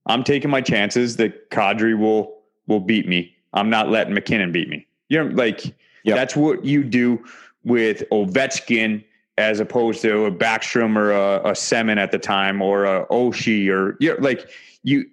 I'm 0.05 0.23
taking 0.23 0.49
my 0.49 0.61
chances 0.61 1.17
that 1.17 1.49
Kadri 1.51 1.97
will 1.97 2.37
will 2.67 2.79
beat 2.79 3.07
me 3.07 3.35
I'm 3.53 3.69
not 3.69 3.89
letting 3.89 4.13
MacKinnon 4.13 4.51
beat 4.51 4.69
me. 4.69 4.85
You're 5.09 5.31
like 5.31 5.65
Yep. 6.05 6.15
that's 6.15 6.35
what 6.35 6.63
you 6.63 6.83
do 6.83 7.23
with 7.63 8.03
Ovechkin 8.09 9.03
as 9.39 9.59
opposed 9.59 10.01
to 10.01 10.25
a 10.25 10.31
Backstrom 10.31 10.95
or 10.97 11.11
a, 11.11 11.49
a 11.49 11.51
Semin 11.53 11.97
at 11.97 12.11
the 12.11 12.19
time 12.19 12.61
or 12.61 12.85
a 12.85 13.05
Oshie 13.07 13.69
or 13.69 13.95
you're 13.99 14.17
like 14.19 14.49
you 14.83 15.05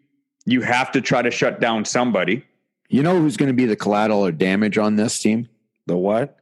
you 0.45 0.61
have 0.61 0.93
to 0.93 1.01
try 1.01 1.23
to 1.23 1.31
shut 1.31 1.61
down 1.61 1.85
somebody. 1.85 2.45
You 2.89 3.03
know 3.03 3.19
who's 3.19 3.37
going 3.37 3.49
to 3.49 3.55
be 3.55 3.67
the 3.67 3.77
collateral 3.77 4.25
or 4.25 4.33
damage 4.33 4.79
on 4.79 4.97
this 4.97 5.19
team? 5.19 5.49
The 5.87 5.97
what? 5.97 6.37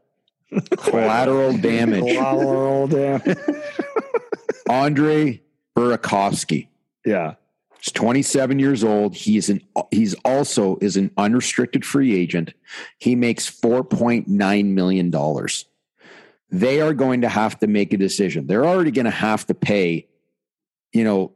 Collateral 0.77 1.57
damage. 1.59 2.15
Collateral 2.17 2.87
damage. 2.87 3.39
Andre 4.69 5.41
Burakovsky. 5.77 6.69
yeah. 7.05 7.35
He's 7.81 7.93
27 7.93 8.59
years 8.59 8.83
old. 8.83 9.15
He's 9.15 9.51
an 9.51 9.61
he's 9.91 10.15
also 10.25 10.79
is 10.81 10.97
an 10.97 11.11
unrestricted 11.19 11.85
free 11.85 12.19
agent. 12.19 12.55
He 12.99 13.15
makes 13.15 13.51
4.9 13.51 14.65
million 14.67 15.11
dollars. 15.11 15.67
They 16.51 16.81
are 16.81 16.95
going 16.95 17.23
to 17.23 17.29
have 17.29 17.59
to 17.61 17.67
make 17.67 17.93
a 17.93 17.97
decision. 17.97 18.47
They're 18.47 18.67
already 18.67 18.91
going 18.91 19.07
to 19.07 19.11
have 19.11 19.47
to 19.47 19.55
pay, 19.55 20.09
you 20.93 21.05
know, 21.05 21.33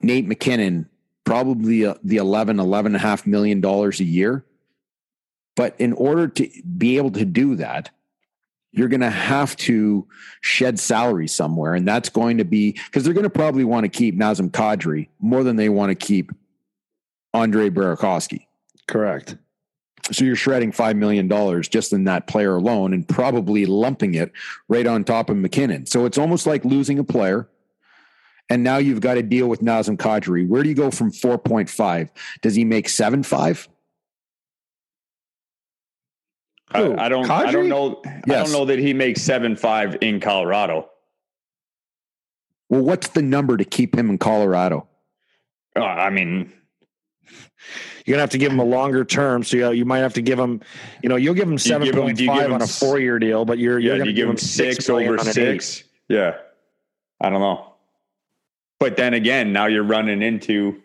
Nate 0.00 0.26
MacKinnon 0.26 0.88
probably 1.24 1.86
uh, 1.86 1.94
the 2.02 2.16
11 2.16 2.58
11 2.58 2.94
and 2.94 2.96
a 2.96 2.98
half 2.98 3.26
million 3.26 3.60
dollars 3.60 4.00
a 4.00 4.04
year. 4.04 4.44
But 5.54 5.74
in 5.78 5.92
order 5.92 6.28
to 6.28 6.48
be 6.76 6.96
able 6.96 7.10
to 7.12 7.24
do 7.24 7.56
that, 7.56 7.90
you're 8.72 8.88
going 8.88 9.00
to 9.00 9.10
have 9.10 9.54
to 9.56 10.08
shed 10.40 10.78
salary 10.78 11.28
somewhere. 11.28 11.74
And 11.74 11.86
that's 11.86 12.08
going 12.08 12.38
to 12.38 12.44
be 12.44 12.72
because 12.72 13.04
they're 13.04 13.12
going 13.12 13.24
to 13.24 13.30
probably 13.30 13.64
want 13.64 13.84
to 13.84 13.88
keep 13.88 14.16
Nazem 14.18 14.50
Kadri 14.50 15.08
more 15.20 15.44
than 15.44 15.56
they 15.56 15.68
want 15.68 15.90
to 15.90 15.94
keep 15.94 16.32
Andre 17.34 17.68
Burakovsky. 17.68 18.46
Correct. 18.88 19.36
So 20.10 20.24
you're 20.24 20.36
shredding 20.36 20.72
$5 20.72 20.96
million 20.96 21.28
just 21.62 21.92
in 21.92 22.04
that 22.04 22.26
player 22.26 22.56
alone 22.56 22.92
and 22.92 23.06
probably 23.06 23.66
lumping 23.66 24.14
it 24.14 24.32
right 24.68 24.86
on 24.86 25.04
top 25.04 25.30
of 25.30 25.36
MacKinnon. 25.36 25.86
So 25.86 26.06
it's 26.06 26.18
almost 26.18 26.46
like 26.46 26.64
losing 26.64 26.98
a 26.98 27.04
player. 27.04 27.48
And 28.50 28.64
now 28.64 28.78
you've 28.78 29.00
got 29.00 29.14
to 29.14 29.22
deal 29.22 29.46
with 29.48 29.60
Nazem 29.60 29.96
Kadri. 29.96 30.46
Where 30.46 30.62
do 30.62 30.68
you 30.68 30.74
go 30.74 30.90
from 30.90 31.12
4.5? 31.12 32.10
Does 32.42 32.54
he 32.54 32.64
make 32.64 32.88
7.5? 32.88 33.68
Who? 36.76 36.94
I, 36.94 37.06
I 37.06 37.08
don't 37.08 37.30
I 37.30 37.52
don't 37.52 37.68
know 37.68 38.00
I 38.04 38.20
don't 38.26 38.52
know 38.52 38.64
that 38.64 38.78
he 38.78 38.94
makes 38.94 39.20
seven 39.20 39.56
five 39.56 39.98
in 40.00 40.20
Colorado. 40.20 40.88
Well, 42.68 42.82
what's 42.82 43.08
the 43.08 43.20
number 43.20 43.58
to 43.58 43.64
keep 43.64 43.94
him 43.94 44.08
in 44.08 44.16
Colorado? 44.16 44.88
Uh, 45.76 45.84
I 45.84 46.10
mean, 46.10 46.50
You're 48.04 48.14
gonna 48.14 48.22
have 48.22 48.30
to 48.30 48.38
give 48.38 48.52
him 48.52 48.58
a 48.58 48.64
longer 48.64 49.04
term, 49.04 49.44
so 49.44 49.56
you, 49.56 49.70
you 49.70 49.84
might 49.84 49.98
have 49.98 50.14
to 50.14 50.22
give 50.22 50.38
him, 50.38 50.60
you 51.02 51.08
know, 51.08 51.16
you'll 51.16 51.34
give 51.34 51.48
him 51.48 51.58
seven 51.58 51.86
give 52.14 52.26
five 52.26 52.50
on 52.50 52.62
a 52.62 52.66
four 52.66 52.98
year 52.98 53.18
deal, 53.18 53.44
but 53.44 53.58
you're 53.58 53.78
you're 53.78 53.98
gonna 53.98 54.10
you 54.10 54.16
give 54.16 54.28
him 54.28 54.36
six, 54.36 54.88
over 54.88 55.18
six. 55.18 55.84
Yeah. 56.08 56.36
I 57.20 57.30
don't 57.30 57.40
know. 57.40 57.74
But 58.80 58.96
then 58.96 59.14
again, 59.14 59.52
now 59.52 59.66
you're 59.66 59.84
running 59.84 60.22
into 60.22 60.82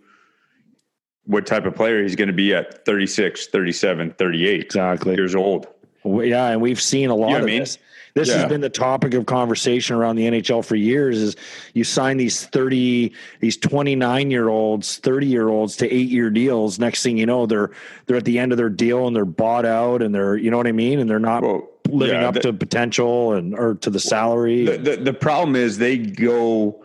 what 1.26 1.45
type 1.45 1.65
of 1.65 1.76
player 1.76 2.03
he's 2.03 2.15
going 2.15 2.27
to 2.27 2.34
be 2.34 2.53
at 2.53 2.85
36, 2.85 3.48
37, 3.48 4.11
38 4.11 4.61
Exactly. 4.61 5.15
years 5.15 5.35
old. 5.35 5.68
Yeah, 6.06 6.49
and 6.49 6.61
we've 6.61 6.80
seen 6.81 7.10
a 7.10 7.15
lot 7.15 7.30
You 7.30 7.34
know 7.34 7.38
of 7.39 7.44
I 7.44 7.48
mean? 7.48 7.60
this. 7.61 7.77
This 8.18 8.30
Yeah. 8.30 8.38
has 8.39 8.49
been 8.49 8.61
the 8.61 8.69
topic 8.69 9.14
of 9.14 9.26
conversation 9.27 9.95
around 9.95 10.15
the 10.15 10.26
NHL 10.26 10.64
for 10.65 10.76
years. 10.76 11.18
Is 11.22 11.35
you 11.73 11.84
sign 11.84 12.18
these 12.18 12.45
thirty, 12.48 13.14
these 13.41 13.56
twenty 13.57 13.95
nine 13.95 14.31
year 14.31 14.49
olds, 14.49 14.98
thirty 14.98 15.27
year 15.27 15.49
olds 15.49 15.77
to 15.77 15.94
eight 15.94 16.10
year 16.10 16.30
deals. 16.31 16.80
Next 16.80 17.03
thing 17.03 17.18
you 17.18 17.26
know, 17.27 17.45
they're 17.45 17.69
they're 18.07 18.18
at 18.18 18.26
the 18.26 18.39
end 18.39 18.52
of 18.52 18.57
their 18.57 18.69
deal 18.69 19.06
and 19.07 19.15
they're 19.15 19.26
bought 19.26 19.65
out, 19.65 20.02
and 20.02 20.14
they're 20.15 20.35
you 20.35 20.49
know 20.49 20.57
what 20.57 20.68
I 20.68 20.72
mean, 20.72 20.99
and 20.99 21.07
they're 21.10 21.19
not 21.19 21.44
Well, 21.44 21.69
living 21.88 22.15
yeah, 22.22 22.27
up 22.27 22.34
the- 22.34 22.39
to 22.41 22.53
potential 22.53 23.34
and 23.34 23.53
or 23.53 23.76
to 23.76 23.89
the 23.91 23.99
salary. 23.99 24.65
The, 24.65 24.77
the 24.77 24.95
the 24.98 25.14
problem 25.14 25.56
is 25.56 25.77
they 25.77 25.98
go 25.99 26.84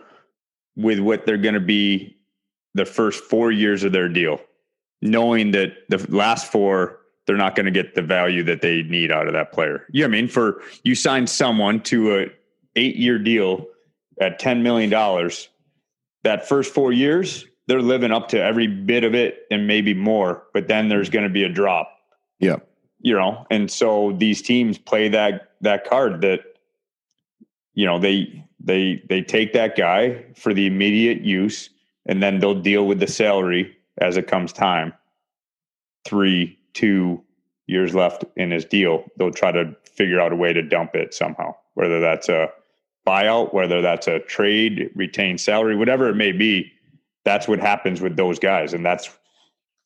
with 0.75 0.99
what 0.99 1.25
they're 1.25 1.37
going 1.37 1.53
to 1.55 1.59
be 1.59 2.15
the 2.75 2.85
first 2.85 3.23
four 3.23 3.51
years 3.51 3.83
of 3.83 3.91
their 3.91 4.09
deal, 4.09 4.39
knowing 5.01 5.51
that 5.51 5.73
the 5.89 5.97
last 6.09 6.51
four 6.51 6.99
they're 7.25 7.37
not 7.37 7.55
going 7.55 7.65
to 7.65 7.71
get 7.71 7.95
the 7.95 8.01
value 8.01 8.43
that 8.43 8.61
they 8.61 8.83
need 8.83 9.11
out 9.11 9.27
of 9.27 9.33
that 9.33 9.51
player. 9.51 9.85
You 9.91 10.01
know 10.01 10.07
I 10.07 10.11
mean? 10.11 10.27
For 10.27 10.61
you 10.83 10.95
sign 10.95 11.27
someone 11.27 11.81
to 11.83 12.17
a 12.19 12.27
eight 12.75 12.95
year 12.95 13.17
deal 13.19 13.67
at 14.19 14.39
ten 14.39 14.63
million 14.63 14.89
dollars, 14.89 15.49
that 16.23 16.47
first 16.47 16.73
four 16.73 16.91
years 16.91 17.45
they're 17.67 17.81
living 17.81 18.11
up 18.11 18.27
to 18.29 18.41
every 18.41 18.67
bit 18.67 19.05
of 19.05 19.15
it 19.15 19.43
and 19.49 19.67
maybe 19.67 19.93
more, 19.93 20.43
but 20.53 20.67
then 20.67 20.89
there's 20.89 21.09
going 21.09 21.23
to 21.23 21.29
be 21.29 21.43
a 21.43 21.49
drop 21.49 21.97
Yeah. 22.39 22.57
you 22.99 23.13
know 23.13 23.45
and 23.49 23.71
so 23.71 24.13
these 24.17 24.41
teams 24.41 24.77
play 24.77 25.07
that 25.09 25.51
that 25.61 25.87
card 25.89 26.21
that 26.21 26.41
you 27.73 27.85
know 27.85 27.99
they 27.99 28.43
they 28.59 29.01
they 29.07 29.21
take 29.21 29.53
that 29.53 29.77
guy 29.77 30.25
for 30.35 30.53
the 30.53 30.65
immediate 30.67 31.21
use 31.21 31.69
and 32.05 32.21
then 32.21 32.39
they'll 32.39 32.61
deal 32.61 32.85
with 32.85 32.99
the 32.99 33.07
salary 33.07 33.75
as 33.97 34.17
it 34.17 34.27
comes 34.27 34.51
time 34.51 34.93
three 36.05 36.57
two 36.73 37.21
years 37.67 37.95
left 37.95 38.25
in 38.35 38.51
his 38.51 38.65
deal 38.65 39.03
they'll 39.17 39.31
try 39.31 39.51
to 39.51 39.75
figure 39.83 40.19
out 40.19 40.31
a 40.31 40.35
way 40.35 40.53
to 40.53 40.61
dump 40.61 40.95
it 40.95 41.13
somehow 41.13 41.53
whether 41.75 41.99
that's 41.99 42.29
a 42.29 42.49
buyout 43.07 43.53
whether 43.53 43.81
that's 43.81 44.07
a 44.07 44.19
trade 44.19 44.89
retained 44.95 45.39
salary 45.39 45.75
whatever 45.75 46.09
it 46.09 46.15
may 46.15 46.31
be 46.31 46.71
that's 47.23 47.47
what 47.47 47.59
happens 47.59 48.01
with 48.01 48.15
those 48.15 48.39
guys. 48.39 48.73
And 48.73 48.85
that's 48.85 49.09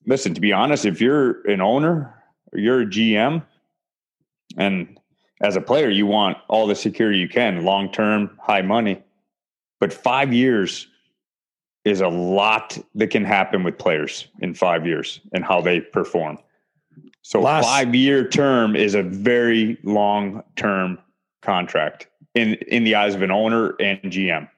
listen 0.06 0.34
to 0.34 0.42
be 0.42 0.54
honest 0.54 0.86
if 0.86 1.02
you're 1.02 1.48
an 1.48 1.62
owner 1.62 2.14
you're 2.54 2.82
a 2.82 2.86
GM 2.86 3.44
and 4.58 4.98
as 5.42 5.56
a 5.56 5.62
player 5.62 5.90
you 5.90 6.06
want 6.06 6.38
all 6.48 6.66
the 6.66 6.76
security 6.76 7.20
you 7.20 7.28
can 7.28 7.64
long 7.64 7.92
term 7.92 8.38
high 8.42 8.62
money. 8.62 9.04
But 9.80 9.94
5 9.94 10.34
years 10.34 10.88
is 11.86 12.02
a 12.02 12.08
lot 12.08 12.78
that 12.96 13.08
can 13.08 13.24
happen 13.24 13.64
with 13.64 13.78
players 13.78 14.28
in 14.40 14.54
5 14.54 14.88
years 14.88 15.20
and 15.34 15.44
how 15.44 15.62
they 15.62 15.82
perform 15.82 16.40
so 17.28 17.42
Last- 17.42 17.66
5 17.66 17.96
year 17.96 18.28
term 18.28 18.76
is 18.76 18.96
a 18.96 19.04
very 19.04 19.78
long 19.84 20.44
term 20.56 21.00
contract 21.42 22.08
in 22.34 22.56
in 22.68 22.84
the 22.84 22.96
eyes 22.96 23.16
of 23.16 23.22
an 23.22 23.32
owner 23.32 23.76
and 23.80 24.02
GM 24.04 24.50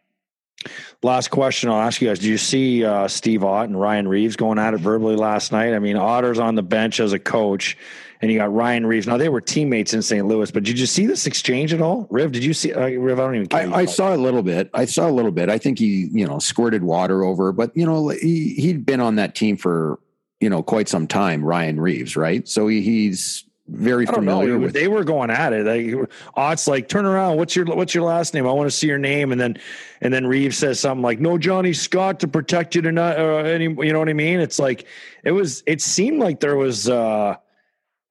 Last 1.01 1.29
question 1.29 1.69
I'll 1.69 1.79
ask 1.79 2.01
you 2.01 2.09
guys: 2.09 2.19
Did 2.19 2.27
you 2.27 2.37
see 2.37 2.83
uh, 2.83 3.07
Steve 3.07 3.43
Ott 3.43 3.69
and 3.69 3.79
Ryan 3.79 4.07
Reaves 4.07 4.35
going 4.35 4.59
at 4.59 4.73
it 4.73 4.81
verbally 4.81 5.15
last 5.15 5.51
night? 5.53 5.73
I 5.73 5.79
mean, 5.79 5.95
Otter's 5.95 6.39
on 6.39 6.55
the 6.55 6.61
bench 6.61 6.99
as 6.99 7.13
a 7.13 7.19
coach, 7.19 7.77
and 8.21 8.29
you 8.29 8.37
got 8.37 8.53
Ryan 8.53 8.85
Reaves. 8.85 9.07
Now 9.07 9.15
they 9.15 9.29
were 9.29 9.39
teammates 9.39 9.93
in 9.93 10.01
St. 10.01 10.27
Louis, 10.27 10.51
but 10.51 10.63
did 10.63 10.77
you 10.77 10.85
see 10.85 11.05
this 11.05 11.25
exchange 11.25 11.73
at 11.73 11.81
all, 11.81 12.05
Riv? 12.09 12.33
Did 12.33 12.43
you 12.43 12.53
see 12.53 12.73
uh, 12.73 12.87
Riv? 12.87 13.17
I 13.17 13.23
don't 13.23 13.35
even. 13.35 13.47
care. 13.47 13.73
I, 13.73 13.79
I 13.79 13.85
saw 13.85 14.13
a 14.13 14.17
little 14.17 14.43
bit. 14.43 14.69
I 14.73 14.83
saw 14.83 15.09
a 15.09 15.13
little 15.13 15.31
bit. 15.31 15.47
I 15.47 15.57
think 15.57 15.79
he, 15.79 16.09
you 16.11 16.27
know, 16.27 16.39
squirted 16.39 16.83
water 16.83 17.23
over, 17.23 17.53
but 17.53 17.75
you 17.77 17.85
know, 17.85 18.09
he 18.09 18.55
he'd 18.55 18.85
been 18.85 18.99
on 18.99 19.15
that 19.15 19.35
team 19.35 19.55
for 19.55 19.99
you 20.39 20.49
know 20.49 20.63
quite 20.63 20.87
some 20.87 21.07
time. 21.07 21.43
Ryan 21.43 21.79
Reaves, 21.79 22.15
right? 22.15 22.47
So 22.47 22.67
he, 22.67 22.81
he's 22.81 23.45
very 23.67 24.05
know. 24.05 24.13
familiar 24.13 24.57
with. 24.57 24.73
They 24.73 24.87
were 24.87 25.03
going 25.03 25.29
at 25.29 25.53
it. 25.53 25.65
Like, 25.65 26.09
Ott's 26.35 26.67
like, 26.67 26.89
turn 26.89 27.05
around. 27.05 27.37
What's 27.37 27.55
your 27.55 27.65
What's 27.65 27.93
your 27.93 28.03
last 28.03 28.33
name? 28.33 28.47
I 28.47 28.51
want 28.51 28.69
to 28.69 28.75
see 28.75 28.87
your 28.87 28.97
name. 28.97 29.31
And 29.31 29.39
then, 29.39 29.57
and 30.01 30.13
then 30.13 30.25
Reaves 30.25 30.57
says 30.57 30.79
something 30.79 31.03
like, 31.03 31.19
"No, 31.19 31.37
Johnny 31.37 31.73
Scott 31.73 32.19
to 32.21 32.27
protect 32.27 32.75
you 32.75 32.81
tonight." 32.81 33.17
Uh, 33.17 33.37
any, 33.43 33.65
you 33.65 33.93
know 33.93 33.99
what 33.99 34.09
I 34.09 34.13
mean? 34.13 34.39
It's 34.39 34.59
like 34.59 34.85
it 35.23 35.31
was. 35.31 35.63
It 35.65 35.81
seemed 35.81 36.19
like 36.19 36.39
there 36.39 36.55
was. 36.55 36.89
uh 36.89 37.35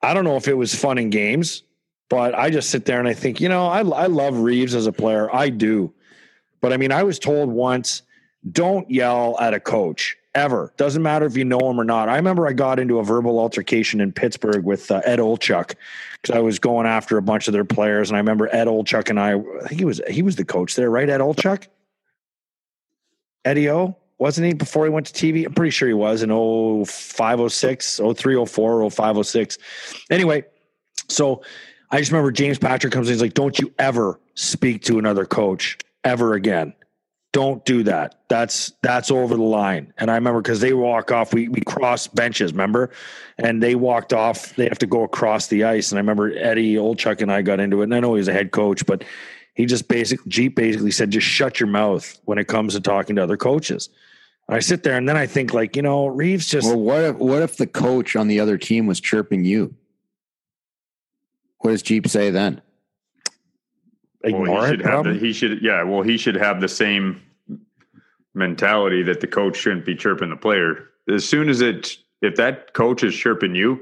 I 0.01 0.15
don't 0.15 0.25
know 0.25 0.37
if 0.37 0.47
it 0.47 0.55
was 0.55 0.75
fun 0.75 0.99
and 0.99 1.11
games, 1.11 1.65
but 2.09 2.33
I 2.35 2.51
just 2.51 2.71
sit 2.71 2.85
there 2.85 3.01
and 3.01 3.09
I 3.09 3.15
think, 3.15 3.41
you 3.41 3.49
know, 3.49 3.67
I 3.67 3.81
I 3.81 4.07
love 4.07 4.39
Reaves 4.39 4.75
as 4.75 4.87
a 4.87 4.93
player. 4.93 5.35
I 5.35 5.49
do, 5.49 5.93
but 6.61 6.73
I 6.73 6.77
mean, 6.77 6.93
I 6.93 7.03
was 7.03 7.19
told 7.19 7.51
once, 7.51 8.03
don't 8.53 8.89
yell 8.89 9.37
at 9.41 9.55
a 9.55 9.61
coach 9.61 10.18
ever. 10.35 10.73
Doesn't 10.77 11.03
matter 11.03 11.27
if 11.27 11.37
you 11.37 11.45
know 11.45 11.59
him 11.59 11.81
or 11.81 11.85
not. 11.85 12.09
I 12.09 12.17
remember 12.17 12.47
I 12.47 12.53
got 12.53 12.79
into 12.79 12.99
a 12.99 13.05
verbal 13.05 13.39
altercation 13.39 14.01
in 14.01 14.13
Pittsburgh 14.13 14.65
with 14.65 14.91
uh, 14.91 15.01
Ed 15.05 15.19
Olczyk 15.19 15.75
because 16.21 16.37
I 16.37 16.41
was 16.41 16.59
going 16.59 16.87
after 16.87 17.19
a 17.19 17.23
bunch 17.23 17.49
of 17.49 17.53
their 17.53 17.65
players, 17.65 18.11
and 18.11 18.17
I 18.17 18.21
remember 18.21 18.49
Ed 18.55 18.67
Olczyk 18.67 19.11
and 19.11 19.19
I. 19.19 19.35
I 19.35 19.69
think 19.69 19.81
he 19.81 19.85
was 19.85 20.01
he 20.09 20.23
was 20.23 20.37
the 20.37 20.45
coach 20.45 20.75
there, 20.75 20.91
right? 20.91 21.09
Ed 21.09 21.21
Olczyk, 21.21 21.69
Eddie 23.45 23.71
O. 23.71 23.97
Wasn't 24.19 24.45
he 24.45 24.53
before 24.53 24.85
he 24.85 24.91
went 24.91 25.07
to 25.07 25.13
TV? 25.13 25.47
I'm 25.47 25.55
pretty 25.55 25.71
sure 25.71 25.87
he 25.87 25.95
was 25.95 26.25
in 26.25 26.31
0506, 26.31 27.99
0304, 27.99 28.91
0506. 28.91 29.59
Anyway, 30.11 30.45
so 31.09 31.43
I 31.93 31.99
just 31.99 32.11
remember 32.11 32.33
James 32.33 32.59
Patrick 32.59 32.93
comes 32.93 33.09
in. 33.09 33.15
He's 33.15 33.23
like, 33.23 33.35
"Don't 33.35 33.59
you 33.61 33.73
ever 33.79 34.19
speak 34.35 34.83
to 34.83 34.99
another 34.99 35.25
coach 35.25 35.79
ever 36.05 36.35
again. 36.35 36.73
Don't 37.33 37.65
do 37.65 37.83
that. 37.85 38.21
That's 38.29 38.73
that's 38.83 39.11
over 39.11 39.37
the 39.37 39.43
line." 39.43 39.93
And 39.99 40.11
I 40.11 40.15
remember 40.15 40.41
because 40.41 40.61
they 40.61 40.73
walk 40.73 41.13
off, 41.13 41.35
we 41.35 41.49
we 41.49 41.61
cross 41.61 42.07
benches, 42.07 42.53
remember, 42.53 42.91
and 43.37 43.63
they 43.63 43.75
walked 43.75 44.13
off. 44.13 44.57
They 44.57 44.65
have 44.65 44.79
to 44.79 44.87
go 44.87 45.03
across 45.03 45.49
the 45.49 45.65
ice. 45.65 45.93
And 45.93 45.99
I 45.99 46.01
remember 46.01 46.33
Eddie 46.37 46.75
Olczyk 46.75 47.21
and 47.21 47.31
I 47.31 47.43
got 47.43 47.61
into 47.61 47.81
it. 47.81 47.85
And 47.85 47.95
I 47.95 48.01
know 48.01 48.15
he 48.15 48.19
was 48.19 48.29
a 48.29 48.33
head 48.33 48.51
coach, 48.51 48.87
but 48.87 49.05
he 49.55 49.67
just 49.67 49.89
basically 49.89 50.31
Jeep 50.31 50.57
basically 50.57 50.91
said, 50.91 51.11
"Just 51.11 51.27
shut 51.27 51.61
your 51.61 51.69
mouth 51.69 52.19
when 52.25 52.39
it 52.39 52.49
comes 52.49 52.75
to 52.75 52.81
talking 52.81 53.17
to 53.17 53.23
other 53.23 53.37
coaches." 53.37 53.91
And 54.49 54.57
I 54.57 54.61
sit 54.61 54.83
there 54.83 54.97
and 54.97 55.09
then 55.09 55.17
I 55.17 55.27
think 55.27 55.53
like, 55.53 55.77
you 55.77 55.83
know, 55.83 56.07
Reaves 56.07 56.47
just 56.47 56.67
Well, 56.67 56.81
what 56.81 57.05
if 57.05 57.17
what 57.17 57.43
if 57.43 57.57
the 57.57 57.67
coach 57.67 58.17
on 58.17 58.29
the 58.29 58.41
other 58.41 58.57
team 58.57 58.87
was 58.87 59.01
chirping 59.01 59.45
you? 59.45 59.75
What 61.59 61.73
does 61.73 61.83
Jeep 61.83 62.09
say 62.09 62.31
then? 62.31 62.63
Ignore 64.25 64.43
well, 64.49 64.65
he 64.67 64.67
it. 64.75 64.77
should 64.79 64.87
have 64.87 65.05
the, 65.05 65.15
he 65.15 65.33
should 65.33 65.63
yeah, 65.63 65.83
well 65.83 66.03
he 66.03 66.17
should 66.17 66.35
have 66.37 66.61
the 66.61 66.69
same 66.69 67.23
mentality 68.35 69.03
that 69.03 69.21
the 69.21 69.27
coach 69.27 69.57
shouldn't 69.57 69.85
be 69.85 69.95
chirping 69.95 70.31
the 70.31 70.37
player. 70.37 70.89
As 71.09 71.29
soon 71.29 71.49
as 71.49 71.61
it 71.61 71.97
if 72.23 72.37
that 72.37 72.75
coach 72.75 73.03
is 73.03 73.15
chirping 73.15 73.55
you, 73.55 73.81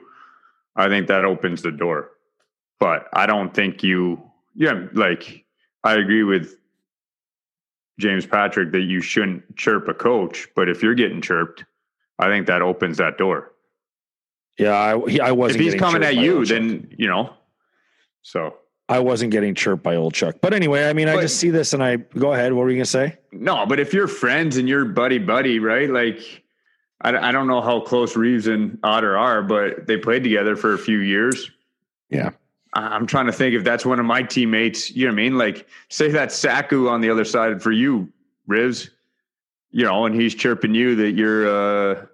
I 0.77 0.89
think 0.89 1.07
that 1.09 1.25
opens 1.25 1.63
the 1.63 1.73
door. 1.73 2.11
But 2.81 3.09
I 3.15 3.27
don't 3.27 3.55
think 3.55 3.83
you 3.83 4.23
yeah, 4.55 4.87
like 4.93 5.45
I 5.85 5.95
agree 5.95 6.23
with 6.25 6.57
James 7.99 8.27
Patrick 8.27 8.73
that 8.73 8.83
you 8.83 9.01
shouldn't 9.01 9.57
chirp 9.57 9.89
a 9.89 9.95
coach, 9.95 10.49
but 10.55 10.69
if 10.69 10.83
you're 10.83 10.95
getting 10.95 11.23
chirped, 11.23 11.65
I 12.19 12.29
think 12.29 12.47
that 12.47 12.61
opens 12.63 12.99
that 12.99 13.17
door. 13.19 13.53
yeah, 14.59 14.75
I, 14.75 15.11
he, 15.11 15.21
I 15.21 15.31
If 15.31 15.37
wasn't. 15.37 15.65
he's 15.65 15.75
coming 15.75 16.03
at 16.03 16.17
you, 16.17 16.45
then 16.45 16.95
you 16.99 17.09
know. 17.09 17.33
So 18.23 18.57
I 18.89 19.01
wasn't 19.01 19.33
getting 19.33 19.55
chirped 19.55 19.83
by 19.83 19.97
Olczyk. 19.97 20.41
But 20.41 20.55
anyway, 20.55 20.89
I 20.89 20.93
mean, 20.93 21.09
I 21.09 21.21
just 21.21 21.39
see 21.39 21.51
this 21.51 21.73
and 21.73 21.83
I 21.83 21.97
go 21.97 22.33
ahead. 22.33 22.53
What 22.53 22.63
were 22.63 22.71
you 22.71 22.77
gonna 22.77 22.87
say? 22.87 23.17
No, 23.33 23.67
but 23.67 23.81
if 23.81 23.93
you're 23.93 24.07
friends 24.07 24.57
and 24.57 24.69
you're 24.69 24.85
buddy 24.85 25.19
buddy, 25.19 25.59
right? 25.59 25.91
Like, 25.91 26.45
I, 27.01 27.17
I 27.17 27.33
don't 27.33 27.49
know 27.49 27.61
how 27.61 27.81
close 27.81 28.17
Reaves 28.17 28.47
and 28.47 28.79
Otter 28.85 29.17
are, 29.17 29.43
but 29.43 29.87
they 29.87 29.97
played 29.97 30.23
together 30.23 30.55
for 30.55 30.75
a 30.75 30.79
few 30.79 30.99
years. 30.99 31.51
Yeah. 32.11 32.31
I'm 32.75 33.07
trying 33.07 33.27
to 33.27 33.33
think 33.33 33.55
if 33.55 33.65
that's 33.65 33.87
one 33.87 33.99
of 33.99 34.07
my 34.07 34.23
teammates. 34.23 34.91
You 34.95 35.07
know 35.07 35.13
what 35.13 35.21
I 35.21 35.23
mean? 35.23 35.39
Like, 35.39 35.67
say 35.89 36.11
that's 36.11 36.37
Saku 36.37 36.89
on 36.89 37.01
the 37.01 37.11
other 37.11 37.25
side 37.25 37.63
for 37.63 37.73
you, 37.73 38.13
Riz. 38.47 38.91
You 39.71 39.85
know, 39.85 40.07
and 40.07 40.15
he's 40.15 40.35
chirping 40.35 40.75
you 40.75 40.95
that 40.97 41.13
you're 41.13 41.49
uh 41.49 42.07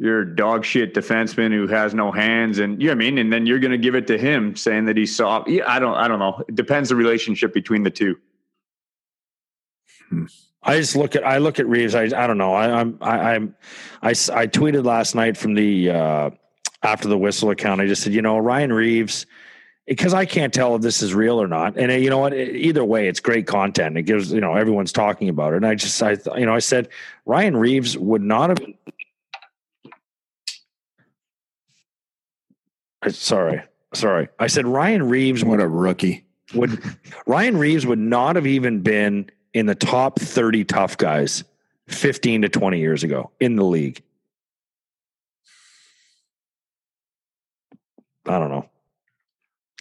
you're 0.00 0.22
a 0.22 0.34
dog 0.34 0.64
shit 0.64 0.94
defenseman 0.94 1.52
who 1.52 1.66
has 1.66 1.92
no 1.92 2.10
hands, 2.10 2.58
and 2.58 2.80
you 2.80 2.88
know 2.88 2.92
what 2.92 2.96
I 2.96 2.98
mean. 2.98 3.18
And 3.18 3.30
then 3.30 3.44
you're 3.44 3.58
going 3.58 3.72
to 3.72 3.78
give 3.78 3.94
it 3.94 4.06
to 4.06 4.16
him, 4.16 4.56
saying 4.56 4.86
that 4.86 4.96
he's 4.96 5.14
soft. 5.14 5.46
Yeah, 5.48 5.64
I 5.66 5.78
don't. 5.78 5.94
I 5.94 6.08
don't 6.08 6.18
know. 6.18 6.42
It 6.48 6.54
depends 6.54 6.88
the 6.88 6.96
relationship 6.96 7.52
between 7.52 7.82
the 7.82 7.90
two. 7.90 8.18
I 10.62 10.78
just 10.78 10.96
look 10.96 11.16
at 11.16 11.24
I 11.24 11.36
look 11.36 11.58
at 11.60 11.66
Reaves. 11.66 11.94
I 11.94 12.04
I 12.04 12.26
don't 12.26 12.38
know. 12.38 12.54
I, 12.54 12.80
I'm 12.80 12.96
I, 13.02 13.34
I'm 13.34 13.54
I 14.00 14.08
I 14.10 14.46
tweeted 14.46 14.86
last 14.86 15.14
night 15.14 15.36
from 15.36 15.52
the 15.52 15.90
uh, 15.90 16.30
after 16.82 17.06
the 17.06 17.18
whistle 17.18 17.50
account. 17.50 17.82
I 17.82 17.86
just 17.86 18.02
said, 18.02 18.14
you 18.14 18.22
know, 18.22 18.38
Ryan 18.38 18.72
Reaves, 18.72 19.26
because 19.86 20.14
I 20.14 20.24
can't 20.24 20.52
tell 20.52 20.76
if 20.76 20.80
this 20.80 21.02
is 21.02 21.12
real 21.12 21.42
or 21.42 21.46
not. 21.46 21.76
And 21.76 21.92
uh, 21.92 21.96
you 21.96 22.08
know 22.08 22.18
what? 22.18 22.32
Either 22.32 22.84
way, 22.86 23.06
it's 23.06 23.20
great 23.20 23.46
content. 23.46 23.98
It 23.98 24.04
gives 24.04 24.32
you 24.32 24.40
know 24.40 24.54
everyone's 24.54 24.92
talking 24.92 25.28
about 25.28 25.52
it. 25.52 25.56
And 25.56 25.66
I 25.66 25.74
just 25.74 26.02
I 26.02 26.16
you 26.36 26.46
know 26.46 26.54
I 26.54 26.60
said 26.60 26.88
Ryan 27.26 27.54
Reaves 27.58 27.98
would 27.98 28.22
not 28.22 28.48
have. 28.48 28.60
Sorry, 33.08 33.62
sorry. 33.94 34.28
I 34.38 34.46
said 34.46 34.66
Ryan 34.66 35.08
Reaves 35.08 35.44
would 35.44 35.58
What 35.58 35.64
a 35.64 35.68
rookie. 35.68 36.24
would 36.54 36.82
Ryan 37.26 37.56
Reaves 37.56 37.86
would 37.86 37.98
not 37.98 38.36
have 38.36 38.46
even 38.46 38.82
been 38.82 39.30
in 39.54 39.66
the 39.66 39.74
top 39.74 40.20
30 40.20 40.64
tough 40.64 40.96
guys 40.96 41.44
15 41.88 42.42
to 42.42 42.48
20 42.48 42.78
years 42.78 43.02
ago 43.02 43.30
in 43.40 43.56
the 43.56 43.64
league. 43.64 44.02
I 48.26 48.38
don't 48.38 48.50
know. 48.50 48.68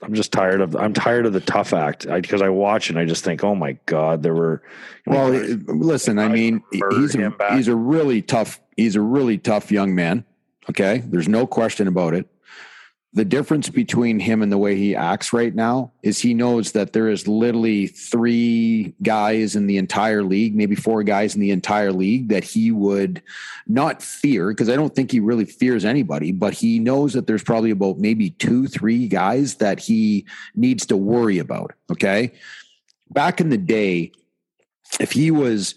I'm 0.02 0.14
just 0.14 0.32
tired 0.32 0.62
of 0.62 0.76
I'm 0.78 0.94
tired 0.94 1.26
of 1.26 1.34
the 1.34 1.42
tough 1.42 1.74
act 1.74 2.08
because 2.08 2.42
I, 2.42 2.48
watch 2.50 2.90
and 2.90 2.98
I 2.98 3.04
just 3.04 3.24
think, 3.24 3.44
oh 3.44 3.54
my 3.54 3.74
god, 3.86 4.24
there 4.24 4.34
were. 4.34 4.64
Well, 5.06 5.30
listen, 5.30 6.18
I 6.20 6.30
mean, 6.30 6.64
he's 6.72 7.16
a 7.16 7.30
back. 7.32 7.58
he's 7.58 7.68
a 7.68 7.76
really 7.76 8.22
tough 8.22 8.62
he's 8.78 8.96
a 8.96 9.02
really 9.02 9.38
tough 9.38 9.72
young 9.72 9.94
man. 9.94 10.24
Okay, 10.70 11.04
there's 11.06 11.28
no 11.28 11.46
question 11.46 11.88
about 11.88 12.14
it. 12.14 12.28
The 13.14 13.26
difference 13.26 13.70
between 13.70 14.20
him 14.20 14.44
and 14.44 14.52
the 14.52 14.58
way 14.58 14.76
he 14.76 14.96
acts 14.96 15.34
right 15.34 15.54
now 15.54 15.92
is 16.04 16.20
he 16.20 16.36
knows 16.36 16.74
that 16.74 16.94
there 16.94 17.10
is 17.10 17.28
literally 17.28 17.88
three 17.88 18.94
guys 19.02 19.56
in 19.56 19.66
the 19.66 19.78
entire 19.78 20.22
league, 20.22 20.56
maybe 20.56 20.76
four 20.76 21.02
guys 21.02 21.34
in 21.34 21.42
the 21.42 21.50
entire 21.50 21.92
league 21.92 22.30
that 22.30 22.44
he 22.44 22.72
would 22.72 23.24
not 23.68 24.04
fear 24.04 24.50
because 24.50 24.70
I 24.70 24.76
don't 24.76 24.94
think 24.94 25.12
he 25.12 25.20
really 25.20 25.46
fears 25.46 25.86
anybody, 25.86 26.32
but 26.32 26.54
he 26.54 26.78
knows 26.78 27.14
that 27.14 27.26
there's 27.26 27.44
probably 27.44 27.72
about 27.72 27.98
maybe 27.98 28.30
two, 28.30 28.68
three 28.68 29.08
guys 29.08 29.56
that 29.56 29.80
he 29.80 30.26
needs 30.56 30.86
to 30.86 30.96
worry 30.96 31.40
about. 31.40 31.74
Okay. 31.92 32.32
Back 33.10 33.42
in 33.42 33.50
the 33.50 33.58
day, 33.58 34.12
if 35.00 35.12
he 35.12 35.32
was 35.32 35.74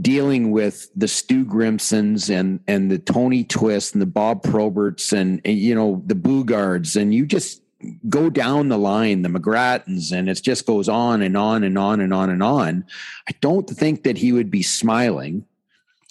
dealing 0.00 0.50
with 0.50 0.90
the 0.96 1.08
Stu 1.08 1.44
Grimsons 1.44 2.28
and 2.30 2.60
and 2.66 2.90
the 2.90 2.98
Tony 2.98 3.44
Twist 3.44 3.94
and 3.94 4.02
the 4.02 4.06
Bob 4.06 4.42
Proberts 4.42 5.12
and, 5.12 5.40
and 5.44 5.56
you 5.56 5.74
know 5.74 6.02
the 6.06 6.14
Boogaards 6.14 7.00
and 7.00 7.14
you 7.14 7.26
just 7.26 7.62
go 8.08 8.30
down 8.30 8.68
the 8.68 8.78
line 8.78 9.22
the 9.22 9.28
McGrattans 9.28 10.10
and 10.10 10.28
it 10.28 10.40
just 10.42 10.66
goes 10.66 10.88
on 10.88 11.20
and 11.20 11.36
on 11.36 11.62
and 11.62 11.78
on 11.78 12.00
and 12.00 12.14
on 12.14 12.30
and 12.30 12.42
on. 12.42 12.84
I 13.28 13.32
don't 13.40 13.68
think 13.68 14.04
that 14.04 14.16
he 14.16 14.32
would 14.32 14.50
be 14.50 14.62
smiling 14.62 15.44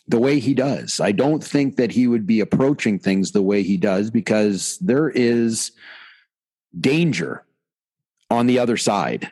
the 0.08 0.20
way 0.20 0.40
he 0.40 0.54
does. 0.54 1.00
I 1.00 1.12
don't 1.12 1.44
think 1.44 1.78
that 1.78 1.92
he 1.92 2.08
would 2.08 2.28
be 2.28 2.42
approaching 2.42 3.00
things 3.00 3.32
the 3.32 3.42
way 3.42 3.64
he 3.64 3.78
does 3.78 4.12
because 4.12 4.78
there 4.80 5.10
is 5.10 5.72
danger 6.80 7.44
on 8.30 8.48
the 8.48 8.60
other 8.60 8.78
side 8.78 9.32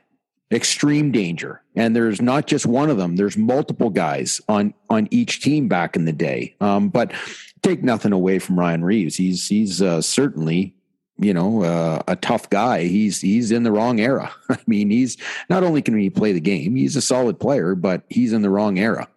extreme 0.52 1.12
danger. 1.12 1.62
And 1.76 1.96
there's 1.96 2.22
not 2.22 2.48
just 2.48 2.66
one 2.66 2.90
of 2.90 2.98
them. 2.98 3.16
There's 3.16 3.38
multiple 3.38 3.90
guys 3.90 4.42
on 4.48 4.74
on 4.90 5.08
each 5.12 5.42
team 5.42 5.68
back 5.68 5.96
in 5.96 6.06
the 6.06 6.14
day. 6.14 6.56
Um, 6.60 6.90
but 6.90 7.14
take 7.62 7.84
nothing 7.84 8.12
away 8.12 8.40
from 8.40 8.60
ryan 8.60 8.84
reaves. 8.84 9.16
He's 9.16 9.48
he's 9.48 9.82
uh, 9.82 10.02
certainly 10.02 10.76
you 11.18 11.34
know 11.34 11.64
uh, 11.64 12.02
a 12.08 12.16
tough 12.16 12.50
guy. 12.50 12.84
He's 12.84 13.22
he's 13.22 13.52
in 13.52 13.64
the 13.64 13.72
wrong 13.72 14.00
era. 14.00 14.32
I 14.50 14.58
mean 14.68 14.90
he's 14.90 15.18
not 15.50 15.64
only 15.64 15.82
can 15.82 15.98
he 15.98 16.10
play 16.10 16.34
the 16.34 16.42
game 16.42 16.76
he's 16.76 16.96
a 16.96 17.02
solid 17.02 17.40
player 17.40 17.76
but 17.76 18.04
he's 18.10 18.34
in 18.34 18.42
the 18.42 18.50
wrong 18.50 18.78
era. 18.80 19.08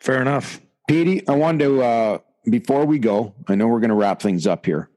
Fair 0.00 0.20
enough. 0.20 0.60
Petey, 0.86 1.26
I 1.26 1.34
wanted 1.34 1.64
to 1.64 1.82
uh, 1.82 2.18
before 2.48 2.84
we 2.84 2.98
go. 2.98 3.34
I 3.48 3.54
know 3.54 3.68
we're 3.68 3.80
going 3.80 3.88
to 3.88 3.96
wrap 3.96 4.20
things 4.20 4.46
up 4.46 4.66
here, 4.66 4.90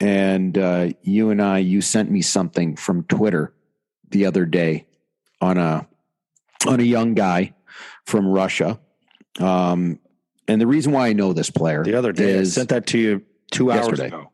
and 0.00 0.56
uh, 0.58 0.88
you 1.02 1.30
and 1.30 1.40
I, 1.40 1.58
you 1.58 1.80
sent 1.80 2.10
me 2.10 2.22
something 2.22 2.76
from 2.76 3.04
Twitter 3.04 3.52
the 4.10 4.26
other 4.26 4.44
day 4.44 4.86
on 5.40 5.58
a 5.58 5.86
on 6.66 6.80
a 6.80 6.84
young 6.84 7.14
guy 7.14 7.54
from 8.04 8.26
Russia. 8.26 8.78
Um, 9.38 9.98
and 10.48 10.60
the 10.60 10.66
reason 10.66 10.92
why 10.92 11.08
I 11.08 11.12
know 11.12 11.32
this 11.32 11.50
player 11.50 11.82
The 11.84 11.94
other 11.94 12.12
day, 12.12 12.30
is 12.30 12.56
I 12.56 12.60
sent 12.60 12.68
that 12.70 12.86
to 12.88 12.98
you 12.98 13.22
two 13.50 13.70
hours 13.70 13.88
Yesterday. 13.88 14.06
ago. 14.06 14.30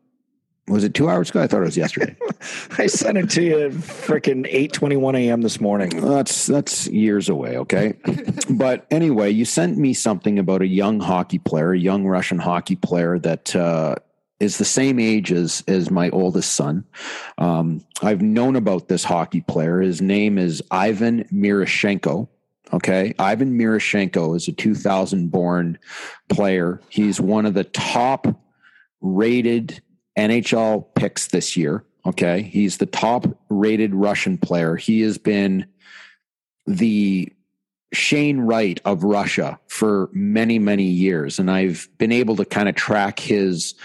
was 0.67 0.83
it 0.83 0.93
two 0.93 1.09
hours 1.09 1.29
ago? 1.29 1.41
I 1.41 1.47
thought 1.47 1.61
it 1.61 1.65
was 1.65 1.75
yesterday. 1.77 2.15
I 2.77 2.87
sent 2.87 3.17
it 3.17 3.29
to 3.31 3.43
you 3.43 3.55
freaking 3.71 4.45
8:21 4.51 5.17
a.m. 5.17 5.41
this 5.41 5.59
morning. 5.59 5.89
that's 5.89 6.45
that's 6.45 6.87
years 6.87 7.29
away, 7.29 7.57
okay. 7.57 7.95
but 8.49 8.85
anyway, 8.91 9.31
you 9.31 9.43
sent 9.45 9.77
me 9.77 9.93
something 9.93 10.39
about 10.39 10.61
a 10.61 10.67
young 10.67 10.99
hockey 10.99 11.39
player, 11.39 11.73
a 11.73 11.79
young 11.79 12.05
Russian 12.05 12.39
hockey 12.39 12.75
player 12.75 13.17
that 13.19 13.55
uh, 13.55 13.95
is 14.43 14.57
the 14.57 14.65
same 14.65 14.99
age 14.99 15.31
as 15.31 15.63
as 15.67 15.89
my 15.89 16.09
oldest 16.11 16.53
son. 16.53 16.85
Um, 17.37 17.83
I've 18.01 18.21
known 18.21 18.55
about 18.55 18.87
this 18.87 19.03
hockey 19.03 19.41
player. 19.41 19.81
His 19.81 20.01
name 20.01 20.37
is 20.37 20.61
Ivan 20.69 21.23
Miroshnichenko. 21.33 22.27
Okay, 22.71 23.13
Ivan 23.19 23.57
Miroshnichenko 23.57 24.35
is 24.35 24.47
a 24.47 24.51
2000 24.51 25.29
born 25.29 25.77
player. 26.29 26.81
He's 26.89 27.19
one 27.19 27.45
of 27.45 27.53
the 27.53 27.63
top 27.65 28.27
rated 29.01 29.81
NHL 30.17 30.93
picks 30.95 31.27
this 31.27 31.55
year. 31.55 31.85
Okay. 32.05 32.41
He's 32.41 32.77
the 32.77 32.85
top 32.85 33.25
rated 33.49 33.93
Russian 33.93 34.37
player. 34.37 34.75
He 34.75 35.01
has 35.01 35.17
been 35.17 35.65
the 36.65 37.31
Shane 37.93 38.39
Wright 38.39 38.81
of 38.85 39.03
Russia 39.03 39.59
for 39.67 40.09
many, 40.13 40.59
many 40.59 40.83
years. 40.83 41.39
And 41.39 41.49
I've 41.49 41.87
been 41.97 42.11
able 42.11 42.35
to 42.37 42.45
kind 42.45 42.67
of 42.67 42.75
track 42.75 43.19
his 43.19 43.75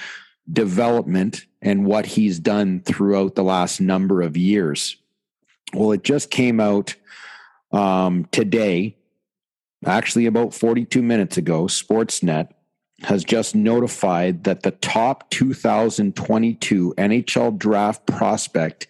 development 0.53 1.47
and 1.61 1.85
what 1.85 2.07
he's 2.07 2.39
done 2.39 2.81
throughout 2.81 3.35
the 3.35 3.43
last 3.43 3.81
number 3.81 4.23
of 4.23 4.37
years. 4.37 4.97
Well, 5.75 5.93
it 5.93 6.05
just 6.05 6.31
came 6.31 6.61
out 6.61 6.95
um, 7.73 8.25
today, 8.31 8.97
actually 9.85 10.27
about 10.27 10.55
42 10.55 11.03
minutes 11.03 11.37
ago, 11.37 11.65
Sportsnet 11.65 12.49
has 13.03 13.25
just 13.25 13.55
notified 13.55 14.45
that 14.45 14.63
the 14.63 14.71
top 14.73 15.31
2022 15.31 16.95
NHL 16.97 17.57
draft 17.59 18.07
prospect, 18.07 18.89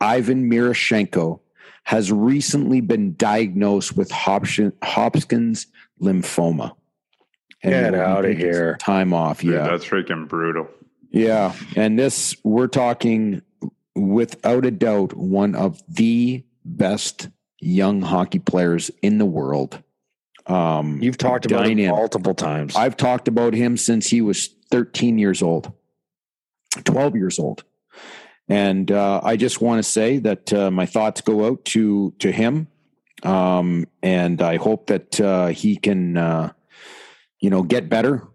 Ivan 0.00 0.50
Miroshnichenko, 0.50 1.40
has 1.84 2.10
recently 2.10 2.80
been 2.80 3.14
diagnosed 3.16 3.96
with 3.96 4.10
Hodgkin's, 4.10 4.72
Hodgkin's 4.82 5.66
lymphoma. 6.00 6.74
Get 7.62 7.92
will 7.92 7.98
be 7.98 7.98
outta 7.98 8.28
taking 8.28 8.40
some 8.40 8.50
here. 8.52 8.76
Time 8.80 9.12
off. 9.12 9.40
Dude, 9.40 9.52
Yeah. 9.54 9.68
that's 9.68 9.84
freaking 9.84 10.26
brutal. 10.28 10.68
Yeah. 11.14 11.54
And 11.76 11.96
this, 11.96 12.36
we're 12.42 12.66
talking 12.66 13.42
without 13.94 14.66
a 14.66 14.70
doubt, 14.70 15.16
one 15.16 15.54
of 15.54 15.80
the 15.88 16.44
best 16.64 17.28
young 17.60 18.02
hockey 18.02 18.40
players 18.40 18.90
in 19.00 19.18
the 19.18 19.24
world. 19.24 19.80
Um, 20.46 21.00
You've 21.00 21.16
talked 21.16 21.46
about 21.46 21.66
him 21.66 21.88
multiple 21.88 22.34
times. 22.34 22.74
I've 22.76 22.96
talked 22.96 23.28
about 23.28 23.54
him 23.54 23.76
since 23.76 24.08
he 24.08 24.20
was 24.20 24.48
13 24.70 25.16
years 25.18 25.40
old, 25.40 25.72
12 26.84 27.14
years 27.14 27.38
old. 27.38 27.62
And 28.48 28.90
uh, 28.90 29.20
I 29.22 29.36
just 29.36 29.60
want 29.60 29.78
to 29.78 29.88
say 29.88 30.18
that 30.18 30.52
uh, 30.52 30.70
my 30.70 30.84
thoughts 30.84 31.22
go 31.22 31.46
out 31.46 31.64
to 31.66 32.12
to 32.18 32.30
him, 32.30 32.66
um, 33.22 33.86
and 34.02 34.42
I 34.42 34.58
hope 34.58 34.88
that 34.88 35.18
uh, 35.18 35.46
he 35.46 35.76
can, 35.76 36.18
uh, 36.18 36.52
you 37.40 37.48
know, 37.48 37.62
get 37.62 37.88
better. 37.88 38.28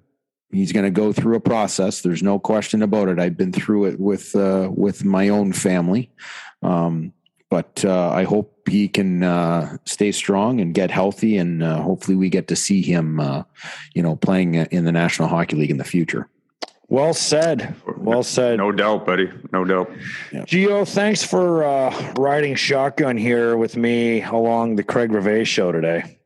He's 0.52 0.72
going 0.72 0.86
to 0.86 0.92
go 0.92 1.14
through 1.14 1.36
a 1.36 1.40
process. 1.40 2.02
There's 2.02 2.24
no 2.24 2.40
question 2.40 2.82
about 2.82 3.08
it. 3.08 3.20
I've 3.20 3.38
been 3.38 3.52
through 3.52 3.86
it 3.86 4.00
with 4.00 4.36
uh, 4.36 4.70
with 4.76 5.06
my 5.06 5.30
own 5.30 5.54
family, 5.54 6.10
um, 6.64 7.14
but 7.50 7.86
uh, 7.86 8.10
I 8.10 8.24
hope 8.24 8.68
he 8.68 8.88
can 8.88 9.24
uh, 9.24 9.78
stay 9.86 10.12
strong 10.12 10.60
and 10.60 10.74
get 10.74 10.90
healthy, 10.90 11.38
and 11.38 11.64
uh, 11.64 11.82
hopefully 11.82 12.16
we 12.16 12.30
get 12.30 12.48
to 12.48 12.56
see 12.56 12.82
him, 12.82 13.20
uh, 13.20 13.44
you 13.94 14.02
know, 14.02 14.16
playing 14.16 14.56
in 14.56 14.86
the 14.86 14.92
National 14.92 15.28
Hockey 15.28 15.56
League 15.56 15.72
in 15.72 15.78
the 15.78 15.84
future. 15.84 16.28
well 16.88 17.14
said. 17.14 17.76
Well 17.98 18.24
said. 18.24 18.58
No 18.58 18.72
doubt, 18.72 19.06
buddy. 19.06 19.32
No 19.52 19.66
doubt. 19.66 19.92
Gio, 20.32 20.88
thanks 20.88 21.24
for 21.24 21.64
uh, 21.64 22.14
riding 22.18 22.56
shotgun 22.56 23.18
here 23.18 23.56
with 23.56 23.78
me 23.78 24.24
along 24.24 24.78
the 24.78 24.84
Craig 24.84 25.12
Rivet 25.12 25.48
show 25.48 25.72
today. 25.72 26.18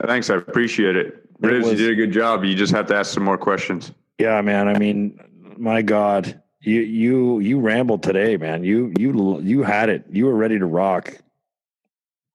Thanks. 0.00 0.30
I 0.30 0.36
appreciate 0.36 0.96
it. 0.96 1.21
It 1.42 1.46
Riz, 1.46 1.64
was- 1.64 1.80
you 1.80 1.86
did 1.88 1.92
a 1.92 1.96
good 1.96 2.12
job. 2.12 2.44
You 2.44 2.54
just 2.54 2.72
have 2.72 2.86
to 2.86 2.96
ask 2.96 3.12
some 3.12 3.24
more 3.24 3.38
questions. 3.38 3.92
Yeah, 4.18 4.40
man. 4.42 4.68
I 4.68 4.78
mean, 4.78 5.18
my 5.56 5.82
God, 5.82 6.40
you 6.60 6.80
you 6.80 7.40
you 7.40 7.60
rambled 7.60 8.02
today, 8.02 8.36
man. 8.36 8.62
You 8.64 8.92
you 8.98 9.40
you 9.40 9.62
had 9.62 9.88
it. 9.88 10.04
You 10.10 10.26
were 10.26 10.34
ready 10.36 10.58
to 10.58 10.66
rock. 10.66 11.18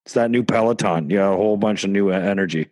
It's 0.05 0.13
that 0.15 0.31
new 0.31 0.43
Peloton. 0.43 1.09
Yeah, 1.09 1.29
a 1.31 1.35
whole 1.35 1.57
bunch 1.57 1.83
of 1.83 1.89
new 1.89 2.09
energy. 2.09 2.69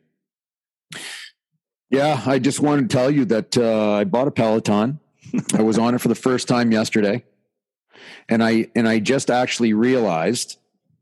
Yeah, 1.90 2.22
I 2.26 2.40
just 2.40 2.60
wanted 2.60 2.90
to 2.90 2.96
tell 2.96 3.12
you 3.12 3.26
that 3.26 3.58
uh, 3.58 3.94
I 3.94 4.04
bought 4.04 4.28
a 4.28 4.32
Peloton. 4.32 5.00
I 5.54 5.62
was 5.62 5.78
on 5.78 5.96
it 5.96 6.02
for 6.02 6.08
the 6.08 6.16
first 6.16 6.48
time 6.48 6.72
yesterday, 6.72 7.24
and 8.28 8.44
I 8.44 8.68
and 8.76 8.88
I 8.88 9.00
just 9.00 9.30
actually 9.30 9.74
realized 9.74 10.58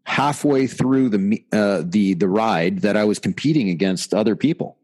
halfway 0.05 0.67
through 0.67 1.09
the 1.09 1.43
uh, 1.51 1.83
the 1.85 2.13
the 2.15 2.27
ride 2.27 2.79
that 2.81 2.97
I 2.97 3.05
was 3.05 3.19
competing 3.19 3.69
against 3.69 4.13
other 4.13 4.35
people, 4.35 4.77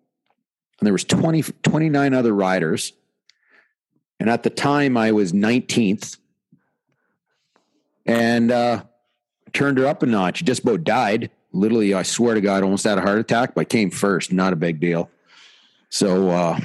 and 0.79 0.85
there 0.85 0.93
was 0.93 1.03
20, 1.03 1.41
29 1.63 2.13
other 2.13 2.33
riders, 2.33 2.93
and 4.19 4.29
at 4.29 4.43
the 4.43 4.49
time 4.49 4.97
I 4.97 5.11
was 5.11 5.33
nineteenth, 5.33 6.17
and 8.05 8.51
uh, 8.51 8.83
turned 9.53 9.77
her 9.77 9.85
up 9.85 10.03
a 10.03 10.05
notch. 10.05 10.43
Just 10.43 10.63
about 10.63 10.83
died. 10.83 11.31
Literally, 11.51 11.93
I 11.93 12.03
swear 12.03 12.35
to 12.35 12.41
God, 12.41 12.63
almost 12.63 12.83
had 12.83 12.97
a 12.97 13.01
heart 13.01 13.19
attack, 13.19 13.55
but 13.55 13.69
came 13.69 13.89
first. 13.89 14.31
Not 14.31 14.53
a 14.53 14.55
big 14.55 14.79
deal. 14.79 15.09
So 15.89 16.29
uh, 16.29 16.59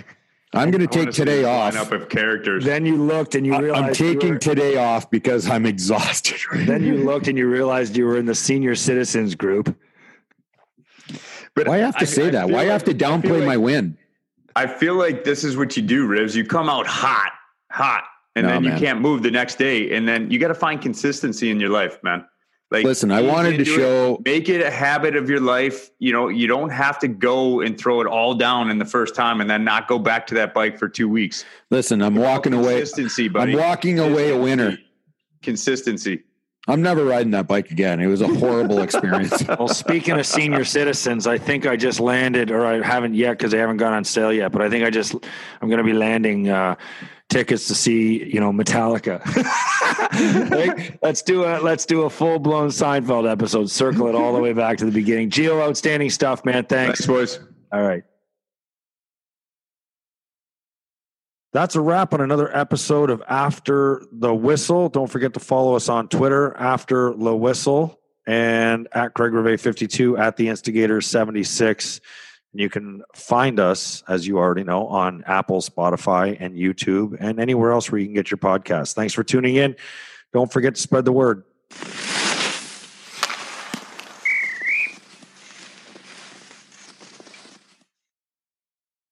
I'm 0.53 0.71
going 0.71 0.87
to 0.87 0.93
take 0.93 1.11
today 1.11 1.45
off. 1.45 1.75
Lineup 1.75 1.93
of 2.03 2.09
characters. 2.09 2.65
Then 2.65 2.85
you 2.85 2.97
looked 3.03 3.35
and 3.35 3.47
you 3.47 3.55
I- 3.55 3.61
realized 3.61 3.83
I'm 3.83 3.89
you 3.89 3.95
taking 4.15 4.33
were- 4.35 4.39
today 4.39 4.77
off 4.77 5.11
because 5.11 5.49
I'm 5.49 5.65
exhausted. 5.67 6.37
Then 6.67 6.85
you 6.85 6.99
looked 6.99 7.27
and 7.29 7.39
you 7.39 7.49
realized 7.49 7.97
you 7.97 8.05
were 8.05 8.19
in 8.19 8.27
the 8.27 8.35
senior 8.35 8.75
citizens 8.75 9.35
group. 9.35 9.75
But 11.55 11.69
Why 11.69 11.79
have 11.79 11.95
to 11.97 12.03
I- 12.03 12.05
say 12.05 12.27
I 12.29 12.31
that? 12.31 12.47
feel 12.49 12.55
Why 12.57 12.65
have 12.65 12.85
to 12.85 12.91
like- 12.93 13.03
I 13.03 13.21
feel 13.21 13.31
downplay 13.31 13.39
like- 13.39 13.47
my 13.47 13.57
win? 13.57 13.97
I 14.57 14.67
feel 14.67 14.95
like 14.95 15.25
this 15.25 15.45
is 15.45 15.57
what 15.57 15.77
you 15.77 15.83
do, 15.83 16.07
Rivs. 16.09 16.35
You 16.35 16.45
come 16.45 16.69
out 16.69 16.87
hot, 16.87 17.33
hot, 17.73 18.05
and 18.37 18.47
No, 18.47 18.53
then 18.53 18.65
you 18.65 18.71
man. 18.71 18.79
can't 18.79 19.01
move 19.01 19.23
the 19.23 19.31
next 19.31 19.57
day. 19.59 19.95
And 19.97 20.07
then 20.09 20.31
you 20.31 20.39
got 20.39 20.49
to 20.49 20.55
find 20.55 20.81
consistency 20.81 21.51
in 21.51 21.59
your 21.61 21.71
life, 21.71 21.99
man. 22.03 22.25
Like, 22.71 22.85
Listen, 22.85 23.13
I 23.13 23.21
wanted 23.23 23.51
to 23.53 23.59
into 23.59 23.73
it. 23.73 23.77
show. 23.77 24.23
make 24.25 24.49
it 24.49 24.61
a 24.61 24.71
habit 24.71 25.15
of 25.17 25.29
your 25.29 25.39
life. 25.41 25.91
You 25.99 26.13
know, 26.13 26.29
you 26.29 26.47
don't 26.49 26.71
have 26.71 26.99
to 27.01 27.09
go 27.09 27.61
and 27.61 27.79
throw 27.79 28.01
it 28.01 28.07
all 28.07 28.35
down 28.35 28.71
in 28.71 28.79
the 28.79 28.85
first 28.85 29.15
time 29.15 29.41
and 29.41 29.49
then 29.49 29.63
not 29.65 29.87
go 29.87 29.99
back 29.99 30.27
to 30.29 30.35
that 30.37 30.55
bike 30.55 30.79
for 30.79 30.89
two 30.89 31.09
weeks. 31.09 31.45
Listen, 31.71 32.01
I'm 32.03 32.17
walking 32.17 32.53
away. 32.55 32.79
Consistency, 32.79 33.29
buddy. 33.29 33.53
I'm 33.53 33.59
walking 33.59 33.99
away 34.01 34.31
a 34.31 34.37
winner. 34.39 34.79
Consistency. 35.43 36.23
I'm 36.67 36.81
never 36.81 37.05
riding 37.05 37.33
that 37.33 37.47
bike 37.47 37.71
again. 37.71 38.01
It 38.01 38.07
was 38.07 38.23
a 38.23 38.29
horrible 38.29 38.81
experience. 38.81 39.43
Well, 39.59 39.69
speaking 39.69 40.19
of 40.19 40.27
senior 40.27 40.65
citizens, 40.65 41.27
I 41.27 41.39
think 41.39 41.67
I 41.67 41.77
just 41.77 42.01
landed, 42.01 42.51
or 42.51 42.67
I 42.67 42.83
haven't 42.83 43.15
yet 43.15 43.39
because 43.39 43.53
they 43.53 43.59
haven't 43.59 43.77
gone 43.77 43.93
on 43.93 44.05
sale 44.05 44.33
yet. 44.33 44.53
But 44.53 44.63
I 44.63 44.71
think 44.71 44.85
I 44.85 44.91
just 44.91 45.15
I'm 45.61 45.69
going 45.69 45.79
to 45.79 45.85
be 45.85 45.93
landing 45.93 46.49
uh, 46.49 46.77
tickets 47.29 47.67
to 47.69 47.75
see 47.75 48.25
you 48.25 48.41
know 48.41 48.53
Metallica. 48.53 49.21
Like, 50.15 50.99
let's 51.03 51.23
do 51.23 51.45
a 51.45 51.59
let's 51.61 51.87
do 51.87 52.03
a 52.03 52.11
full 52.11 52.39
blown 52.39 52.69
Seinfeld 52.69 53.31
episode. 53.31 53.69
Circle 53.71 54.09
it 54.09 54.15
all 54.15 54.33
the 54.33 54.41
way 54.41 54.53
back 54.53 54.79
to 54.79 54.85
the 54.85 54.93
beginning. 54.93 55.31
Gio, 55.31 55.61
outstanding 55.61 56.11
stuff, 56.11 56.45
man. 56.45 56.65
Thanks. 56.65 57.05
Thanks, 57.05 57.07
boys. 57.07 57.41
All 57.73 57.83
right. 57.83 58.05
That's 61.55 61.77
a 61.77 61.81
wrap 61.81 62.13
on 62.13 62.21
another 62.21 62.55
episode 62.55 63.11
of 63.11 63.23
After 63.29 64.03
the 64.11 64.35
Whistle. 64.35 64.89
Don't 64.89 65.07
forget 65.07 65.35
to 65.35 65.41
follow 65.41 65.77
us 65.77 65.89
on 65.89 66.09
Twitter, 66.09 66.53
After 66.57 67.15
the 67.15 67.37
Whistle, 67.37 68.01
and 68.27 68.89
at 68.91 69.15
Craig 69.15 69.33
Rivet 69.33 69.61
52 69.61 70.17
at 70.17 70.37
the 70.37 70.49
Instigator 70.49 71.01
76. 71.01 72.01
And 72.53 72.61
you 72.61 72.69
can 72.69 73.05
find 73.15 73.61
us, 73.61 74.03
as 74.09 74.27
you 74.27 74.37
already 74.39 74.65
know, 74.65 74.89
on 74.89 75.23
Apple, 75.29 75.61
Spotify, 75.61 76.37
and 76.41 76.57
YouTube, 76.57 77.17
and 77.21 77.39
anywhere 77.39 77.71
else 77.71 77.89
where 77.89 78.01
you 78.01 78.09
can 78.09 78.15
get 78.15 78.33
your 78.33 78.39
podcast. 78.39 78.95
Thanks 78.95 79.15
for 79.15 79.23
tuning 79.23 79.55
in. 79.55 79.77
Don't 80.33 80.53
forget 80.53 80.75
to 80.75 80.81
spread 80.81 81.05
the 81.05 81.13
word. 81.13 81.45